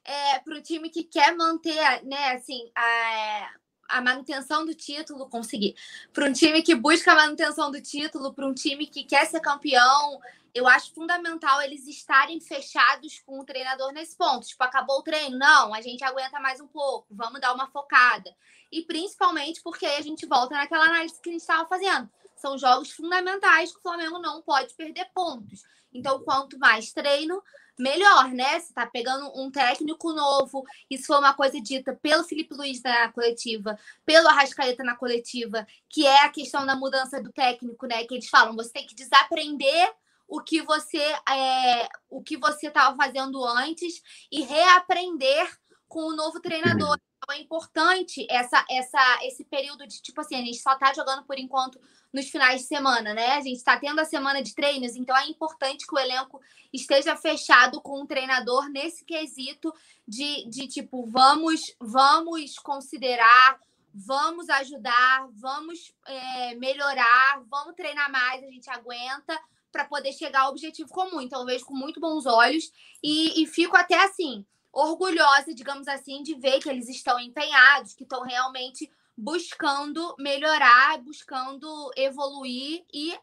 é, 0.06 0.34
é 0.36 0.40
para 0.40 0.62
time 0.62 0.90
que 0.90 1.04
quer 1.04 1.36
manter, 1.36 2.04
né, 2.04 2.34
assim, 2.34 2.70
a, 2.76 3.50
a 3.90 4.02
manutenção 4.02 4.66
do 4.66 4.74
título, 4.74 5.30
conseguir. 5.30 5.76
Para 6.14 6.28
um 6.28 6.34
time 6.34 6.62
que 6.62 6.76
busca 6.76 7.12
a 7.12 7.16
manutenção 7.16 7.72
do 7.72 7.82
título, 7.82 8.34
para 8.34 8.48
um 8.48 8.54
time 8.54 8.88
que 8.88 9.04
quer 9.04 9.26
ser 9.26 9.40
campeão, 9.40 10.20
eu 10.54 10.68
acho 10.68 10.94
fundamental 10.94 11.62
eles 11.62 11.86
estarem 11.88 12.40
fechados 12.40 13.22
com 13.26 13.40
o 13.40 13.46
treinador 13.46 13.92
nesse 13.92 14.16
ponto. 14.16 14.48
Tipo, 14.48 14.64
acabou 14.64 15.00
o 15.00 15.04
treino? 15.04 15.38
Não, 15.38 15.74
a 15.74 15.82
gente 15.82 16.04
aguenta 16.04 16.40
mais 16.40 16.62
um 16.62 16.68
pouco, 16.68 17.08
vamos 17.12 17.42
dar 17.42 17.54
uma 17.54 17.68
focada. 17.68 18.34
E 18.72 18.82
principalmente 18.84 19.62
porque 19.62 19.86
aí 19.86 19.98
a 19.98 20.02
gente 20.02 20.26
volta 20.26 20.56
naquela 20.56 20.86
análise 20.86 21.22
que 21.22 21.30
a 21.30 21.32
gente 21.34 21.42
estava 21.42 21.68
fazendo. 21.68 22.10
São 22.46 22.60
jogos 22.60 22.92
fundamentais 22.92 23.72
que 23.72 23.80
o 23.80 23.82
Flamengo 23.82 24.20
não 24.20 24.40
pode 24.40 24.76
perder 24.76 25.10
pontos. 25.16 25.64
Então, 25.92 26.20
quanto 26.20 26.60
mais 26.60 26.92
treino, 26.92 27.42
melhor, 27.76 28.30
né? 28.30 28.60
Você 28.60 28.72
tá 28.72 28.86
pegando 28.86 29.32
um 29.36 29.50
técnico 29.50 30.14
novo. 30.14 30.64
Isso 30.88 31.08
foi 31.08 31.18
uma 31.18 31.34
coisa 31.34 31.60
dita 31.60 31.98
pelo 32.00 32.24
Felipe 32.24 32.54
Luiz 32.54 32.84
na 32.84 33.12
coletiva, 33.12 33.80
pelo 34.06 34.28
Arrascaeta 34.28 34.84
na 34.84 34.96
coletiva, 34.96 35.66
que 35.90 36.06
é 36.06 36.24
a 36.24 36.30
questão 36.30 36.68
da 36.68 36.76
mudança 36.76 37.20
do 37.20 37.32
técnico, 37.32 37.88
né? 37.88 38.04
Que 38.04 38.14
eles 38.14 38.30
falam, 38.30 38.56
você 38.56 38.72
tem 38.72 38.86
que 38.86 38.94
desaprender 38.94 39.92
o 40.28 40.40
que 40.40 40.62
você 40.62 41.02
é, 41.28 41.90
o 42.08 42.22
que 42.22 42.38
você 42.38 42.68
estava 42.68 42.96
fazendo 42.96 43.44
antes 43.44 44.04
e 44.32 44.44
reaprender 44.44 45.50
com 45.88 46.02
o 46.02 46.16
novo 46.16 46.40
treinador. 46.40 47.00
Então 47.26 47.36
é 47.36 47.42
importante 47.42 48.28
essa, 48.30 48.64
essa, 48.70 49.20
esse 49.24 49.44
período 49.44 49.88
de 49.88 50.00
tipo 50.00 50.22
assim, 50.22 50.36
a 50.36 50.42
gente 50.42 50.60
só 50.60 50.76
tá 50.76 50.94
jogando 50.94 51.24
por 51.24 51.40
enquanto 51.40 51.82
nos 52.14 52.30
finais 52.30 52.62
de 52.62 52.68
semana, 52.68 53.16
né? 53.16 53.32
A 53.32 53.42
gente 53.42 53.58
está 53.58 53.80
tendo 53.80 54.00
a 54.00 54.06
semana 54.06 54.44
de 54.44 54.54
treinos, 54.54 54.96
então 54.96 55.18
é 55.18 55.28
importante 55.28 55.88
que 55.88 55.96
o 55.96 56.00
elenco 56.00 56.40
esteja 56.72 57.16
fechado 57.16 57.82
com 57.82 58.04
o 58.04 58.06
treinador 58.06 58.70
nesse 58.70 59.04
quesito 59.04 59.74
de, 60.08 60.48
de 60.48 60.68
tipo, 60.68 61.08
vamos, 61.08 61.62
vamos 61.80 62.60
considerar, 62.60 63.60
vamos 63.92 64.48
ajudar, 64.48 65.28
vamos 65.34 65.94
é, 66.06 66.56
melhorar, 66.56 67.42
vamos 67.50 67.76
treinar 67.76 68.12
mais, 68.12 68.44
a 68.44 68.52
gente 68.52 68.70
aguenta 68.70 69.38
para 69.72 69.86
poder 69.86 70.14
chegar 70.14 70.42
ao 70.42 70.52
objetivo 70.52 70.90
comum. 70.90 71.20
Então, 71.20 71.42
eu 71.42 71.46
vejo 71.46 71.66
com 71.66 71.76
muito 71.76 72.00
bons 72.00 72.26
olhos 72.26 72.72
e, 73.04 73.42
e 73.42 73.48
fico 73.48 73.76
até 73.76 74.02
assim, 74.02 74.46
orgulhosa, 74.76 75.56
digamos 75.56 75.88
assim, 75.88 76.22
de 76.22 76.36
ver 76.36 76.60
que 76.60 76.70
eles 76.70 76.90
estão 76.90 77.18
empenhados, 77.18 77.94
que 77.94 78.04
estão 78.04 78.22
realmente 78.24 78.92
buscando 79.18 80.14
melhorar, 80.20 80.98
buscando 80.98 81.90
evoluir 81.96 82.84
e 82.94 83.18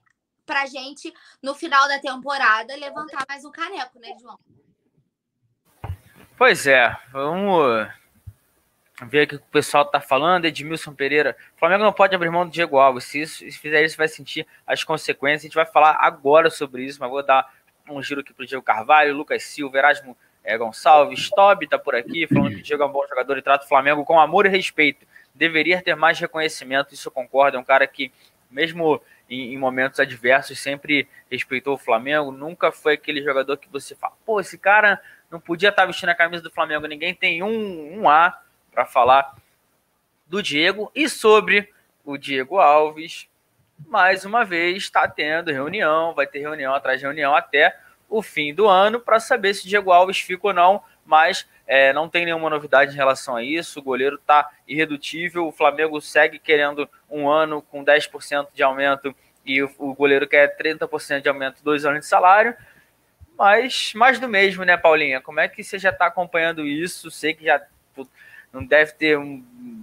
para 0.46 0.64
gente, 0.66 1.12
no 1.42 1.54
final 1.54 1.86
da 1.86 2.00
temporada, 2.00 2.74
levantar 2.74 3.24
mais 3.28 3.44
um 3.44 3.52
caneco, 3.52 4.00
né, 4.00 4.16
João? 4.18 4.38
Pois 6.36 6.66
é, 6.66 6.96
vamos 7.12 7.86
ver 9.02 9.24
o 9.24 9.28
que 9.28 9.36
o 9.36 9.40
pessoal 9.40 9.84
está 9.84 10.00
falando. 10.00 10.46
Edmilson 10.46 10.94
Pereira, 10.94 11.36
o 11.54 11.58
Flamengo 11.58 11.84
não 11.84 11.92
pode 11.92 12.14
abrir 12.14 12.30
mão 12.30 12.46
do 12.46 12.50
Diego 12.50 12.78
Alves. 12.78 13.04
Se, 13.04 13.20
isso, 13.20 13.38
se 13.38 13.58
fizer 13.58 13.84
isso, 13.84 13.96
vai 13.96 14.08
sentir 14.08 14.46
as 14.66 14.82
consequências. 14.82 15.42
A 15.42 15.46
gente 15.48 15.54
vai 15.54 15.66
falar 15.66 15.98
agora 16.00 16.50
sobre 16.50 16.84
isso, 16.84 16.98
mas 16.98 17.10
vou 17.10 17.22
dar 17.22 17.54
um 17.88 18.02
giro 18.02 18.22
aqui 18.22 18.32
para 18.32 18.42
o 18.42 18.46
Diego 18.46 18.64
Carvalho, 18.64 19.14
Lucas 19.14 19.44
Silva, 19.44 19.78
Erasmo 19.78 20.16
é, 20.44 20.58
Gonçalves, 20.58 21.30
Tobi 21.30 21.66
está 21.66 21.78
por 21.78 21.94
aqui, 21.94 22.26
falando 22.26 22.56
que 22.56 22.62
Diego 22.62 22.82
é 22.82 22.86
um 22.86 22.92
bom 22.92 23.06
jogador 23.08 23.38
e 23.38 23.42
trata 23.42 23.64
o 23.64 23.68
Flamengo 23.68 24.04
com 24.04 24.18
amor 24.18 24.46
e 24.46 24.48
respeito 24.48 25.06
deveria 25.34 25.82
ter 25.82 25.94
mais 25.94 26.18
reconhecimento, 26.18 26.94
isso 26.94 27.08
eu 27.08 27.12
concordo. 27.12 27.56
É 27.56 27.60
um 27.60 27.64
cara 27.64 27.86
que, 27.86 28.12
mesmo 28.50 29.00
em, 29.28 29.54
em, 29.54 29.58
momentos 29.58 29.98
adversos, 29.98 30.58
sempre 30.58 31.08
respeitou 31.30 31.74
o 31.74 31.78
Flamengo. 31.78 32.30
Nunca 32.30 32.70
foi 32.70 32.94
aquele 32.94 33.22
jogador 33.22 33.56
que 33.56 33.68
você 33.68 33.94
fala, 33.94 34.14
pô, 34.24 34.40
esse 34.40 34.58
cara 34.58 35.00
não 35.30 35.40
podia 35.40 35.70
estar 35.70 35.86
vestindo 35.86 36.10
a 36.10 36.14
camisa 36.14 36.42
do 36.42 36.50
Flamengo. 36.50 36.86
Ninguém 36.86 37.14
tem 37.14 37.42
um, 37.42 38.00
um 38.00 38.08
A 38.08 38.38
para 38.70 38.84
falar 38.84 39.34
do 40.26 40.42
Diego. 40.42 40.90
E 40.94 41.08
sobre 41.08 41.72
o 42.04 42.16
Diego 42.16 42.58
Alves, 42.58 43.28
mais 43.86 44.24
uma 44.24 44.44
vez 44.44 44.76
está 44.76 45.08
tendo 45.08 45.50
reunião, 45.50 46.14
vai 46.14 46.26
ter 46.26 46.40
reunião 46.40 46.74
atrás 46.74 46.98
de 46.98 47.06
reunião 47.06 47.34
até 47.34 47.76
o 48.12 48.22
fim 48.22 48.54
do 48.54 48.68
ano 48.68 49.00
para 49.00 49.18
saber 49.18 49.54
se 49.54 49.66
Diego 49.66 49.90
Alves 49.90 50.20
fica 50.20 50.48
ou 50.48 50.52
não, 50.52 50.82
mas 51.04 51.48
é, 51.66 51.92
não 51.92 52.08
tem 52.08 52.24
nenhuma 52.24 52.50
novidade 52.50 52.92
em 52.92 52.96
relação 52.96 53.36
a 53.36 53.42
isso. 53.42 53.80
O 53.80 53.82
goleiro 53.82 54.16
está 54.16 54.50
irredutível. 54.68 55.46
O 55.46 55.52
Flamengo 55.52 56.00
segue 56.00 56.38
querendo 56.38 56.88
um 57.10 57.28
ano 57.28 57.62
com 57.62 57.84
10% 57.84 58.48
de 58.54 58.62
aumento 58.62 59.14
e 59.44 59.62
o, 59.62 59.70
o 59.78 59.94
goleiro 59.94 60.28
quer 60.28 60.56
30% 60.56 61.22
de 61.22 61.28
aumento, 61.28 61.64
dois 61.64 61.84
anos 61.86 62.00
de 62.00 62.06
salário. 62.06 62.54
Mas 63.36 63.92
mais 63.94 64.18
do 64.20 64.28
mesmo, 64.28 64.64
né, 64.64 64.76
Paulinha? 64.76 65.20
Como 65.20 65.40
é 65.40 65.48
que 65.48 65.64
você 65.64 65.78
já 65.78 65.90
está 65.90 66.06
acompanhando 66.06 66.66
isso? 66.66 67.10
Sei 67.10 67.32
que 67.32 67.46
já 67.46 67.60
não 68.52 68.64
deve 68.64 68.92
ter 68.92 69.18
um, 69.18 69.42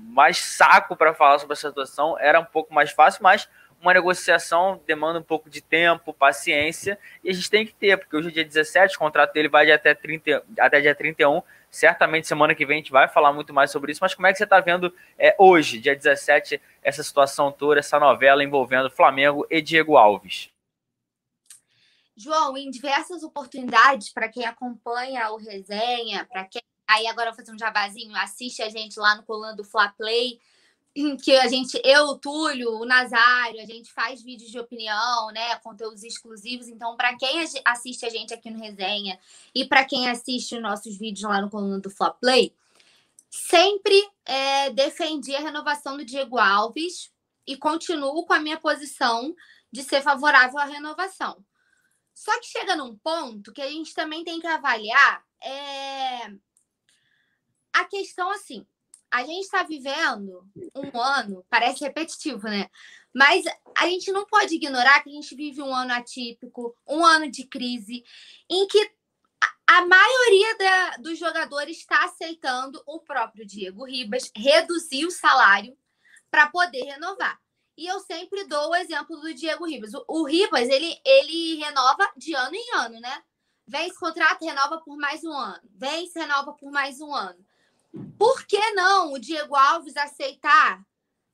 mais 0.10 0.38
saco 0.38 0.95
para 0.95 1.14
falar 1.14 1.39
sobre 1.39 1.53
essa 1.53 1.69
situação. 1.69 2.18
Era 2.19 2.39
um 2.39 2.45
pouco 2.45 2.73
mais 2.73 2.91
fácil, 2.91 3.23
mas 3.23 3.49
uma 3.81 3.93
negociação 3.93 4.81
demanda 4.85 5.19
um 5.19 5.23
pouco 5.23 5.49
de 5.49 5.61
tempo, 5.61 6.14
paciência, 6.14 6.99
e 7.23 7.30
a 7.30 7.34
gente 7.34 7.49
tem 7.49 7.65
que 7.65 7.73
ter, 7.73 7.97
porque 7.97 8.15
hoje 8.15 8.27
é 8.27 8.31
dia 8.31 8.45
17, 8.45 8.95
o 8.95 8.99
contrato 8.99 9.34
dele 9.34 9.47
vai 9.47 9.65
de 9.65 9.72
até, 9.72 9.93
30, 9.93 10.43
até 10.60 10.81
dia 10.81 10.93
31. 10.93 11.41
Certamente 11.72 12.27
semana 12.27 12.56
que 12.56 12.65
vem 12.65 12.77
a 12.77 12.80
gente 12.80 12.91
vai 12.91 13.07
falar 13.07 13.31
muito 13.31 13.53
mais 13.53 13.72
sobre 13.72 13.91
isso, 13.91 14.01
mas 14.01 14.14
como 14.14 14.27
é 14.27 14.31
que 14.31 14.38
você 14.38 14.43
está 14.43 14.60
vendo 14.60 14.93
é, 15.18 15.35
hoje, 15.38 15.80
dia 15.80 15.95
17, 15.95 16.61
essa 16.84 17.03
situação 17.03 17.51
toda, 17.51 17.80
essa 17.80 17.99
novela 17.99 18.43
envolvendo 18.43 18.89
Flamengo 18.89 19.45
e 19.49 19.61
Diego 19.61 19.95
Alves? 19.95 20.49
João, 22.18 22.57
em 22.57 22.69
diversas 22.69 23.23
oportunidades, 23.23 24.10
para 24.10 24.27
quem 24.27 24.45
acompanha 24.45 25.31
o 25.31 25.38
resenha, 25.38 26.26
para 26.26 26.43
quem. 26.43 26.61
Aí 26.85 27.07
agora 27.07 27.30
eu 27.30 27.34
vou 27.34 27.38
fazer 27.38 27.56
um 27.56 27.60
jabazinho, 27.60 28.14
assiste 28.18 28.61
a 28.61 28.68
gente 28.68 28.99
lá 28.99 29.15
no 29.15 29.23
coluna 29.23 29.56
do 29.56 29.64
Fla 29.64 29.89
Play 29.89 30.39
que 30.94 31.32
a 31.38 31.48
gente, 31.48 31.80
eu, 31.84 32.06
o 32.06 32.18
Túlio, 32.18 32.72
o 32.72 32.86
Nazário, 32.86 33.61
a 33.61 33.66
gente 33.66 33.91
faz 33.91 34.22
vídeos 34.22 34.52
de 34.52 34.60
opinião, 34.60 35.32
né, 35.32 35.56
conteúdos 35.57 36.03
exclusivos. 36.03 36.68
Então, 36.68 36.95
para 36.98 37.16
quem 37.16 37.45
assiste 37.66 38.06
a 38.06 38.10
gente 38.10 38.34
aqui 38.34 38.49
no 38.49 38.60
Resenha 38.60 39.20
e 39.53 39.66
para 39.66 39.86
quem 39.86 40.10
assiste 40.10 40.56
os 40.56 40.61
nossos 40.61 40.98
vídeos 40.98 41.30
lá 41.30 41.41
no 41.41 41.49
coluna 41.49 41.80
do 41.80 41.90
Flop 41.90 42.20
Play, 42.20 42.53
sempre 43.30 44.10
é, 44.26 44.72
defendi 44.72 45.36
a 45.36 45.40
renovação 45.40 45.95
do 45.95 46.03
Diego 46.03 46.38
Alves 46.38 47.11
e 47.45 47.56
continuo 47.56 48.26
com 48.26 48.34
a 48.34 48.40
minha 48.40 48.60
posição 48.60 49.36
de 49.72 49.84
ser 49.84 50.02
favorável 50.02 50.60
à 50.60 50.66
renovação. 50.66 51.44
Só 52.14 52.38
que 52.40 52.48
chega 52.48 52.76
num 52.76 52.98
ponto 52.98 53.53
que 53.53 53.61
a 53.61 53.70
gente 53.70 53.94
também 53.94 54.24
tem 54.24 54.40
que 54.41 54.48
avaliar 54.48 55.24
é, 55.41 56.34
a 57.72 57.86
questão 57.86 58.30
assim 58.32 58.66
a 59.11 59.23
gente 59.23 59.44
está 59.44 59.64
vivendo 59.64 60.48
um 60.76 61.02
ano, 61.02 61.45
parece 61.49 61.84
repetitivo, 61.84 62.44
né? 62.44 62.69
Mas 63.14 63.44
a 63.76 63.88
gente 63.88 64.11
não 64.11 64.26
pode 64.26 64.56
ignorar 64.56 65.02
que 65.02 65.10
a 65.10 65.14
gente 65.14 65.36
vive 65.36 65.61
um 65.61 65.73
ano 65.73 65.94
atípico, 65.94 66.76
um 66.88 67.03
ano 67.03 67.30
de 67.30 67.45
crise, 67.45 68.03
em 68.49 68.68
que 68.68 68.91
a 69.68 69.86
maioria 69.86 70.57
da, 70.57 70.98
dos 70.98 71.18
jogadores 71.18 71.77
está 71.77 72.06
aceitando 72.06 72.81
o 72.86 72.99
próprio 72.99 73.45
Diego 73.45 73.86
Ribas 73.86 74.31
reduzir 74.36 75.06
o 75.06 75.11
salário 75.11 75.77
para 76.30 76.48
poder 76.48 76.84
renovar. 76.84 77.40
E 77.77 77.88
eu 77.88 77.99
sempre 78.02 78.45
dou 78.45 78.72
o 78.72 78.76
exemplo 78.76 79.18
do 79.18 79.34
Diego 79.34 79.65
Ribas. 79.65 79.94
O, 79.94 80.03
o 80.07 80.23
Ribas, 80.26 80.68
ele, 80.68 80.99
ele 81.06 81.56
renova 81.56 82.11
de 82.18 82.36
ano 82.36 82.56
em 82.56 82.76
ano, 82.76 82.99
né? 82.99 83.23
Vence 83.65 83.98
contrato, 83.98 84.44
renova 84.44 84.81
por 84.81 84.98
mais 84.98 85.23
um 85.23 85.31
ano. 85.31 85.61
Vence, 85.76 86.19
renova 86.19 86.53
por 86.53 86.72
mais 86.72 86.99
um 86.99 87.14
ano. 87.14 87.40
Por 88.18 88.45
que 88.45 88.72
não 88.72 89.14
o 89.14 89.20
Diego 89.20 89.56
Alves 89.56 89.98
aceitar 89.98 90.82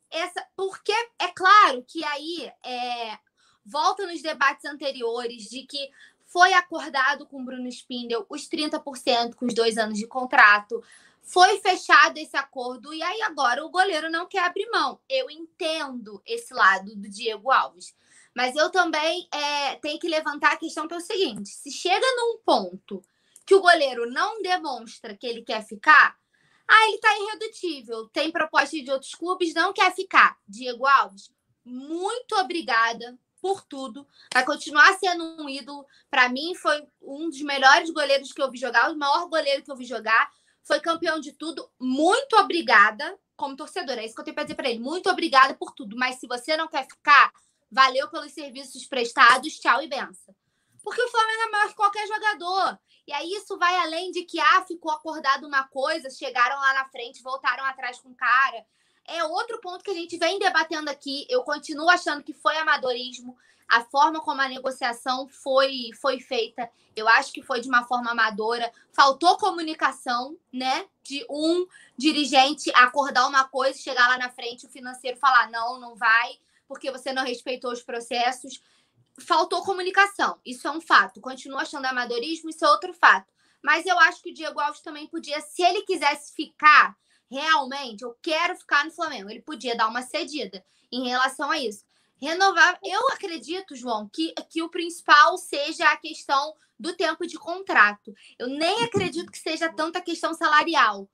essa? 0.09 0.45
Porque 0.55 0.93
é 1.19 1.27
claro 1.27 1.83
que 1.87 2.03
aí 2.03 2.51
é, 2.65 3.19
volta 3.65 4.05
nos 4.05 4.21
debates 4.21 4.65
anteriores 4.65 5.49
de 5.49 5.63
que 5.63 5.89
foi 6.25 6.53
acordado 6.53 7.25
com 7.25 7.43
Bruno 7.43 7.67
Spindel 7.67 8.25
os 8.29 8.47
30% 8.47 9.35
com 9.35 9.45
os 9.45 9.53
dois 9.53 9.77
anos 9.77 9.97
de 9.97 10.07
contrato. 10.07 10.83
Foi 11.21 11.59
fechado 11.59 12.17
esse 12.17 12.37
acordo 12.37 12.93
e 12.93 13.01
aí 13.01 13.21
agora 13.23 13.65
o 13.65 13.69
goleiro 13.69 14.09
não 14.11 14.27
quer 14.27 14.43
abrir 14.43 14.69
mão. 14.69 14.99
Eu 15.09 15.29
entendo 15.29 16.21
esse 16.25 16.53
lado 16.53 16.95
do 16.95 17.09
Diego 17.09 17.51
Alves. 17.51 17.95
Mas 18.35 18.55
eu 18.55 18.69
também 18.69 19.27
é, 19.33 19.75
tenho 19.77 19.97
que 19.97 20.09
levantar 20.09 20.53
a 20.53 20.57
questão 20.57 20.87
que 20.87 20.93
é 20.93 20.97
o 20.97 21.01
seguinte: 21.01 21.49
se 21.49 21.71
chega 21.71 22.05
num 22.17 22.37
ponto 22.45 23.01
que 23.45 23.55
o 23.55 23.61
goleiro 23.61 24.09
não 24.11 24.41
demonstra 24.41 25.15
que 25.15 25.25
ele 25.25 25.41
quer 25.41 25.65
ficar, 25.65 26.17
ah, 26.67 26.87
ele 26.87 26.95
está 26.95 27.09
irredutível. 27.19 28.09
Tem 28.09 28.31
proposta 28.31 28.81
de 28.81 28.91
outros 28.91 29.13
clubes, 29.13 29.53
não 29.53 29.71
quer 29.73 29.93
ficar. 29.93 30.37
Diego 30.47 30.85
Alves, 30.85 31.31
muito 31.63 32.35
obrigada 32.35 33.17
por 33.41 33.63
tudo. 33.63 34.07
Vai 34.33 34.43
continuar 34.43 34.97
sendo 34.97 35.23
um 35.41 35.47
ídolo. 35.47 35.85
Para 36.09 36.27
mim, 36.29 36.55
foi 36.55 36.83
um 37.01 37.29
dos 37.29 37.41
melhores 37.41 37.89
goleiros 37.91 38.31
que 38.31 38.41
eu 38.41 38.49
vi 38.49 38.57
jogar, 38.57 38.91
o 38.91 38.97
maior 38.97 39.27
goleiro 39.29 39.63
que 39.63 39.71
eu 39.71 39.75
vi 39.75 39.85
jogar. 39.85 40.31
Foi 40.63 40.79
campeão 40.79 41.19
de 41.19 41.31
tudo. 41.31 41.69
Muito 41.79 42.35
obrigada. 42.37 43.17
como 43.35 43.55
torcedor. 43.55 43.97
É 43.97 44.05
isso 44.05 44.15
que 44.15 44.21
eu 44.21 44.25
tenho 44.25 44.35
para 44.35 44.45
dizer 44.45 44.55
para 44.55 44.69
ele. 44.69 44.79
Muito 44.79 45.09
obrigada 45.09 45.53
por 45.53 45.73
tudo, 45.73 45.95
mas 45.97 46.15
se 46.15 46.27
você 46.27 46.55
não 46.55 46.69
quer 46.69 46.87
ficar, 46.87 47.31
valeu 47.69 48.09
pelos 48.09 48.31
serviços 48.31 48.85
prestados, 48.85 49.59
tchau 49.59 49.83
e 49.83 49.87
benção. 49.87 50.33
Porque 50.81 51.01
o 51.01 51.09
Flamengo 51.09 51.41
é 51.41 51.51
maior 51.51 51.67
que 51.67 51.75
qualquer 51.75 52.07
jogador. 52.07 52.79
E 53.07 53.13
aí 53.13 53.31
isso 53.33 53.57
vai 53.57 53.75
além 53.77 54.11
de 54.11 54.23
que, 54.23 54.39
ah, 54.39 54.65
ficou 54.67 54.91
acordado 54.91 55.45
uma 55.45 55.67
coisa, 55.67 56.09
chegaram 56.09 56.59
lá 56.59 56.73
na 56.73 56.85
frente, 56.85 57.21
voltaram 57.21 57.63
atrás 57.65 57.99
com 57.99 58.09
o 58.09 58.15
cara. 58.15 58.65
É 59.07 59.23
outro 59.23 59.59
ponto 59.61 59.83
que 59.83 59.91
a 59.91 59.95
gente 59.95 60.17
vem 60.17 60.39
debatendo 60.39 60.89
aqui. 60.89 61.25
Eu 61.29 61.43
continuo 61.43 61.89
achando 61.89 62.23
que 62.23 62.33
foi 62.33 62.57
amadorismo. 62.57 63.37
A 63.67 63.81
forma 63.81 64.19
como 64.21 64.41
a 64.41 64.47
negociação 64.47 65.27
foi, 65.27 65.89
foi 65.99 66.19
feita, 66.19 66.69
eu 66.95 67.07
acho 67.07 67.33
que 67.33 67.41
foi 67.41 67.59
de 67.59 67.67
uma 67.67 67.83
forma 67.83 68.11
amadora. 68.11 68.71
Faltou 68.91 69.37
comunicação, 69.37 70.37
né? 70.53 70.87
De 71.03 71.25
um 71.29 71.67
dirigente 71.97 72.71
acordar 72.75 73.27
uma 73.27 73.43
coisa, 73.45 73.77
chegar 73.77 74.07
lá 74.07 74.17
na 74.17 74.29
frente, 74.29 74.65
o 74.65 74.69
financeiro 74.69 75.17
falar: 75.17 75.49
não, 75.49 75.79
não 75.79 75.95
vai, 75.95 76.37
porque 76.67 76.91
você 76.91 77.11
não 77.11 77.23
respeitou 77.23 77.71
os 77.71 77.83
processos 77.83 78.61
faltou 79.19 79.63
comunicação. 79.63 80.39
Isso 80.45 80.67
é 80.67 80.71
um 80.71 80.81
fato. 80.81 81.21
Continuo 81.21 81.59
achando 81.59 81.85
amadorismo, 81.85 82.49
isso 82.49 82.65
é 82.65 82.69
outro 82.69 82.93
fato. 82.93 83.31
Mas 83.63 83.85
eu 83.85 83.97
acho 83.99 84.21
que 84.21 84.31
o 84.31 84.33
Diego 84.33 84.59
Alves 84.59 84.81
também 84.81 85.07
podia, 85.07 85.41
se 85.41 85.63
ele 85.63 85.81
quisesse 85.83 86.33
ficar 86.33 86.95
realmente, 87.29 88.03
eu 88.03 88.15
quero 88.21 88.55
ficar 88.55 88.85
no 88.85 88.91
Flamengo, 88.91 89.29
ele 89.29 89.41
podia 89.41 89.75
dar 89.75 89.87
uma 89.87 90.01
cedida 90.01 90.63
em 90.91 91.07
relação 91.07 91.49
a 91.49 91.57
isso. 91.57 91.83
Renovar, 92.21 92.79
eu 92.83 93.09
acredito, 93.09 93.75
João, 93.75 94.07
que, 94.07 94.33
que 94.49 94.61
o 94.61 94.69
principal 94.69 95.37
seja 95.37 95.89
a 95.89 95.97
questão 95.97 96.53
do 96.79 96.95
tempo 96.95 97.25
de 97.25 97.37
contrato. 97.37 98.13
Eu 98.37 98.47
nem 98.47 98.83
acredito 98.83 99.31
que 99.31 99.37
seja 99.37 99.71
tanta 99.71 100.01
questão 100.01 100.33
salarial. 100.33 101.09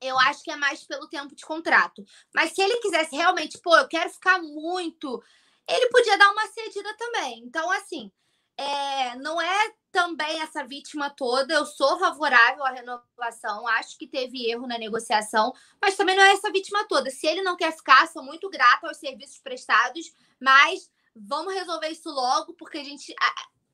Eu 0.00 0.18
acho 0.20 0.42
que 0.42 0.50
é 0.50 0.56
mais 0.56 0.84
pelo 0.84 1.08
tempo 1.08 1.34
de 1.34 1.44
contrato. 1.44 2.04
Mas 2.34 2.52
se 2.52 2.62
ele 2.62 2.76
quisesse 2.78 3.14
realmente, 3.14 3.58
pô, 3.58 3.76
eu 3.76 3.88
quero 3.88 4.08
ficar 4.08 4.40
muito 4.40 5.22
ele 5.70 5.88
podia 5.88 6.18
dar 6.18 6.30
uma 6.32 6.46
cedida 6.48 6.94
também. 6.96 7.42
Então, 7.44 7.70
assim, 7.70 8.10
é, 8.56 9.16
não 9.16 9.40
é 9.40 9.72
também 9.90 10.40
essa 10.40 10.64
vítima 10.64 11.10
toda. 11.10 11.54
Eu 11.54 11.64
sou 11.64 11.98
favorável 11.98 12.64
à 12.64 12.70
renovação, 12.70 13.66
acho 13.68 13.96
que 13.96 14.06
teve 14.06 14.50
erro 14.50 14.66
na 14.66 14.78
negociação, 14.78 15.52
mas 15.80 15.96
também 15.96 16.16
não 16.16 16.22
é 16.22 16.32
essa 16.32 16.50
vítima 16.50 16.86
toda. 16.86 17.10
Se 17.10 17.26
ele 17.26 17.42
não 17.42 17.56
quer 17.56 17.72
ficar, 17.74 18.06
sou 18.08 18.22
muito 18.22 18.50
grata 18.50 18.86
aos 18.86 18.98
serviços 18.98 19.38
prestados, 19.38 20.12
mas 20.38 20.90
vamos 21.14 21.54
resolver 21.54 21.88
isso 21.88 22.10
logo, 22.10 22.54
porque 22.54 22.78
a 22.78 22.84
gente. 22.84 23.14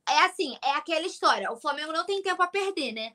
É 0.08 0.20
assim, 0.20 0.56
é 0.62 0.70
aquela 0.72 1.04
história. 1.04 1.50
O 1.50 1.56
Flamengo 1.56 1.92
não 1.92 2.06
tem 2.06 2.22
tempo 2.22 2.40
a 2.40 2.46
perder, 2.46 2.92
né? 2.92 3.12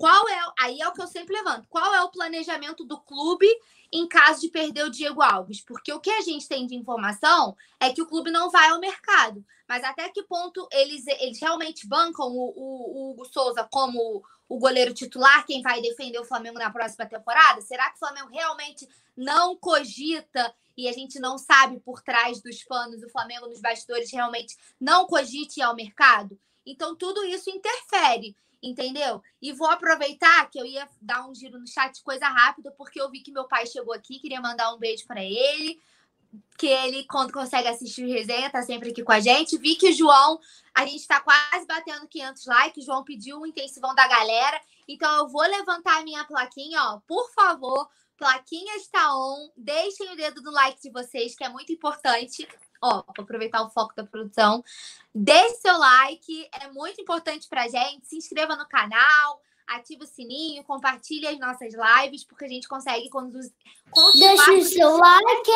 Qual 0.00 0.26
é. 0.30 0.40
Aí 0.58 0.80
é 0.80 0.88
o 0.88 0.94
que 0.94 1.02
eu 1.02 1.06
sempre 1.06 1.36
levanto. 1.36 1.68
Qual 1.68 1.94
é 1.94 2.02
o 2.02 2.10
planejamento 2.10 2.86
do 2.86 2.98
clube 2.98 3.46
em 3.92 4.08
caso 4.08 4.40
de 4.40 4.48
perder 4.48 4.84
o 4.84 4.90
Diego 4.90 5.20
Alves? 5.20 5.60
Porque 5.60 5.92
o 5.92 6.00
que 6.00 6.08
a 6.08 6.22
gente 6.22 6.48
tem 6.48 6.66
de 6.66 6.74
informação 6.74 7.54
é 7.78 7.92
que 7.92 8.00
o 8.00 8.06
clube 8.06 8.30
não 8.30 8.50
vai 8.50 8.70
ao 8.70 8.80
mercado. 8.80 9.44
Mas 9.68 9.84
até 9.84 10.08
que 10.08 10.22
ponto 10.22 10.66
eles, 10.72 11.06
eles 11.06 11.38
realmente 11.38 11.86
bancam 11.86 12.28
o, 12.28 12.48
o, 12.56 13.08
o 13.08 13.10
Hugo 13.10 13.26
Souza 13.26 13.68
como 13.70 14.24
o 14.48 14.58
goleiro 14.58 14.94
titular, 14.94 15.44
quem 15.44 15.60
vai 15.60 15.82
defender 15.82 16.18
o 16.18 16.24
Flamengo 16.24 16.58
na 16.58 16.70
próxima 16.70 17.04
temporada? 17.04 17.60
Será 17.60 17.90
que 17.90 17.96
o 17.96 17.98
Flamengo 17.98 18.30
realmente 18.32 18.88
não 19.14 19.54
cogita 19.54 20.54
e 20.78 20.88
a 20.88 20.92
gente 20.92 21.20
não 21.20 21.36
sabe 21.36 21.78
por 21.78 22.00
trás 22.00 22.40
dos 22.40 22.64
panos, 22.64 23.02
o 23.02 23.10
Flamengo 23.10 23.48
nos 23.48 23.60
bastidores 23.60 24.10
realmente 24.10 24.56
não 24.80 25.06
cogite 25.06 25.60
ir 25.60 25.62
ao 25.62 25.76
mercado? 25.76 26.40
Então, 26.64 26.96
tudo 26.96 27.22
isso 27.24 27.50
interfere 27.50 28.34
entendeu? 28.62 29.22
E 29.40 29.52
vou 29.52 29.68
aproveitar 29.68 30.48
que 30.50 30.58
eu 30.58 30.66
ia 30.66 30.88
dar 31.00 31.26
um 31.26 31.34
giro 31.34 31.58
no 31.58 31.66
chat, 31.66 32.02
coisa 32.02 32.28
rápida, 32.28 32.70
porque 32.72 33.00
eu 33.00 33.10
vi 33.10 33.20
que 33.20 33.32
meu 33.32 33.44
pai 33.44 33.66
chegou 33.66 33.94
aqui, 33.94 34.18
queria 34.18 34.40
mandar 34.40 34.74
um 34.74 34.78
beijo 34.78 35.06
para 35.06 35.22
ele, 35.22 35.80
que 36.58 36.66
ele, 36.66 37.04
quando 37.04 37.32
consegue 37.32 37.68
assistir 37.68 38.06
resenha, 38.06 38.50
tá 38.50 38.62
sempre 38.62 38.90
aqui 38.90 39.02
com 39.02 39.12
a 39.12 39.20
gente. 39.20 39.58
Vi 39.58 39.74
que 39.74 39.90
o 39.90 39.92
João, 39.92 40.38
a 40.74 40.84
gente 40.84 41.06
tá 41.06 41.20
quase 41.20 41.66
batendo 41.66 42.06
500 42.06 42.46
likes, 42.46 42.82
o 42.82 42.86
João 42.86 43.04
pediu 43.04 43.38
um 43.38 43.46
intensivão 43.46 43.94
da 43.94 44.06
galera, 44.06 44.60
então 44.86 45.10
eu 45.18 45.28
vou 45.28 45.42
levantar 45.42 45.98
a 45.98 46.04
minha 46.04 46.24
plaquinha, 46.24 46.82
ó, 46.82 47.00
por 47.06 47.30
favor, 47.32 47.88
plaquinha 48.16 48.76
está 48.76 49.16
on, 49.16 49.50
deixem 49.56 50.12
o 50.12 50.16
dedo 50.16 50.42
no 50.42 50.50
like 50.52 50.80
de 50.82 50.90
vocês, 50.90 51.34
que 51.34 51.44
é 51.44 51.48
muito 51.48 51.72
importante 51.72 52.46
ó, 52.80 53.02
vou 53.02 53.24
aproveitar 53.24 53.62
o 53.62 53.70
foco 53.70 53.94
da 53.94 54.04
produção. 54.04 54.64
Deixe 55.14 55.56
seu 55.56 55.76
like, 55.76 56.48
é 56.52 56.68
muito 56.68 57.00
importante 57.00 57.48
pra 57.48 57.68
gente. 57.68 58.06
Se 58.06 58.16
inscreva 58.16 58.56
no 58.56 58.66
canal, 58.68 59.40
ative 59.66 60.04
o 60.04 60.06
sininho, 60.06 60.64
compartilhe 60.64 61.26
as 61.26 61.38
nossas 61.38 61.74
lives, 61.74 62.24
porque 62.24 62.44
a 62.44 62.48
gente 62.48 62.66
consegue 62.68 63.08
conduzir. 63.10 63.52
Deixe 64.14 64.50
o 64.52 64.64
seu 64.64 64.96
like! 64.96 65.50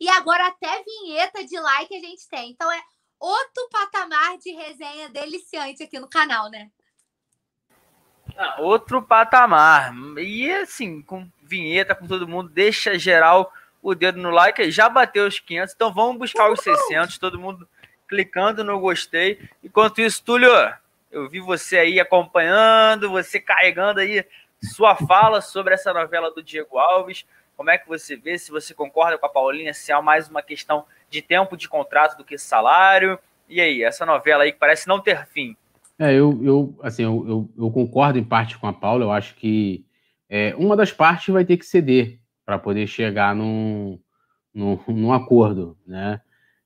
E 0.00 0.08
agora 0.08 0.46
até 0.46 0.82
vinheta 0.82 1.44
de 1.44 1.60
like 1.60 1.94
a 1.94 2.00
gente 2.00 2.26
tem. 2.28 2.50
Então 2.50 2.72
é 2.72 2.82
outro 3.20 3.68
patamar 3.70 4.38
de 4.38 4.50
resenha 4.50 5.10
deliciante 5.10 5.82
aqui 5.82 6.00
no 6.00 6.08
canal, 6.08 6.50
né? 6.50 6.70
Ah, 8.34 8.62
outro 8.62 9.02
patamar. 9.02 9.92
E 10.18 10.50
assim, 10.50 11.02
com 11.02 11.30
vinheta, 11.42 11.94
com 11.94 12.06
todo 12.06 12.26
mundo, 12.26 12.48
deixa 12.48 12.98
geral 12.98 13.52
o 13.82 13.94
dedo 13.94 14.20
no 14.20 14.30
like, 14.30 14.70
já 14.70 14.88
bateu 14.88 15.26
os 15.26 15.40
500, 15.40 15.74
então 15.74 15.92
vamos 15.92 16.16
buscar 16.16 16.50
os 16.50 16.60
600, 16.60 17.18
todo 17.18 17.38
mundo 17.38 17.68
clicando 18.08 18.62
no 18.62 18.78
gostei. 18.78 19.40
Enquanto 19.62 20.00
isso, 20.00 20.22
Túlio, 20.22 20.50
eu 21.10 21.28
vi 21.28 21.40
você 21.40 21.78
aí 21.78 21.98
acompanhando, 21.98 23.10
você 23.10 23.40
carregando 23.40 24.00
aí 24.00 24.24
sua 24.62 24.94
fala 24.94 25.40
sobre 25.40 25.74
essa 25.74 25.92
novela 25.92 26.30
do 26.30 26.42
Diego 26.42 26.78
Alves. 26.78 27.26
Como 27.56 27.70
é 27.70 27.76
que 27.76 27.88
você 27.88 28.16
vê? 28.16 28.38
Se 28.38 28.50
você 28.50 28.72
concorda 28.72 29.18
com 29.18 29.26
a 29.26 29.28
Paulinha, 29.28 29.74
se 29.74 29.90
é 29.90 30.00
mais 30.00 30.28
uma 30.28 30.42
questão 30.42 30.84
de 31.10 31.20
tempo 31.20 31.56
de 31.56 31.68
contrato 31.68 32.16
do 32.16 32.24
que 32.24 32.38
salário. 32.38 33.18
E 33.48 33.60
aí, 33.60 33.82
essa 33.82 34.06
novela 34.06 34.44
aí 34.44 34.52
que 34.52 34.58
parece 34.58 34.86
não 34.86 35.00
ter 35.00 35.26
fim. 35.26 35.56
É, 35.98 36.12
eu, 36.12 36.40
eu 36.42 36.78
assim, 36.82 37.02
eu, 37.02 37.24
eu, 37.28 37.64
eu 37.64 37.70
concordo 37.70 38.18
em 38.18 38.24
parte 38.24 38.56
com 38.56 38.66
a 38.66 38.72
Paula. 38.72 39.04
Eu 39.04 39.12
acho 39.12 39.34
que 39.34 39.84
é, 40.28 40.54
uma 40.56 40.76
das 40.76 40.92
partes 40.92 41.32
vai 41.32 41.44
ter 41.44 41.56
que 41.56 41.66
ceder 41.66 42.21
para 42.44 42.58
poder 42.58 42.86
chegar 42.86 43.34
num, 43.34 43.98
num, 44.52 44.78
num, 44.88 45.12
acordo, 45.12 45.76
né? 45.86 46.20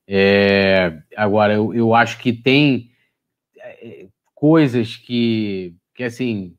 É, 0.08 0.98
agora, 1.16 1.54
eu, 1.54 1.74
eu 1.74 1.94
acho 1.94 2.18
que 2.18 2.32
tem 2.32 2.90
é, 3.58 4.06
coisas 4.34 4.96
que, 4.96 5.74
que 5.94 6.04
assim, 6.04 6.56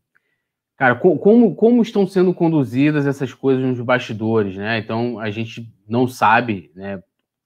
cara, 0.76 0.96
como, 0.96 1.56
como 1.56 1.82
estão 1.82 2.06
sendo 2.06 2.34
conduzidas 2.34 3.08
essas 3.08 3.34
coisas 3.34 3.64
nos 3.64 3.80
bastidores, 3.82 4.58
né? 4.58 4.80
Então, 4.80 5.20
a 5.20 5.30
gente 5.30 5.72
não 5.88 6.08
sabe, 6.08 6.72
né? 6.76 7.02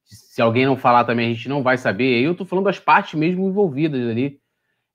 Se 0.05 0.41
alguém 0.41 0.65
não 0.65 0.75
falar 0.75 1.05
também, 1.05 1.31
a 1.31 1.33
gente 1.33 1.47
não 1.47 1.63
vai 1.63 1.77
saber. 1.77 2.21
Eu 2.21 2.35
tô 2.35 2.45
falando 2.45 2.65
das 2.65 2.79
partes 2.79 3.13
mesmo 3.13 3.47
envolvidas 3.47 4.09
ali, 4.09 4.41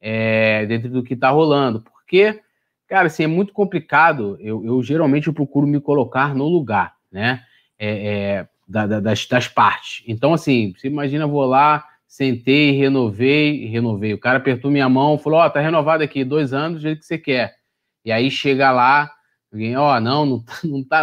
é, 0.01 0.67
dentro 0.67 0.91
do 0.91 1.03
que 1.03 1.15
está 1.15 1.31
rolando, 1.31 1.81
porque 1.81 2.41
Cara, 2.89 3.07
assim, 3.07 3.25
é 3.25 3.27
muito 3.27 3.53
complicado. 3.53 4.37
Eu, 4.41 4.65
eu 4.65 4.83
geralmente 4.83 5.27
eu 5.27 5.35
procuro 5.35 5.67
me 5.67 5.81
colocar 5.81 6.35
no 6.35 6.49
lugar, 6.49 6.95
né? 7.11 7.43
É, 7.79 7.89
é, 7.89 8.49
da, 8.67 8.87
da, 8.87 9.01
das, 9.01 9.27
das 9.27 9.49
partes. 9.49 10.03
Então, 10.07 10.33
assim, 10.33 10.73
você 10.77 10.87
imagina, 10.87 11.27
vou 11.27 11.45
lá, 11.45 11.85
sentei, 12.07 12.73
renovei, 12.73 13.67
renovei. 13.67 14.15
O 14.15 14.19
cara 14.19 14.39
apertou 14.39 14.71
minha 14.71 14.89
mão, 14.89 15.19
falou: 15.19 15.41
Ó, 15.41 15.47
oh, 15.47 15.51
tá 15.51 15.61
renovado 15.61 16.03
aqui, 16.03 16.25
dois 16.25 16.53
anos, 16.53 16.79
do 16.79 16.83
jeito 16.83 17.01
que 17.01 17.07
você 17.07 17.19
quer. 17.19 17.57
E 18.05 18.13
aí 18.13 18.31
chega 18.31 18.71
lá, 18.71 19.11
alguém, 19.53 19.77
ó, 19.77 19.97
oh, 19.97 20.01
não, 20.01 20.25
não 20.25 20.41
tá. 20.43 20.55
Não 20.65 20.85
tá 20.85 21.03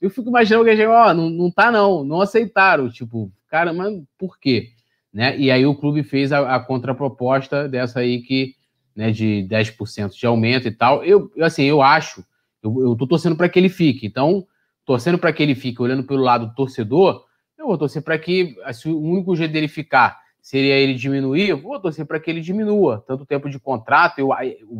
eu, 0.00 0.10
fico 0.10 0.28
imaginando 0.28 0.64
que 0.64 0.82
a 0.82 0.90
ó, 0.90 1.14
não, 1.14 1.28
não 1.30 1.50
tá, 1.50 1.70
não, 1.70 2.04
não 2.04 2.20
aceitaram. 2.20 2.88
Tipo, 2.88 3.32
cara, 3.48 3.72
mas 3.72 3.92
por 4.18 4.38
quê? 4.38 4.70
Né? 5.12 5.36
E 5.38 5.50
aí 5.50 5.66
o 5.66 5.74
clube 5.74 6.02
fez 6.02 6.32
a, 6.32 6.56
a 6.56 6.60
contraproposta 6.60 7.68
dessa 7.68 8.00
aí 8.00 8.22
que 8.22 8.54
né, 8.96 9.10
de 9.10 9.46
10% 9.48 10.18
de 10.18 10.26
aumento 10.26 10.66
e 10.66 10.70
tal. 10.70 11.04
Eu, 11.04 11.30
assim, 11.42 11.64
eu 11.64 11.82
acho, 11.82 12.24
eu, 12.62 12.74
eu 12.80 12.96
tô 12.96 13.06
torcendo 13.06 13.36
para 13.36 13.48
que 13.48 13.58
ele 13.58 13.68
fique. 13.68 14.06
Então, 14.06 14.46
torcendo 14.86 15.18
para 15.18 15.32
que 15.32 15.42
ele 15.42 15.54
fique, 15.54 15.82
olhando 15.82 16.02
pelo 16.02 16.22
lado 16.22 16.46
do 16.46 16.54
torcedor, 16.54 17.24
eu 17.58 17.66
vou 17.66 17.76
torcer 17.76 18.02
para 18.02 18.18
que 18.18 18.56
assim, 18.64 18.90
o 18.90 19.00
único 19.00 19.36
jeito 19.36 19.52
dele 19.52 19.68
ficar 19.68 20.18
seria 20.40 20.74
ele 20.74 20.94
diminuir, 20.94 21.48
eu 21.48 21.60
vou 21.60 21.78
torcer 21.80 22.06
para 22.06 22.20
que 22.20 22.30
ele 22.30 22.40
diminua 22.40 23.04
tanto 23.06 23.24
o 23.24 23.26
tempo 23.26 23.50
de 23.50 23.58
contrato. 23.58 24.20
Eu, 24.20 24.30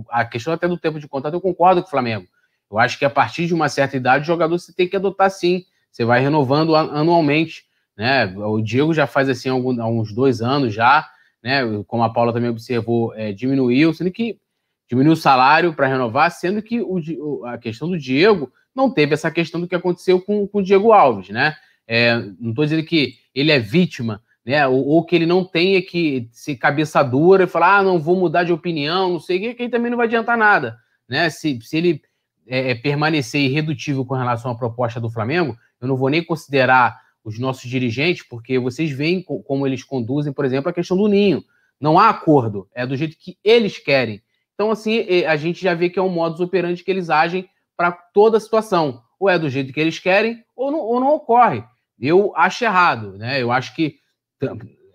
a 0.09 0.24
questão 0.24 0.52
até 0.52 0.66
do 0.68 0.78
tempo 0.78 1.01
de 1.01 1.09
contrato, 1.09 1.34
eu 1.34 1.40
concordo 1.40 1.82
com 1.82 1.88
o 1.88 1.90
Flamengo. 1.90 2.26
Eu 2.70 2.78
acho 2.78 2.98
que 2.98 3.05
a 3.05 3.10
partir 3.10 3.47
de 3.47 3.55
uma 3.55 3.68
certa 3.68 3.97
idade, 3.97 4.22
o 4.24 4.26
jogador 4.26 4.59
você 4.59 4.72
tem 4.72 4.88
que 4.88 4.97
adotar 4.97 5.30
sim. 5.30 5.64
Você 5.90 6.05
vai 6.05 6.20
renovando 6.20 6.74
anualmente. 6.76 7.64
Né? 7.97 8.26
O 8.36 8.60
Diego 8.60 8.94
já 8.94 9.06
faz 9.06 9.28
assim 9.28 9.48
há 9.48 9.55
uns 9.55 10.12
dois 10.12 10.40
anos 10.40 10.72
já 10.72 11.09
né? 11.47 11.60
Como 11.86 12.02
a 12.02 12.12
Paula 12.12 12.32
também 12.32 12.51
observou, 12.51 13.14
é, 13.14 13.32
diminuiu, 13.32 13.94
sendo 13.94 14.10
que 14.10 14.36
diminuiu 14.89 15.12
o 15.12 15.16
salário 15.16 15.73
para 15.73 15.86
renovar, 15.86 16.28
sendo 16.32 16.60
que 16.60 16.81
o, 16.81 17.44
a 17.44 17.56
questão 17.56 17.89
do 17.89 17.97
Diego 17.97 18.52
não 18.74 18.90
teve 18.90 19.14
essa 19.14 19.31
questão 19.31 19.60
do 19.60 19.68
que 19.68 19.77
aconteceu 19.77 20.20
com, 20.20 20.48
com 20.48 20.59
o 20.59 20.62
Diego 20.62 20.90
Alves, 20.90 21.28
né? 21.28 21.55
É, 21.86 22.16
não 22.40 22.51
estou 22.51 22.64
dizendo 22.64 22.85
que 22.85 23.14
ele 23.32 23.52
é 23.52 23.60
vítima, 23.60 24.20
né? 24.44 24.66
Ou, 24.66 24.85
ou, 24.89 25.05
que 25.05 25.14
ele 25.14 25.24
não 25.24 25.44
tenha 25.44 25.81
que 25.81 26.28
ser 26.32 26.56
cabeça 26.56 27.01
dura 27.05 27.44
e 27.44 27.47
falar, 27.47 27.78
ah, 27.78 27.82
não 27.85 28.01
vou 28.01 28.16
mudar 28.16 28.43
de 28.43 28.52
opinião, 28.52 29.12
não 29.12 29.20
sei 29.20 29.39
o 29.39 29.40
que, 29.43 29.55
que 29.55 29.68
também 29.68 29.89
não 29.89 29.97
vai 29.97 30.09
adiantar 30.09 30.36
nada, 30.36 30.77
né? 31.09 31.31
Se, 31.31 31.60
se 31.62 31.77
ele 31.77 32.02
é, 32.44 32.73
é, 32.73 32.74
permanecer 32.74 33.40
irredutível 33.40 34.05
com 34.05 34.16
relação 34.16 34.51
à 34.51 34.56
proposta 34.56 35.01
do 35.01 35.10
Flamengo, 35.10 35.56
eu 35.81 35.86
não 35.86 35.97
vou 35.97 36.10
nem 36.10 36.24
considerar 36.24 37.01
os 37.27 37.40
nossos 37.40 37.69
dirigentes, 37.69 38.23
porque 38.23 38.57
vocês 38.57 38.90
veem 38.90 39.20
co- 39.20 39.43
como 39.43 39.66
eles 39.66 39.82
conduzem, 39.82 40.32
por 40.32 40.44
exemplo, 40.44 40.70
a 40.70 40.73
questão 40.73 40.97
do 40.97 41.09
ninho. 41.09 41.44
Não 41.81 41.98
há 41.98 42.09
acordo, 42.09 42.69
é 42.73 42.86
do 42.86 42.97
jeito 42.97 43.16
que 43.19 43.36
eles 43.43 43.78
querem. 43.78 44.23
Então, 44.55 44.70
assim, 44.70 45.01
a 45.27 45.36
gente 45.36 45.61
já 45.61 45.74
vê 45.74 45.90
que 45.90 45.98
é 45.98 46.03
um 46.03 46.09
modus 46.09 46.40
operandi 46.40 46.85
que 46.85 46.90
eles 46.90 47.11
agem 47.11 47.48
para 47.77 47.90
toda 47.90 48.36
a 48.36 48.40
situação. 48.40 49.03
Ou 49.19 49.28
é 49.28 49.39
do 49.39 49.51
jeito 49.51 49.73
que 49.73 49.81
eles 49.81 49.98
querem, 49.98 50.43
ou 50.55 50.70
não, 50.70 50.78
ou 50.78 51.01
não 51.01 51.15
ocorre. 51.15 51.65
Eu 52.01 52.32
acho 52.36 52.65
errado, 52.65 53.19
né? 53.19 53.43
Eu 53.43 53.51
acho 53.51 53.74
que. 53.74 53.97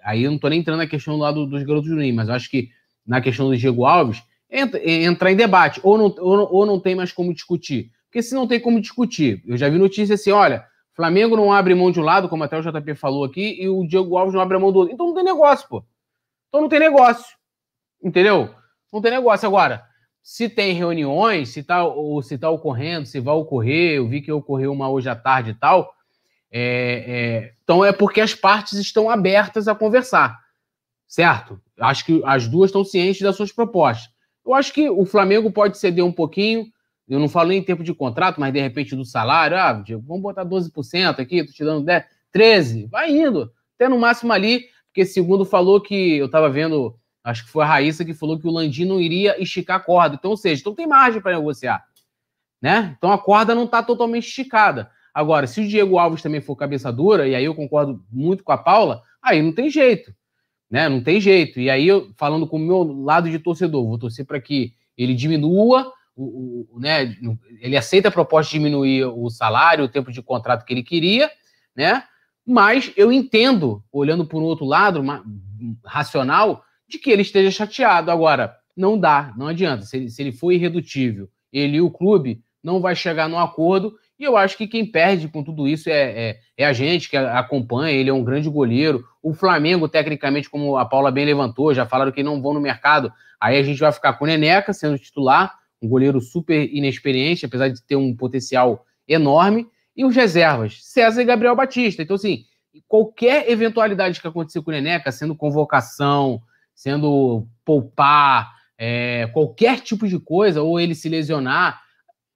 Aí 0.03 0.23
eu 0.23 0.31
não 0.31 0.35
estou 0.35 0.49
nem 0.49 0.59
entrando 0.59 0.77
na 0.77 0.87
questão 0.87 1.15
do 1.15 1.19
lado 1.19 1.45
dos 1.45 1.63
garotos 1.63 1.89
do 1.89 1.97
Ninho, 1.97 2.15
mas 2.15 2.29
eu 2.29 2.33
acho 2.33 2.49
que 2.49 2.69
na 3.05 3.19
questão 3.19 3.49
do 3.49 3.57
Diego 3.57 3.85
Alves, 3.85 4.23
entra, 4.49 4.79
entra 4.89 5.31
em 5.31 5.35
debate, 5.35 5.79
ou 5.83 5.97
não, 5.97 6.15
ou, 6.19 6.53
ou 6.53 6.65
não 6.65 6.79
tem 6.79 6.95
mais 6.95 7.11
como 7.11 7.33
discutir. 7.33 7.91
Porque 8.05 8.21
se 8.23 8.33
não 8.33 8.47
tem 8.47 8.59
como 8.59 8.79
discutir, 8.79 9.43
eu 9.45 9.57
já 9.57 9.69
vi 9.69 9.77
notícia 9.77 10.15
assim: 10.15 10.31
olha, 10.31 10.65
Flamengo 10.93 11.35
não 11.35 11.51
abre 11.51 11.73
mão 11.73 11.91
de 11.91 11.99
um 11.99 12.03
lado, 12.03 12.27
como 12.27 12.43
até 12.43 12.57
o 12.57 12.61
JP 12.61 12.95
falou 12.95 13.23
aqui, 13.23 13.61
e 13.61 13.69
o 13.69 13.85
Diego 13.87 14.17
Alves 14.17 14.33
não 14.33 14.41
abre 14.41 14.57
mão 14.57 14.71
do 14.71 14.79
outro. 14.79 14.93
Então 14.93 15.07
não 15.07 15.13
tem 15.13 15.23
negócio, 15.23 15.67
pô. 15.67 15.83
Então 16.49 16.61
não 16.61 16.69
tem 16.69 16.79
negócio. 16.79 17.37
Entendeu? 18.03 18.53
Não 18.91 19.01
tem 19.01 19.11
negócio. 19.11 19.47
Agora, 19.47 19.83
se 20.21 20.49
tem 20.49 20.73
reuniões, 20.73 21.49
se 21.49 21.63
tá, 21.63 21.83
ou 21.83 22.21
se 22.21 22.37
tá 22.37 22.49
ocorrendo, 22.49 23.07
se 23.07 23.19
vai 23.19 23.33
ocorrer, 23.33 23.95
eu 23.95 24.07
vi 24.07 24.21
que 24.21 24.31
ocorreu 24.31 24.71
uma 24.71 24.89
hoje 24.89 25.09
à 25.09 25.15
tarde 25.15 25.51
e 25.51 25.53
tal. 25.53 25.93
é, 26.51 27.05
é, 27.07 27.53
então 27.63 27.85
é 27.85 27.93
porque 27.93 28.19
as 28.19 28.35
partes 28.35 28.73
estão 28.73 29.09
abertas 29.09 29.67
a 29.67 29.75
conversar. 29.75 30.39
Certo? 31.07 31.59
Acho 31.79 32.05
que 32.05 32.21
as 32.25 32.47
duas 32.47 32.69
estão 32.69 32.83
cientes 32.83 33.21
das 33.21 33.35
suas 33.35 33.51
propostas. 33.51 34.09
Eu 34.45 34.53
acho 34.53 34.73
que 34.73 34.89
o 34.89 35.05
Flamengo 35.05 35.51
pode 35.51 35.77
ceder 35.77 36.03
um 36.03 36.11
pouquinho. 36.11 36.65
Eu 37.11 37.19
não 37.19 37.27
falo 37.27 37.51
em 37.51 37.61
tempo 37.61 37.83
de 37.83 37.93
contrato, 37.93 38.39
mas 38.39 38.53
de 38.53 38.61
repente 38.61 38.95
do 38.95 39.03
salário. 39.03 39.57
Ah, 39.57 39.73
Diego, 39.73 40.01
vamos 40.07 40.23
botar 40.23 40.45
12% 40.45 41.19
aqui, 41.19 41.43
tô 41.43 41.51
te 41.51 41.61
dando 41.61 41.85
10, 41.85 42.05
13, 42.31 42.85
vai 42.85 43.11
indo. 43.11 43.51
Até 43.75 43.89
no 43.89 43.99
máximo 43.99 44.31
ali, 44.31 44.67
porque 44.87 45.05
segundo 45.05 45.43
falou 45.43 45.81
que 45.81 46.15
eu 46.15 46.27
estava 46.27 46.49
vendo, 46.49 46.97
acho 47.21 47.43
que 47.43 47.51
foi 47.51 47.65
a 47.65 47.67
Raíssa 47.67 48.05
que 48.05 48.13
falou 48.13 48.39
que 48.39 48.47
o 48.47 48.51
Landim 48.51 48.85
não 48.85 49.01
iria 49.01 49.41
esticar 49.43 49.75
a 49.75 49.79
corda. 49.81 50.15
Então, 50.15 50.31
ou 50.31 50.37
seja, 50.37 50.61
então 50.61 50.73
tem 50.73 50.87
margem 50.87 51.21
para 51.21 51.37
negociar. 51.37 51.83
Né? 52.61 52.95
Então 52.97 53.11
a 53.11 53.17
corda 53.17 53.53
não 53.53 53.65
está 53.65 53.83
totalmente 53.83 54.29
esticada. 54.29 54.89
Agora, 55.13 55.47
se 55.47 55.59
o 55.59 55.67
Diego 55.67 55.97
Alves 55.97 56.21
também 56.21 56.39
for 56.39 56.55
cabeça 56.55 56.93
dura, 56.93 57.27
e 57.27 57.35
aí 57.35 57.43
eu 57.43 57.53
concordo 57.53 58.01
muito 58.09 58.41
com 58.41 58.53
a 58.53 58.57
Paula, 58.57 59.01
aí 59.21 59.41
não 59.41 59.51
tem 59.51 59.69
jeito. 59.69 60.15
Né? 60.69 60.87
Não 60.87 61.03
tem 61.03 61.19
jeito. 61.19 61.59
E 61.59 61.69
aí, 61.69 61.85
eu, 61.85 62.13
falando 62.15 62.47
com 62.47 62.55
o 62.55 62.59
meu 62.59 62.83
lado 62.83 63.29
de 63.29 63.37
torcedor, 63.37 63.85
vou 63.85 63.99
torcer 63.99 64.25
para 64.25 64.39
que 64.39 64.73
ele 64.97 65.13
diminua, 65.13 65.91
o, 66.15 66.67
o, 66.71 66.79
né? 66.79 67.15
ele 67.59 67.77
aceita 67.77 68.09
a 68.09 68.11
proposta 68.11 68.51
de 68.51 68.57
diminuir 68.57 69.05
o 69.05 69.29
salário, 69.29 69.85
o 69.85 69.89
tempo 69.89 70.11
de 70.11 70.21
contrato 70.21 70.65
que 70.65 70.73
ele 70.73 70.83
queria, 70.83 71.29
né? 71.75 72.03
Mas 72.45 72.91
eu 72.97 73.11
entendo, 73.11 73.83
olhando 73.91 74.25
por 74.25 74.41
um 74.41 74.45
outro 74.45 74.65
lado, 74.65 74.99
uma, 74.99 75.23
racional, 75.85 76.63
de 76.87 76.97
que 76.97 77.09
ele 77.09 77.21
esteja 77.21 77.51
chateado. 77.51 78.11
Agora, 78.11 78.57
não 78.75 78.99
dá, 78.99 79.33
não 79.37 79.47
adianta. 79.47 79.83
Se 79.83 79.97
ele, 79.97 80.09
se 80.09 80.21
ele 80.21 80.31
for 80.31 80.51
irredutível, 80.51 81.29
ele 81.51 81.77
e 81.77 81.81
o 81.81 81.91
clube 81.91 82.43
não 82.63 82.81
vai 82.81 82.95
chegar 82.95 83.29
num 83.29 83.39
acordo. 83.39 83.95
E 84.19 84.23
eu 84.23 84.37
acho 84.37 84.57
que 84.57 84.67
quem 84.67 84.85
perde 84.85 85.27
com 85.27 85.43
tudo 85.43 85.67
isso 85.67 85.89
é, 85.89 85.93
é, 85.93 86.39
é, 86.57 86.65
a 86.65 86.73
gente 86.73 87.09
que 87.09 87.17
acompanha. 87.17 87.91
Ele 87.95 88.09
é 88.09 88.13
um 88.13 88.23
grande 88.23 88.49
goleiro. 88.49 89.03
O 89.21 89.33
Flamengo, 89.33 89.87
tecnicamente, 89.87 90.49
como 90.49 90.77
a 90.77 90.85
Paula 90.85 91.11
bem 91.11 91.25
levantou, 91.25 91.73
já 91.73 91.85
falaram 91.85 92.11
que 92.11 92.23
não 92.23 92.41
vão 92.41 92.53
no 92.53 92.61
mercado. 92.61 93.11
Aí 93.39 93.57
a 93.57 93.63
gente 93.63 93.79
vai 93.79 93.91
ficar 93.91 94.13
com 94.13 94.25
o 94.25 94.27
Neneca 94.27 94.73
sendo 94.73 94.99
titular, 94.99 95.57
um 95.81 95.87
goleiro 95.87 96.21
super 96.21 96.69
inexperiente, 96.71 97.45
apesar 97.45 97.69
de 97.69 97.81
ter 97.81 97.95
um 97.95 98.15
potencial 98.15 98.85
enorme. 99.07 99.67
E 99.95 100.05
os 100.05 100.15
reservas, 100.15 100.79
César 100.85 101.21
e 101.21 101.25
Gabriel 101.25 101.55
Batista. 101.55 102.01
Então, 102.01 102.15
assim, 102.15 102.45
qualquer 102.87 103.49
eventualidade 103.49 104.21
que 104.21 104.27
acontecer 104.27 104.61
com 104.61 104.71
o 104.71 104.73
Neneca, 104.73 105.11
sendo 105.11 105.35
convocação, 105.35 106.41
sendo 106.73 107.45
poupar, 107.65 108.53
é, 108.77 109.27
qualquer 109.33 109.81
tipo 109.81 110.07
de 110.07 110.17
coisa, 110.17 110.61
ou 110.61 110.79
ele 110.79 110.95
se 110.95 111.09
lesionar, 111.09 111.81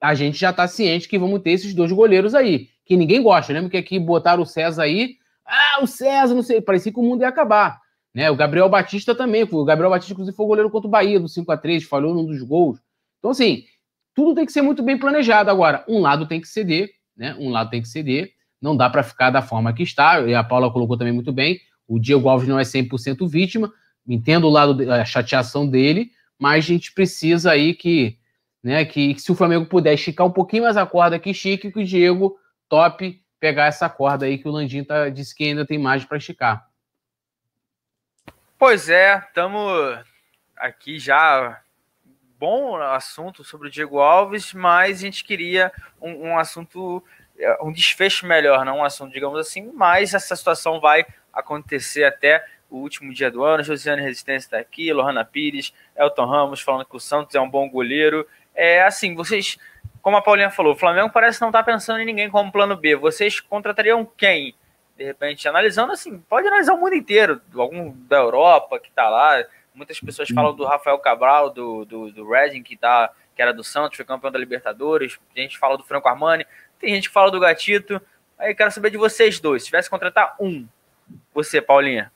a 0.00 0.14
gente 0.14 0.38
já 0.38 0.50
está 0.50 0.68
ciente 0.68 1.08
que 1.08 1.18
vamos 1.18 1.40
ter 1.40 1.52
esses 1.52 1.74
dois 1.74 1.90
goleiros 1.90 2.34
aí, 2.34 2.68
que 2.84 2.96
ninguém 2.96 3.22
gosta. 3.22 3.52
Lembra 3.52 3.70
que 3.70 3.76
aqui 3.76 3.98
botaram 3.98 4.42
o 4.42 4.46
César 4.46 4.82
aí, 4.82 5.16
ah, 5.46 5.82
o 5.82 5.86
César, 5.86 6.34
não 6.34 6.42
sei, 6.42 6.60
parecia 6.60 6.92
que 6.92 6.98
o 6.98 7.02
mundo 7.02 7.22
ia 7.22 7.28
acabar. 7.28 7.80
Né? 8.14 8.30
O 8.30 8.36
Gabriel 8.36 8.68
Batista 8.68 9.14
também, 9.14 9.46
o 9.50 9.64
Gabriel 9.64 9.90
Batista, 9.90 10.12
inclusive, 10.12 10.36
foi 10.36 10.46
goleiro 10.46 10.70
contra 10.70 10.88
o 10.88 10.90
Bahia, 10.90 11.20
do 11.20 11.28
5 11.28 11.50
a 11.52 11.56
3 11.56 11.84
falhou 11.84 12.14
num 12.14 12.24
dos 12.24 12.42
gols. 12.42 12.78
Então, 13.26 13.32
assim, 13.32 13.64
tudo 14.14 14.36
tem 14.36 14.46
que 14.46 14.52
ser 14.52 14.62
muito 14.62 14.84
bem 14.84 14.96
planejado. 14.96 15.50
Agora, 15.50 15.84
um 15.88 16.00
lado 16.00 16.26
tem 16.26 16.40
que 16.40 16.46
ceder, 16.46 16.92
né? 17.16 17.34
Um 17.40 17.50
lado 17.50 17.70
tem 17.70 17.82
que 17.82 17.88
ceder, 17.88 18.32
não 18.62 18.76
dá 18.76 18.88
para 18.88 19.02
ficar 19.02 19.30
da 19.30 19.42
forma 19.42 19.72
que 19.72 19.82
está, 19.82 20.20
e 20.20 20.32
a 20.32 20.44
Paula 20.44 20.72
colocou 20.72 20.96
também 20.96 21.12
muito 21.12 21.32
bem, 21.32 21.60
o 21.88 21.98
Diego 21.98 22.28
Alves 22.28 22.46
não 22.46 22.58
é 22.58 22.62
100% 22.62 23.28
vítima, 23.28 23.72
entendo 24.06 24.46
o 24.46 24.50
lado 24.50 24.78
chateação 25.04 25.68
dele, 25.68 26.12
mas 26.38 26.64
a 26.64 26.68
gente 26.68 26.92
precisa 26.92 27.50
aí 27.50 27.74
que, 27.74 28.16
né, 28.62 28.84
que, 28.84 29.14
que 29.14 29.20
se 29.20 29.32
o 29.32 29.34
Flamengo 29.34 29.66
puder 29.66 29.94
esticar 29.94 30.24
um 30.24 30.32
pouquinho 30.32 30.62
mais 30.62 30.76
a 30.76 30.86
corda 30.86 31.18
que 31.18 31.30
estique, 31.30 31.72
que 31.72 31.80
o 31.80 31.84
Diego 31.84 32.38
top 32.68 33.20
pegar 33.40 33.66
essa 33.66 33.88
corda 33.88 34.26
aí 34.26 34.38
que 34.38 34.46
o 34.46 34.52
Landim 34.52 34.84
tá, 34.84 35.08
disse 35.08 35.34
que 35.34 35.44
ainda 35.44 35.66
tem 35.66 35.78
mais 35.78 36.04
para 36.04 36.16
esticar. 36.16 36.68
Pois 38.56 38.88
é, 38.88 39.18
estamos 39.18 39.98
aqui 40.56 40.98
já 40.98 41.60
bom 42.38 42.76
assunto 42.76 43.42
sobre 43.42 43.68
o 43.68 43.70
Diego 43.70 43.98
Alves, 43.98 44.52
mas 44.52 44.98
a 44.98 45.00
gente 45.02 45.24
queria 45.24 45.72
um, 46.00 46.28
um, 46.28 46.38
assunto, 46.38 47.02
um 47.62 47.72
desfecho 47.72 48.26
melhor, 48.26 48.64
não 48.64 48.78
um 48.78 48.84
assunto, 48.84 49.12
digamos 49.12 49.38
assim, 49.38 49.70
mas 49.74 50.14
essa 50.14 50.36
situação 50.36 50.80
vai 50.80 51.06
acontecer 51.32 52.04
até 52.04 52.44
o 52.70 52.76
último 52.76 53.12
dia 53.12 53.30
do 53.30 53.44
ano. 53.44 53.62
Josiane 53.62 54.02
Resistência 54.02 54.46
está 54.46 54.58
aqui, 54.58 54.92
Lohana 54.92 55.24
Pires, 55.24 55.72
Elton 55.96 56.26
Ramos 56.26 56.60
falando 56.60 56.84
que 56.84 56.96
o 56.96 57.00
Santos 57.00 57.34
é 57.34 57.40
um 57.40 57.48
bom 57.48 57.68
goleiro. 57.68 58.26
É 58.54 58.82
assim, 58.82 59.14
vocês, 59.14 59.58
como 60.02 60.16
a 60.16 60.22
Paulinha 60.22 60.50
falou, 60.50 60.74
o 60.74 60.78
Flamengo 60.78 61.10
parece 61.10 61.40
não 61.40 61.48
estar 61.48 61.62
tá 61.62 61.72
pensando 61.72 62.00
em 62.00 62.06
ninguém 62.06 62.30
como 62.30 62.52
plano 62.52 62.76
B. 62.76 62.96
Vocês 62.96 63.40
contratariam 63.40 64.04
quem? 64.16 64.54
De 64.96 65.04
repente, 65.04 65.46
analisando 65.46 65.92
assim, 65.92 66.18
pode 66.18 66.48
analisar 66.48 66.72
o 66.72 66.78
mundo 66.78 66.94
inteiro, 66.94 67.40
algum 67.54 67.94
da 68.08 68.16
Europa 68.16 68.78
que 68.78 68.88
está 68.88 69.08
lá. 69.08 69.44
Muitas 69.76 70.00
pessoas 70.00 70.30
falam 70.30 70.56
do 70.56 70.64
Rafael 70.64 70.98
Cabral, 70.98 71.50
do, 71.50 71.84
do, 71.84 72.10
do 72.10 72.26
Redding, 72.26 72.62
que, 72.62 72.78
tá, 72.78 73.12
que 73.34 73.42
era 73.42 73.52
do 73.52 73.62
Santos, 73.62 73.96
foi 73.96 74.06
campeão 74.06 74.32
da 74.32 74.38
Libertadores. 74.38 75.18
A 75.36 75.38
gente 75.38 75.58
fala 75.58 75.76
do 75.76 75.84
Franco 75.84 76.08
Armani, 76.08 76.46
tem 76.80 76.94
gente 76.94 77.08
que 77.08 77.14
fala 77.14 77.30
do 77.30 77.38
Gatito. 77.38 78.00
Aí 78.38 78.54
quero 78.54 78.70
saber 78.70 78.90
de 78.90 78.96
vocês 78.96 79.38
dois. 79.38 79.62
Se 79.62 79.66
tivesse 79.66 79.88
que 79.88 79.94
contratar 79.94 80.34
um, 80.40 80.66
você, 81.34 81.60
Paulinha. 81.60 82.10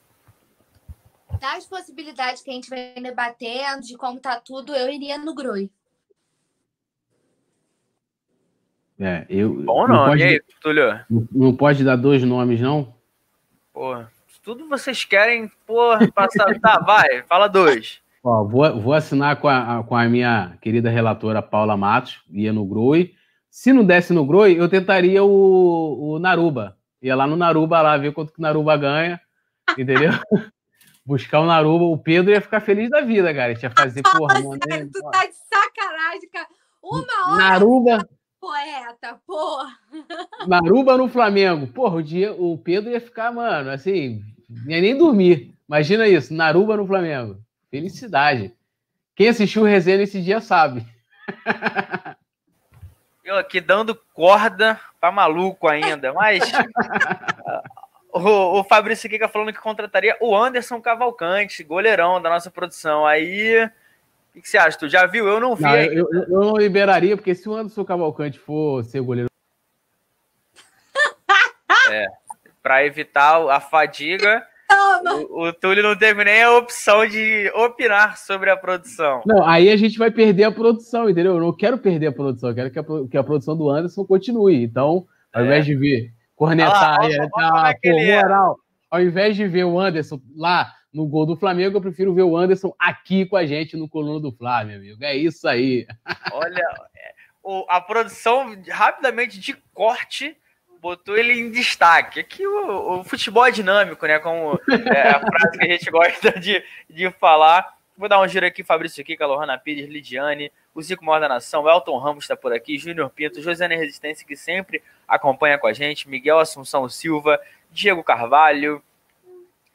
Das 1.38 1.66
possibilidades 1.66 2.42
que 2.42 2.50
a 2.50 2.54
gente 2.54 2.70
vem 2.70 2.94
debatendo, 2.94 3.82
de 3.82 3.96
como 3.96 4.18
tá 4.18 4.40
tudo, 4.40 4.74
eu 4.74 4.88
iria 4.88 5.18
no 5.18 5.34
Groi. 5.34 5.70
É, 8.98 9.26
eu. 9.28 9.52
Bom 9.52 9.86
nome, 9.86 9.94
não 9.94 10.06
pode, 10.06 10.22
e 10.22 10.24
aí, 10.24 10.42
Túlio? 10.62 11.04
Não, 11.08 11.28
não 11.30 11.56
pode 11.56 11.84
dar 11.84 11.96
dois 11.96 12.22
nomes, 12.22 12.60
não? 12.60 12.94
Porra, 13.72 14.10
tudo 14.50 14.68
vocês 14.68 15.04
querem, 15.04 15.48
porra, 15.64 16.10
passar. 16.10 16.58
tá, 16.58 16.80
vai, 16.80 17.22
fala 17.28 17.46
dois. 17.46 18.00
Ó, 18.22 18.42
vou, 18.42 18.80
vou 18.80 18.92
assinar 18.92 19.36
com 19.36 19.46
a, 19.48 19.84
com 19.84 19.94
a 19.94 20.08
minha 20.08 20.58
querida 20.60 20.90
relatora 20.90 21.40
Paula 21.40 21.76
Matos, 21.76 22.20
ia 22.28 22.52
no 22.52 22.66
Groi. 22.66 23.14
Se 23.48 23.72
não 23.72 23.84
desse 23.84 24.12
no 24.12 24.26
Groi, 24.26 24.58
eu 24.58 24.68
tentaria 24.68 25.22
o, 25.22 26.14
o 26.14 26.18
Naruba. 26.18 26.76
Ia 27.00 27.14
lá 27.14 27.28
no 27.28 27.36
Naruba 27.36 27.80
lá, 27.80 27.96
ver 27.96 28.12
quanto 28.12 28.32
que 28.32 28.40
o 28.40 28.42
Naruba 28.42 28.76
ganha, 28.76 29.20
entendeu? 29.78 30.10
Buscar 31.06 31.40
o 31.40 31.46
Naruba, 31.46 31.84
o 31.84 31.96
Pedro 31.96 32.32
ia 32.32 32.40
ficar 32.40 32.60
feliz 32.60 32.90
da 32.90 33.02
vida, 33.02 33.32
cara. 33.32 33.52
Ia 33.52 33.70
fazer, 33.70 34.02
porra, 34.02 34.34
Nossa, 34.34 34.48
mano. 34.48 34.90
Tu 34.92 35.10
tá 35.12 35.26
de 35.26 35.34
sacanagem, 35.48 36.28
cara. 36.32 36.48
Uma 36.82 37.28
hora. 37.28 37.36
Naruba. 37.36 38.08
Poeta, 38.40 39.20
porra. 39.26 39.78
Naruba 40.48 40.96
no 40.96 41.08
Flamengo. 41.08 41.68
Porra, 41.68 41.96
o, 41.96 42.02
dia, 42.02 42.32
o 42.32 42.58
Pedro 42.58 42.90
ia 42.90 43.00
ficar, 43.00 43.30
mano, 43.32 43.70
assim, 43.70 44.22
ia 44.66 44.80
nem 44.80 44.96
dormir. 44.96 45.54
Imagina 45.68 46.08
isso, 46.08 46.34
Naruba 46.34 46.76
no 46.76 46.86
Flamengo. 46.86 47.38
Felicidade. 47.70 48.52
Quem 49.14 49.28
assistiu 49.28 49.62
o 49.62 49.66
resenha 49.66 49.98
nesse 49.98 50.20
dia 50.20 50.40
sabe. 50.40 50.84
Eu 53.24 53.36
aqui 53.36 53.60
dando 53.60 53.94
corda 54.12 54.80
pra 55.00 55.12
maluco 55.12 55.68
ainda, 55.68 56.12
mas. 56.12 56.42
o, 58.12 58.58
o 58.58 58.64
Fabrício 58.64 59.08
Kika 59.08 59.28
falando 59.28 59.52
que 59.52 59.60
contrataria 59.60 60.16
o 60.20 60.36
Anderson 60.36 60.80
Cavalcante, 60.80 61.62
goleirão 61.62 62.20
da 62.20 62.28
nossa 62.28 62.50
produção. 62.50 63.06
Aí. 63.06 63.64
O 63.64 64.32
que, 64.32 64.42
que, 64.42 64.48
você 64.48 64.58
acha? 64.58 64.78
Tu 64.78 64.88
já 64.88 65.06
viu? 65.06 65.28
Eu 65.28 65.38
não 65.38 65.54
vi. 65.54 65.62
Não, 65.62 65.76
eu, 65.76 66.08
eu, 66.12 66.24
eu, 66.24 66.40
não 66.40 66.56
liberaria, 66.56 67.16
porque 67.16 67.34
se 67.34 67.48
o 67.48 67.54
Anderson 67.54 67.84
Cavalcante 67.84 68.38
for 68.38 68.82
ser 68.84 69.00
goleiro. 69.00 69.30
É. 71.88 72.06
Pra 72.62 72.84
evitar 72.84 73.40
a 73.50 73.60
fadiga. 73.60 74.44
O, 75.30 75.48
o 75.48 75.52
Túlio 75.52 75.82
não 75.82 75.96
teve 75.96 76.22
nem 76.22 76.42
a 76.44 76.56
opção 76.56 77.04
de 77.04 77.50
opinar 77.56 78.16
sobre 78.16 78.50
a 78.50 78.56
produção. 78.56 79.20
Não, 79.26 79.44
aí 79.44 79.68
a 79.68 79.76
gente 79.76 79.98
vai 79.98 80.12
perder 80.12 80.44
a 80.44 80.52
produção, 80.52 81.10
entendeu? 81.10 81.34
Eu 81.34 81.40
não 81.40 81.52
quero 81.56 81.76
perder 81.76 82.06
a 82.08 82.12
produção, 82.12 82.50
eu 82.50 82.54
quero 82.54 82.70
que 82.70 82.78
a, 82.78 82.84
que 83.10 83.16
a 83.18 83.24
produção 83.24 83.56
do 83.56 83.68
Anderson 83.68 84.04
continue. 84.04 84.62
Então, 84.62 85.06
ao 85.32 85.42
É. 85.42 85.44
invés 85.44 85.64
de 85.64 85.74
ver 85.74 86.12
cornetar 86.36 87.00
aí, 87.00 87.16
olha 87.18 87.28
como 87.30 87.48
tá, 87.52 87.70
é 87.70 87.90
pô, 87.90 87.98
é. 87.98 88.22
moral. 88.22 88.56
Ao 88.88 89.00
invés 89.02 89.34
de 89.34 89.48
ver 89.48 89.64
o 89.64 89.80
Anderson 89.80 90.20
lá 90.36 90.72
no 90.94 91.04
gol 91.08 91.26
do 91.26 91.36
Flamengo, 91.36 91.76
eu 91.78 91.82
prefiro 91.82 92.14
ver 92.14 92.22
o 92.22 92.36
Anderson 92.36 92.72
aqui 92.78 93.26
com 93.26 93.36
a 93.36 93.44
gente 93.46 93.76
no 93.76 93.88
Coluna 93.88 94.20
do 94.20 94.30
Flá, 94.30 94.62
meu 94.64 94.76
amigo. 94.76 95.02
É 95.02 95.16
isso 95.16 95.48
aí. 95.48 95.84
Olha, 96.32 96.60
é, 96.96 97.12
o- 97.42 97.64
a 97.68 97.80
produção 97.80 98.54
rapidamente 98.70 99.40
de 99.40 99.54
corte 99.74 100.36
botou 100.80 101.16
ele 101.16 101.32
em 101.32 101.50
destaque. 101.50 102.20
Aqui 102.20 102.46
o, 102.46 103.00
o 103.00 103.04
futebol 103.04 103.46
é 103.46 103.50
dinâmico, 103.50 104.06
né? 104.06 104.18
Como 104.18 104.58
é 104.68 105.08
a 105.08 105.20
frase 105.20 105.58
que 105.58 105.64
a 105.64 105.68
gente 105.68 105.90
gosta 105.92 106.32
de, 106.38 106.64
de 106.88 107.10
falar. 107.10 107.76
Vou 107.96 108.08
dar 108.08 108.20
um 108.20 108.26
giro 108.26 108.46
aqui, 108.46 108.64
Fabrício 108.64 109.04
Kika, 109.04 109.26
Lohana 109.26 109.58
Pires, 109.58 109.86
Lidiane, 109.86 110.50
o 110.74 110.80
Zico 110.80 111.04
Maior 111.04 111.20
da 111.20 111.28
Nação, 111.28 111.68
Elton 111.68 111.98
Ramos 111.98 112.24
está 112.24 112.34
por 112.34 112.50
aqui, 112.50 112.78
Júnior 112.78 113.10
Pinto, 113.10 113.42
Josiane 113.42 113.76
Resistência, 113.76 114.26
que 114.26 114.34
sempre 114.34 114.82
acompanha 115.06 115.58
com 115.58 115.66
a 115.66 115.72
gente, 115.74 116.08
Miguel 116.08 116.38
Assunção 116.38 116.88
Silva, 116.88 117.38
Diego 117.70 118.02
Carvalho, 118.02 118.82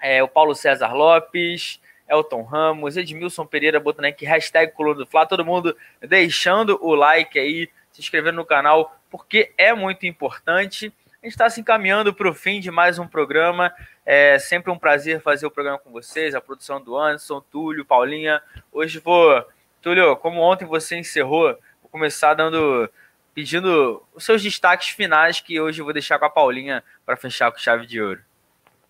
é, 0.02 0.24
o 0.24 0.28
Paulo 0.28 0.56
César 0.56 0.92
Lopes, 0.94 1.80
Elton 2.10 2.42
Ramos, 2.42 2.98
Edmilson 2.98 3.46
Pereira 3.46 3.80
botando 3.80 4.06
aqui 4.06 4.26
hashtag 4.26 4.72
Coluna 4.74 5.00
do 5.00 5.06
Fla, 5.06 5.28
todo 5.28 5.46
mundo 5.46 5.78
deixando 6.02 6.80
o 6.82 6.96
like 6.96 7.38
aí, 7.38 7.70
se 7.92 8.02
inscrevendo 8.02 8.38
no 8.38 8.46
canal, 8.46 8.98
porque 9.18 9.54
é 9.58 9.74
muito 9.74 10.06
importante. 10.06 10.92
A 11.24 11.26
gente 11.26 11.34
está 11.34 11.50
se 11.50 11.62
encaminhando 11.62 12.14
para 12.14 12.30
o 12.30 12.34
fim 12.34 12.60
de 12.60 12.70
mais 12.70 13.00
um 13.00 13.08
programa. 13.08 13.74
É 14.06 14.38
sempre 14.38 14.70
um 14.70 14.78
prazer 14.78 15.22
fazer 15.22 15.46
o 15.46 15.52
programa 15.52 15.80
com 15.80 15.90
vocês, 15.90 16.36
a 16.36 16.42
produção 16.42 16.82
do 16.82 16.98
Anderson, 16.98 17.40
Túlio, 17.50 17.86
Paulinha. 17.86 18.42
Hoje 18.74 19.00
vou, 19.00 19.42
Túlio, 19.82 20.18
como 20.18 20.42
ontem 20.42 20.66
você 20.66 20.98
encerrou, 20.98 21.58
vou 21.82 21.90
começar 21.90 22.34
dando, 22.34 22.90
pedindo 23.34 24.04
os 24.14 24.26
seus 24.26 24.44
destaques 24.44 24.90
finais, 24.90 25.40
que 25.40 25.62
hoje 25.62 25.80
eu 25.80 25.86
vou 25.86 25.94
deixar 25.94 26.20
com 26.20 26.26
a 26.26 26.30
Paulinha 26.30 26.84
para 27.06 27.16
fechar 27.16 27.50
com 27.52 27.58
chave 27.58 27.88
de 27.88 28.02
ouro. 28.02 28.20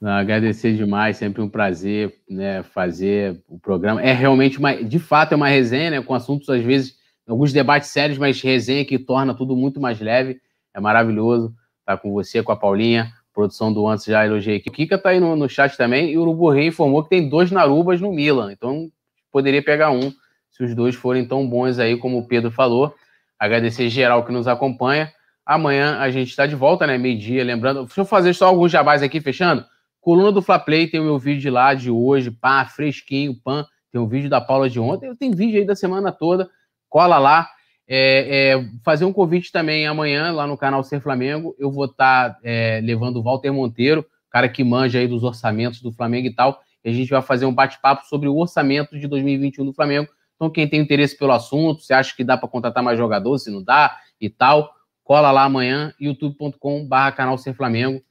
Não, 0.02 0.12
agradecer 0.12 0.74
demais, 0.74 1.18
sempre 1.18 1.40
um 1.42 1.48
prazer 1.48 2.18
né, 2.28 2.64
fazer 2.64 3.40
o 3.48 3.60
programa. 3.60 4.02
É 4.02 4.12
realmente 4.12 4.58
uma, 4.58 4.74
de 4.76 4.98
fato, 4.98 5.34
é 5.34 5.36
uma 5.36 5.48
resenha, 5.48 5.92
né, 5.92 6.02
com 6.02 6.16
assuntos, 6.16 6.50
às 6.50 6.64
vezes, 6.64 6.98
alguns 7.28 7.52
debates 7.52 7.90
sérios, 7.90 8.18
mas 8.18 8.42
resenha 8.42 8.86
que 8.86 9.00
torna 9.00 9.34
tudo 9.34 9.56
muito 9.56 9.80
mais 9.80 10.00
leve. 10.00 10.40
É 10.74 10.80
maravilhoso 10.80 11.54
estar 11.80 11.98
com 11.98 12.12
você, 12.12 12.44
com 12.44 12.52
a 12.52 12.56
Paulinha. 12.56 13.12
Produção 13.34 13.74
do 13.74 13.86
antes 13.88 14.06
já 14.06 14.26
elogiei 14.26 14.58
aqui. 14.58 14.70
O 14.70 14.72
Kika 14.72 14.98
tá 14.98 15.10
aí 15.10 15.20
no, 15.20 15.36
no 15.36 15.50
chat 15.50 15.76
também, 15.76 16.12
e 16.12 16.18
o 16.18 16.22
Urubu 16.22 16.50
Rei 16.50 16.68
informou 16.68 17.04
que 17.04 17.10
tem 17.10 17.28
dois 17.28 17.52
Narubas 17.52 18.00
no 18.00 18.14
Milan, 18.14 18.52
então 18.52 18.90
poderia 19.30 19.62
pegar 19.62 19.92
um, 19.92 20.14
se 20.50 20.64
os 20.64 20.74
dois 20.74 20.96
forem 20.96 21.28
tão 21.28 21.46
bons 21.46 21.78
aí, 21.78 21.98
como 21.98 22.18
o 22.18 22.26
Pedro 22.26 22.50
falou. 22.50 22.96
Agradecer 23.38 23.90
geral 23.90 24.24
que 24.24 24.32
nos 24.32 24.48
acompanha. 24.48 25.12
Amanhã 25.46 25.98
a 26.00 26.10
gente 26.10 26.30
está 26.30 26.46
de 26.46 26.56
volta, 26.56 26.88
né? 26.88 26.98
Meio-dia, 26.98 27.44
lembrando. 27.44 27.84
Deixa 27.84 28.00
eu 28.00 28.06
fazer 28.06 28.34
só 28.34 28.48
alguns 28.48 28.72
jabás 28.72 29.04
aqui, 29.04 29.20
fechando. 29.20 29.66
Coluna 30.00 30.32
do 30.32 30.42
Fla 30.42 30.58
Play, 30.58 30.88
tem 30.88 31.02
o 31.02 31.04
meu 31.04 31.20
vídeo 31.20 31.42
de 31.42 31.50
lá 31.50 31.74
de 31.74 31.92
hoje, 31.92 32.32
pá, 32.32 32.64
fresquinho, 32.66 33.36
pan. 33.44 33.66
Tem 33.92 34.00
o 34.00 34.08
vídeo 34.08 34.30
da 34.30 34.40
Paula 34.40 34.70
de 34.70 34.80
ontem, 34.80 35.14
tem 35.16 35.32
vídeo 35.32 35.60
aí 35.60 35.66
da 35.66 35.76
semana 35.76 36.12
toda. 36.12 36.50
Cola 36.96 37.18
lá. 37.18 37.50
É, 37.86 38.54
é, 38.54 38.70
fazer 38.82 39.04
um 39.04 39.12
convite 39.12 39.52
também 39.52 39.86
amanhã 39.86 40.32
lá 40.32 40.48
no 40.48 40.58
canal 40.58 40.82
Ser 40.82 41.02
Flamengo. 41.02 41.54
Eu 41.60 41.70
vou 41.70 41.88
estar 41.88 42.40
é, 42.42 42.80
levando 42.82 43.18
o 43.18 43.22
Walter 43.22 43.52
Monteiro, 43.52 44.06
cara 44.30 44.48
que 44.48 44.64
manja 44.64 45.00
aí 45.00 45.06
dos 45.06 45.22
orçamentos 45.22 45.82
do 45.82 45.92
Flamengo 45.92 46.28
e 46.28 46.34
tal. 46.34 46.62
E 46.86 46.90
a 46.90 46.94
gente 46.94 47.10
vai 47.10 47.22
fazer 47.22 47.46
um 47.46 47.54
bate-papo 47.54 48.06
sobre 48.06 48.30
o 48.30 48.38
orçamento 48.38 48.98
de 48.98 49.10
2021 49.10 49.66
do 49.66 49.74
Flamengo. 49.74 50.08
Então, 50.38 50.50
quem 50.50 50.70
tem 50.70 50.80
interesse 50.80 51.18
pelo 51.18 51.34
assunto, 51.34 51.82
se 51.82 51.94
acha 51.94 52.16
que 52.16 52.24
dá 52.24 52.38
para 52.38 52.48
contratar 52.48 52.82
mais 52.82 52.98
jogador, 52.98 53.38
se 53.40 53.52
não 53.52 53.62
dá 53.62 53.98
e 54.22 54.30
tal, 54.30 54.74
cola 55.04 55.32
lá 55.32 55.44
amanhã, 55.44 55.94
youtube.com/barra 56.00 57.12
canal 57.12 57.38
Ser 57.38 57.56
Flamengo. 57.56 58.02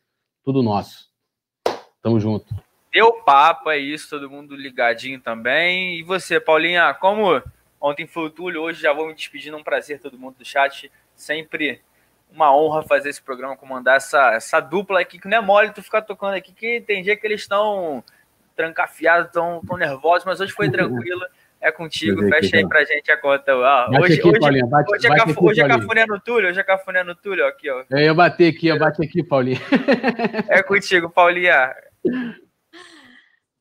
Tudo 0.44 0.62
nosso. 0.62 1.08
Tamo 2.02 2.20
junto. 2.20 2.54
Deu 2.92 3.14
papo, 3.22 3.70
é 3.70 3.78
isso, 3.78 4.10
todo 4.10 4.28
mundo 4.28 4.54
ligadinho 4.54 5.18
também. 5.22 5.98
E 5.98 6.02
você, 6.02 6.38
Paulinha, 6.38 6.92
como 6.92 7.42
ontem 7.84 8.06
foi 8.06 8.24
o 8.24 8.30
Túlio, 8.30 8.62
hoje 8.62 8.80
já 8.80 8.92
vou 8.94 9.06
me 9.06 9.14
despedindo, 9.14 9.56
um 9.58 9.62
prazer 9.62 10.00
todo 10.00 10.18
mundo 10.18 10.36
do 10.38 10.44
chat. 10.44 10.90
Sempre 11.14 11.82
uma 12.32 12.56
honra 12.56 12.82
fazer 12.82 13.10
esse 13.10 13.22
programa, 13.22 13.56
comandar 13.56 13.98
essa, 13.98 14.32
essa 14.32 14.58
dupla 14.58 15.00
aqui, 15.00 15.18
que 15.18 15.28
não 15.28 15.36
é 15.36 15.40
mole 15.40 15.70
tu 15.70 15.82
ficar 15.82 16.00
tocando 16.02 16.34
aqui, 16.34 16.52
que 16.52 16.80
tem 16.80 17.02
dia 17.02 17.14
que 17.14 17.26
eles 17.26 17.42
estão 17.42 18.02
trancafiados, 18.56 19.26
estão 19.26 19.60
tão 19.66 19.76
nervosos, 19.76 20.24
mas 20.24 20.40
hoje 20.40 20.52
foi 20.52 20.70
tranquilo. 20.72 21.22
É 21.60 21.72
contigo, 21.72 22.20
fecha 22.28 22.56
aí 22.56 22.68
pra 22.68 22.84
gente 22.84 23.10
a 23.10 23.16
conta. 23.16 23.52
Ah, 23.52 23.88
hoje, 23.98 24.18
aqui, 24.18 24.28
hoje, 24.28 24.38
Paulinha. 24.38 24.66
Bate, 24.66 24.92
hoje, 24.92 25.06
é, 25.06 25.08
bate 25.08 25.20
cafu, 25.20 25.30
aqui, 25.32 25.44
hoje 25.46 25.60
é 25.60 25.66
Paulinha. 25.66 25.86
cafuné 25.86 26.06
no 26.06 26.20
Túlio, 26.20 26.48
hoje 26.50 26.60
é 26.60 26.62
cafuné 26.62 27.04
no 27.04 27.14
Túlio, 27.14 27.46
aqui, 27.46 27.70
ó. 27.70 27.84
Eu 27.88 27.98
ia 27.98 28.12
bater 28.12 28.52
aqui, 28.52 28.68
eu 28.68 28.78
bate 28.78 29.02
aqui, 29.02 29.22
Paulinho. 29.22 29.60
É 30.48 30.62
contigo, 30.62 31.08
Paulinha. 31.08 31.74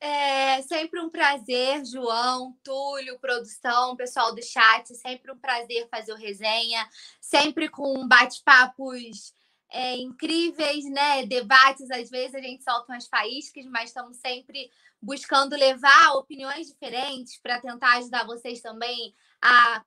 É 0.06 0.62
sempre 0.64 1.00
um 1.00 1.10
prazer, 1.10 1.86
João, 1.86 2.58
Túlio, 2.62 3.18
produção, 3.20 3.96
pessoal 3.96 4.36
do 4.36 4.44
chat. 4.44 4.94
Sempre 4.98 5.32
um 5.32 5.38
prazer 5.38 5.88
fazer 5.90 6.12
o 6.12 6.18
resenha. 6.18 6.86
Sempre 7.22 7.70
com 7.70 8.06
bate-papos 8.06 9.34
é, 9.72 9.96
incríveis, 9.96 10.84
né? 10.92 11.26
Debates, 11.26 11.90
às 11.90 12.10
vezes 12.10 12.36
a 12.36 12.42
gente 12.42 12.66
solta 12.66 12.92
umas 12.92 13.08
faíscas, 13.08 13.66
mas 13.68 13.92
estamos 13.92 14.18
sempre 14.18 14.70
buscando 15.02 15.56
levar 15.56 16.16
opiniões 16.16 16.68
diferentes 16.68 17.40
para 17.42 17.62
tentar 17.62 18.00
ajudar 18.00 18.26
vocês 18.26 18.60
também 18.60 19.16
a 19.42 19.86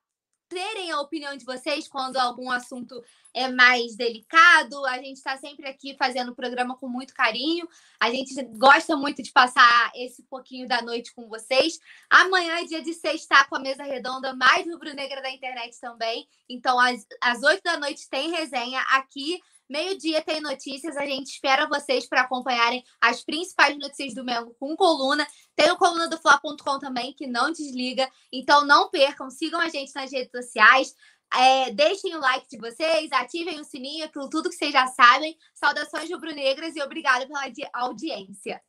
terem 0.48 0.90
a 0.90 1.01
opinião 1.01 1.36
de 1.36 1.44
vocês 1.44 1.89
quando 1.89 2.16
algum 2.16 2.51
assunto 2.51 3.02
é 3.35 3.48
mais 3.48 3.97
delicado. 3.97 4.85
A 4.86 4.97
gente 4.98 5.16
está 5.16 5.36
sempre 5.36 5.68
aqui 5.68 5.94
fazendo 5.98 6.32
o 6.32 6.35
programa 6.35 6.77
com 6.77 6.89
muito 6.89 7.12
carinho. 7.12 7.68
A 8.01 8.10
gente 8.10 8.35
gosta 8.56 8.97
muito 8.97 9.23
de 9.23 9.31
passar 9.31 9.90
esse 9.94 10.23
pouquinho 10.24 10.66
da 10.66 10.81
noite 10.81 11.14
com 11.14 11.28
vocês. 11.28 11.78
Amanhã 12.09 12.60
é 12.60 12.64
dia 12.64 12.82
de 12.82 12.94
sexta 12.94 13.44
com 13.44 13.56
a 13.56 13.60
mesa 13.60 13.85
redonda 13.85 14.35
mais 14.35 14.66
rubro-negra 14.66 15.20
da 15.20 15.31
internet 15.31 15.78
também. 15.81 16.27
Então, 16.48 16.78
às, 17.20 17.43
8 17.43 17.62
da 17.62 17.78
noite 17.78 18.09
tem 18.09 18.31
resenha 18.31 18.81
aqui. 18.90 19.40
Meio-dia 19.68 20.22
tem 20.22 20.40
notícias. 20.40 20.97
A 20.97 21.05
gente 21.05 21.26
espera 21.26 21.66
vocês 21.68 22.09
para 22.09 22.22
acompanharem 22.22 22.84
as 23.01 23.24
principais 23.24 23.76
notícias 23.76 24.14
do 24.14 24.24
Mengo 24.24 24.55
com 24.59 24.76
coluna. 24.76 25.26
Tem 25.55 25.70
o 25.70 25.76
coluna 25.76 26.09
do 26.09 26.18
Fla.com 26.18 26.78
também, 26.78 27.12
que 27.12 27.26
não 27.26 27.51
desliga. 27.51 28.10
Então, 28.32 28.64
não 28.64 28.88
percam. 28.90 29.30
Sigam 29.30 29.60
a 29.60 29.68
gente 29.68 29.94
nas 29.94 30.12
redes 30.12 30.30
sociais. 30.30 30.94
É, 31.34 31.72
deixem 31.72 32.14
o 32.14 32.20
like 32.20 32.48
de 32.48 32.56
vocês, 32.59 33.10
ativem 33.12 33.60
o 33.60 33.64
sininho, 33.64 34.05
aquilo 34.05 34.28
tudo 34.30 34.48
que 34.48 34.55
vocês 34.56 34.72
já 34.72 34.86
sabem. 34.86 35.36
Saudações 35.55 36.10
rubro-negras 36.10 36.76
e 36.76 36.82
obrigada 36.82 37.26
pela 37.26 37.43
audi- 37.44 37.68
audiência. 37.72 38.62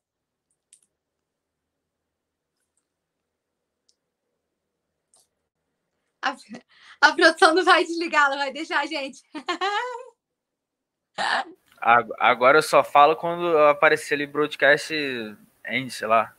A, 6.21 6.35
a 7.01 7.13
produção 7.13 7.53
não 7.53 7.63
vai 7.63 7.83
desligar, 7.85 8.25
ela 8.27 8.37
vai 8.37 8.51
deixar 8.53 8.79
a 8.81 8.85
gente. 8.85 9.21
Ag- 11.80 12.14
Agora 12.19 12.57
eu 12.60 12.64
só 12.64 12.84
falo 12.84 13.15
quando 13.15 13.57
aparecer 13.60 14.15
ali 14.15 14.26
broadcast 14.26 14.94
end, 15.68 15.91
sei 15.91 16.07
lá. 16.07 16.34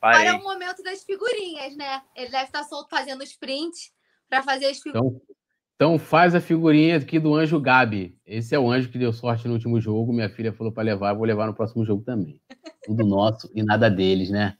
Agora 0.00 0.18
Parei. 0.18 0.28
é 0.28 0.34
o 0.34 0.42
momento 0.42 0.82
das 0.82 1.02
figurinhas, 1.04 1.76
né? 1.76 2.02
Ele 2.14 2.30
deve 2.30 2.44
estar 2.44 2.62
solto 2.64 2.88
fazendo 2.90 3.22
os 3.22 3.34
prints 3.34 3.92
para 4.28 4.42
fazer 4.42 4.66
as 4.66 4.78
figurinhas. 4.78 5.14
Então, 5.14 5.34
então 5.74 5.98
faz 5.98 6.34
a 6.34 6.40
figurinha 6.40 6.96
aqui 6.98 7.18
do 7.18 7.34
anjo 7.34 7.60
Gabi. 7.60 8.16
Esse 8.26 8.54
é 8.54 8.58
o 8.58 8.70
anjo 8.70 8.90
que 8.90 8.98
deu 8.98 9.12
sorte 9.12 9.46
no 9.48 9.54
último 9.54 9.80
jogo. 9.80 10.12
Minha 10.12 10.28
filha 10.28 10.52
falou 10.52 10.72
para 10.72 10.82
levar, 10.82 11.10
eu 11.10 11.16
vou 11.16 11.24
levar 11.24 11.46
no 11.46 11.54
próximo 11.54 11.84
jogo 11.84 12.02
também. 12.04 12.40
Tudo 12.84 13.04
nosso 13.06 13.50
e 13.54 13.62
nada 13.62 13.90
deles, 13.90 14.30
né? 14.30 14.56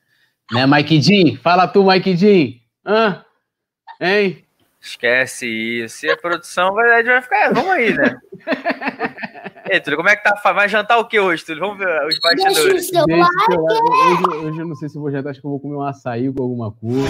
Né, 0.50 0.66
Mike 0.66 1.00
Jean? 1.02 1.36
Fala 1.36 1.68
tu, 1.68 1.84
Mike 1.84 2.16
Jean. 2.16 2.58
Hã? 2.84 3.24
Hein? 4.00 4.44
Esquece 4.80 5.46
isso. 5.46 6.06
E 6.06 6.10
a 6.10 6.16
produção 6.16 6.72
vai, 6.72 7.02
vai 7.02 7.20
ficar. 7.20 7.52
Vamos 7.52 7.70
aí, 7.70 7.92
né? 7.94 8.18
Ei, 9.70 9.80
Túlio, 9.80 9.96
como 9.96 10.08
é 10.08 10.16
que 10.16 10.22
tá? 10.22 10.34
Vai 10.52 10.68
jantar 10.68 10.98
o 10.98 11.04
que 11.06 11.18
hoje, 11.20 11.44
Túlio? 11.44 11.60
Vamos 11.60 11.78
ver 11.78 11.86
os 12.06 12.18
Deixa 12.18 12.18
o 12.18 12.52
bastidores. 12.54 12.88
seu 12.88 13.04
eu- 13.08 13.16
hoje, 13.62 14.46
hoje 14.46 14.58
eu 14.60 14.66
não 14.66 14.74
sei 14.74 14.88
se 14.88 14.96
eu 14.96 15.02
vou 15.02 15.10
jantar, 15.10 15.30
acho 15.30 15.40
que 15.40 15.46
eu 15.46 15.50
vou 15.50 15.60
comer 15.60 15.76
um 15.76 15.82
açaí 15.82 16.32
com 16.32 16.42
alguma 16.42 16.72
coisa. 16.72 17.08